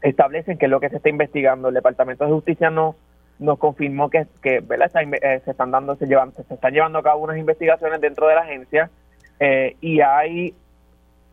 establecen 0.00 0.56
que 0.56 0.64
es 0.64 0.70
lo 0.70 0.80
que 0.80 0.88
se 0.88 0.96
está 0.96 1.08
investigando. 1.08 1.68
El 1.68 1.74
Departamento 1.74 2.24
de 2.24 2.32
Justicia 2.32 2.70
no 2.70 2.94
nos 3.38 3.58
confirmó 3.58 4.10
que, 4.10 4.26
que. 4.42 4.56
Eh, 4.58 5.40
se 5.44 5.50
están 5.50 5.70
dando, 5.70 5.96
se, 5.96 6.06
llevan, 6.06 6.32
se 6.32 6.42
están 6.54 6.72
llevando 6.72 6.98
a 6.98 7.02
cabo 7.02 7.24
unas 7.24 7.38
investigaciones 7.38 8.00
dentro 8.00 8.26
de 8.28 8.34
la 8.34 8.42
agencia 8.42 8.90
eh, 9.38 9.76
y 9.80 10.00
hay 10.00 10.54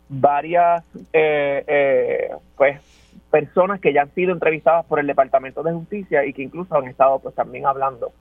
varias 0.10 0.84
eh, 1.14 2.30
pues 2.58 2.80
personas 3.32 3.80
que 3.80 3.94
ya 3.94 4.04
han 4.04 4.14
sido 4.14 4.34
entrevistadas 4.34 4.86
por 4.86 5.00
el 5.00 5.08
Departamento 5.08 5.64
de 5.64 5.72
Justicia 5.72 6.26
y 6.26 6.34
que 6.34 6.44
incluso 6.44 6.76
han 6.76 6.88
estado 6.88 7.20
pues 7.20 7.34
también 7.36 7.66
hablando 7.66 8.12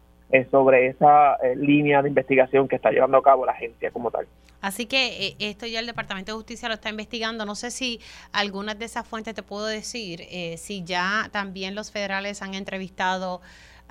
sobre 0.51 0.87
esa 0.87 1.37
línea 1.57 2.01
de 2.01 2.09
investigación 2.09 2.66
que 2.66 2.76
está 2.76 2.91
llevando 2.91 3.18
a 3.18 3.22
cabo 3.22 3.45
la 3.45 3.53
agencia 3.53 3.91
como 3.91 4.11
tal. 4.11 4.26
Así 4.62 4.87
que 4.87 5.37
esto 5.39 5.66
ya 5.66 5.80
el 5.80 5.87
Departamento 5.87 6.33
de 6.33 6.37
Justicia 6.37 6.68
lo 6.68 6.74
está 6.74 6.89
investigando. 6.89 7.45
No 7.45 7.55
sé 7.55 7.70
si 7.70 8.01
algunas 8.33 8.78
de 8.78 8.87
esas 8.87 9.07
fuentes 9.07 9.35
te 9.35 9.43
puedo 9.43 9.66
decir, 9.66 10.22
si 10.57 10.85
ya 10.85 11.28
también 11.33 11.74
los 11.74 11.93
federales 11.93 12.41
han 12.41 12.55
entrevistado 12.55 13.43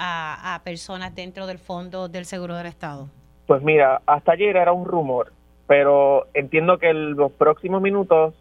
a, 0.01 0.61
personas 0.63 1.13
dentro 1.15 1.45
del 1.47 1.59
Fondo 1.59 2.07
del 2.09 2.25
Seguro 2.25 2.55
del 2.55 2.65
Estado? 2.65 3.07
Pues 3.45 3.61
mira, 3.61 4.01
hasta 4.05 4.33
ayer 4.33 4.57
era 4.57 4.71
un 4.71 4.85
rumor, 4.85 5.31
pero 5.67 6.27
entiendo 6.33 6.77
que 6.77 6.89
en 6.89 7.13
los 7.15 7.31
próximos 7.31 7.81
minutos 7.81 8.33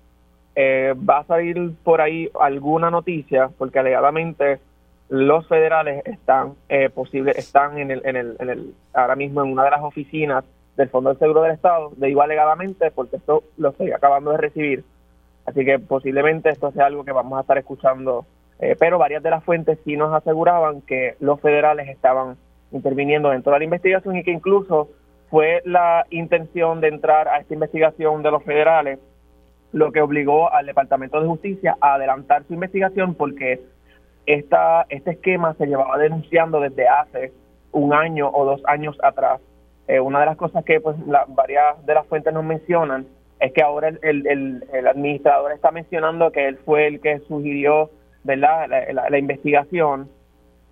eh, 0.56 0.94
va 0.96 1.18
a 1.18 1.24
salir 1.24 1.72
por 1.84 2.00
ahí 2.00 2.30
alguna 2.40 2.90
noticia, 2.90 3.50
porque 3.58 3.78
alegadamente 3.78 4.60
los 5.08 5.46
federales 5.48 6.06
están 6.06 6.54
eh, 6.68 6.88
posible, 6.88 7.32
están 7.36 7.78
en 7.78 7.90
el, 7.90 8.02
en 8.04 8.16
el, 8.16 8.36
en 8.38 8.50
el, 8.50 8.74
ahora 8.94 9.16
mismo 9.16 9.42
en 9.42 9.52
una 9.52 9.64
de 9.64 9.70
las 9.70 9.82
oficinas 9.82 10.44
del 10.76 10.88
Fondo 10.88 11.10
del 11.10 11.18
Seguro 11.18 11.42
del 11.42 11.52
Estado, 11.52 11.92
de 11.96 12.08
igual 12.08 12.30
alegadamente, 12.30 12.90
porque 12.90 13.16
esto 13.16 13.42
lo 13.58 13.70
estoy 13.70 13.92
acabando 13.92 14.30
de 14.30 14.38
recibir. 14.38 14.84
Así 15.46 15.64
que 15.64 15.78
posiblemente 15.78 16.48
esto 16.50 16.70
sea 16.70 16.86
algo 16.86 17.04
que 17.04 17.12
vamos 17.12 17.36
a 17.36 17.40
estar 17.40 17.58
escuchando 17.58 18.24
eh, 18.60 18.76
pero 18.78 18.98
varias 18.98 19.22
de 19.22 19.30
las 19.30 19.42
fuentes 19.42 19.78
sí 19.84 19.96
nos 19.96 20.12
aseguraban 20.12 20.82
que 20.82 21.16
los 21.18 21.40
federales 21.40 21.88
estaban 21.88 22.36
interviniendo 22.72 23.30
dentro 23.30 23.52
de 23.52 23.58
la 23.58 23.64
investigación 23.64 24.16
y 24.16 24.22
que 24.22 24.30
incluso 24.30 24.90
fue 25.30 25.62
la 25.64 26.04
intención 26.10 26.80
de 26.80 26.88
entrar 26.88 27.28
a 27.28 27.38
esta 27.38 27.54
investigación 27.54 28.22
de 28.22 28.30
los 28.30 28.44
federales 28.44 28.98
lo 29.72 29.92
que 29.92 30.02
obligó 30.02 30.52
al 30.52 30.66
Departamento 30.66 31.20
de 31.20 31.28
Justicia 31.28 31.76
a 31.80 31.94
adelantar 31.94 32.44
su 32.44 32.54
investigación 32.54 33.14
porque 33.14 33.60
esta, 34.26 34.84
este 34.88 35.12
esquema 35.12 35.54
se 35.54 35.66
llevaba 35.66 35.96
denunciando 35.96 36.60
desde 36.60 36.86
hace 36.86 37.32
un 37.72 37.94
año 37.94 38.28
o 38.28 38.44
dos 38.44 38.60
años 38.66 38.98
atrás. 39.02 39.40
Eh, 39.88 40.00
una 40.00 40.20
de 40.20 40.26
las 40.26 40.36
cosas 40.36 40.64
que 40.64 40.80
pues 40.80 40.96
varias 41.28 41.86
de 41.86 41.94
las 41.94 42.06
fuentes 42.06 42.34
nos 42.34 42.44
mencionan 42.44 43.06
es 43.38 43.52
que 43.52 43.62
ahora 43.62 43.88
el, 43.88 44.26
el, 44.26 44.64
el 44.72 44.86
administrador 44.86 45.52
está 45.52 45.70
mencionando 45.70 46.30
que 46.30 46.46
él 46.46 46.58
fue 46.58 46.88
el 46.88 47.00
que 47.00 47.20
sugirió 47.20 47.90
¿verdad? 48.24 48.68
La, 48.92 49.18
investigación, 49.18 50.08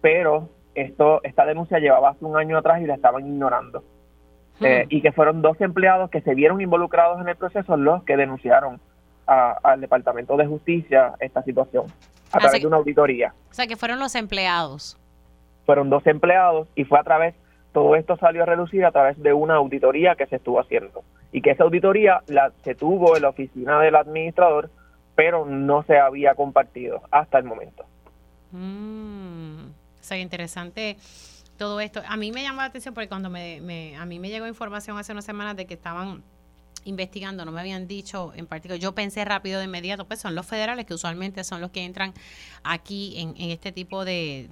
pero 0.01 0.49
esto 0.75 1.21
esta 1.23 1.45
denuncia 1.45 1.79
llevaba 1.79 2.11
hace 2.11 2.25
un 2.25 2.37
año 2.37 2.59
atrás 2.59 2.81
y 2.81 2.87
la 2.87 2.95
estaban 2.95 3.27
ignorando. 3.27 3.83
Hmm. 4.61 4.65
Eh, 4.67 4.87
y 4.89 5.03
que 5.03 5.13
fueron 5.13 5.43
dos 5.43 5.61
empleados 5.61 6.11
que 6.11 6.21
se 6.21 6.35
vieron 6.35 6.61
involucrados 6.61 7.21
en 7.21 7.29
el 7.29 7.37
proceso 7.37 7.77
los 7.77 8.03
que 8.05 8.17
denunciaron 8.17 8.81
al 9.27 9.81
Departamento 9.83 10.39
de 10.39 10.47
Justicia 10.47 11.13
esta 11.21 11.43
situación 11.43 11.85
a 12.33 12.39
través 12.39 12.63
de 12.63 12.67
una 12.67 12.79
auditoría. 12.79 13.35
O 13.51 13.55
sea, 13.55 13.67
que 13.67 13.77
fueron 13.77 13.99
los 13.99 14.15
empleados. 14.15 14.97
Fueron 15.67 15.91
dos 15.91 16.07
empleados 16.07 16.69
y 16.75 16.85
fue 16.85 16.99
a 16.99 17.03
través, 17.03 17.35
todo 17.73 17.95
esto 17.97 18.17
salió 18.17 18.43
a 18.43 18.47
reducir 18.47 18.87
a 18.87 18.91
través 18.91 19.23
de 19.23 19.35
una 19.35 19.57
auditoría 19.57 20.15
que 20.15 20.27
se 20.27 20.37
estuvo 20.37 20.61
haciendo. 20.61 21.05
Y 21.31 21.43
que 21.43 21.51
esa 21.51 21.65
auditoría 21.65 22.23
la, 22.27 22.53
se 22.65 22.75
tuvo 22.75 23.17
en 23.17 23.23
la 23.23 23.29
oficina 23.29 23.81
del 23.81 23.97
administrador 23.97 24.71
pero 25.19 25.45
no 25.45 25.83
se 25.83 25.99
había 25.99 26.37
compartido 26.37 27.03
hasta 27.11 27.39
el 27.39 27.45
momento. 27.45 27.85
Mm, 28.53 29.65
o 29.66 30.01
sea, 30.01 30.16
interesante 30.16 30.97
todo 31.57 31.81
esto. 31.81 32.01
A 32.07 32.16
mí 32.16 32.31
me 32.31 32.45
llamó 32.45 32.61
la 32.61 32.69
atención 32.69 32.95
porque 32.95 33.09
cuando 33.09 33.28
me, 33.28 33.97
a 33.97 34.07
mí 34.07 34.20
me 34.20 34.28
llegó 34.28 34.47
información 34.47 34.97
hace 34.97 35.11
unas 35.11 35.24
semanas 35.24 35.57
de 35.57 35.66
que 35.66 35.74
estaban 35.74 36.23
investigando, 36.85 37.45
no 37.45 37.51
me 37.51 37.59
habían 37.59 37.89
dicho 37.89 38.32
en 38.36 38.47
particular, 38.47 38.78
yo 38.78 38.95
pensé 38.95 39.24
rápido 39.24 39.59
de 39.59 39.65
inmediato, 39.65 40.07
pues 40.07 40.20
son 40.20 40.36
los 40.36 40.47
federales 40.47 40.86
que 40.86 40.95
usualmente 40.95 41.43
son 41.43 41.61
los 41.61 41.73
que 41.73 41.85
entran 41.85 42.15
aquí 42.62 43.19
en, 43.19 43.35
en 43.39 43.51
este 43.51 43.73
tipo 43.73 44.05
de, 44.05 44.49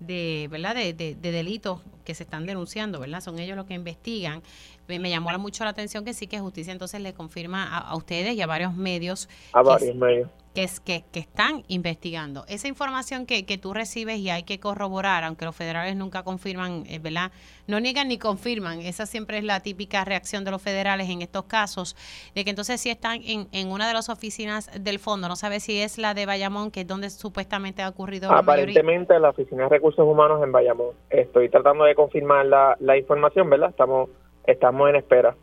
de, 0.00 0.48
¿verdad? 0.50 0.74
De, 0.74 0.92
de, 0.92 1.14
delitos 1.32 1.80
que 2.04 2.14
se 2.14 2.24
están 2.24 2.46
denunciando, 2.46 2.98
¿verdad? 2.98 3.20
Son 3.20 3.38
ellos 3.38 3.56
los 3.56 3.66
que 3.66 3.74
investigan. 3.74 4.42
Me, 4.88 5.08
llamó 5.08 5.30
mucho 5.38 5.62
la 5.64 5.70
atención 5.70 6.04
que 6.04 6.14
sí 6.14 6.26
que 6.26 6.40
justicia 6.40 6.72
entonces 6.72 7.00
le 7.00 7.12
confirma 7.12 7.78
a, 7.78 7.94
ustedes 7.94 8.34
y 8.34 8.42
a 8.42 8.46
varios 8.46 8.74
medios. 8.74 9.28
A 9.52 9.62
varios 9.62 9.94
medios. 9.94 10.28
Que, 10.54 10.64
es, 10.64 10.80
que, 10.80 11.04
que 11.12 11.20
están 11.20 11.62
investigando. 11.68 12.44
Esa 12.48 12.66
información 12.68 13.24
que, 13.26 13.46
que 13.46 13.56
tú 13.58 13.72
recibes 13.72 14.18
y 14.18 14.30
hay 14.30 14.42
que 14.42 14.58
corroborar, 14.58 15.22
aunque 15.24 15.44
los 15.44 15.54
federales 15.54 15.94
nunca 15.96 16.22
confirman, 16.24 16.84
eh, 16.88 16.98
¿verdad? 16.98 17.30
No 17.68 17.78
niegan 17.78 18.08
ni 18.08 18.18
confirman. 18.18 18.80
Esa 18.80 19.06
siempre 19.06 19.38
es 19.38 19.44
la 19.44 19.60
típica 19.60 20.04
reacción 20.04 20.44
de 20.44 20.50
los 20.50 20.60
federales 20.60 21.08
en 21.08 21.22
estos 21.22 21.44
casos, 21.44 21.96
de 22.34 22.42
que 22.44 22.50
entonces 22.50 22.80
si 22.80 22.90
están 22.90 23.20
en, 23.24 23.46
en 23.52 23.68
una 23.70 23.86
de 23.86 23.94
las 23.94 24.08
oficinas 24.08 24.70
del 24.82 24.98
fondo, 24.98 25.28
no 25.28 25.36
sabe 25.36 25.60
si 25.60 25.80
es 25.80 25.98
la 25.98 26.14
de 26.14 26.26
Bayamón, 26.26 26.70
que 26.72 26.80
es 26.80 26.86
donde 26.86 27.10
supuestamente 27.10 27.82
ha 27.82 27.88
ocurrido 27.88 28.30
la. 28.30 28.38
Aparentemente 28.38 29.18
la 29.20 29.30
Oficina 29.30 29.64
de 29.64 29.68
Recursos 29.68 30.04
Humanos 30.04 30.42
en 30.42 30.50
Bayamón. 30.50 30.94
Estoy 31.10 31.48
tratando 31.48 31.84
de 31.84 31.94
confirmar 31.94 32.46
la, 32.46 32.76
la 32.80 32.96
información, 32.96 33.48
¿verdad? 33.48 33.70
Estamos 33.70 34.10
estamos 34.46 34.88
en 34.90 34.96
espera 34.96 35.36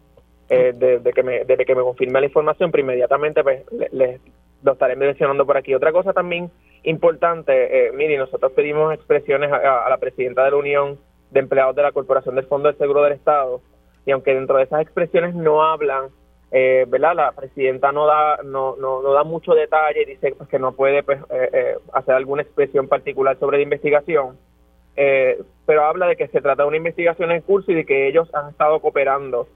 eh, 0.50 0.74
de, 0.76 1.00
de 1.00 1.14
que 1.14 1.24
me, 1.24 1.46
de 1.46 1.58
que 1.66 1.76
me 1.76 1.82
confirme 1.82 2.20
la 2.20 2.26
información, 2.26 2.72
pero 2.72 2.82
inmediatamente 2.84 3.42
pues, 3.44 3.64
le- 3.72 3.90
les 3.92 4.20
lo 4.64 4.74
estaré 4.74 4.96
mencionando 4.96 5.46
por 5.46 5.58
aquí. 5.58 5.74
Otra 5.74 5.92
cosa 5.92 6.14
también 6.14 6.52
importante, 6.84 7.88
eh, 7.88 7.92
Miri, 7.92 8.18
nosotros 8.18 8.52
pedimos 8.54 8.94
expresiones 8.94 9.52
a, 9.52 9.86
a 9.86 9.90
la 9.90 9.98
presidenta 9.98 10.44
de 10.44 10.52
la 10.52 10.58
Unión 10.58 10.98
de 11.32 11.40
Empleados 11.40 11.76
de 11.76 11.84
la 11.84 11.92
Corporación 11.92 12.36
del 12.36 12.46
Fondo 12.46 12.70
del 12.70 12.78
Seguro 12.78 13.04
del 13.04 13.14
Estado, 13.14 13.62
y 14.06 14.12
aunque 14.12 14.34
dentro 14.34 14.58
de 14.58 14.64
esas 14.64 14.82
expresiones 14.82 15.36
no 15.36 15.64
hablan, 15.64 16.06
eh, 16.52 16.86
¿verdad? 16.88 17.14
La 17.16 17.32
presidenta 17.34 17.92
no 17.92 18.06
da 18.06 18.38
no, 18.44 18.78
no, 18.78 19.02
no 19.02 19.12
da 19.12 19.26
mucho 19.26 19.54
detalle, 19.54 20.06
dice 20.06 20.34
pues, 20.38 20.48
que 20.48 20.60
no 20.60 20.72
puede 20.72 21.04
pues, 21.04 21.20
eh, 21.30 21.50
eh, 21.52 21.76
hacer 21.92 22.16
alguna 22.16 22.42
expresión 22.42 22.88
particular 22.88 23.38
sobre 23.38 23.58
la 23.58 23.64
investigación, 23.64 24.38
eh, 24.96 25.42
pero 25.66 25.84
habla 25.84 26.08
de 26.08 26.16
que 26.16 26.30
se 26.30 26.42
trata 26.42 26.64
de 26.64 26.70
una 26.70 26.78
investigación 26.78 27.32
en 27.32 27.42
curso 27.42 27.72
y 27.72 27.76
de 27.76 27.86
que 27.86 28.08
ellos 28.08 28.34
han 28.34 28.50
estado 28.50 28.80
cooperando 28.80 29.48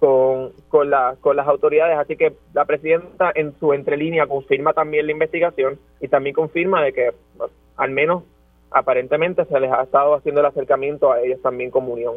con, 0.00 0.50
con, 0.68 0.90
la, 0.90 1.14
con 1.20 1.36
las 1.36 1.46
autoridades. 1.46 1.96
Así 1.98 2.16
que 2.16 2.34
la 2.52 2.64
presidenta 2.64 3.30
en 3.34 3.54
su 3.60 3.72
entrelínea 3.74 4.26
confirma 4.26 4.72
también 4.72 5.06
la 5.06 5.12
investigación 5.12 5.78
y 6.00 6.08
también 6.08 6.34
confirma 6.34 6.82
de 6.82 6.92
que 6.92 7.12
bueno, 7.36 7.52
al 7.76 7.90
menos 7.90 8.24
aparentemente 8.72 9.44
se 9.44 9.60
les 9.60 9.70
ha 9.70 9.82
estado 9.82 10.14
haciendo 10.14 10.40
el 10.40 10.46
acercamiento 10.46 11.12
a 11.12 11.20
ellos 11.20 11.40
también 11.42 11.70
como 11.70 11.92
unión. 11.92 12.16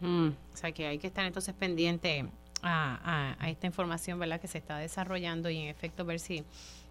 Mm, 0.00 0.28
o 0.28 0.56
sea 0.56 0.72
que 0.72 0.86
hay 0.86 0.98
que 0.98 1.06
estar 1.06 1.24
entonces 1.24 1.54
pendiente 1.54 2.24
a, 2.62 2.98
a- 3.04 3.44
a 3.44 3.50
esta 3.50 3.66
información, 3.66 4.18
¿verdad? 4.18 4.40
Que 4.40 4.48
se 4.48 4.58
está 4.58 4.78
desarrollando 4.78 5.50
y 5.50 5.58
en 5.58 5.68
efecto 5.68 6.04
ver 6.04 6.18
si, 6.18 6.44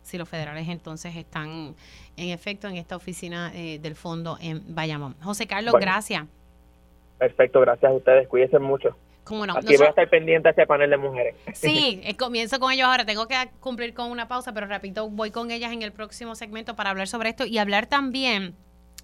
si 0.03 0.17
los 0.17 0.27
federales 0.29 0.67
entonces 0.69 1.15
están 1.15 1.73
en 2.17 2.29
efecto 2.29 2.67
en 2.67 2.75
esta 2.77 2.95
oficina 2.95 3.51
eh, 3.55 3.79
del 3.79 3.95
fondo 3.95 4.37
en 4.41 4.61
Bayamón. 4.75 5.15
José 5.23 5.47
Carlos, 5.47 5.71
Bueno. 5.71 5.85
gracias. 5.85 6.25
Perfecto, 7.17 7.61
gracias 7.61 7.91
a 7.91 7.95
ustedes, 7.95 8.27
cuídense 8.27 8.59
mucho. 8.59 8.95
Cómo 9.25 9.45
no. 9.45 9.57
Aquí 9.57 9.75
voy 9.75 9.87
a 9.87 9.89
estar 9.89 10.07
pendiente 10.07 10.47
a 10.47 10.51
ese 10.51 10.65
panel 10.65 10.89
de 10.89 10.97
mujeres. 10.97 11.35
Sí, 11.53 11.99
eh, 12.03 12.15
comienzo 12.15 12.59
con 12.59 12.71
ellos 12.71 12.87
ahora. 12.87 13.05
Tengo 13.05 13.27
que 13.27 13.35
cumplir 13.59 13.93
con 13.93 14.11
una 14.11 14.27
pausa, 14.27 14.53
pero 14.53 14.67
repito, 14.67 15.09
voy 15.09 15.31
con 15.31 15.51
ellas 15.51 15.73
en 15.73 15.81
el 15.81 15.91
próximo 15.91 16.35
segmento 16.35 16.75
para 16.75 16.91
hablar 16.91 17.07
sobre 17.07 17.29
esto 17.29 17.45
y 17.45 17.57
hablar 17.57 17.87
también 17.87 18.55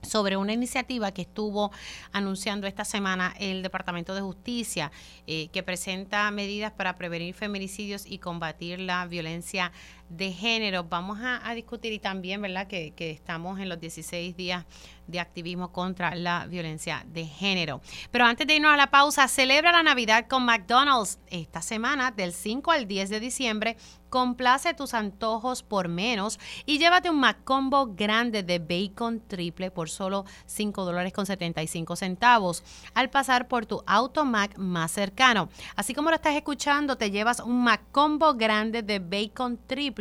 sobre 0.04 0.38
una 0.38 0.54
iniciativa 0.54 1.12
que 1.12 1.24
estuvo 1.24 1.72
anunciando 2.12 2.68
esta 2.68 2.86
semana 2.86 3.34
el 3.40 3.64
Departamento 3.64 4.16
de 4.16 4.22
Justicia, 4.22 4.92
eh, 5.28 5.50
que 5.50 5.64
presenta 5.64 6.30
medidas 6.32 6.72
para 6.72 6.98
prevenir 6.98 7.34
feminicidios 7.34 8.06
y 8.06 8.20
combatir 8.20 8.80
la 8.80 9.06
violencia 9.06 9.72
de 10.12 10.32
género. 10.32 10.84
Vamos 10.84 11.20
a, 11.22 11.54
discutir 11.54 11.94
y 11.94 12.00
también, 12.00 12.42
¿verdad?, 12.42 12.68
que, 12.68 12.94
que 12.94 13.12
estamos 13.12 13.60
en 13.60 13.70
los 13.70 13.80
16 13.80 14.36
días 14.36 14.66
de 15.08 15.20
activismo 15.20 15.72
contra 15.72 16.16
la 16.16 16.48
violencia 16.48 17.06
de 17.08 17.26
género. 17.26 17.82
Pero 18.12 18.26
antes 18.26 18.48
de 18.48 18.56
irnos 18.56 18.74
a 18.74 18.78
la 18.78 18.92
pausa, 18.92 19.28
celebra 19.28 19.72
la 19.72 19.84
Navidad 19.84 20.28
con 20.28 20.46
McDonald's 20.46 21.20
esta 21.28 21.62
semana 21.62 22.12
del 22.12 22.34
5 22.34 22.72
al 22.72 22.88
10 22.88 23.10
de 23.10 23.20
diciembre. 23.20 23.78
Complace 24.10 24.74
tus 24.74 24.94
antojos 24.94 25.64
por 25.64 25.88
menos 25.88 26.38
y 26.66 26.80
llévate 26.80 27.10
un 27.10 27.22
McCombo 27.22 27.94
grande 27.96 28.44
de 28.44 28.60
bacon 28.60 29.22
triple 29.26 29.72
por 29.72 29.90
solo 29.90 30.26
5 30.48 30.84
dólares 30.84 31.14
con 31.14 31.26
75 31.26 31.96
centavos 31.96 32.62
al 32.94 33.10
pasar 33.10 33.48
por 33.48 33.66
tu 33.66 33.82
Automac 33.88 34.58
más 34.58 34.92
cercano. 34.92 35.48
Así 35.78 35.94
como 35.94 36.10
lo 36.10 36.18
estás 36.18 36.36
escuchando, 36.36 36.98
te 36.98 37.10
llevas 37.10 37.40
un 37.40 37.64
McCombo 37.64 38.34
grande 38.34 38.84
de 38.84 39.00
bacon 39.00 39.58
triple 39.66 40.01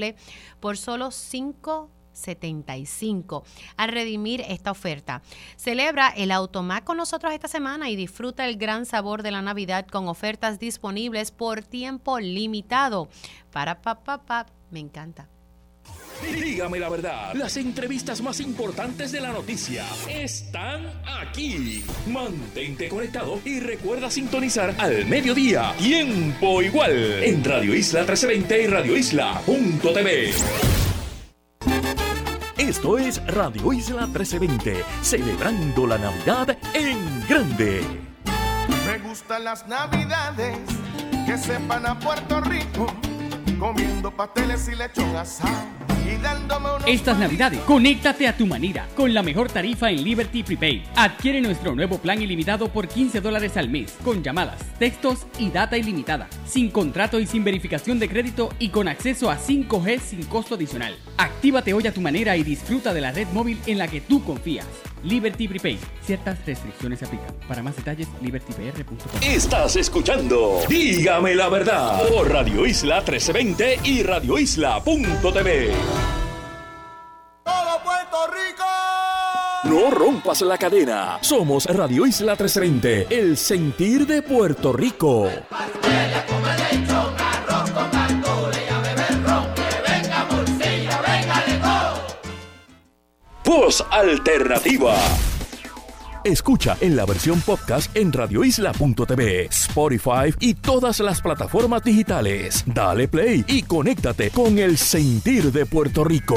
por 0.61 0.77
solo 0.77 1.11
5 1.11 1.91
75 2.13 3.45
al 3.77 3.91
redimir 3.91 4.43
esta 4.43 4.71
oferta. 4.71 5.23
Celebra 5.57 6.09
el 6.09 6.31
Automac 6.31 6.85
con 6.85 6.97
nosotros 6.97 7.33
esta 7.33 7.49
semana 7.49 7.91
y 7.91 7.97
disfruta 7.97 8.47
el 8.47 8.57
gran 8.57 8.87
sabor 8.87 9.23
de 9.23 9.31
la 9.31 9.43
Navidad 9.43 9.87
con 9.87 10.09
ofertas 10.09 10.59
disponibles 10.59 11.31
por 11.31 11.63
tiempo 11.63 12.21
limitado. 12.21 13.09
Para 13.53 13.81
pa 13.81 14.03
pa 14.03 14.19
pa, 14.19 14.47
me 14.71 14.81
encanta. 14.81 15.29
Dígame 16.23 16.79
la 16.79 16.89
verdad, 16.89 17.33
las 17.35 17.57
entrevistas 17.57 18.21
más 18.21 18.41
importantes 18.41 19.11
de 19.11 19.21
la 19.21 19.33
noticia 19.33 19.85
están 20.09 20.87
aquí. 21.07 21.83
Mantente 22.07 22.89
conectado 22.89 23.41
y 23.45 23.61
recuerda 23.61 24.11
sintonizar 24.11 24.75
al 24.79 25.07
mediodía, 25.07 25.75
tiempo 25.79 26.61
igual, 26.61 27.23
en 27.23 27.43
Radio 27.43 27.75
Isla 27.75 28.01
1320 28.01 28.63
y 28.63 28.67
Radio 28.67 28.97
Isla.tv. 28.97 30.31
Esto 32.59 32.99
es 32.99 33.25
Radio 33.27 33.73
Isla 33.73 34.07
1320, 34.07 34.85
celebrando 35.03 35.87
la 35.87 35.99
Navidad 35.99 36.57
en 36.75 37.27
grande. 37.27 37.83
Me 38.87 38.99
gustan 38.99 39.45
las 39.45 39.67
navidades 39.67 40.59
que 41.27 41.39
sepan 41.39 41.87
a 41.87 41.99
Puerto 41.99 42.41
Rico, 42.43 42.87
comiendo 43.61 44.11
pasteles 44.11 44.67
y 44.69 44.75
lechón 44.75 45.15
asado 45.15 45.55
y 46.11 46.17
dándome 46.17 46.75
unos 46.77 46.89
Estas 46.89 47.19
navidades, 47.19 47.61
conéctate 47.61 48.27
a 48.27 48.35
tu 48.35 48.47
manera 48.47 48.89
con 48.97 49.13
la 49.13 49.23
mejor 49.23 49.51
tarifa 49.51 49.91
en 49.91 50.03
Liberty 50.03 50.43
Prepaid. 50.43 50.81
Adquiere 50.97 51.43
nuestro 51.43 51.75
nuevo 51.75 51.99
plan 51.99 52.23
ilimitado 52.23 52.69
por 52.69 52.89
15 52.89 53.21
dólares 53.21 53.59
al 53.59 53.69
mes, 53.69 53.95
con 54.03 54.23
llamadas, 54.23 54.61
textos 54.79 55.27
y 55.39 55.51
data 55.51 55.77
ilimitada, 55.77 56.29
sin 56.47 56.71
contrato 56.71 57.21
y 57.21 57.27
sin 57.27 57.45
verificación 57.45 57.99
de 57.99 58.09
crédito 58.09 58.49
y 58.59 58.71
con 58.71 58.89
acceso 58.89 59.31
a 59.31 59.37
5G 59.37 60.01
sin 60.01 60.23
costo 60.25 60.55
adicional. 60.55 60.97
Actívate 61.19 61.75
hoy 61.75 61.87
a 61.87 61.93
tu 61.93 62.01
manera 62.01 62.39
y 62.39 62.43
disfruta 62.43 62.95
de 62.95 63.03
la 63.03 63.13
red 63.13 63.29
móvil 63.29 63.61
en 63.67 63.77
la 63.77 63.89
que 63.89 64.01
tú 64.01 64.25
confías. 64.25 64.67
Liberty 65.03 65.49
Prepaid. 65.49 65.79
Ciertas 66.03 66.45
restricciones 66.45 66.99
se 66.99 67.05
aplican. 67.07 67.35
Para 67.49 67.63
más 67.63 67.77
detalles, 67.77 68.09
libertypr.com. 68.23 69.23
Estás 69.23 69.77
escuchando 69.77 70.61
Dígame 70.69 71.35
la 71.35 71.49
verdad 71.49 72.09
por 72.09 72.31
Radio 72.31 72.67
Isla 72.67 72.97
1320 72.97 73.81
y 73.85 74.03
Radio 74.03 74.39
Isla.tv. 74.39 75.73
¡Todo 77.45 77.83
Puerto 77.83 78.27
Rico! 78.29 78.65
No 79.65 79.91
rompas 79.91 80.41
la 80.43 80.59
cadena. 80.59 81.19
Somos 81.21 81.67
Radio 81.67 82.07
Isla 82.07 82.33
1320, 82.33 83.07
el 83.11 83.37
sentir 83.37 84.07
de 84.07 84.23
Puerto 84.23 84.73
Rico. 84.73 85.29
Voz 93.51 93.85
Alternativa. 93.91 94.95
Escucha 96.23 96.77
en 96.81 96.95
la 96.95 97.05
versión 97.05 97.41
podcast 97.41 97.91
en 97.97 98.13
radioisla.tv, 98.13 99.47
Spotify 99.47 100.33
y 100.39 100.55
todas 100.55 101.01
las 101.01 101.21
plataformas 101.21 101.83
digitales. 101.83 102.63
Dale 102.65 103.09
play 103.09 103.45
y 103.49 103.63
conéctate 103.63 104.31
con 104.31 104.61
el 104.61 104.79
sentir 104.79 105.51
de 105.51 105.67
Puerto 105.67 106.05
Rico. 106.05 106.37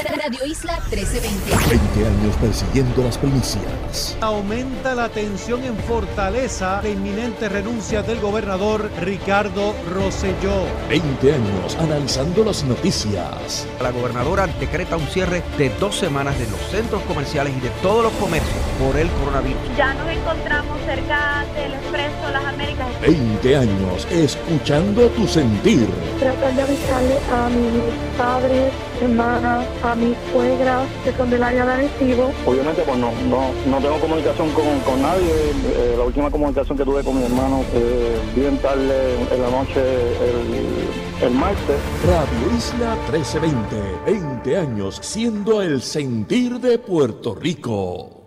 Radio 0.00 0.46
Isla 0.46 0.78
1320. 0.92 1.56
20 1.96 2.06
años 2.06 2.36
persiguiendo 2.36 3.02
las 3.02 3.18
primicias. 3.18 4.16
Aumenta 4.20 4.94
la 4.94 5.08
tensión 5.08 5.64
en 5.64 5.76
Fortaleza 5.76 6.80
de 6.82 6.92
inminente 6.92 7.48
renuncia 7.48 8.00
del 8.04 8.20
gobernador 8.20 8.92
Ricardo 9.00 9.74
Rosselló. 9.92 10.66
20 10.88 11.34
años 11.34 11.76
analizando 11.80 12.44
las 12.44 12.62
noticias. 12.62 13.66
La 13.82 13.90
gobernadora 13.90 14.46
decreta 14.60 14.96
un 14.96 15.08
cierre 15.08 15.42
de 15.58 15.68
dos 15.80 15.96
semanas 15.96 16.38
de 16.38 16.48
los 16.48 16.60
centros 16.70 17.02
comerciales 17.02 17.52
y 17.56 17.60
de 17.60 17.70
todos 17.82 18.04
los 18.04 18.12
comercios 18.12 18.54
por 18.78 18.96
el 18.96 19.10
coronavirus. 19.10 19.60
Ya 19.76 19.94
nos 19.94 20.08
encontramos 20.10 20.78
cerca 20.86 21.44
del 21.56 21.74
Expreso 21.74 22.30
Las 22.32 22.44
Américas. 22.44 22.86
20 23.00 23.56
años 23.56 24.06
escuchando 24.12 25.08
tu 25.08 25.26
sentir. 25.26 25.88
Tratar 26.20 26.54
de 26.54 26.62
avisarle 26.62 27.18
a 27.32 27.48
mis 27.48 28.16
padres, 28.16 28.72
hermanas, 29.00 29.66
a 29.82 29.94
mis 29.94 30.16
suegras 30.32 30.86
que 31.04 31.12
son 31.12 31.30
del 31.30 31.42
área 31.42 31.64
de 31.64 31.72
Arecibo. 31.72 32.30
Obviamente, 32.46 32.82
pues 32.82 32.98
no, 32.98 33.12
no, 33.28 33.50
no 33.66 33.78
tengo 33.78 33.98
comunicación 34.00 34.50
con, 34.50 34.80
con 34.80 35.02
nadie. 35.02 35.50
Eh, 35.76 35.94
la 35.96 36.04
última 36.04 36.30
comunicación 36.30 36.76
que 36.76 36.84
tuve 36.84 37.02
con 37.02 37.18
mi 37.18 37.24
hermano, 37.24 37.62
eh, 37.74 38.18
bien 38.34 38.58
tarde 38.58 39.14
en 39.30 39.42
la 39.42 39.50
noche, 39.50 39.80
el, 39.80 41.26
el 41.26 41.34
martes. 41.34 41.76
Radio 42.06 42.56
Isla 42.56 42.96
1320. 43.10 43.76
20 44.06 44.56
años 44.56 44.98
siendo 45.02 45.62
el 45.62 45.82
sentir 45.82 46.60
de 46.60 46.78
Puerto 46.78 47.34
Rico. 47.34 48.17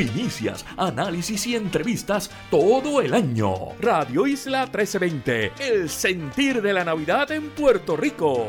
Primicias, 0.00 0.64
análisis 0.78 1.46
y 1.46 1.56
entrevistas 1.56 2.30
todo 2.50 3.02
el 3.02 3.12
año. 3.12 3.52
Radio 3.80 4.26
Isla 4.26 4.64
1320, 4.64 5.52
el 5.58 5.90
sentir 5.90 6.62
de 6.62 6.72
la 6.72 6.86
Navidad 6.86 7.30
en 7.32 7.50
Puerto 7.50 7.98
Rico. 7.98 8.48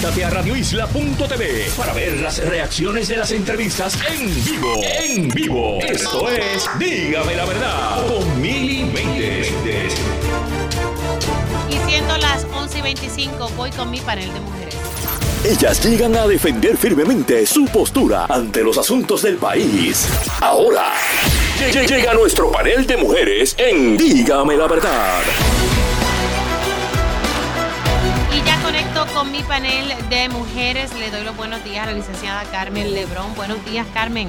Conéctate 0.00 0.24
a 0.24 0.30
radioisla.tv 0.30 1.70
para 1.76 1.92
ver 1.92 2.18
las 2.20 2.38
reacciones 2.44 3.08
de 3.08 3.16
las 3.16 3.32
entrevistas 3.32 3.98
en 4.08 4.32
vivo. 4.44 4.80
En 4.84 5.28
vivo. 5.28 5.78
Esto 5.82 6.28
es 6.30 6.68
Dígame 6.78 7.34
la 7.34 7.44
verdad 7.44 8.06
con 8.06 8.40
Mili 8.40 8.84
Méndez. 8.84 9.48
Y 11.68 11.90
siendo 11.90 12.16
las 12.18 12.44
11 12.54 12.78
y 12.78 12.82
25, 12.82 13.50
voy 13.56 13.70
con 13.72 13.90
mi 13.90 13.98
panel 14.00 14.32
de 14.32 14.38
mujeres. 14.40 14.76
Ellas 15.44 15.84
llegan 15.84 16.14
a 16.16 16.28
defender 16.28 16.76
firmemente 16.76 17.44
su 17.44 17.64
postura 17.64 18.26
ante 18.28 18.62
los 18.62 18.78
asuntos 18.78 19.22
del 19.22 19.36
país. 19.38 20.06
Ahora, 20.40 20.92
lle- 21.72 21.88
llega 21.88 22.14
nuestro 22.14 22.52
panel 22.52 22.86
de 22.86 22.96
mujeres 22.98 23.56
en 23.58 23.96
Dígame 23.96 24.56
la 24.56 24.68
verdad. 24.68 25.22
Con 29.18 29.32
mi 29.32 29.42
panel 29.42 29.88
de 30.10 30.28
mujeres. 30.28 30.96
Le 30.96 31.10
doy 31.10 31.24
los 31.24 31.36
buenos 31.36 31.64
días 31.64 31.82
a 31.82 31.90
la 31.90 31.96
licenciada 31.96 32.44
Carmen 32.52 32.94
Lebrón. 32.94 33.34
Buenos 33.34 33.64
días, 33.64 33.84
Carmen. 33.92 34.28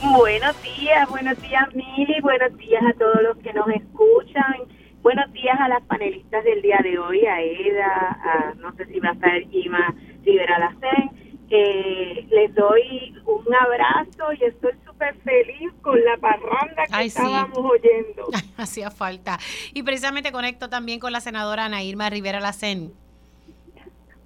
Buenos 0.00 0.56
días, 0.62 1.06
buenos 1.10 1.38
días 1.42 1.68
Mili, 1.74 2.18
buenos 2.22 2.56
días 2.56 2.82
a 2.82 2.98
todos 2.98 3.22
los 3.22 3.36
que 3.38 3.52
nos 3.52 3.68
escuchan, 3.68 4.54
buenos 5.02 5.30
días 5.32 5.58
a 5.58 5.68
las 5.68 5.82
panelistas 5.82 6.44
del 6.44 6.62
día 6.62 6.78
de 6.82 6.98
hoy, 6.98 7.26
a 7.26 7.40
Eda, 7.42 8.18
a 8.22 8.54
no 8.54 8.74
sé 8.76 8.86
si 8.86 9.00
va 9.00 9.10
a 9.10 9.12
estar 9.12 9.42
Ima 9.50 9.94
Rivera 10.24 10.58
Lacén. 10.58 11.10
Eh, 11.50 12.26
les 12.30 12.54
doy 12.54 13.14
un 13.26 13.54
abrazo 13.54 14.32
y 14.32 14.44
estoy 14.44 14.72
súper 14.86 15.14
feliz 15.16 15.72
con 15.82 16.02
la 16.02 16.16
parranda 16.16 16.84
que 16.86 16.94
Ay, 16.94 17.10
sí. 17.10 17.18
estábamos 17.18 17.58
oyendo. 17.58 18.28
Hacía 18.56 18.90
falta. 18.90 19.38
Y 19.74 19.82
precisamente 19.82 20.32
conecto 20.32 20.70
también 20.70 21.00
con 21.00 21.12
la 21.12 21.20
senadora 21.20 21.66
Ana 21.66 21.82
Irma 21.82 22.08
Rivera 22.08 22.40
Lacén. 22.40 22.94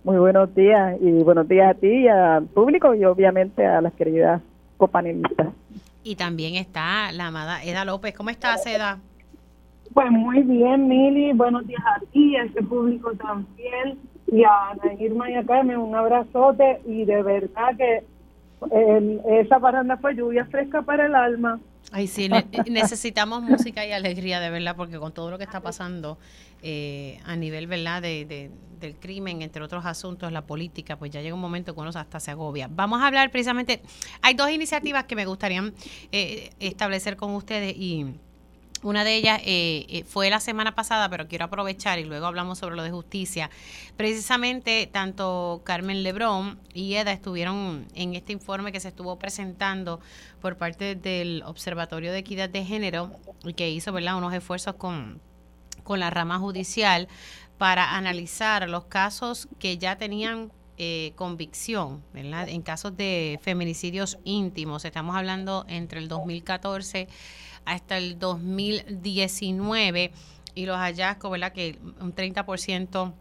Muy 0.04 0.16
buenos 0.16 0.54
días 0.54 0.96
y 1.00 1.10
buenos 1.22 1.48
días 1.48 1.70
a 1.70 1.74
ti 1.74 1.88
y 1.88 2.08
al 2.08 2.46
público 2.46 2.94
y 2.94 3.04
obviamente 3.04 3.66
a 3.66 3.80
las 3.80 3.92
queridas 3.94 4.40
copanelistas. 4.76 5.48
Y 6.02 6.16
también 6.16 6.54
está 6.54 7.12
la 7.12 7.26
amada 7.26 7.62
Eda 7.64 7.84
López. 7.84 8.14
¿Cómo 8.16 8.30
estás, 8.30 8.64
Eda? 8.66 8.98
Pues 9.92 10.10
muy 10.10 10.42
bien, 10.42 10.86
Mili, 10.86 11.32
buenos 11.32 11.66
días 11.66 11.82
a 11.84 12.00
ti, 12.12 12.36
a 12.36 12.44
ese 12.44 12.62
público 12.62 13.12
tan 13.14 13.46
fiel 13.56 13.98
y 14.30 14.44
a 14.44 14.70
Ana 14.70 14.94
Irma 14.98 15.30
y 15.30 15.34
a 15.34 15.44
Carmen, 15.44 15.78
un 15.78 15.94
abrazote 15.94 16.80
y 16.86 17.04
de 17.04 17.22
verdad 17.22 17.76
que 17.76 18.04
eh, 18.70 19.20
esa 19.44 19.58
parranda 19.60 19.96
fue 19.96 20.14
lluvia 20.14 20.44
fresca 20.46 20.82
para 20.82 21.06
el 21.06 21.14
alma. 21.14 21.60
Ay, 21.92 22.06
sí, 22.06 22.28
ne- 22.28 22.46
necesitamos 22.70 23.42
música 23.42 23.86
y 23.86 23.92
alegría, 23.92 24.40
de 24.40 24.50
verdad, 24.50 24.76
porque 24.76 24.98
con 24.98 25.12
todo 25.12 25.30
lo 25.30 25.38
que 25.38 25.44
está 25.44 25.60
pasando 25.60 26.18
eh, 26.62 27.18
a 27.24 27.34
nivel, 27.36 27.66
¿verdad?, 27.66 28.02
de, 28.02 28.24
de- 28.26 28.50
del 28.78 28.94
crimen, 28.96 29.42
entre 29.42 29.62
otros 29.62 29.84
asuntos, 29.86 30.30
la 30.30 30.42
política, 30.42 30.96
pues 30.96 31.10
ya 31.10 31.20
llega 31.20 31.34
un 31.34 31.40
momento 31.40 31.74
que 31.74 31.80
uno 31.80 31.90
hasta 31.92 32.20
se 32.20 32.30
agobia. 32.30 32.68
Vamos 32.70 33.00
a 33.00 33.08
hablar 33.08 33.30
precisamente, 33.30 33.82
hay 34.22 34.34
dos 34.34 34.50
iniciativas 34.50 35.04
que 35.04 35.16
me 35.16 35.26
gustaría 35.26 35.72
eh, 36.12 36.50
establecer 36.60 37.16
con 37.16 37.34
ustedes 37.34 37.74
y 37.76 38.06
una 38.82 39.04
de 39.04 39.16
ellas 39.16 39.40
eh, 39.44 39.86
eh, 39.88 40.04
fue 40.04 40.30
la 40.30 40.40
semana 40.40 40.74
pasada, 40.74 41.08
pero 41.08 41.26
quiero 41.28 41.46
aprovechar 41.46 41.98
y 41.98 42.04
luego 42.04 42.26
hablamos 42.26 42.58
sobre 42.58 42.76
lo 42.76 42.82
de 42.82 42.90
justicia. 42.90 43.50
Precisamente 43.96 44.88
tanto 44.90 45.62
Carmen 45.64 46.02
Lebrón 46.02 46.60
y 46.72 46.94
Eda 46.94 47.12
estuvieron 47.12 47.86
en 47.94 48.14
este 48.14 48.32
informe 48.32 48.72
que 48.72 48.80
se 48.80 48.88
estuvo 48.88 49.18
presentando 49.18 50.00
por 50.40 50.56
parte 50.56 50.94
del 50.94 51.42
Observatorio 51.44 52.12
de 52.12 52.18
Equidad 52.18 52.48
de 52.48 52.64
Género 52.64 53.12
y 53.44 53.54
que 53.54 53.70
hizo 53.70 53.92
¿verdad? 53.92 54.16
unos 54.16 54.32
esfuerzos 54.34 54.74
con, 54.74 55.20
con 55.82 56.00
la 56.00 56.10
rama 56.10 56.38
judicial 56.38 57.08
para 57.58 57.96
analizar 57.96 58.68
los 58.68 58.84
casos 58.84 59.48
que 59.58 59.78
ya 59.78 59.96
tenían 59.96 60.52
eh, 60.80 61.12
convicción, 61.16 62.04
¿verdad? 62.12 62.48
En 62.48 62.62
casos 62.62 62.96
de 62.96 63.40
feminicidios 63.42 64.16
íntimos, 64.22 64.84
estamos 64.84 65.16
hablando 65.16 65.64
entre 65.68 65.98
el 65.98 66.06
2014 66.06 67.08
hasta 67.68 67.98
el 67.98 68.18
2019 68.18 70.10
y 70.54 70.66
los 70.66 70.76
hallazgos, 70.76 71.30
¿verdad? 71.30 71.52
Que 71.52 71.78
un 72.00 72.14
30% 72.14 73.12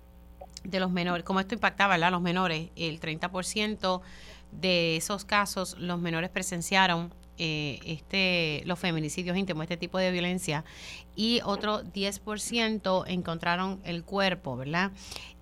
de 0.64 0.80
los 0.80 0.90
menores, 0.90 1.24
como 1.26 1.40
esto 1.40 1.53
impactaba, 1.53 1.95
¿verdad? 1.95 2.11
Los 2.11 2.22
menores, 2.22 2.69
el 2.76 2.99
30% 2.99 4.02
de 4.52 4.95
esos 4.95 5.26
casos, 5.26 5.76
los 5.78 5.99
menores 5.99 6.30
presenciaron 6.30 7.14
eh, 7.38 7.80
este, 7.85 8.64
los 8.65 8.80
feminicidios 8.80 9.38
íntimos, 9.38 9.64
este 9.64 9.77
tipo 9.77 9.97
de 9.97 10.11
violencia, 10.11 10.64
y 11.15 11.39
otro 11.45 11.84
10% 11.84 13.03
encontraron 13.07 13.80
el 13.84 14.03
cuerpo, 14.03 14.55
¿verdad? 14.57 14.91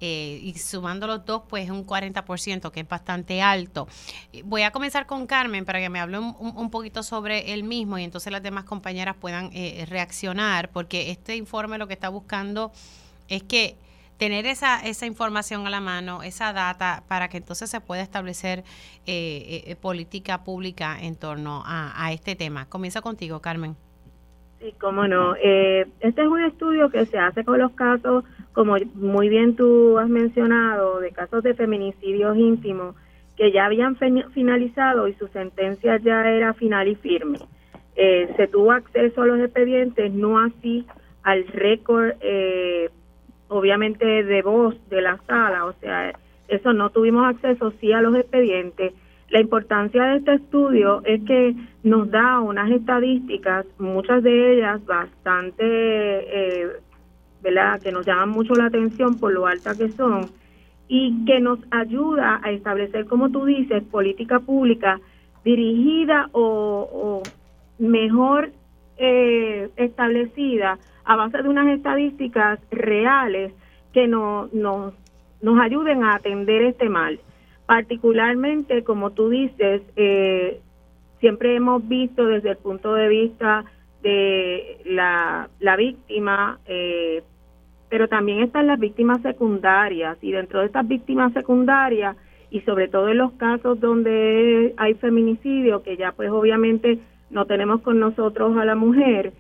Eh, 0.02 0.40
y 0.42 0.54
sumando 0.58 1.08
los 1.08 1.26
dos, 1.26 1.44
pues 1.48 1.70
un 1.70 1.86
40%, 1.86 2.72
que 2.72 2.82
es 2.82 2.88
bastante 2.88 3.42
alto. 3.42 3.88
Eh, 4.34 4.42
Voy 4.46 4.62
a 4.64 4.72
comenzar 4.72 5.06
con 5.06 5.26
Carmen 5.28 5.66
para 5.66 5.80
que 5.80 5.90
me 5.90 6.00
hable 6.00 6.20
un, 6.20 6.36
un- 6.40 6.70
poquito 6.70 7.04
sobre 7.04 7.54
el 7.54 7.64
mismo 7.64 7.98
y 7.98 8.04
entonces 8.04 8.32
las 8.32 8.44
demás 8.44 8.66
compañeras 8.66 9.16
puedan 9.20 9.50
eh, 9.54 9.86
reaccionar, 9.90 10.70
porque 10.72 11.12
este 11.12 11.36
informe 11.36 11.78
lo 11.78 11.88
que 11.88 11.94
está 11.94 12.10
buscando 12.10 12.72
es 13.28 13.44
que 13.44 13.78
tener 14.18 14.46
esa, 14.46 14.80
esa 14.80 15.06
información 15.06 15.68
a 15.68 15.70
la 15.70 15.82
mano, 15.82 16.24
esa 16.24 16.54
data, 16.54 17.04
para 17.08 17.28
que 17.28 17.38
entonces 17.38 17.70
se 17.70 17.82
pueda 17.82 18.02
establecer 18.02 18.64
eh, 19.06 19.64
eh, 19.68 19.76
política 19.76 20.44
pública 20.44 20.98
en 21.02 21.16
torno 21.16 21.64
a, 21.66 21.94
a 21.96 22.12
este 22.12 22.36
tema. 22.36 22.66
Comienza 22.70 23.02
contigo, 23.02 23.42
Carmen. 23.42 23.76
Sí, 24.60 24.74
cómo 24.80 25.08
no. 25.08 25.36
Eh, 25.36 25.86
este 26.00 26.22
es 26.22 26.28
un 26.28 26.44
estudio 26.44 26.90
que 26.90 27.06
se 27.06 27.20
hace 27.20 27.44
con 27.44 27.60
los 27.60 27.74
casos, 27.74 28.24
como 28.54 28.78
muy 28.96 29.28
bien 29.28 29.56
tú 29.56 30.00
has 30.00 30.08
mencionado, 30.08 31.00
de 31.02 31.12
casos 31.12 31.44
de 31.44 31.54
feminicidios 31.54 32.38
íntimos 32.38 32.96
que 33.36 33.52
ya 33.52 33.66
habían 33.66 33.98
fin- 33.98 34.24
finalizado 34.34 35.10
y 35.10 35.14
su 35.16 35.28
sentencia 35.28 35.98
ya 35.98 36.26
era 36.32 36.54
final 36.54 36.88
y 36.88 36.96
firme. 36.96 37.40
Eh, 37.98 38.34
se 38.38 38.48
tuvo 38.48 38.72
acceso 38.72 39.22
a 39.22 39.26
los 39.26 39.40
expedientes, 39.40 40.14
no 40.14 40.40
así 40.40 40.86
al 41.24 41.46
récord, 41.48 42.14
eh, 42.22 42.90
obviamente, 43.48 44.24
de 44.24 44.42
voz 44.42 44.76
de 44.90 45.02
la 45.02 45.18
sala, 45.28 45.66
o 45.66 45.74
sea, 45.74 46.14
eso 46.48 46.74
no 46.74 46.90
tuvimos 46.90 47.26
acceso, 47.26 47.72
sí 47.80 47.92
a 47.92 48.02
los 48.02 48.16
expedientes. 48.16 48.94
La 49.30 49.42
importancia 49.42 50.04
de 50.04 50.18
este 50.18 50.34
estudio 50.36 51.02
es 51.04 51.24
que 51.24 51.56
nos 51.84 52.10
da 52.12 52.40
unas 52.40 52.70
estadísticas, 52.72 53.66
muchas 53.80 54.22
de 54.24 54.54
ellas 54.54 54.86
bastante, 54.86 55.64
eh, 55.64 56.68
¿verdad?, 57.42 57.82
que 57.82 57.92
nos 57.92 58.06
llaman 58.06 58.30
mucho 58.30 58.54
la 58.54 58.66
atención 58.66 59.18
por 59.20 59.34
lo 59.34 59.48
alta 59.48 59.76
que 59.76 59.90
son 59.92 60.30
y 60.88 61.26
que 61.26 61.40
nos 61.40 61.60
ayuda 61.72 62.40
a 62.44 62.52
establecer, 62.52 63.06
como 63.06 63.30
tú 63.30 63.46
dices, 63.46 63.84
política 63.84 64.40
pública 64.40 65.00
dirigida 65.44 66.30
o, 66.32 66.88
o 66.92 67.24
mejor 67.80 68.52
eh, 68.98 69.70
establecidas 69.76 70.80
a 71.04 71.16
base 71.16 71.42
de 71.42 71.50
unas 71.50 71.68
estadísticas 71.68 72.60
reales 72.72 73.54
que 73.94 74.08
no, 74.08 74.50
nos 74.52 74.94
nos 75.46 75.60
ayuden 75.60 76.04
a 76.04 76.16
atender 76.16 76.64
este 76.64 76.90
mal. 76.90 77.20
Particularmente, 77.68 78.84
como 78.84 79.12
tú 79.12 79.30
dices, 79.30 79.84
eh, 79.96 80.60
siempre 81.20 81.56
hemos 81.56 81.88
visto 81.88 82.26
desde 82.26 82.52
el 82.52 82.58
punto 82.58 82.94
de 82.94 83.08
vista 83.08 83.66
de 84.02 84.82
la, 84.86 85.50
la 85.60 85.76
víctima, 85.76 86.60
eh, 86.66 87.24
pero 87.90 88.08
también 88.08 88.42
están 88.42 88.68
las 88.68 88.80
víctimas 88.80 89.22
secundarias 89.22 90.18
y 90.22 90.32
dentro 90.32 90.60
de 90.60 90.68
estas 90.68 90.88
víctimas 90.88 91.32
secundarias 91.34 92.16
y 92.50 92.62
sobre 92.62 92.88
todo 92.88 93.10
en 93.10 93.20
los 93.20 93.34
casos 93.34 93.80
donde 93.80 94.74
hay 94.78 94.94
feminicidio, 94.96 95.84
que 95.84 95.98
ya 95.98 96.12
pues 96.12 96.30
obviamente 96.30 97.00
no 97.36 97.46
tenemos 97.46 97.82
con 97.82 98.00
nosotros 98.00 98.58
a 98.58 98.66
la 98.66 98.76
mujer, 98.76 99.34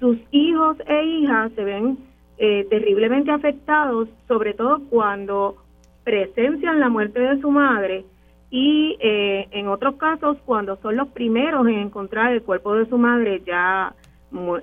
sus 0.00 0.16
hijos 0.30 0.76
e 0.86 1.04
hijas 1.04 1.52
se 1.52 1.62
ven 1.62 1.98
eh, 2.38 2.66
terriblemente 2.70 3.30
afectados, 3.30 4.08
sobre 4.26 4.54
todo 4.54 4.80
cuando 4.88 5.56
presencian 6.02 6.80
la 6.80 6.88
muerte 6.88 7.20
de 7.20 7.40
su 7.40 7.50
madre 7.50 8.04
y 8.50 8.96
eh, 8.98 9.46
en 9.52 9.68
otros 9.68 9.96
casos 9.96 10.38
cuando 10.46 10.76
son 10.76 10.96
los 10.96 11.08
primeros 11.08 11.66
en 11.68 11.74
encontrar 11.74 12.32
el 12.32 12.42
cuerpo 12.42 12.74
de 12.76 12.86
su 12.86 12.96
madre 12.98 13.42
ya 13.46 13.94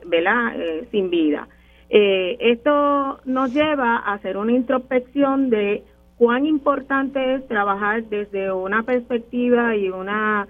¿verdad? 0.06 0.60
Eh, 0.60 0.88
sin 0.92 1.10
vida. 1.10 1.48
Eh, 1.90 2.38
esto 2.40 3.20
nos 3.26 3.54
lleva 3.54 3.98
a 3.98 4.14
hacer 4.14 4.38
una 4.38 4.54
introspección 4.54 5.50
de 5.50 5.84
cuán 6.18 6.46
importante 6.46 7.36
es 7.36 7.48
trabajar 7.48 8.04
desde 8.06 8.52
una 8.52 8.84
perspectiva 8.84 9.76
y 9.76 9.90
una 9.90 10.48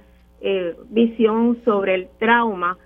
visión 0.90 1.58
sobre 1.64 1.96
el 1.96 2.08
trauma 2.20 2.78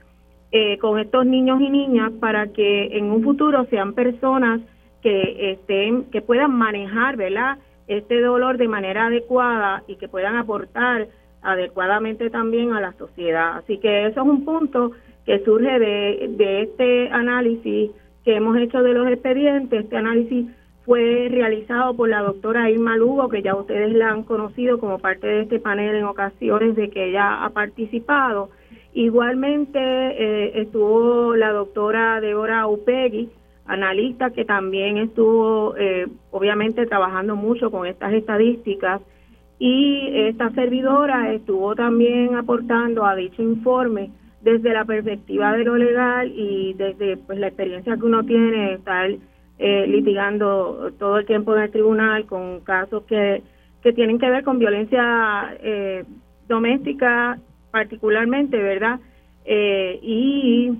con 0.81 0.99
estos 0.99 1.25
niños 1.25 1.59
y 1.61 1.69
niñas 1.69 2.11
para 2.19 2.47
que 2.47 2.97
en 2.97 3.05
un 3.05 3.23
futuro 3.23 3.65
sean 3.69 3.93
personas 3.93 4.61
que 5.01 5.51
estén 5.51 6.05
que 6.11 6.21
puedan 6.21 6.51
manejar, 6.51 7.17
¿verdad? 7.17 7.57
este 7.87 8.21
dolor 8.21 8.57
de 8.57 8.67
manera 8.67 9.07
adecuada 9.07 9.83
y 9.87 9.95
que 9.95 10.07
puedan 10.07 10.35
aportar 10.35 11.07
adecuadamente 11.41 12.29
también 12.29 12.73
a 12.73 12.81
la 12.81 12.93
sociedad. 12.93 13.57
Así 13.57 13.77
que 13.77 14.07
eso 14.07 14.21
es 14.21 14.27
un 14.27 14.45
punto 14.45 14.91
que 15.25 15.43
surge 15.43 15.79
de, 15.79 16.29
de 16.37 16.61
este 16.63 17.09
análisis 17.09 17.91
que 18.23 18.35
hemos 18.35 18.57
hecho 18.57 18.81
de 18.81 18.93
los 18.93 19.07
expedientes. 19.07 19.83
Este 19.83 19.97
análisis 19.97 20.47
fue 20.85 21.27
realizado 21.31 21.95
por 21.95 22.09
la 22.09 22.21
doctora 22.21 22.69
Irma 22.69 22.95
Lugo, 22.95 23.27
que 23.27 23.41
ya 23.41 23.55
ustedes 23.55 23.91
la 23.93 24.11
han 24.11 24.23
conocido 24.23 24.79
como 24.79 24.99
parte 24.99 25.25
de 25.25 25.41
este 25.41 25.59
panel 25.59 25.95
en 25.95 26.03
ocasiones 26.03 26.75
de 26.75 26.91
que 26.91 27.09
ella 27.09 27.43
ha 27.43 27.49
participado. 27.49 28.51
Igualmente 28.93 29.79
eh, 29.79 30.61
estuvo 30.61 31.35
la 31.35 31.51
doctora 31.51 32.21
Débora 32.21 32.67
Upegui, 32.67 33.29
analista 33.65 34.29
que 34.29 34.45
también 34.45 34.97
estuvo 34.97 35.75
eh, 35.75 36.07
obviamente 36.29 36.85
trabajando 36.85 37.35
mucho 37.35 37.71
con 37.71 37.87
estas 37.87 38.13
estadísticas 38.13 39.01
y 39.57 40.09
esta 40.13 40.51
servidora 40.51 41.33
estuvo 41.33 41.73
también 41.73 42.35
aportando 42.35 43.05
a 43.05 43.15
dicho 43.15 43.41
informe 43.41 44.11
desde 44.41 44.71
la 44.71 44.85
perspectiva 44.85 45.53
de 45.53 45.63
lo 45.63 45.77
legal 45.77 46.31
y 46.35 46.73
desde 46.73 47.17
pues 47.17 47.39
la 47.39 47.47
experiencia 47.47 47.97
que 47.97 48.05
uno 48.05 48.23
tiene 48.23 48.67
de 48.67 48.73
estar 48.75 49.09
eh, 49.59 49.85
litigando 49.87 50.91
todo 50.99 51.19
el 51.19 51.25
tiempo 51.25 51.55
en 51.55 51.63
el 51.63 51.71
tribunal 51.71 52.25
con 52.25 52.61
casos 52.61 53.03
que, 53.03 53.41
que 53.81 53.93
tienen 53.93 54.19
que 54.19 54.29
ver 54.29 54.43
con 54.43 54.59
violencia 54.59 55.55
eh, 55.61 56.03
doméstica 56.47 57.37
particularmente, 57.71 58.57
¿verdad? 58.57 58.99
y 59.47 60.71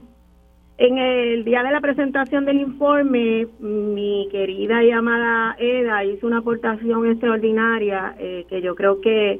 en 0.77 0.97
el 0.97 1.45
día 1.45 1.63
de 1.63 1.71
la 1.71 1.79
presentación 1.79 2.43
del 2.43 2.59
informe, 2.59 3.47
mi 3.59 4.27
querida 4.29 4.83
y 4.83 4.91
amada 4.91 5.55
Eda 5.57 6.03
hizo 6.03 6.27
una 6.27 6.39
aportación 6.39 7.09
extraordinaria 7.09 8.13
eh, 8.19 8.45
que 8.49 8.61
yo 8.61 8.75
creo 8.75 8.99
que, 8.99 9.39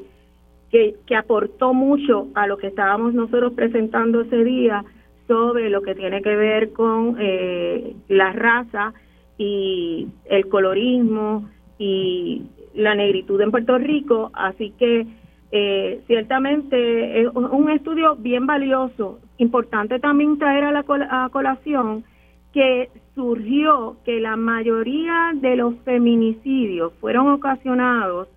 que, 0.70 1.16
aportó 1.16 1.74
mucho 1.74 2.28
a 2.34 2.46
lo 2.46 2.56
que 2.56 2.68
estábamos 2.68 3.12
nosotros 3.12 3.52
presentando 3.52 4.22
ese 4.22 4.44
día 4.44 4.82
sobre 5.28 5.68
lo 5.68 5.82
que 5.82 5.94
tiene 5.94 6.22
que 6.22 6.36
ver 6.36 6.72
con 6.72 7.16
eh, 7.18 7.94
la 8.08 8.32
raza 8.32 8.94
y 9.38 10.08
el 10.26 10.48
colorismo 10.48 11.48
y 11.78 12.42
la 12.74 12.94
negritud 12.94 13.40
en 13.40 13.50
Puerto 13.50 13.78
Rico. 13.78 14.30
Así 14.34 14.72
que 14.78 15.06
eh, 15.52 16.00
ciertamente 16.06 17.20
es 17.20 17.28
un 17.34 17.70
estudio 17.70 18.16
bien 18.16 18.46
valioso. 18.46 19.18
Importante 19.38 19.98
también 19.98 20.38
traer 20.38 20.64
a 20.64 20.72
la 20.72 21.28
colación 21.30 22.04
que 22.52 22.90
surgió 23.14 23.96
que 24.04 24.20
la 24.20 24.36
mayoría 24.36 25.32
de 25.34 25.56
los 25.56 25.74
feminicidios 25.84 26.92
fueron 27.00 27.28
ocasionados 27.28 28.28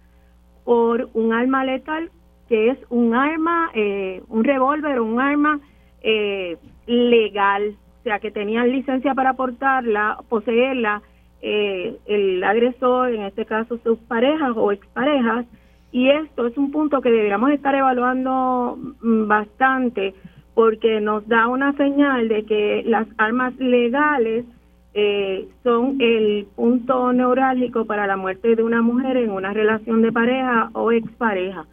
por 0.66 1.10
un 1.14 1.34
arma 1.34 1.64
letal 1.64 2.12
que 2.50 2.70
es 2.70 2.78
un 2.90 3.14
arma, 3.14 3.70
eh, 3.76 4.24
un 4.28 4.44
revólver, 4.44 5.00
un 5.00 5.22
arma 5.22 5.60
eh, 6.02 6.58
legal, 6.88 7.78
o 8.00 8.04
sea 8.04 8.20
que 8.20 8.32
tenían 8.32 8.72
licencia 8.72 9.14
para 9.14 9.34
portarla, 9.34 10.18
poseerla, 10.30 11.02
el 11.42 12.44
agresor, 12.44 13.14
en 13.14 13.22
este 13.22 13.46
caso 13.46 13.78
sus 13.84 13.98
parejas 14.00 14.52
o 14.56 14.74
exparejas, 14.74 15.46
y 15.92 16.10
esto 16.10 16.48
es 16.48 16.58
un 16.58 16.72
punto 16.72 17.02
que 17.02 17.10
deberíamos 17.10 17.52
estar 17.52 17.74
evaluando 17.74 18.78
mm, 19.02 19.28
bastante 19.28 20.14
porque 20.54 21.00
nos 21.00 21.28
da 21.28 21.48
una 21.48 21.74
señal 21.74 22.28
de 22.28 22.44
que 22.44 22.84
las 22.86 23.08
armas 23.18 23.56
legales 23.58 24.46
eh, 24.94 25.48
son 25.64 25.98
el 26.02 26.48
punto 26.56 27.14
neurálgico 27.14 27.86
para 27.86 28.06
la 28.06 28.18
muerte 28.18 28.56
de 28.56 28.64
una 28.64 28.82
mujer 28.82 29.18
en 29.18 29.32
una 29.32 29.54
relación 29.54 30.02
de 30.02 30.12
pareja 30.12 30.70
o 30.74 30.92
expareja. 30.92 31.66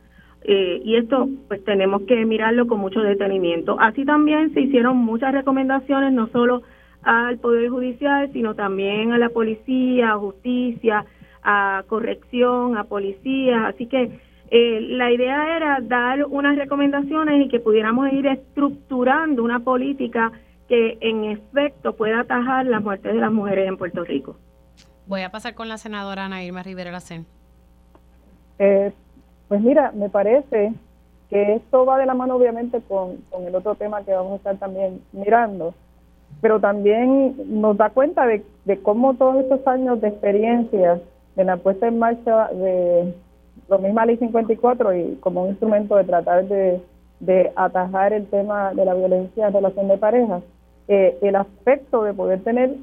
Eh, 0.49 0.81
y 0.85 0.95
esto 0.95 1.29
pues 1.49 1.65
tenemos 1.65 2.03
que 2.03 2.25
mirarlo 2.25 2.69
con 2.69 2.79
mucho 2.79 3.01
detenimiento. 3.01 3.81
Así 3.81 4.05
también 4.05 4.55
se 4.55 4.61
hicieron 4.61 4.97
muchas 4.97 5.33
recomendaciones, 5.33 6.13
no 6.13 6.29
solo 6.29 6.63
al 7.03 7.39
Poder 7.39 7.69
Judicial, 7.69 8.31
sino 8.33 8.55
también 8.55 9.13
a 9.13 9.19
la 9.19 9.29
policía, 9.31 10.15
justicia, 10.15 11.05
a 11.43 11.83
corrección, 11.89 12.77
a 12.77 12.85
policías. 12.85 13.65
Así 13.65 13.87
que 13.87 14.21
eh, 14.51 14.81
la 14.83 15.11
idea 15.11 15.57
era 15.57 15.81
dar 15.83 16.25
unas 16.27 16.57
recomendaciones 16.57 17.45
y 17.45 17.49
que 17.49 17.59
pudiéramos 17.59 18.13
ir 18.13 18.29
estructurando 18.29 19.43
una 19.43 19.59
política 19.59 20.31
que 20.69 20.97
en 21.01 21.25
efecto 21.25 21.97
pueda 21.97 22.21
atajar 22.21 22.67
las 22.67 22.85
muertes 22.85 23.13
de 23.13 23.21
las 23.21 23.33
mujeres 23.33 23.67
en 23.67 23.77
Puerto 23.77 24.05
Rico. 24.05 24.37
Voy 25.09 25.23
a 25.23 25.31
pasar 25.31 25.55
con 25.55 25.69
la 25.69 25.79
senadora 25.79 26.27
Ana 26.27 26.45
Irma 26.45 26.63
Rivera 26.63 26.93
Lacen. 26.93 27.27
Eh, 28.61 28.93
pues 29.49 29.61
mira, 29.61 29.93
me 29.93 30.09
parece 30.09 30.73
que 31.31 31.55
esto 31.55 31.85
va 31.85 31.99
de 31.99 32.07
la 32.07 32.15
mano 32.15 32.37
obviamente 32.37 32.81
con, 32.83 33.17
con 33.31 33.45
el 33.47 33.55
otro 33.55 33.75
tema 33.75 34.03
que 34.03 34.13
vamos 34.13 34.33
a 34.33 34.37
estar 34.37 34.57
también 34.57 35.01
mirando, 35.13 35.75
pero 36.41 36.61
también 36.61 37.37
nos 37.47 37.77
da 37.77 37.91
cuenta 37.91 38.27
de, 38.27 38.45
de 38.65 38.81
cómo 38.83 39.15
todos 39.15 39.37
estos 39.37 39.67
años 39.67 40.01
de 40.01 40.09
experiencia 40.09 41.01
de 41.37 41.45
la 41.45 41.57
puesta 41.57 41.87
en 41.89 41.99
marcha 41.99 42.49
de 42.49 43.15
lo 43.69 43.79
misma 43.79 44.07
ley 44.07 44.17
54 44.17 44.95
y 44.95 45.17
como 45.17 45.43
un 45.43 45.51
instrumento 45.51 45.97
de 45.97 46.05
tratar 46.05 46.47
de, 46.47 46.81
atajar 47.57 48.13
el 48.13 48.27
tema 48.27 48.75
de 48.75 48.85
la 48.85 48.95
violencia 48.95 49.47
en 49.47 49.53
relación 49.53 49.89
de 49.89 49.99
pareja, 49.99 50.41
eh, 50.89 51.19
el 51.23 51.37
aspecto 51.37 52.05
de 52.05 52.15
poder 52.15 52.43
tener 52.43 52.75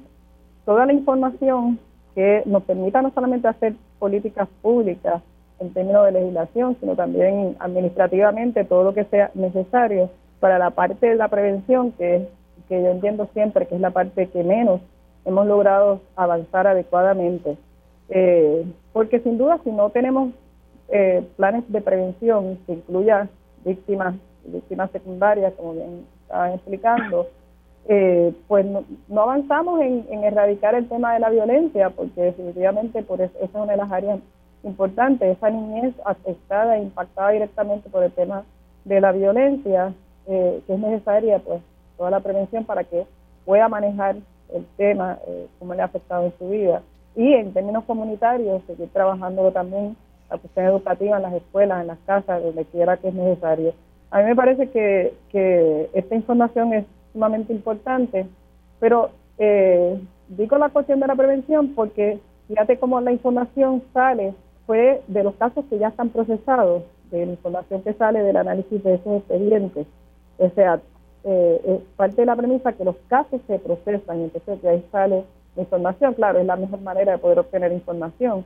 toda 0.65 0.85
la 0.85 0.93
información 0.93 1.79
que 2.15 2.43
nos 2.45 2.63
permita 2.63 3.01
no 3.01 3.11
solamente 3.11 3.47
hacer 3.47 3.75
políticas 3.99 4.47
públicas 4.61 5.21
en 5.63 5.73
términos 5.73 6.05
de 6.05 6.11
legislación, 6.11 6.77
sino 6.79 6.95
también 6.95 7.55
administrativamente 7.59 8.65
todo 8.65 8.83
lo 8.83 8.93
que 8.93 9.05
sea 9.05 9.31
necesario 9.33 10.09
para 10.39 10.59
la 10.59 10.71
parte 10.71 11.07
de 11.07 11.15
la 11.15 11.29
prevención, 11.29 11.91
que, 11.93 12.27
que 12.67 12.81
yo 12.81 12.89
entiendo 12.89 13.27
siempre 13.33 13.65
que 13.65 13.75
es 13.75 13.81
la 13.81 13.91
parte 13.91 14.27
que 14.27 14.43
menos 14.43 14.81
hemos 15.25 15.47
logrado 15.47 16.01
avanzar 16.15 16.67
adecuadamente. 16.67 17.57
Eh, 18.09 18.65
porque 18.91 19.21
sin 19.21 19.37
duda 19.37 19.59
si 19.63 19.71
no 19.71 19.89
tenemos 19.89 20.33
eh, 20.89 21.25
planes 21.37 21.63
de 21.71 21.81
prevención 21.81 22.59
que 22.67 22.73
incluya 22.73 23.29
víctimas, 23.63 24.15
víctimas 24.45 24.91
secundarias, 24.91 25.53
como 25.53 25.73
bien 25.73 26.05
estaban 26.21 26.53
explicando, 26.53 27.27
eh, 27.87 28.33
pues 28.47 28.65
no, 28.65 29.21
avanzamos 29.21 29.81
en, 29.81 30.23
erradicar 30.23 30.75
el 30.75 30.87
tema 30.87 31.13
de 31.13 31.19
la 31.19 31.29
violencia, 31.29 31.89
porque 31.89 32.21
definitivamente 32.21 33.03
por 33.03 33.21
eso, 33.21 33.33
esa 33.37 33.45
es 33.45 33.55
una 33.55 33.71
de 33.73 33.77
las 33.77 33.91
áreas 33.91 34.19
importantes, 34.63 35.37
esa 35.37 35.49
niñez 35.49 35.93
afectada 36.05 36.77
e 36.77 36.83
impactada 36.83 37.31
directamente 37.31 37.89
por 37.89 38.03
el 38.03 38.11
tema 38.11 38.43
de 38.85 39.01
la 39.01 39.11
violencia, 39.11 39.93
que 40.25 40.61
es 40.67 40.79
necesaria 40.79 41.39
pues 41.39 41.61
toda 41.97 42.09
la 42.09 42.21
prevención 42.21 42.63
para 42.63 42.83
que 42.83 43.05
pueda 43.45 43.67
manejar 43.67 44.15
el 44.53 44.65
tema, 44.77 45.19
como 45.59 45.73
le 45.73 45.81
ha 45.81 45.85
afectado 45.85 46.25
en 46.25 46.33
su 46.37 46.49
vida 46.49 46.81
y 47.15 47.33
en 47.33 47.53
términos 47.53 47.83
comunitarios 47.85 48.63
seguir 48.65 48.89
trabajando 48.89 49.51
también 49.51 49.95
la 50.29 50.37
cuestión 50.37 50.65
educativa 50.65 51.17
en 51.17 51.23
las 51.23 51.33
escuelas, 51.33 51.81
en 51.81 51.87
las 51.87 51.99
casas, 52.05 52.41
donde 52.41 52.65
quiera 52.65 52.97
que 52.97 53.09
es 53.09 53.13
necesario. 53.13 53.73
A 54.09 54.19
mí 54.19 54.25
me 54.25 54.35
parece 54.35 54.69
que, 54.69 55.13
que 55.29 55.89
esta 55.93 56.15
información 56.15 56.73
es 56.73 56.85
sumamente 57.13 57.53
importante. 57.53 58.27
Pero 58.79 59.11
eh, 59.37 59.99
digo 60.27 60.57
la 60.57 60.69
cuestión 60.69 60.99
de 60.99 61.07
la 61.07 61.15
prevención 61.15 61.73
porque 61.73 62.19
fíjate 62.47 62.77
cómo 62.77 62.99
la 62.99 63.11
información 63.11 63.81
sale, 63.93 64.33
fue 64.65 65.01
de 65.07 65.23
los 65.23 65.35
casos 65.35 65.65
que 65.69 65.77
ya 65.77 65.89
están 65.89 66.09
procesados, 66.09 66.83
de 67.11 67.25
la 67.25 67.31
información 67.33 67.81
que 67.81 67.93
sale 67.93 68.23
del 68.23 68.37
análisis 68.37 68.83
de 68.83 68.95
esos 68.95 69.17
expedientes. 69.17 69.85
O 70.37 70.49
sea, 70.49 70.81
eh, 71.23 71.61
es 71.65 71.81
parte 71.95 72.17
de 72.17 72.25
la 72.25 72.35
premisa 72.35 72.73
que 72.73 72.83
los 72.83 72.95
casos 73.07 73.39
se 73.47 73.59
procesan, 73.59 74.21
entonces 74.21 74.61
de 74.61 74.69
ahí 74.69 74.85
sale 74.91 75.23
información. 75.55 76.13
Claro, 76.15 76.39
es 76.39 76.45
la 76.45 76.55
mejor 76.55 76.81
manera 76.81 77.13
de 77.13 77.17
poder 77.19 77.39
obtener 77.39 77.71
información. 77.71 78.43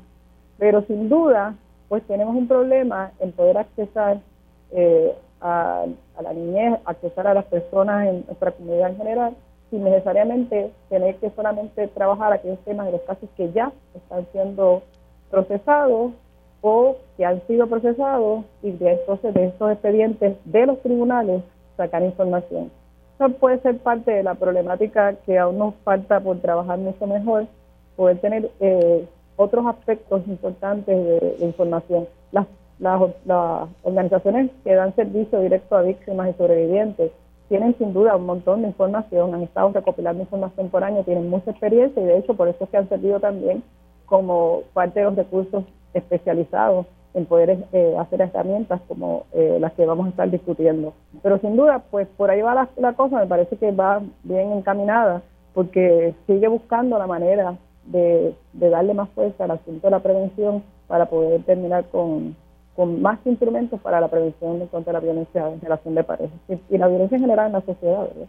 Pero 0.58 0.82
sin 0.84 1.08
duda, 1.08 1.56
pues 1.88 2.04
tenemos 2.04 2.36
un 2.36 2.48
problema 2.48 3.12
en 3.20 3.32
poder 3.32 3.58
accesar 3.58 4.20
eh, 4.72 5.16
a, 5.40 5.86
a 6.18 6.22
la 6.22 6.34
niñez, 6.34 6.80
accesar 6.86 7.28
a 7.28 7.34
las 7.34 7.46
personas 7.46 8.08
en 8.08 8.26
nuestra 8.26 8.52
comunidad 8.52 8.90
en 8.90 8.98
general, 8.98 9.36
sin 9.70 9.84
necesariamente 9.84 10.72
tener 10.90 11.16
que 11.18 11.30
solamente 11.32 11.88
trabajar 11.90 12.34
aquellos 12.34 12.60
temas 12.60 12.88
de 12.88 12.94
los 12.94 13.02
casos 13.02 13.30
que 13.38 13.52
ya 13.52 13.72
están 13.96 14.26
siendo 14.32 14.82
procesados 15.30 16.14
o 16.62 16.98
que 17.16 17.26
han 17.26 17.46
sido 17.48 17.68
procesados 17.68 18.46
y 18.62 18.72
de 18.72 18.94
entonces 18.94 19.34
de 19.34 19.46
estos 19.46 19.72
expedientes 19.72 20.36
de 20.46 20.66
los 20.66 20.82
tribunales 20.82 21.44
sacar 21.76 22.04
información. 22.04 22.72
Eso 23.16 23.30
puede 23.30 23.60
ser 23.60 23.78
parte 23.80 24.12
de 24.12 24.24
la 24.24 24.36
problemática 24.36 25.14
que 25.26 25.38
aún 25.38 25.58
nos 25.58 25.76
falta 25.84 26.20
por 26.20 26.40
trabajar 26.40 26.78
mucho 26.78 27.08
mejor, 27.08 27.48
poder 27.96 28.20
tener 28.20 28.52
eh, 28.60 29.08
otros 29.36 29.66
aspectos 29.66 30.22
importantes 30.28 30.96
de, 30.96 31.46
información. 31.46 32.08
Las, 32.32 32.46
las, 32.80 33.02
las 33.26 33.70
organizaciones 33.84 34.52
que 34.64 34.76
dan 34.76 34.96
servicio 34.96 35.40
directo 35.40 35.76
a 35.76 35.82
víctimas 35.82 36.30
y 36.30 36.34
sobrevivientes 36.34 37.12
tienen 37.50 37.76
sin 37.78 37.94
duda 37.94 38.16
un 38.16 38.26
montón 38.26 38.62
de 38.62 38.68
información, 38.68 39.34
han 39.34 39.44
estado 39.44 39.72
recopilando 39.72 40.22
información 40.22 40.70
por 40.70 40.84
año, 40.84 41.04
tienen 41.04 41.30
mucha 41.30 41.52
experiencia 41.52 42.02
y 42.02 42.06
de 42.06 42.18
hecho 42.18 42.36
por 42.36 42.50
eso 42.50 42.64
es 42.64 42.70
que 42.70 42.78
han 42.78 42.90
servido 42.90 43.20
también 43.20 43.64
como 44.08 44.64
parte 44.74 45.00
de 45.00 45.06
los 45.06 45.16
recursos 45.16 45.64
especializados 45.94 46.88
en 47.14 47.26
poder 47.26 47.58
eh, 47.74 47.96
hacer 48.00 48.22
herramientas 48.22 48.82
como 48.88 49.26
eh, 49.34 49.58
las 49.60 49.74
que 49.74 49.86
vamos 49.86 50.08
a 50.08 50.10
estar 50.10 50.30
discutiendo. 50.30 50.94
Pero 51.24 51.40
sin 51.40 51.56
duda, 51.56 51.84
pues 51.90 52.08
por 52.16 52.30
ahí 52.30 52.42
va 52.42 52.68
la, 52.78 52.94
cosa, 52.94 53.20
me 53.20 53.28
parece 53.28 53.58
que 53.58 53.72
va 53.72 54.02
bien 54.24 54.52
encaminada 54.52 55.22
porque 55.54 56.14
sigue 56.28 56.48
buscando 56.48 56.98
la 56.98 57.08
manera 57.08 57.58
de, 57.86 58.36
de 58.54 58.70
darle 58.70 58.94
más 58.94 59.10
fuerza 59.10 59.46
al 59.46 59.52
asunto 59.52 59.88
de 59.88 59.92
la 59.92 60.00
prevención 60.00 60.64
para 60.88 61.08
poder 61.08 61.42
terminar 61.44 61.86
con, 61.86 62.36
más 63.02 63.18
instrumentos 63.26 63.82
para 63.82 64.00
la 64.00 64.08
prevención 64.08 64.68
contra 64.68 64.94
la 64.94 65.00
violencia 65.00 65.50
en 65.50 65.60
relación 65.60 65.96
de 65.96 66.04
pareja 66.04 66.34
y, 66.48 66.76
y 66.76 66.78
la 66.78 66.88
violencia 66.88 67.16
en 67.16 67.22
general 67.22 67.48
en 67.48 67.54
la 67.54 67.62
sociedad. 67.62 68.02
¿verdad? 68.02 68.28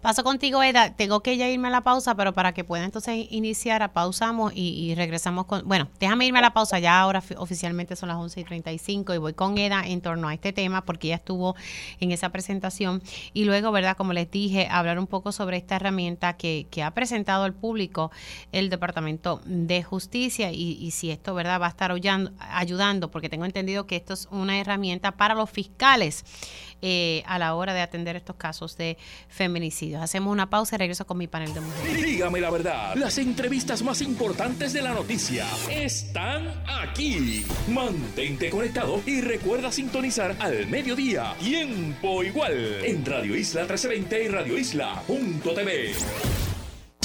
Paso 0.00 0.22
contigo, 0.22 0.62
Eda. 0.62 0.94
Tengo 0.94 1.20
que 1.24 1.36
ya 1.36 1.48
irme 1.48 1.66
a 1.66 1.70
la 1.72 1.80
pausa, 1.80 2.14
pero 2.14 2.32
para 2.32 2.54
que 2.54 2.62
pueda 2.62 2.84
entonces 2.84 3.26
iniciar, 3.30 3.92
pausamos 3.92 4.52
y, 4.54 4.94
regresamos 4.94 5.46
con... 5.46 5.66
Bueno, 5.66 5.88
déjame 5.98 6.24
irme 6.24 6.38
a 6.38 6.42
la 6.42 6.52
pausa. 6.52 6.78
Ya 6.78 7.00
ahora 7.00 7.20
oficialmente 7.36 7.96
son 7.96 8.08
las 8.08 8.16
11 8.18 8.40
y 8.40 8.44
35 8.44 9.14
y 9.14 9.18
voy 9.18 9.32
con 9.34 9.58
Eda 9.58 9.82
en 9.84 10.00
torno 10.00 10.28
a 10.28 10.34
este 10.34 10.52
tema 10.52 10.84
porque 10.84 11.08
ella 11.08 11.16
estuvo 11.16 11.56
en 11.98 12.12
esa 12.12 12.28
presentación. 12.28 13.02
Y 13.32 13.44
luego, 13.44 13.72
¿verdad? 13.72 13.96
Como 13.96 14.12
les 14.12 14.30
dije, 14.30 14.68
hablar 14.70 15.00
un 15.00 15.08
poco 15.08 15.32
sobre 15.32 15.56
esta 15.56 15.76
herramienta 15.76 16.36
que, 16.36 16.68
que 16.70 16.84
ha 16.84 16.92
presentado 16.92 17.42
al 17.42 17.52
público 17.52 18.12
el 18.52 18.70
Departamento 18.70 19.40
de 19.46 19.82
Justicia 19.82 20.52
y, 20.52 20.78
y 20.80 20.92
si 20.92 21.10
esto, 21.10 21.34
¿verdad? 21.34 21.60
Va 21.60 21.66
a 21.66 21.70
estar 21.70 21.90
ayudando, 21.90 23.10
porque 23.10 23.28
tengo 23.28 23.46
entendido 23.46 23.86
que 23.88 23.96
esto 23.96 24.14
es 24.14 24.28
una 24.30 24.60
herramienta 24.60 25.12
para 25.12 25.34
los 25.34 25.50
fiscales 25.50 26.24
eh, 26.82 27.22
a 27.26 27.38
la 27.38 27.54
hora 27.54 27.74
de 27.74 27.80
atender 27.80 28.16
estos 28.16 28.36
casos 28.36 28.76
de 28.76 28.96
feminicidios. 29.28 30.02
Hacemos 30.02 30.32
una 30.32 30.50
pausa 30.50 30.76
y 30.76 30.78
regreso 30.78 31.06
con 31.06 31.18
mi 31.18 31.26
panel 31.26 31.52
de 31.54 31.60
mujeres. 31.60 32.02
Dígame 32.02 32.40
la 32.40 32.50
verdad, 32.50 32.94
las 32.94 33.18
entrevistas 33.18 33.82
más 33.82 34.00
importantes 34.00 34.72
de 34.72 34.82
la 34.82 34.94
noticia 34.94 35.46
están 35.70 36.48
aquí. 36.66 37.44
Mantente 37.68 38.50
conectado 38.50 39.02
y 39.06 39.20
recuerda 39.20 39.72
sintonizar 39.72 40.36
al 40.38 40.66
mediodía, 40.66 41.34
tiempo 41.38 42.22
igual, 42.22 42.84
en 42.84 43.04
Radio 43.04 43.36
Isla 43.36 43.62
1320 43.62 44.24
y 44.24 44.28
Radio 44.28 44.58
Isla.tv. 44.58 45.94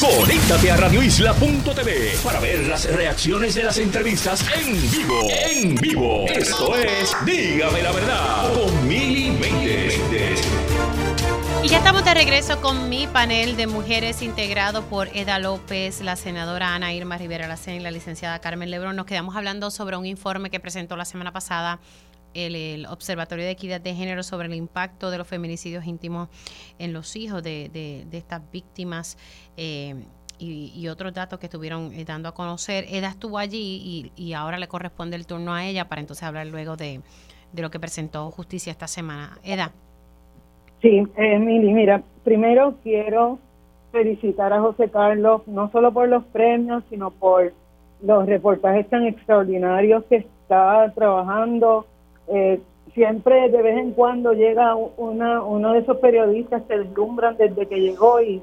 Conéctate 0.04 0.70
a 0.70 0.76
radioisla.tv 0.76 2.18
para 2.26 2.40
ver 2.42 2.68
las 2.68 2.94
reacciones 2.94 3.56
de 3.56 3.64
las 3.64 3.78
entrevistas 3.78 4.44
en 4.54 4.92
vivo. 4.92 5.30
En 5.30 5.76
vivo. 5.76 6.26
Esto 6.28 6.76
es 6.76 7.16
Dígame 7.26 7.82
la 7.82 7.92
verdad 7.94 8.54
con 8.54 8.88
Mili. 8.88 9.23
Y 11.64 11.70
ya 11.70 11.78
estamos 11.78 12.04
de 12.04 12.14
regreso 12.14 12.60
con 12.60 12.90
mi 12.90 13.08
panel 13.08 13.56
de 13.56 13.68
mujeres 13.68 14.22
integrado 14.22 14.84
por 14.84 15.08
Eda 15.16 15.40
López, 15.40 16.02
la 16.02 16.18
senadora 16.18 16.76
Ana 16.76 16.94
Irma 16.94 17.18
Rivera 17.18 17.48
Lacen 17.48 17.76
y 17.76 17.80
la 17.80 17.90
licenciada 17.90 18.40
Carmen 18.40 18.70
Lebrón. 18.70 18.98
Nos 18.98 19.06
quedamos 19.06 19.38
hablando 19.38 19.72
sobre 19.72 19.96
un 19.96 20.06
informe 20.06 20.50
que 20.50 20.60
presentó 20.60 20.98
la 20.98 21.06
semana 21.06 21.32
pasada 21.32 21.80
el, 22.34 22.86
Observatorio 22.88 23.46
de 23.46 23.52
Equidad 23.52 23.80
de 23.80 23.96
Género 23.96 24.24
sobre 24.24 24.50
el 24.50 24.56
impacto 24.56 25.10
de 25.10 25.18
los 25.18 25.26
feminicidios 25.26 25.86
íntimos 25.86 26.28
en 26.80 26.92
los 26.92 27.16
hijos 27.16 27.42
de, 27.42 27.70
de, 27.72 28.06
de 28.12 28.18
estas 28.18 28.42
víctimas 28.52 29.18
eh, 29.56 30.06
y, 30.40 30.86
otros 30.90 31.14
datos 31.14 31.40
que 31.40 31.46
estuvieron 31.46 31.94
eh, 31.94 32.04
dando 32.04 32.28
a 32.28 32.34
conocer. 32.34 32.86
Eda 32.90 33.08
estuvo 33.08 33.38
allí 33.38 34.12
y, 34.18 34.34
ahora 34.34 34.58
le 34.58 34.68
corresponde 34.68 35.16
el 35.16 35.26
turno 35.26 35.54
a 35.54 35.66
ella 35.66 35.88
para 35.88 36.02
entonces 36.02 36.24
hablar 36.24 36.46
luego 36.48 36.76
de 36.76 37.02
lo 37.54 37.72
que 37.72 37.80
presentó 37.80 38.30
Justicia 38.32 38.72
esta 38.72 38.90
semana. 38.90 39.40
Eda. 39.44 39.72
Sí, 40.84 41.02
eh, 41.16 41.40
Mili, 41.40 41.74
mira, 41.74 42.04
primero 42.26 42.74
quiero 42.84 43.40
felicitar 43.94 44.52
a 44.52 44.60
José 44.60 44.90
Carlos, 44.90 45.48
no 45.48 45.72
solo 45.72 45.94
por 45.94 46.10
los 46.10 46.26
premios, 46.26 46.84
sino 46.90 47.10
por 47.10 47.54
los 48.02 48.26
reportajes 48.26 48.90
tan 48.90 49.06
extraordinarios 49.06 50.04
que 50.10 50.18
está 50.18 50.92
trabajando 50.94 51.86
eh, 52.28 52.60
siempre 52.94 53.50
de 53.50 53.62
vez 53.62 53.78
en 53.78 53.92
cuando 53.92 54.34
llega 54.34 54.76
una, 54.76 55.42
uno 55.42 55.72
de 55.72 55.80
esos 55.80 56.00
periodistas 56.00 56.64
que 56.64 56.78
deslumbran 56.78 57.38
desde 57.38 57.66
que 57.66 57.80
llegó 57.80 58.22
y, 58.22 58.42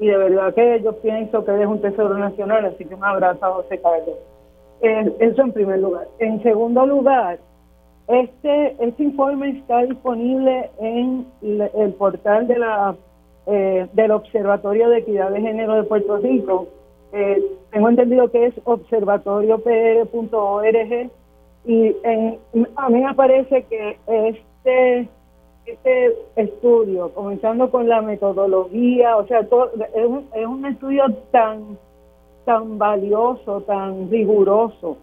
y 0.00 0.06
de 0.06 0.16
verdad 0.16 0.54
que 0.54 0.80
yo 0.82 0.96
pienso 0.96 1.44
que 1.44 1.60
es 1.60 1.66
un 1.66 1.82
tesoro 1.82 2.16
nacional, 2.16 2.64
así 2.64 2.86
que 2.86 2.94
un 2.94 3.04
abrazo 3.04 3.44
a 3.44 3.50
José 3.50 3.78
Carlos. 3.82 4.16
Eh, 4.80 5.12
eso 5.20 5.42
en 5.42 5.52
primer 5.52 5.80
lugar. 5.80 6.08
En 6.20 6.42
segundo 6.42 6.86
lugar, 6.86 7.38
este, 8.12 8.76
este 8.78 9.02
informe 9.02 9.50
está 9.50 9.82
disponible 9.82 10.70
en 10.78 11.26
el 11.40 11.92
portal 11.94 12.46
de 12.46 12.58
la 12.58 12.94
eh, 13.46 13.88
del 13.92 14.10
Observatorio 14.12 14.88
de 14.88 14.98
Equidad 14.98 15.30
de 15.30 15.40
Género 15.40 15.74
de 15.74 15.82
Puerto 15.84 16.18
Rico. 16.18 16.68
Eh, 17.12 17.42
tengo 17.70 17.88
entendido 17.88 18.30
que 18.30 18.46
es 18.46 18.54
observatoriopr.org 18.64 21.10
y 21.64 21.96
en, 22.04 22.38
a 22.76 22.88
mí 22.88 23.00
me 23.00 23.14
parece 23.14 23.64
que 23.64 23.98
este 24.06 25.08
este 25.66 26.16
estudio, 26.36 27.12
comenzando 27.14 27.70
con 27.70 27.88
la 27.88 28.02
metodología, 28.02 29.16
o 29.16 29.26
sea, 29.26 29.48
todo, 29.48 29.70
es, 29.94 30.06
un, 30.06 30.28
es 30.34 30.46
un 30.46 30.66
estudio 30.66 31.04
tan 31.30 31.78
tan 32.44 32.78
valioso, 32.78 33.60
tan 33.62 34.10
riguroso. 34.10 34.98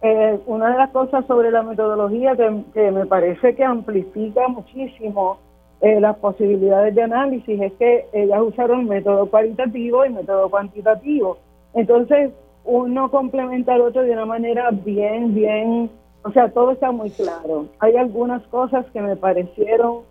Eh, 0.00 0.38
una 0.46 0.70
de 0.70 0.78
las 0.78 0.90
cosas 0.90 1.26
sobre 1.26 1.50
la 1.50 1.62
metodología 1.62 2.36
que, 2.36 2.90
me 2.90 3.06
parece 3.06 3.54
que 3.56 3.64
amplifica 3.64 4.46
muchísimo 4.46 5.38
eh, 5.80 6.00
las 6.00 6.16
posibilidades 6.18 6.94
de 6.94 7.02
análisis 7.02 7.60
es 7.60 7.72
que 7.74 8.06
ellas 8.12 8.40
usaron 8.40 8.86
método 8.86 9.26
cualitativo 9.26 10.04
y 10.04 10.10
método 10.10 10.48
cuantitativo. 10.50 11.38
Entonces, 11.74 12.30
uno 12.64 13.10
complementa 13.10 13.74
al 13.74 13.80
otro 13.80 14.02
de 14.02 14.12
una 14.12 14.26
manera 14.26 14.70
bien, 14.70 15.34
bien, 15.34 15.90
o 16.22 16.30
sea, 16.32 16.48
todo 16.50 16.72
está 16.72 16.92
muy 16.92 17.10
claro. 17.10 17.66
Hay 17.80 17.96
algunas 17.96 18.42
cosas 18.48 18.86
que 18.92 19.00
me 19.00 19.16
parecieron 19.16 20.02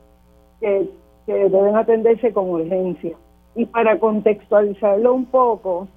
que, 0.59 0.89
que 1.26 1.34
deben 1.34 1.76
atenderse 1.76 2.34
con 2.34 2.49
urgencia. 2.49 3.15
Y 3.55 3.65
para 3.65 3.99
contextualizarlo 3.99 5.14
un 5.14 5.26
poco, 5.26 5.88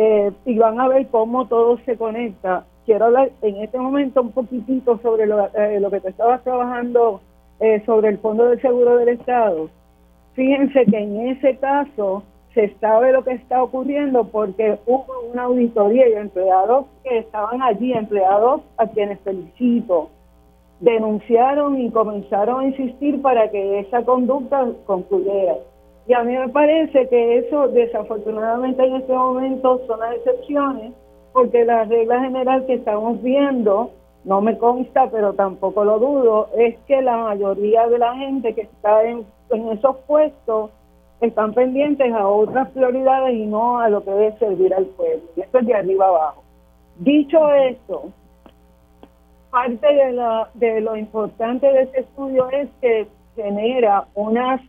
eh, 0.00 0.30
y 0.44 0.56
van 0.56 0.80
a 0.80 0.86
ver 0.86 1.08
cómo 1.08 1.48
todo 1.48 1.76
se 1.84 1.96
conecta, 1.96 2.64
quiero 2.88 3.04
hablar 3.04 3.30
en 3.42 3.56
este 3.56 3.78
momento 3.78 4.22
un 4.22 4.32
poquitito 4.32 4.98
sobre 5.02 5.26
lo, 5.26 5.46
eh, 5.54 5.78
lo 5.78 5.90
que 5.90 6.00
te 6.00 6.08
estabas 6.08 6.42
trabajando 6.42 7.20
eh, 7.60 7.82
sobre 7.84 8.08
el 8.08 8.18
Fondo 8.18 8.46
del 8.46 8.62
Seguro 8.62 8.96
del 8.96 9.10
Estado. 9.10 9.68
Fíjense 10.32 10.86
que 10.86 10.96
en 10.96 11.28
ese 11.28 11.58
caso 11.58 12.22
se 12.54 12.74
sabe 12.80 13.12
lo 13.12 13.22
que 13.24 13.32
está 13.32 13.62
ocurriendo 13.62 14.24
porque 14.28 14.78
hubo 14.86 15.04
una 15.30 15.42
auditoría 15.42 16.08
y 16.08 16.14
empleados 16.14 16.86
que 17.04 17.18
estaban 17.18 17.60
allí, 17.60 17.92
empleados 17.92 18.62
a 18.78 18.86
quienes 18.86 19.20
felicito, 19.20 20.08
denunciaron 20.80 21.78
y 21.78 21.90
comenzaron 21.90 22.60
a 22.60 22.68
insistir 22.68 23.20
para 23.20 23.50
que 23.50 23.80
esa 23.80 24.02
conducta 24.02 24.66
concluyera. 24.86 25.56
Y 26.06 26.14
a 26.14 26.24
mí 26.24 26.34
me 26.34 26.48
parece 26.48 27.06
que 27.10 27.36
eso 27.36 27.68
desafortunadamente 27.68 28.82
en 28.82 28.96
este 28.96 29.12
momento 29.12 29.82
son 29.86 30.00
las 30.00 30.14
excepciones 30.14 30.94
porque 31.38 31.64
la 31.64 31.84
regla 31.84 32.20
general 32.20 32.66
que 32.66 32.74
estamos 32.74 33.22
viendo, 33.22 33.92
no 34.24 34.40
me 34.40 34.58
consta, 34.58 35.08
pero 35.08 35.34
tampoco 35.34 35.84
lo 35.84 36.00
dudo, 36.00 36.48
es 36.56 36.76
que 36.88 37.00
la 37.00 37.16
mayoría 37.16 37.86
de 37.86 37.96
la 37.96 38.12
gente 38.16 38.56
que 38.56 38.62
está 38.62 39.04
en 39.04 39.24
esos 39.48 39.98
puestos 40.08 40.72
están 41.20 41.54
pendientes 41.54 42.12
a 42.12 42.26
otras 42.26 42.68
prioridades 42.70 43.36
y 43.36 43.46
no 43.46 43.78
a 43.78 43.88
lo 43.88 44.02
que 44.02 44.10
debe 44.10 44.38
servir 44.38 44.74
al 44.74 44.86
pueblo. 44.86 45.22
Y 45.36 45.42
esto 45.42 45.58
es 45.60 45.66
de 45.66 45.74
arriba 45.74 46.08
abajo. 46.08 46.42
Dicho 46.98 47.52
esto, 47.54 48.10
parte 49.52 49.94
de, 49.94 50.12
la, 50.14 50.50
de 50.54 50.80
lo 50.80 50.96
importante 50.96 51.72
de 51.72 51.82
este 51.82 52.00
estudio 52.00 52.50
es 52.50 52.68
que 52.80 53.06
genera 53.36 54.08
unas 54.16 54.60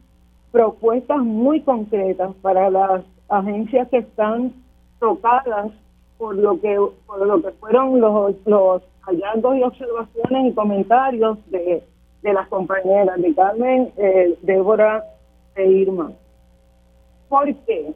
propuestas 0.51 1.17
muy 1.17 1.61
concretas 1.61 2.31
para 2.43 2.69
las 2.69 3.01
agencias 3.27 3.87
que 3.89 3.97
están 3.97 4.53
tocadas 4.99 5.71
por 6.19 6.35
lo 6.35 6.59
que 6.59 6.77
por 7.07 7.25
lo 7.25 7.41
que 7.41 7.51
fueron 7.51 7.99
los, 7.99 8.35
los 8.45 8.83
hallazgos 9.03 9.55
y 9.55 9.63
observaciones 9.63 10.51
y 10.51 10.53
comentarios 10.53 11.37
de, 11.49 11.81
de 12.21 12.33
las 12.33 12.47
compañeras 12.49 13.19
de 13.19 13.33
Carmen, 13.33 13.91
eh, 13.97 14.37
Débora 14.41 15.05
e 15.55 15.65
Irma. 15.65 16.11
¿Por 17.29 17.55
qué? 17.65 17.93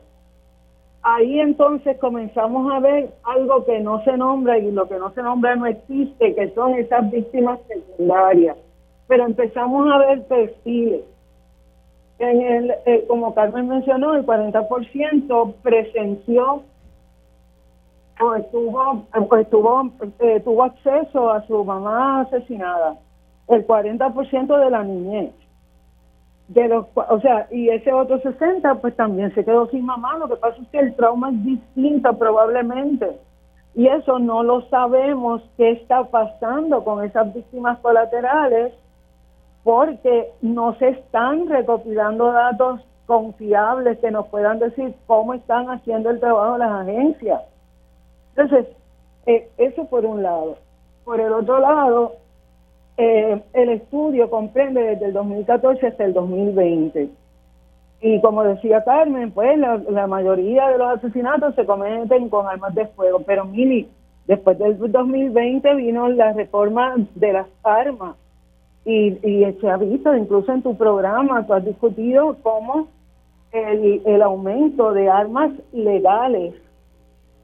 Ahí 1.01 1.41
entonces 1.41 1.97
comenzamos 1.97 2.71
a 2.71 2.79
ver 2.79 3.13
algo 3.23 3.65
que 3.65 3.81
no 3.81 4.01
se 4.05 4.15
nombra 4.15 4.57
y 4.57 4.71
lo 4.71 4.87
que 4.87 4.95
no 4.95 5.11
se 5.11 5.21
nombra 5.21 5.57
no 5.57 5.65
existe, 5.65 6.33
que 6.33 6.49
son 6.51 6.75
esas 6.75 7.11
víctimas 7.11 7.59
secundarias. 7.67 8.55
Pero 9.07 9.25
empezamos 9.25 9.85
a 9.91 9.97
ver 9.97 10.25
perfiles. 10.27 11.01
En 12.19 12.41
el, 12.41 12.71
eh, 12.85 13.03
como 13.09 13.35
Carmen 13.35 13.67
mencionó, 13.67 14.13
el 14.15 14.25
40% 14.25 15.55
presenció 15.61 16.63
estuvo, 18.35 19.05
o 19.13 19.35
estuvo 19.37 19.91
eh, 20.19 20.39
tuvo 20.41 20.63
acceso 20.63 21.31
a 21.31 21.45
su 21.47 21.63
mamá 21.63 22.21
asesinada. 22.21 22.95
El 23.47 23.67
40% 23.67 24.57
de 24.57 24.69
la 24.69 24.83
niñez. 24.83 25.33
De 26.47 26.67
los 26.67 26.85
o 26.95 27.19
sea 27.21 27.47
y 27.51 27.69
ese 27.69 27.91
otro 27.93 28.19
60 28.19 28.75
pues 28.75 28.95
también 28.95 29.33
se 29.33 29.43
quedó 29.43 29.67
sin 29.67 29.85
mamá. 29.85 30.17
Lo 30.17 30.27
que 30.27 30.35
pasa 30.35 30.61
es 30.61 30.67
que 30.69 30.79
el 30.79 30.95
trauma 30.95 31.29
es 31.29 31.43
distinto 31.43 32.17
probablemente. 32.17 33.19
Y 33.75 33.87
eso 33.87 34.19
no 34.19 34.43
lo 34.43 34.61
sabemos 34.69 35.41
qué 35.57 35.71
está 35.71 36.03
pasando 36.03 36.83
con 36.83 37.03
esas 37.03 37.33
víctimas 37.33 37.79
colaterales 37.79 38.73
porque 39.63 40.31
no 40.41 40.75
se 40.75 40.89
están 40.89 41.47
recopilando 41.47 42.31
datos 42.31 42.81
confiables 43.07 43.97
que 43.99 44.11
nos 44.11 44.27
puedan 44.27 44.59
decir 44.59 44.93
cómo 45.07 45.33
están 45.33 45.69
haciendo 45.69 46.09
el 46.11 46.19
trabajo 46.19 46.57
las 46.57 46.71
agencias 46.81 47.41
entonces 48.35 48.67
eh, 49.25 49.49
eso 49.57 49.85
por 49.85 50.05
un 50.05 50.23
lado 50.23 50.57
por 51.03 51.19
el 51.19 51.31
otro 51.33 51.59
lado 51.59 52.13
eh, 52.95 53.41
el 53.53 53.69
estudio 53.69 54.29
comprende 54.29 54.81
desde 54.81 55.05
el 55.05 55.13
2014 55.13 55.87
hasta 55.87 56.05
el 56.05 56.13
2020. 56.13 57.09
Y 58.01 58.21
como 58.21 58.43
decía 58.43 58.83
Carmen, 58.83 59.31
pues 59.31 59.57
la, 59.57 60.07
mayoría 60.07 60.67
de 60.67 60.77
los 60.77 60.97
asesinatos 60.97 61.55
se 61.55 61.65
cometen 61.65 62.29
con 62.29 62.47
armas 62.47 62.75
de 62.75 62.85
fuego. 62.87 63.21
Pero 63.25 63.45
Mili, 63.45 63.89
después 64.27 64.59
del 64.59 64.77
2020 64.77 65.75
vino 65.75 66.09
la 66.09 66.33
reforma 66.33 66.95
de 67.15 67.33
las 67.33 67.47
armas. 67.63 68.15
Y, 68.85 69.17
y 69.25 69.57
se 69.61 69.69
ha 69.69 69.77
visto, 69.77 70.13
incluso 70.15 70.51
en 70.51 70.61
tu 70.61 70.75
programa, 70.75 71.47
tú 71.47 71.53
has 71.53 71.63
discutido 71.63 72.35
cómo 72.43 72.89
el, 73.53 74.01
el 74.05 74.21
aumento 74.21 74.91
de 74.91 75.09
armas 75.09 75.51
legales 75.71 76.53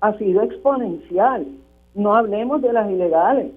ha 0.01 0.13
sido 0.17 0.43
exponencial. 0.43 1.45
No 1.95 2.15
hablemos 2.15 2.61
de 2.61 2.73
las 2.73 2.89
ilegales. 2.89 3.51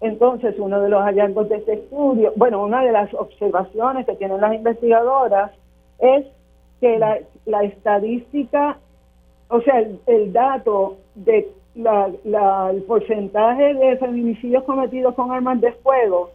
Entonces, 0.00 0.54
uno 0.58 0.80
de 0.80 0.88
los 0.88 1.02
hallazgos 1.02 1.48
de 1.48 1.56
este 1.56 1.74
estudio, 1.74 2.32
bueno, 2.36 2.62
una 2.62 2.82
de 2.82 2.92
las 2.92 3.12
observaciones 3.14 4.06
que 4.06 4.14
tienen 4.14 4.40
las 4.40 4.54
investigadoras 4.54 5.50
es 5.98 6.26
que 6.80 6.98
la, 6.98 7.18
la 7.46 7.64
estadística, 7.64 8.78
o 9.48 9.60
sea, 9.60 9.84
el, 10.06 10.32
dato 10.32 10.98
de 11.16 11.48
la, 11.74 12.10
la, 12.24 12.70
el 12.70 12.82
porcentaje 12.82 13.74
de 13.74 13.96
feminicidios 13.96 14.62
cometidos 14.64 15.14
con 15.14 15.32
armas 15.32 15.60
de 15.60 15.72
fuego 15.72 16.30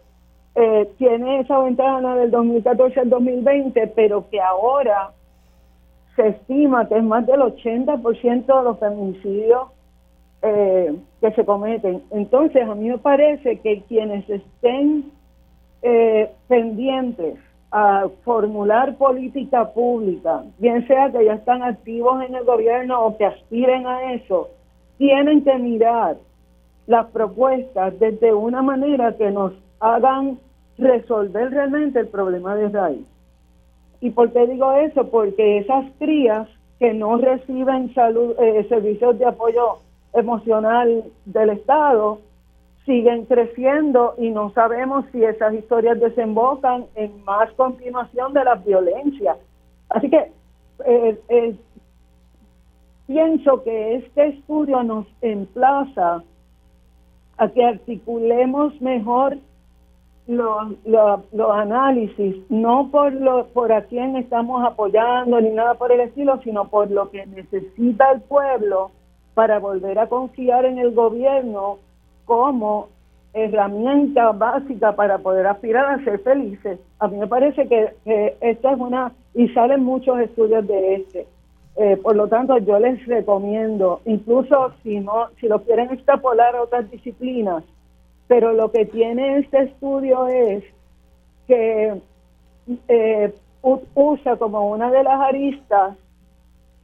eh, 0.56 0.90
tiene 0.98 1.40
esa 1.40 1.60
ventana 1.60 2.16
del 2.18 2.32
2014 2.32 3.00
al 3.00 3.10
2020, 3.10 3.88
pero 3.96 4.30
que 4.30 4.42
ahora 4.42 5.12
se 6.16 6.28
estima 6.28 6.88
que 6.88 6.98
es 6.98 7.04
más 7.04 7.26
del 7.26 7.42
80% 7.42 8.46
de 8.46 8.64
los 8.64 8.80
feminicidios 8.80 9.68
eh, 10.42 10.96
que 11.22 11.32
se 11.32 11.46
cometen. 11.46 12.04
Entonces, 12.12 12.68
a 12.68 12.76
mí 12.76 12.90
me 12.90 12.98
parece 12.98 13.60
que 13.60 13.82
quienes 13.88 14.30
estén 14.30 15.12
eh, 15.82 16.30
pendientes 16.48 17.38
a 17.72 18.08
formular 18.24 18.96
política 18.98 19.74
pública, 19.74 20.44
bien 20.60 20.86
sea 20.88 21.12
que 21.12 21.26
ya 21.26 21.34
están 21.34 21.64
activos 21.64 22.24
en 22.24 22.36
el 22.36 22.44
gobierno 22.44 23.04
o 23.04 23.18
que 23.18 23.26
aspiren 23.26 23.88
a 23.88 24.14
eso, 24.14 24.50
tienen 24.98 25.44
que 25.44 25.58
mirar 25.58 26.18
las 26.86 27.08
propuestas 27.08 27.98
desde 28.00 28.34
una 28.34 28.62
manera 28.62 29.14
que 29.18 29.32
nos 29.32 29.54
hagan 29.80 30.38
resolver 30.78 31.50
realmente 31.50 32.00
el 32.00 32.08
problema 32.10 32.56
de 32.56 32.70
raíz. 32.70 33.13
¿Y 34.04 34.10
por 34.10 34.34
qué 34.34 34.46
digo 34.48 34.74
eso? 34.74 35.10
Porque 35.10 35.60
esas 35.60 35.86
crías 35.98 36.50
que 36.78 36.94
no 36.94 37.16
reciben 37.16 37.94
salud, 37.94 38.36
eh, 38.38 38.66
servicios 38.68 39.18
de 39.18 39.26
apoyo 39.26 39.78
emocional 40.14 41.06
del 41.24 41.52
Estado 41.52 42.20
siguen 42.86 43.24
creciendo 43.24 44.16
y 44.18 44.30
no 44.30 44.52
sabemos 44.52 45.06
si 45.14 45.24
esas 45.24 45.54
historias 45.54 46.02
desembocan 46.02 46.84
en 46.96 47.24
más 47.24 47.50
continuación 47.54 48.34
de 48.34 48.44
la 48.44 48.56
violencia. 48.56 49.38
Así 49.88 50.10
que 50.10 50.34
eh, 50.86 51.22
eh, 51.30 51.56
pienso 53.08 53.64
que 53.64 53.96
este 53.96 54.28
estudio 54.28 54.84
nos 54.84 55.08
emplaza 55.22 56.22
a 57.38 57.48
que 57.48 57.64
articulemos 57.64 58.82
mejor 58.82 59.38
los, 60.28 60.74
los, 60.86 61.52
análisis, 61.52 62.38
no 62.50 62.90
por, 62.92 63.14
lo, 63.14 63.48
por 63.48 63.72
a 63.72 63.84
quién 63.84 64.16
estamos 64.16 64.64
apoyando 64.66 65.40
ni 65.42 65.50
nada 65.50 65.74
por 65.76 65.92
el 65.92 66.00
estilo, 66.00 66.40
sino 66.44 66.70
por 66.70 66.90
lo 66.90 67.10
que 67.10 67.26
necesita 67.26 68.12
el 68.12 68.22
pueblo 68.22 68.92
para 69.34 69.60
volver 69.60 70.00
a 70.00 70.08
confiar 70.08 70.66
en 70.66 70.78
el 70.78 70.94
gobierno 70.94 71.80
como 72.26 72.88
herramienta 73.34 74.32
básica 74.32 74.96
para 74.96 75.18
poder 75.18 75.48
aspirar 75.48 75.86
a 75.86 76.04
ser 76.04 76.20
felices. 76.20 76.80
A 77.00 77.08
mí 77.08 77.18
me 77.18 77.28
parece 77.28 77.68
que, 77.68 77.94
esta 78.42 78.72
es 78.72 78.80
una, 78.80 79.12
y 79.34 79.50
salen 79.50 79.84
muchos 79.84 80.20
estudios 80.20 80.66
de 80.68 80.96
este. 80.96 81.28
Eh, 81.76 81.98
por 81.98 82.16
lo 82.16 82.28
tanto, 82.28 82.60
yo 82.60 82.78
les 82.80 83.04
recomiendo, 83.08 84.02
incluso 84.06 84.74
si 84.84 85.00
no, 85.00 85.30
si 85.40 85.48
lo 85.48 85.64
quieren 85.64 85.92
extrapolar 85.92 86.56
a 86.56 86.62
otras 86.62 86.90
disciplinas, 86.92 87.64
pero 88.28 88.54
lo 88.54 88.72
que 88.72 88.86
tiene 88.86 89.40
este 89.40 89.64
estudio 89.64 90.28
es 90.28 90.64
que 91.48 92.02
eh, 92.88 93.34
usa 93.62 94.38
como 94.38 94.70
una 94.70 94.92
de 94.92 95.04
las 95.04 95.20
aristas 95.20 95.98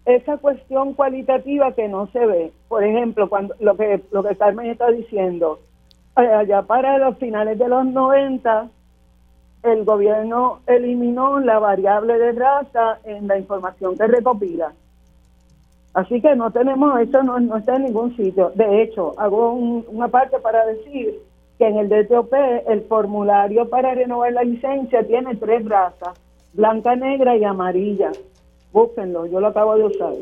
esa 0.05 0.37
cuestión 0.37 0.93
cualitativa 0.93 1.73
que 1.73 1.87
no 1.87 2.07
se 2.07 2.25
ve. 2.25 2.51
Por 2.67 2.83
ejemplo, 2.83 3.29
cuando 3.29 3.55
lo 3.59 3.75
que 3.75 4.01
lo 4.11 4.23
que 4.23 4.35
Carmen 4.35 4.67
está 4.67 4.89
diciendo, 4.89 5.59
eh, 6.17 6.21
allá 6.21 6.63
para 6.63 6.97
los 6.97 7.17
finales 7.17 7.59
de 7.59 7.67
los 7.67 7.85
90 7.85 8.69
el 9.63 9.83
gobierno 9.83 10.61
eliminó 10.67 11.39
la 11.39 11.59
variable 11.59 12.17
de 12.17 12.31
raza 12.31 12.99
en 13.03 13.27
la 13.27 13.37
información 13.37 13.97
que 13.97 14.07
recopila. 14.07 14.73
Así 15.93 16.21
que 16.21 16.35
no 16.35 16.51
tenemos, 16.51 16.99
eso 17.01 17.23
no, 17.23 17.39
no 17.39 17.57
está 17.57 17.75
en 17.75 17.85
ningún 17.85 18.15
sitio. 18.15 18.51
De 18.55 18.81
hecho, 18.81 19.19
hago 19.19 19.51
una 19.51 20.07
parte 20.07 20.39
para 20.39 20.65
decir 20.65 21.19
que 21.59 21.67
en 21.67 21.77
el 21.77 21.89
DTOP 21.89 22.33
el 22.67 22.81
formulario 22.83 23.69
para 23.69 23.93
renovar 23.93 24.33
la 24.33 24.43
licencia 24.43 25.05
tiene 25.05 25.35
tres 25.35 25.63
razas, 25.69 26.19
blanca, 26.53 26.95
negra 26.95 27.37
y 27.37 27.43
amarilla 27.43 28.11
búsquenlo, 28.71 29.25
yo 29.25 29.39
lo 29.39 29.47
acabo 29.47 29.75
de 29.75 29.85
usar. 29.85 30.13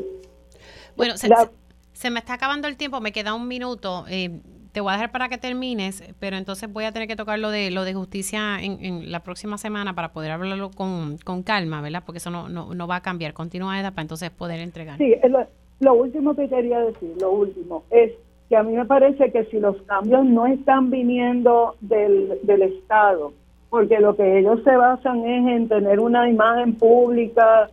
Bueno, 0.96 1.14
se, 1.16 2.10
me 2.10 2.18
está 2.18 2.34
acabando 2.34 2.68
el 2.68 2.76
tiempo, 2.76 3.00
me 3.00 3.12
queda 3.12 3.34
un 3.34 3.48
minuto. 3.48 4.04
Eh, 4.08 4.40
te 4.72 4.80
voy 4.80 4.90
a 4.90 4.94
dejar 4.94 5.12
para 5.12 5.28
que 5.28 5.38
termines, 5.38 6.04
pero 6.18 6.36
entonces 6.36 6.72
voy 6.72 6.84
a 6.84 6.92
tener 6.92 7.08
que 7.08 7.16
tocar 7.16 7.38
lo 7.38 7.50
de 7.50 7.70
lo 7.70 7.84
de 7.84 7.94
justicia 7.94 8.58
en, 8.60 9.10
la 9.10 9.20
próxima 9.20 9.58
semana 9.58 9.94
para 9.94 10.12
poder 10.12 10.30
hablarlo 10.30 10.70
con, 10.70 11.16
calma, 11.44 11.80
¿verdad? 11.80 12.02
Porque 12.04 12.18
eso 12.18 12.30
no, 12.30 12.48
no, 12.48 12.86
va 12.86 12.96
a 12.96 13.02
cambiar. 13.02 13.32
Continúa, 13.32 13.78
Eda, 13.80 13.92
para 13.92 14.02
entonces 14.02 14.30
poder 14.30 14.60
entregar. 14.60 14.98
Sí, 14.98 15.14
lo, 15.28 15.46
lo 15.80 15.94
último 15.94 16.34
que 16.34 16.48
quería 16.48 16.80
decir, 16.80 17.14
lo 17.20 17.30
último, 17.30 17.84
es 17.90 18.12
que 18.48 18.56
a 18.56 18.62
mí 18.62 18.74
me 18.74 18.86
parece 18.86 19.30
que 19.30 19.44
si 19.44 19.60
los 19.60 19.76
cambios 19.82 20.24
no 20.24 20.46
están 20.46 20.90
viniendo 20.90 21.74
del, 21.80 22.38
del 22.42 22.62
Estado, 22.62 23.32
porque 23.70 23.98
lo 23.98 24.16
que 24.16 24.38
ellos 24.38 24.62
se 24.64 24.74
basan 24.76 25.24
es 25.26 25.46
en 25.46 25.68
tener 25.68 26.00
una 26.00 26.28
imagen 26.28 26.74
pública, 26.74 27.68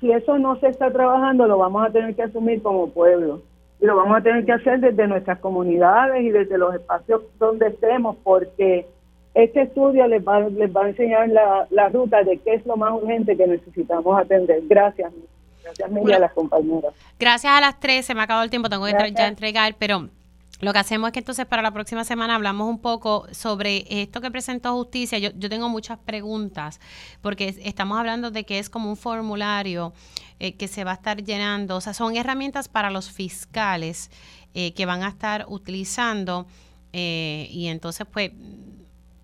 si 0.00 0.12
eso 0.12 0.38
no 0.38 0.56
se 0.60 0.68
está 0.68 0.90
trabajando, 0.90 1.46
lo 1.46 1.58
vamos 1.58 1.86
a 1.86 1.90
tener 1.90 2.14
que 2.14 2.22
asumir 2.22 2.62
como 2.62 2.90
pueblo. 2.90 3.40
Y 3.80 3.86
lo 3.86 3.96
vamos 3.96 4.16
a 4.16 4.20
tener 4.20 4.44
que 4.44 4.52
hacer 4.52 4.80
desde 4.80 5.06
nuestras 5.06 5.38
comunidades 5.38 6.22
y 6.22 6.30
desde 6.30 6.58
los 6.58 6.74
espacios 6.74 7.22
donde 7.38 7.68
estemos, 7.68 8.16
porque 8.22 8.86
Este 9.34 9.62
estudio 9.62 10.06
les 10.08 10.26
va, 10.26 10.40
les 10.40 10.74
va 10.74 10.84
a 10.84 10.88
enseñar 10.88 11.28
la, 11.28 11.66
la 11.70 11.88
ruta 11.88 12.24
de 12.24 12.38
qué 12.38 12.54
es 12.54 12.66
lo 12.66 12.76
más 12.76 12.92
urgente 12.92 13.36
que 13.36 13.46
necesitamos 13.46 14.18
atender. 14.18 14.62
Gracias. 14.66 15.12
Gracias, 15.76 16.16
a 16.16 16.18
las 16.18 16.32
compañeras. 16.32 16.94
Gracias 17.18 17.52
a 17.52 17.60
las 17.60 17.78
tres, 17.80 18.06
se 18.06 18.14
me 18.14 18.20
ha 18.20 18.24
acabado 18.24 18.44
el 18.44 18.50
tiempo, 18.50 18.68
tengo 18.68 18.84
que 18.86 18.92
Gracias. 18.92 19.18
ya 19.18 19.26
entregar, 19.28 19.76
pero 19.78 20.08
lo 20.60 20.72
que 20.72 20.78
hacemos 20.80 21.08
es 21.08 21.12
que 21.12 21.20
entonces 21.20 21.46
para 21.46 21.62
la 21.62 21.70
próxima 21.70 22.02
semana 22.04 22.34
hablamos 22.34 22.68
un 22.68 22.80
poco 22.80 23.26
sobre 23.30 23.84
esto 24.02 24.20
que 24.20 24.30
presentó 24.30 24.72
justicia. 24.74 25.18
Yo, 25.18 25.30
yo 25.36 25.48
tengo 25.48 25.68
muchas 25.68 25.98
preguntas 25.98 26.80
porque 27.20 27.48
es- 27.48 27.58
estamos 27.62 27.96
hablando 27.98 28.30
de 28.32 28.44
que 28.44 28.58
es 28.58 28.68
como 28.68 28.88
un 28.90 28.96
formulario 28.96 29.92
eh, 30.40 30.54
que 30.54 30.66
se 30.66 30.82
va 30.84 30.92
a 30.92 30.94
estar 30.94 31.22
llenando, 31.22 31.76
o 31.76 31.80
sea, 31.80 31.94
son 31.94 32.16
herramientas 32.16 32.68
para 32.68 32.90
los 32.90 33.10
fiscales 33.10 34.10
eh, 34.54 34.72
que 34.74 34.84
van 34.86 35.02
a 35.04 35.08
estar 35.08 35.46
utilizando 35.48 36.46
eh, 36.92 37.48
y 37.52 37.66
entonces 37.68 38.06
pues 38.10 38.32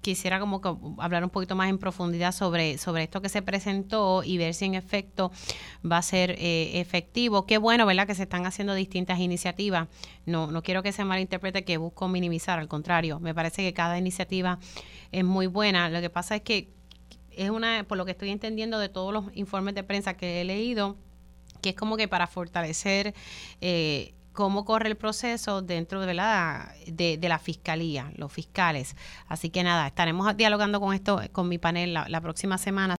quisiera 0.05 0.39
como 0.39 0.61
que 0.61 0.69
hablar 0.99 1.25
un 1.25 1.31
poquito 1.31 1.57
más 1.57 1.71
en 1.71 1.79
profundidad 1.79 2.31
sobre, 2.33 2.77
sobre 2.77 3.05
esto 3.05 3.23
que 3.23 3.31
se 3.31 3.41
presentó 3.41 4.23
y 4.23 4.37
ver 4.37 4.53
si 4.53 4.67
en 4.67 4.75
efecto 4.75 5.33
va 5.85 5.97
a 5.97 6.03
ser 6.03 6.33
eh, 6.33 6.79
efectivo. 6.79 7.47
Qué 7.47 7.57
bueno, 7.57 7.87
¿verdad? 7.87 8.07
Que 8.07 8.15
se 8.15 8.25
están 8.25 8.45
haciendo 8.45 8.75
distintas 8.75 9.19
iniciativas. 9.19 9.89
No, 10.27 10.47
no 10.47 10.63
quiero 10.63 10.83
que 10.83 10.93
se 10.93 11.05
malinterprete 11.05 11.65
que 11.65 11.79
busco 11.79 12.07
minimizar, 12.07 12.59
al 12.59 12.69
contrario, 12.69 13.19
me 13.19 13.35
parece 13.35 13.63
que 13.63 13.73
cada 13.73 13.99
iniciativa 13.99 14.59
es 15.11 15.25
muy 15.25 15.47
buena. 15.47 15.89
Lo 15.89 16.03
que 16.03 16.11
pasa 16.11 16.37
es 16.37 16.43
que 16.43 16.69
es 17.31 17.49
una, 17.49 17.85
por 17.89 17.97
lo 17.97 18.05
que 18.05 18.11
estoy 18.11 18.29
entendiendo 18.29 18.79
de 18.79 18.91
todos 18.91 19.13
los 19.13 19.25
informes 19.35 19.75
de 19.75 19.85
prensa 19.85 20.19
que 20.19 20.43
he 20.43 20.45
leído, 20.45 20.97
que 21.63 21.71
es 21.71 21.75
como 21.75 21.97
que 21.97 22.09
para 22.09 22.27
fortalecer 22.27 23.15
eh, 23.63 24.15
cómo 24.35 24.67
corre 24.67 24.89
el 24.89 24.97
proceso 24.97 25.63
dentro 25.63 26.01
de, 26.01 26.07
¿verdad? 26.09 26.75
de, 26.87 27.19
la 27.23 27.39
fiscalía, 27.39 28.13
los 28.17 28.31
fiscales. 28.31 28.97
Así 29.29 29.49
que 29.49 29.63
nada, 29.63 29.87
estaremos 29.87 30.37
dialogando 30.37 30.81
con 30.81 30.93
esto, 30.93 31.23
con 31.33 31.49
mi 31.49 31.57
panel 31.57 31.95
la, 31.95 32.09
la 32.09 32.21
próxima 32.21 32.59
semana. 32.59 32.93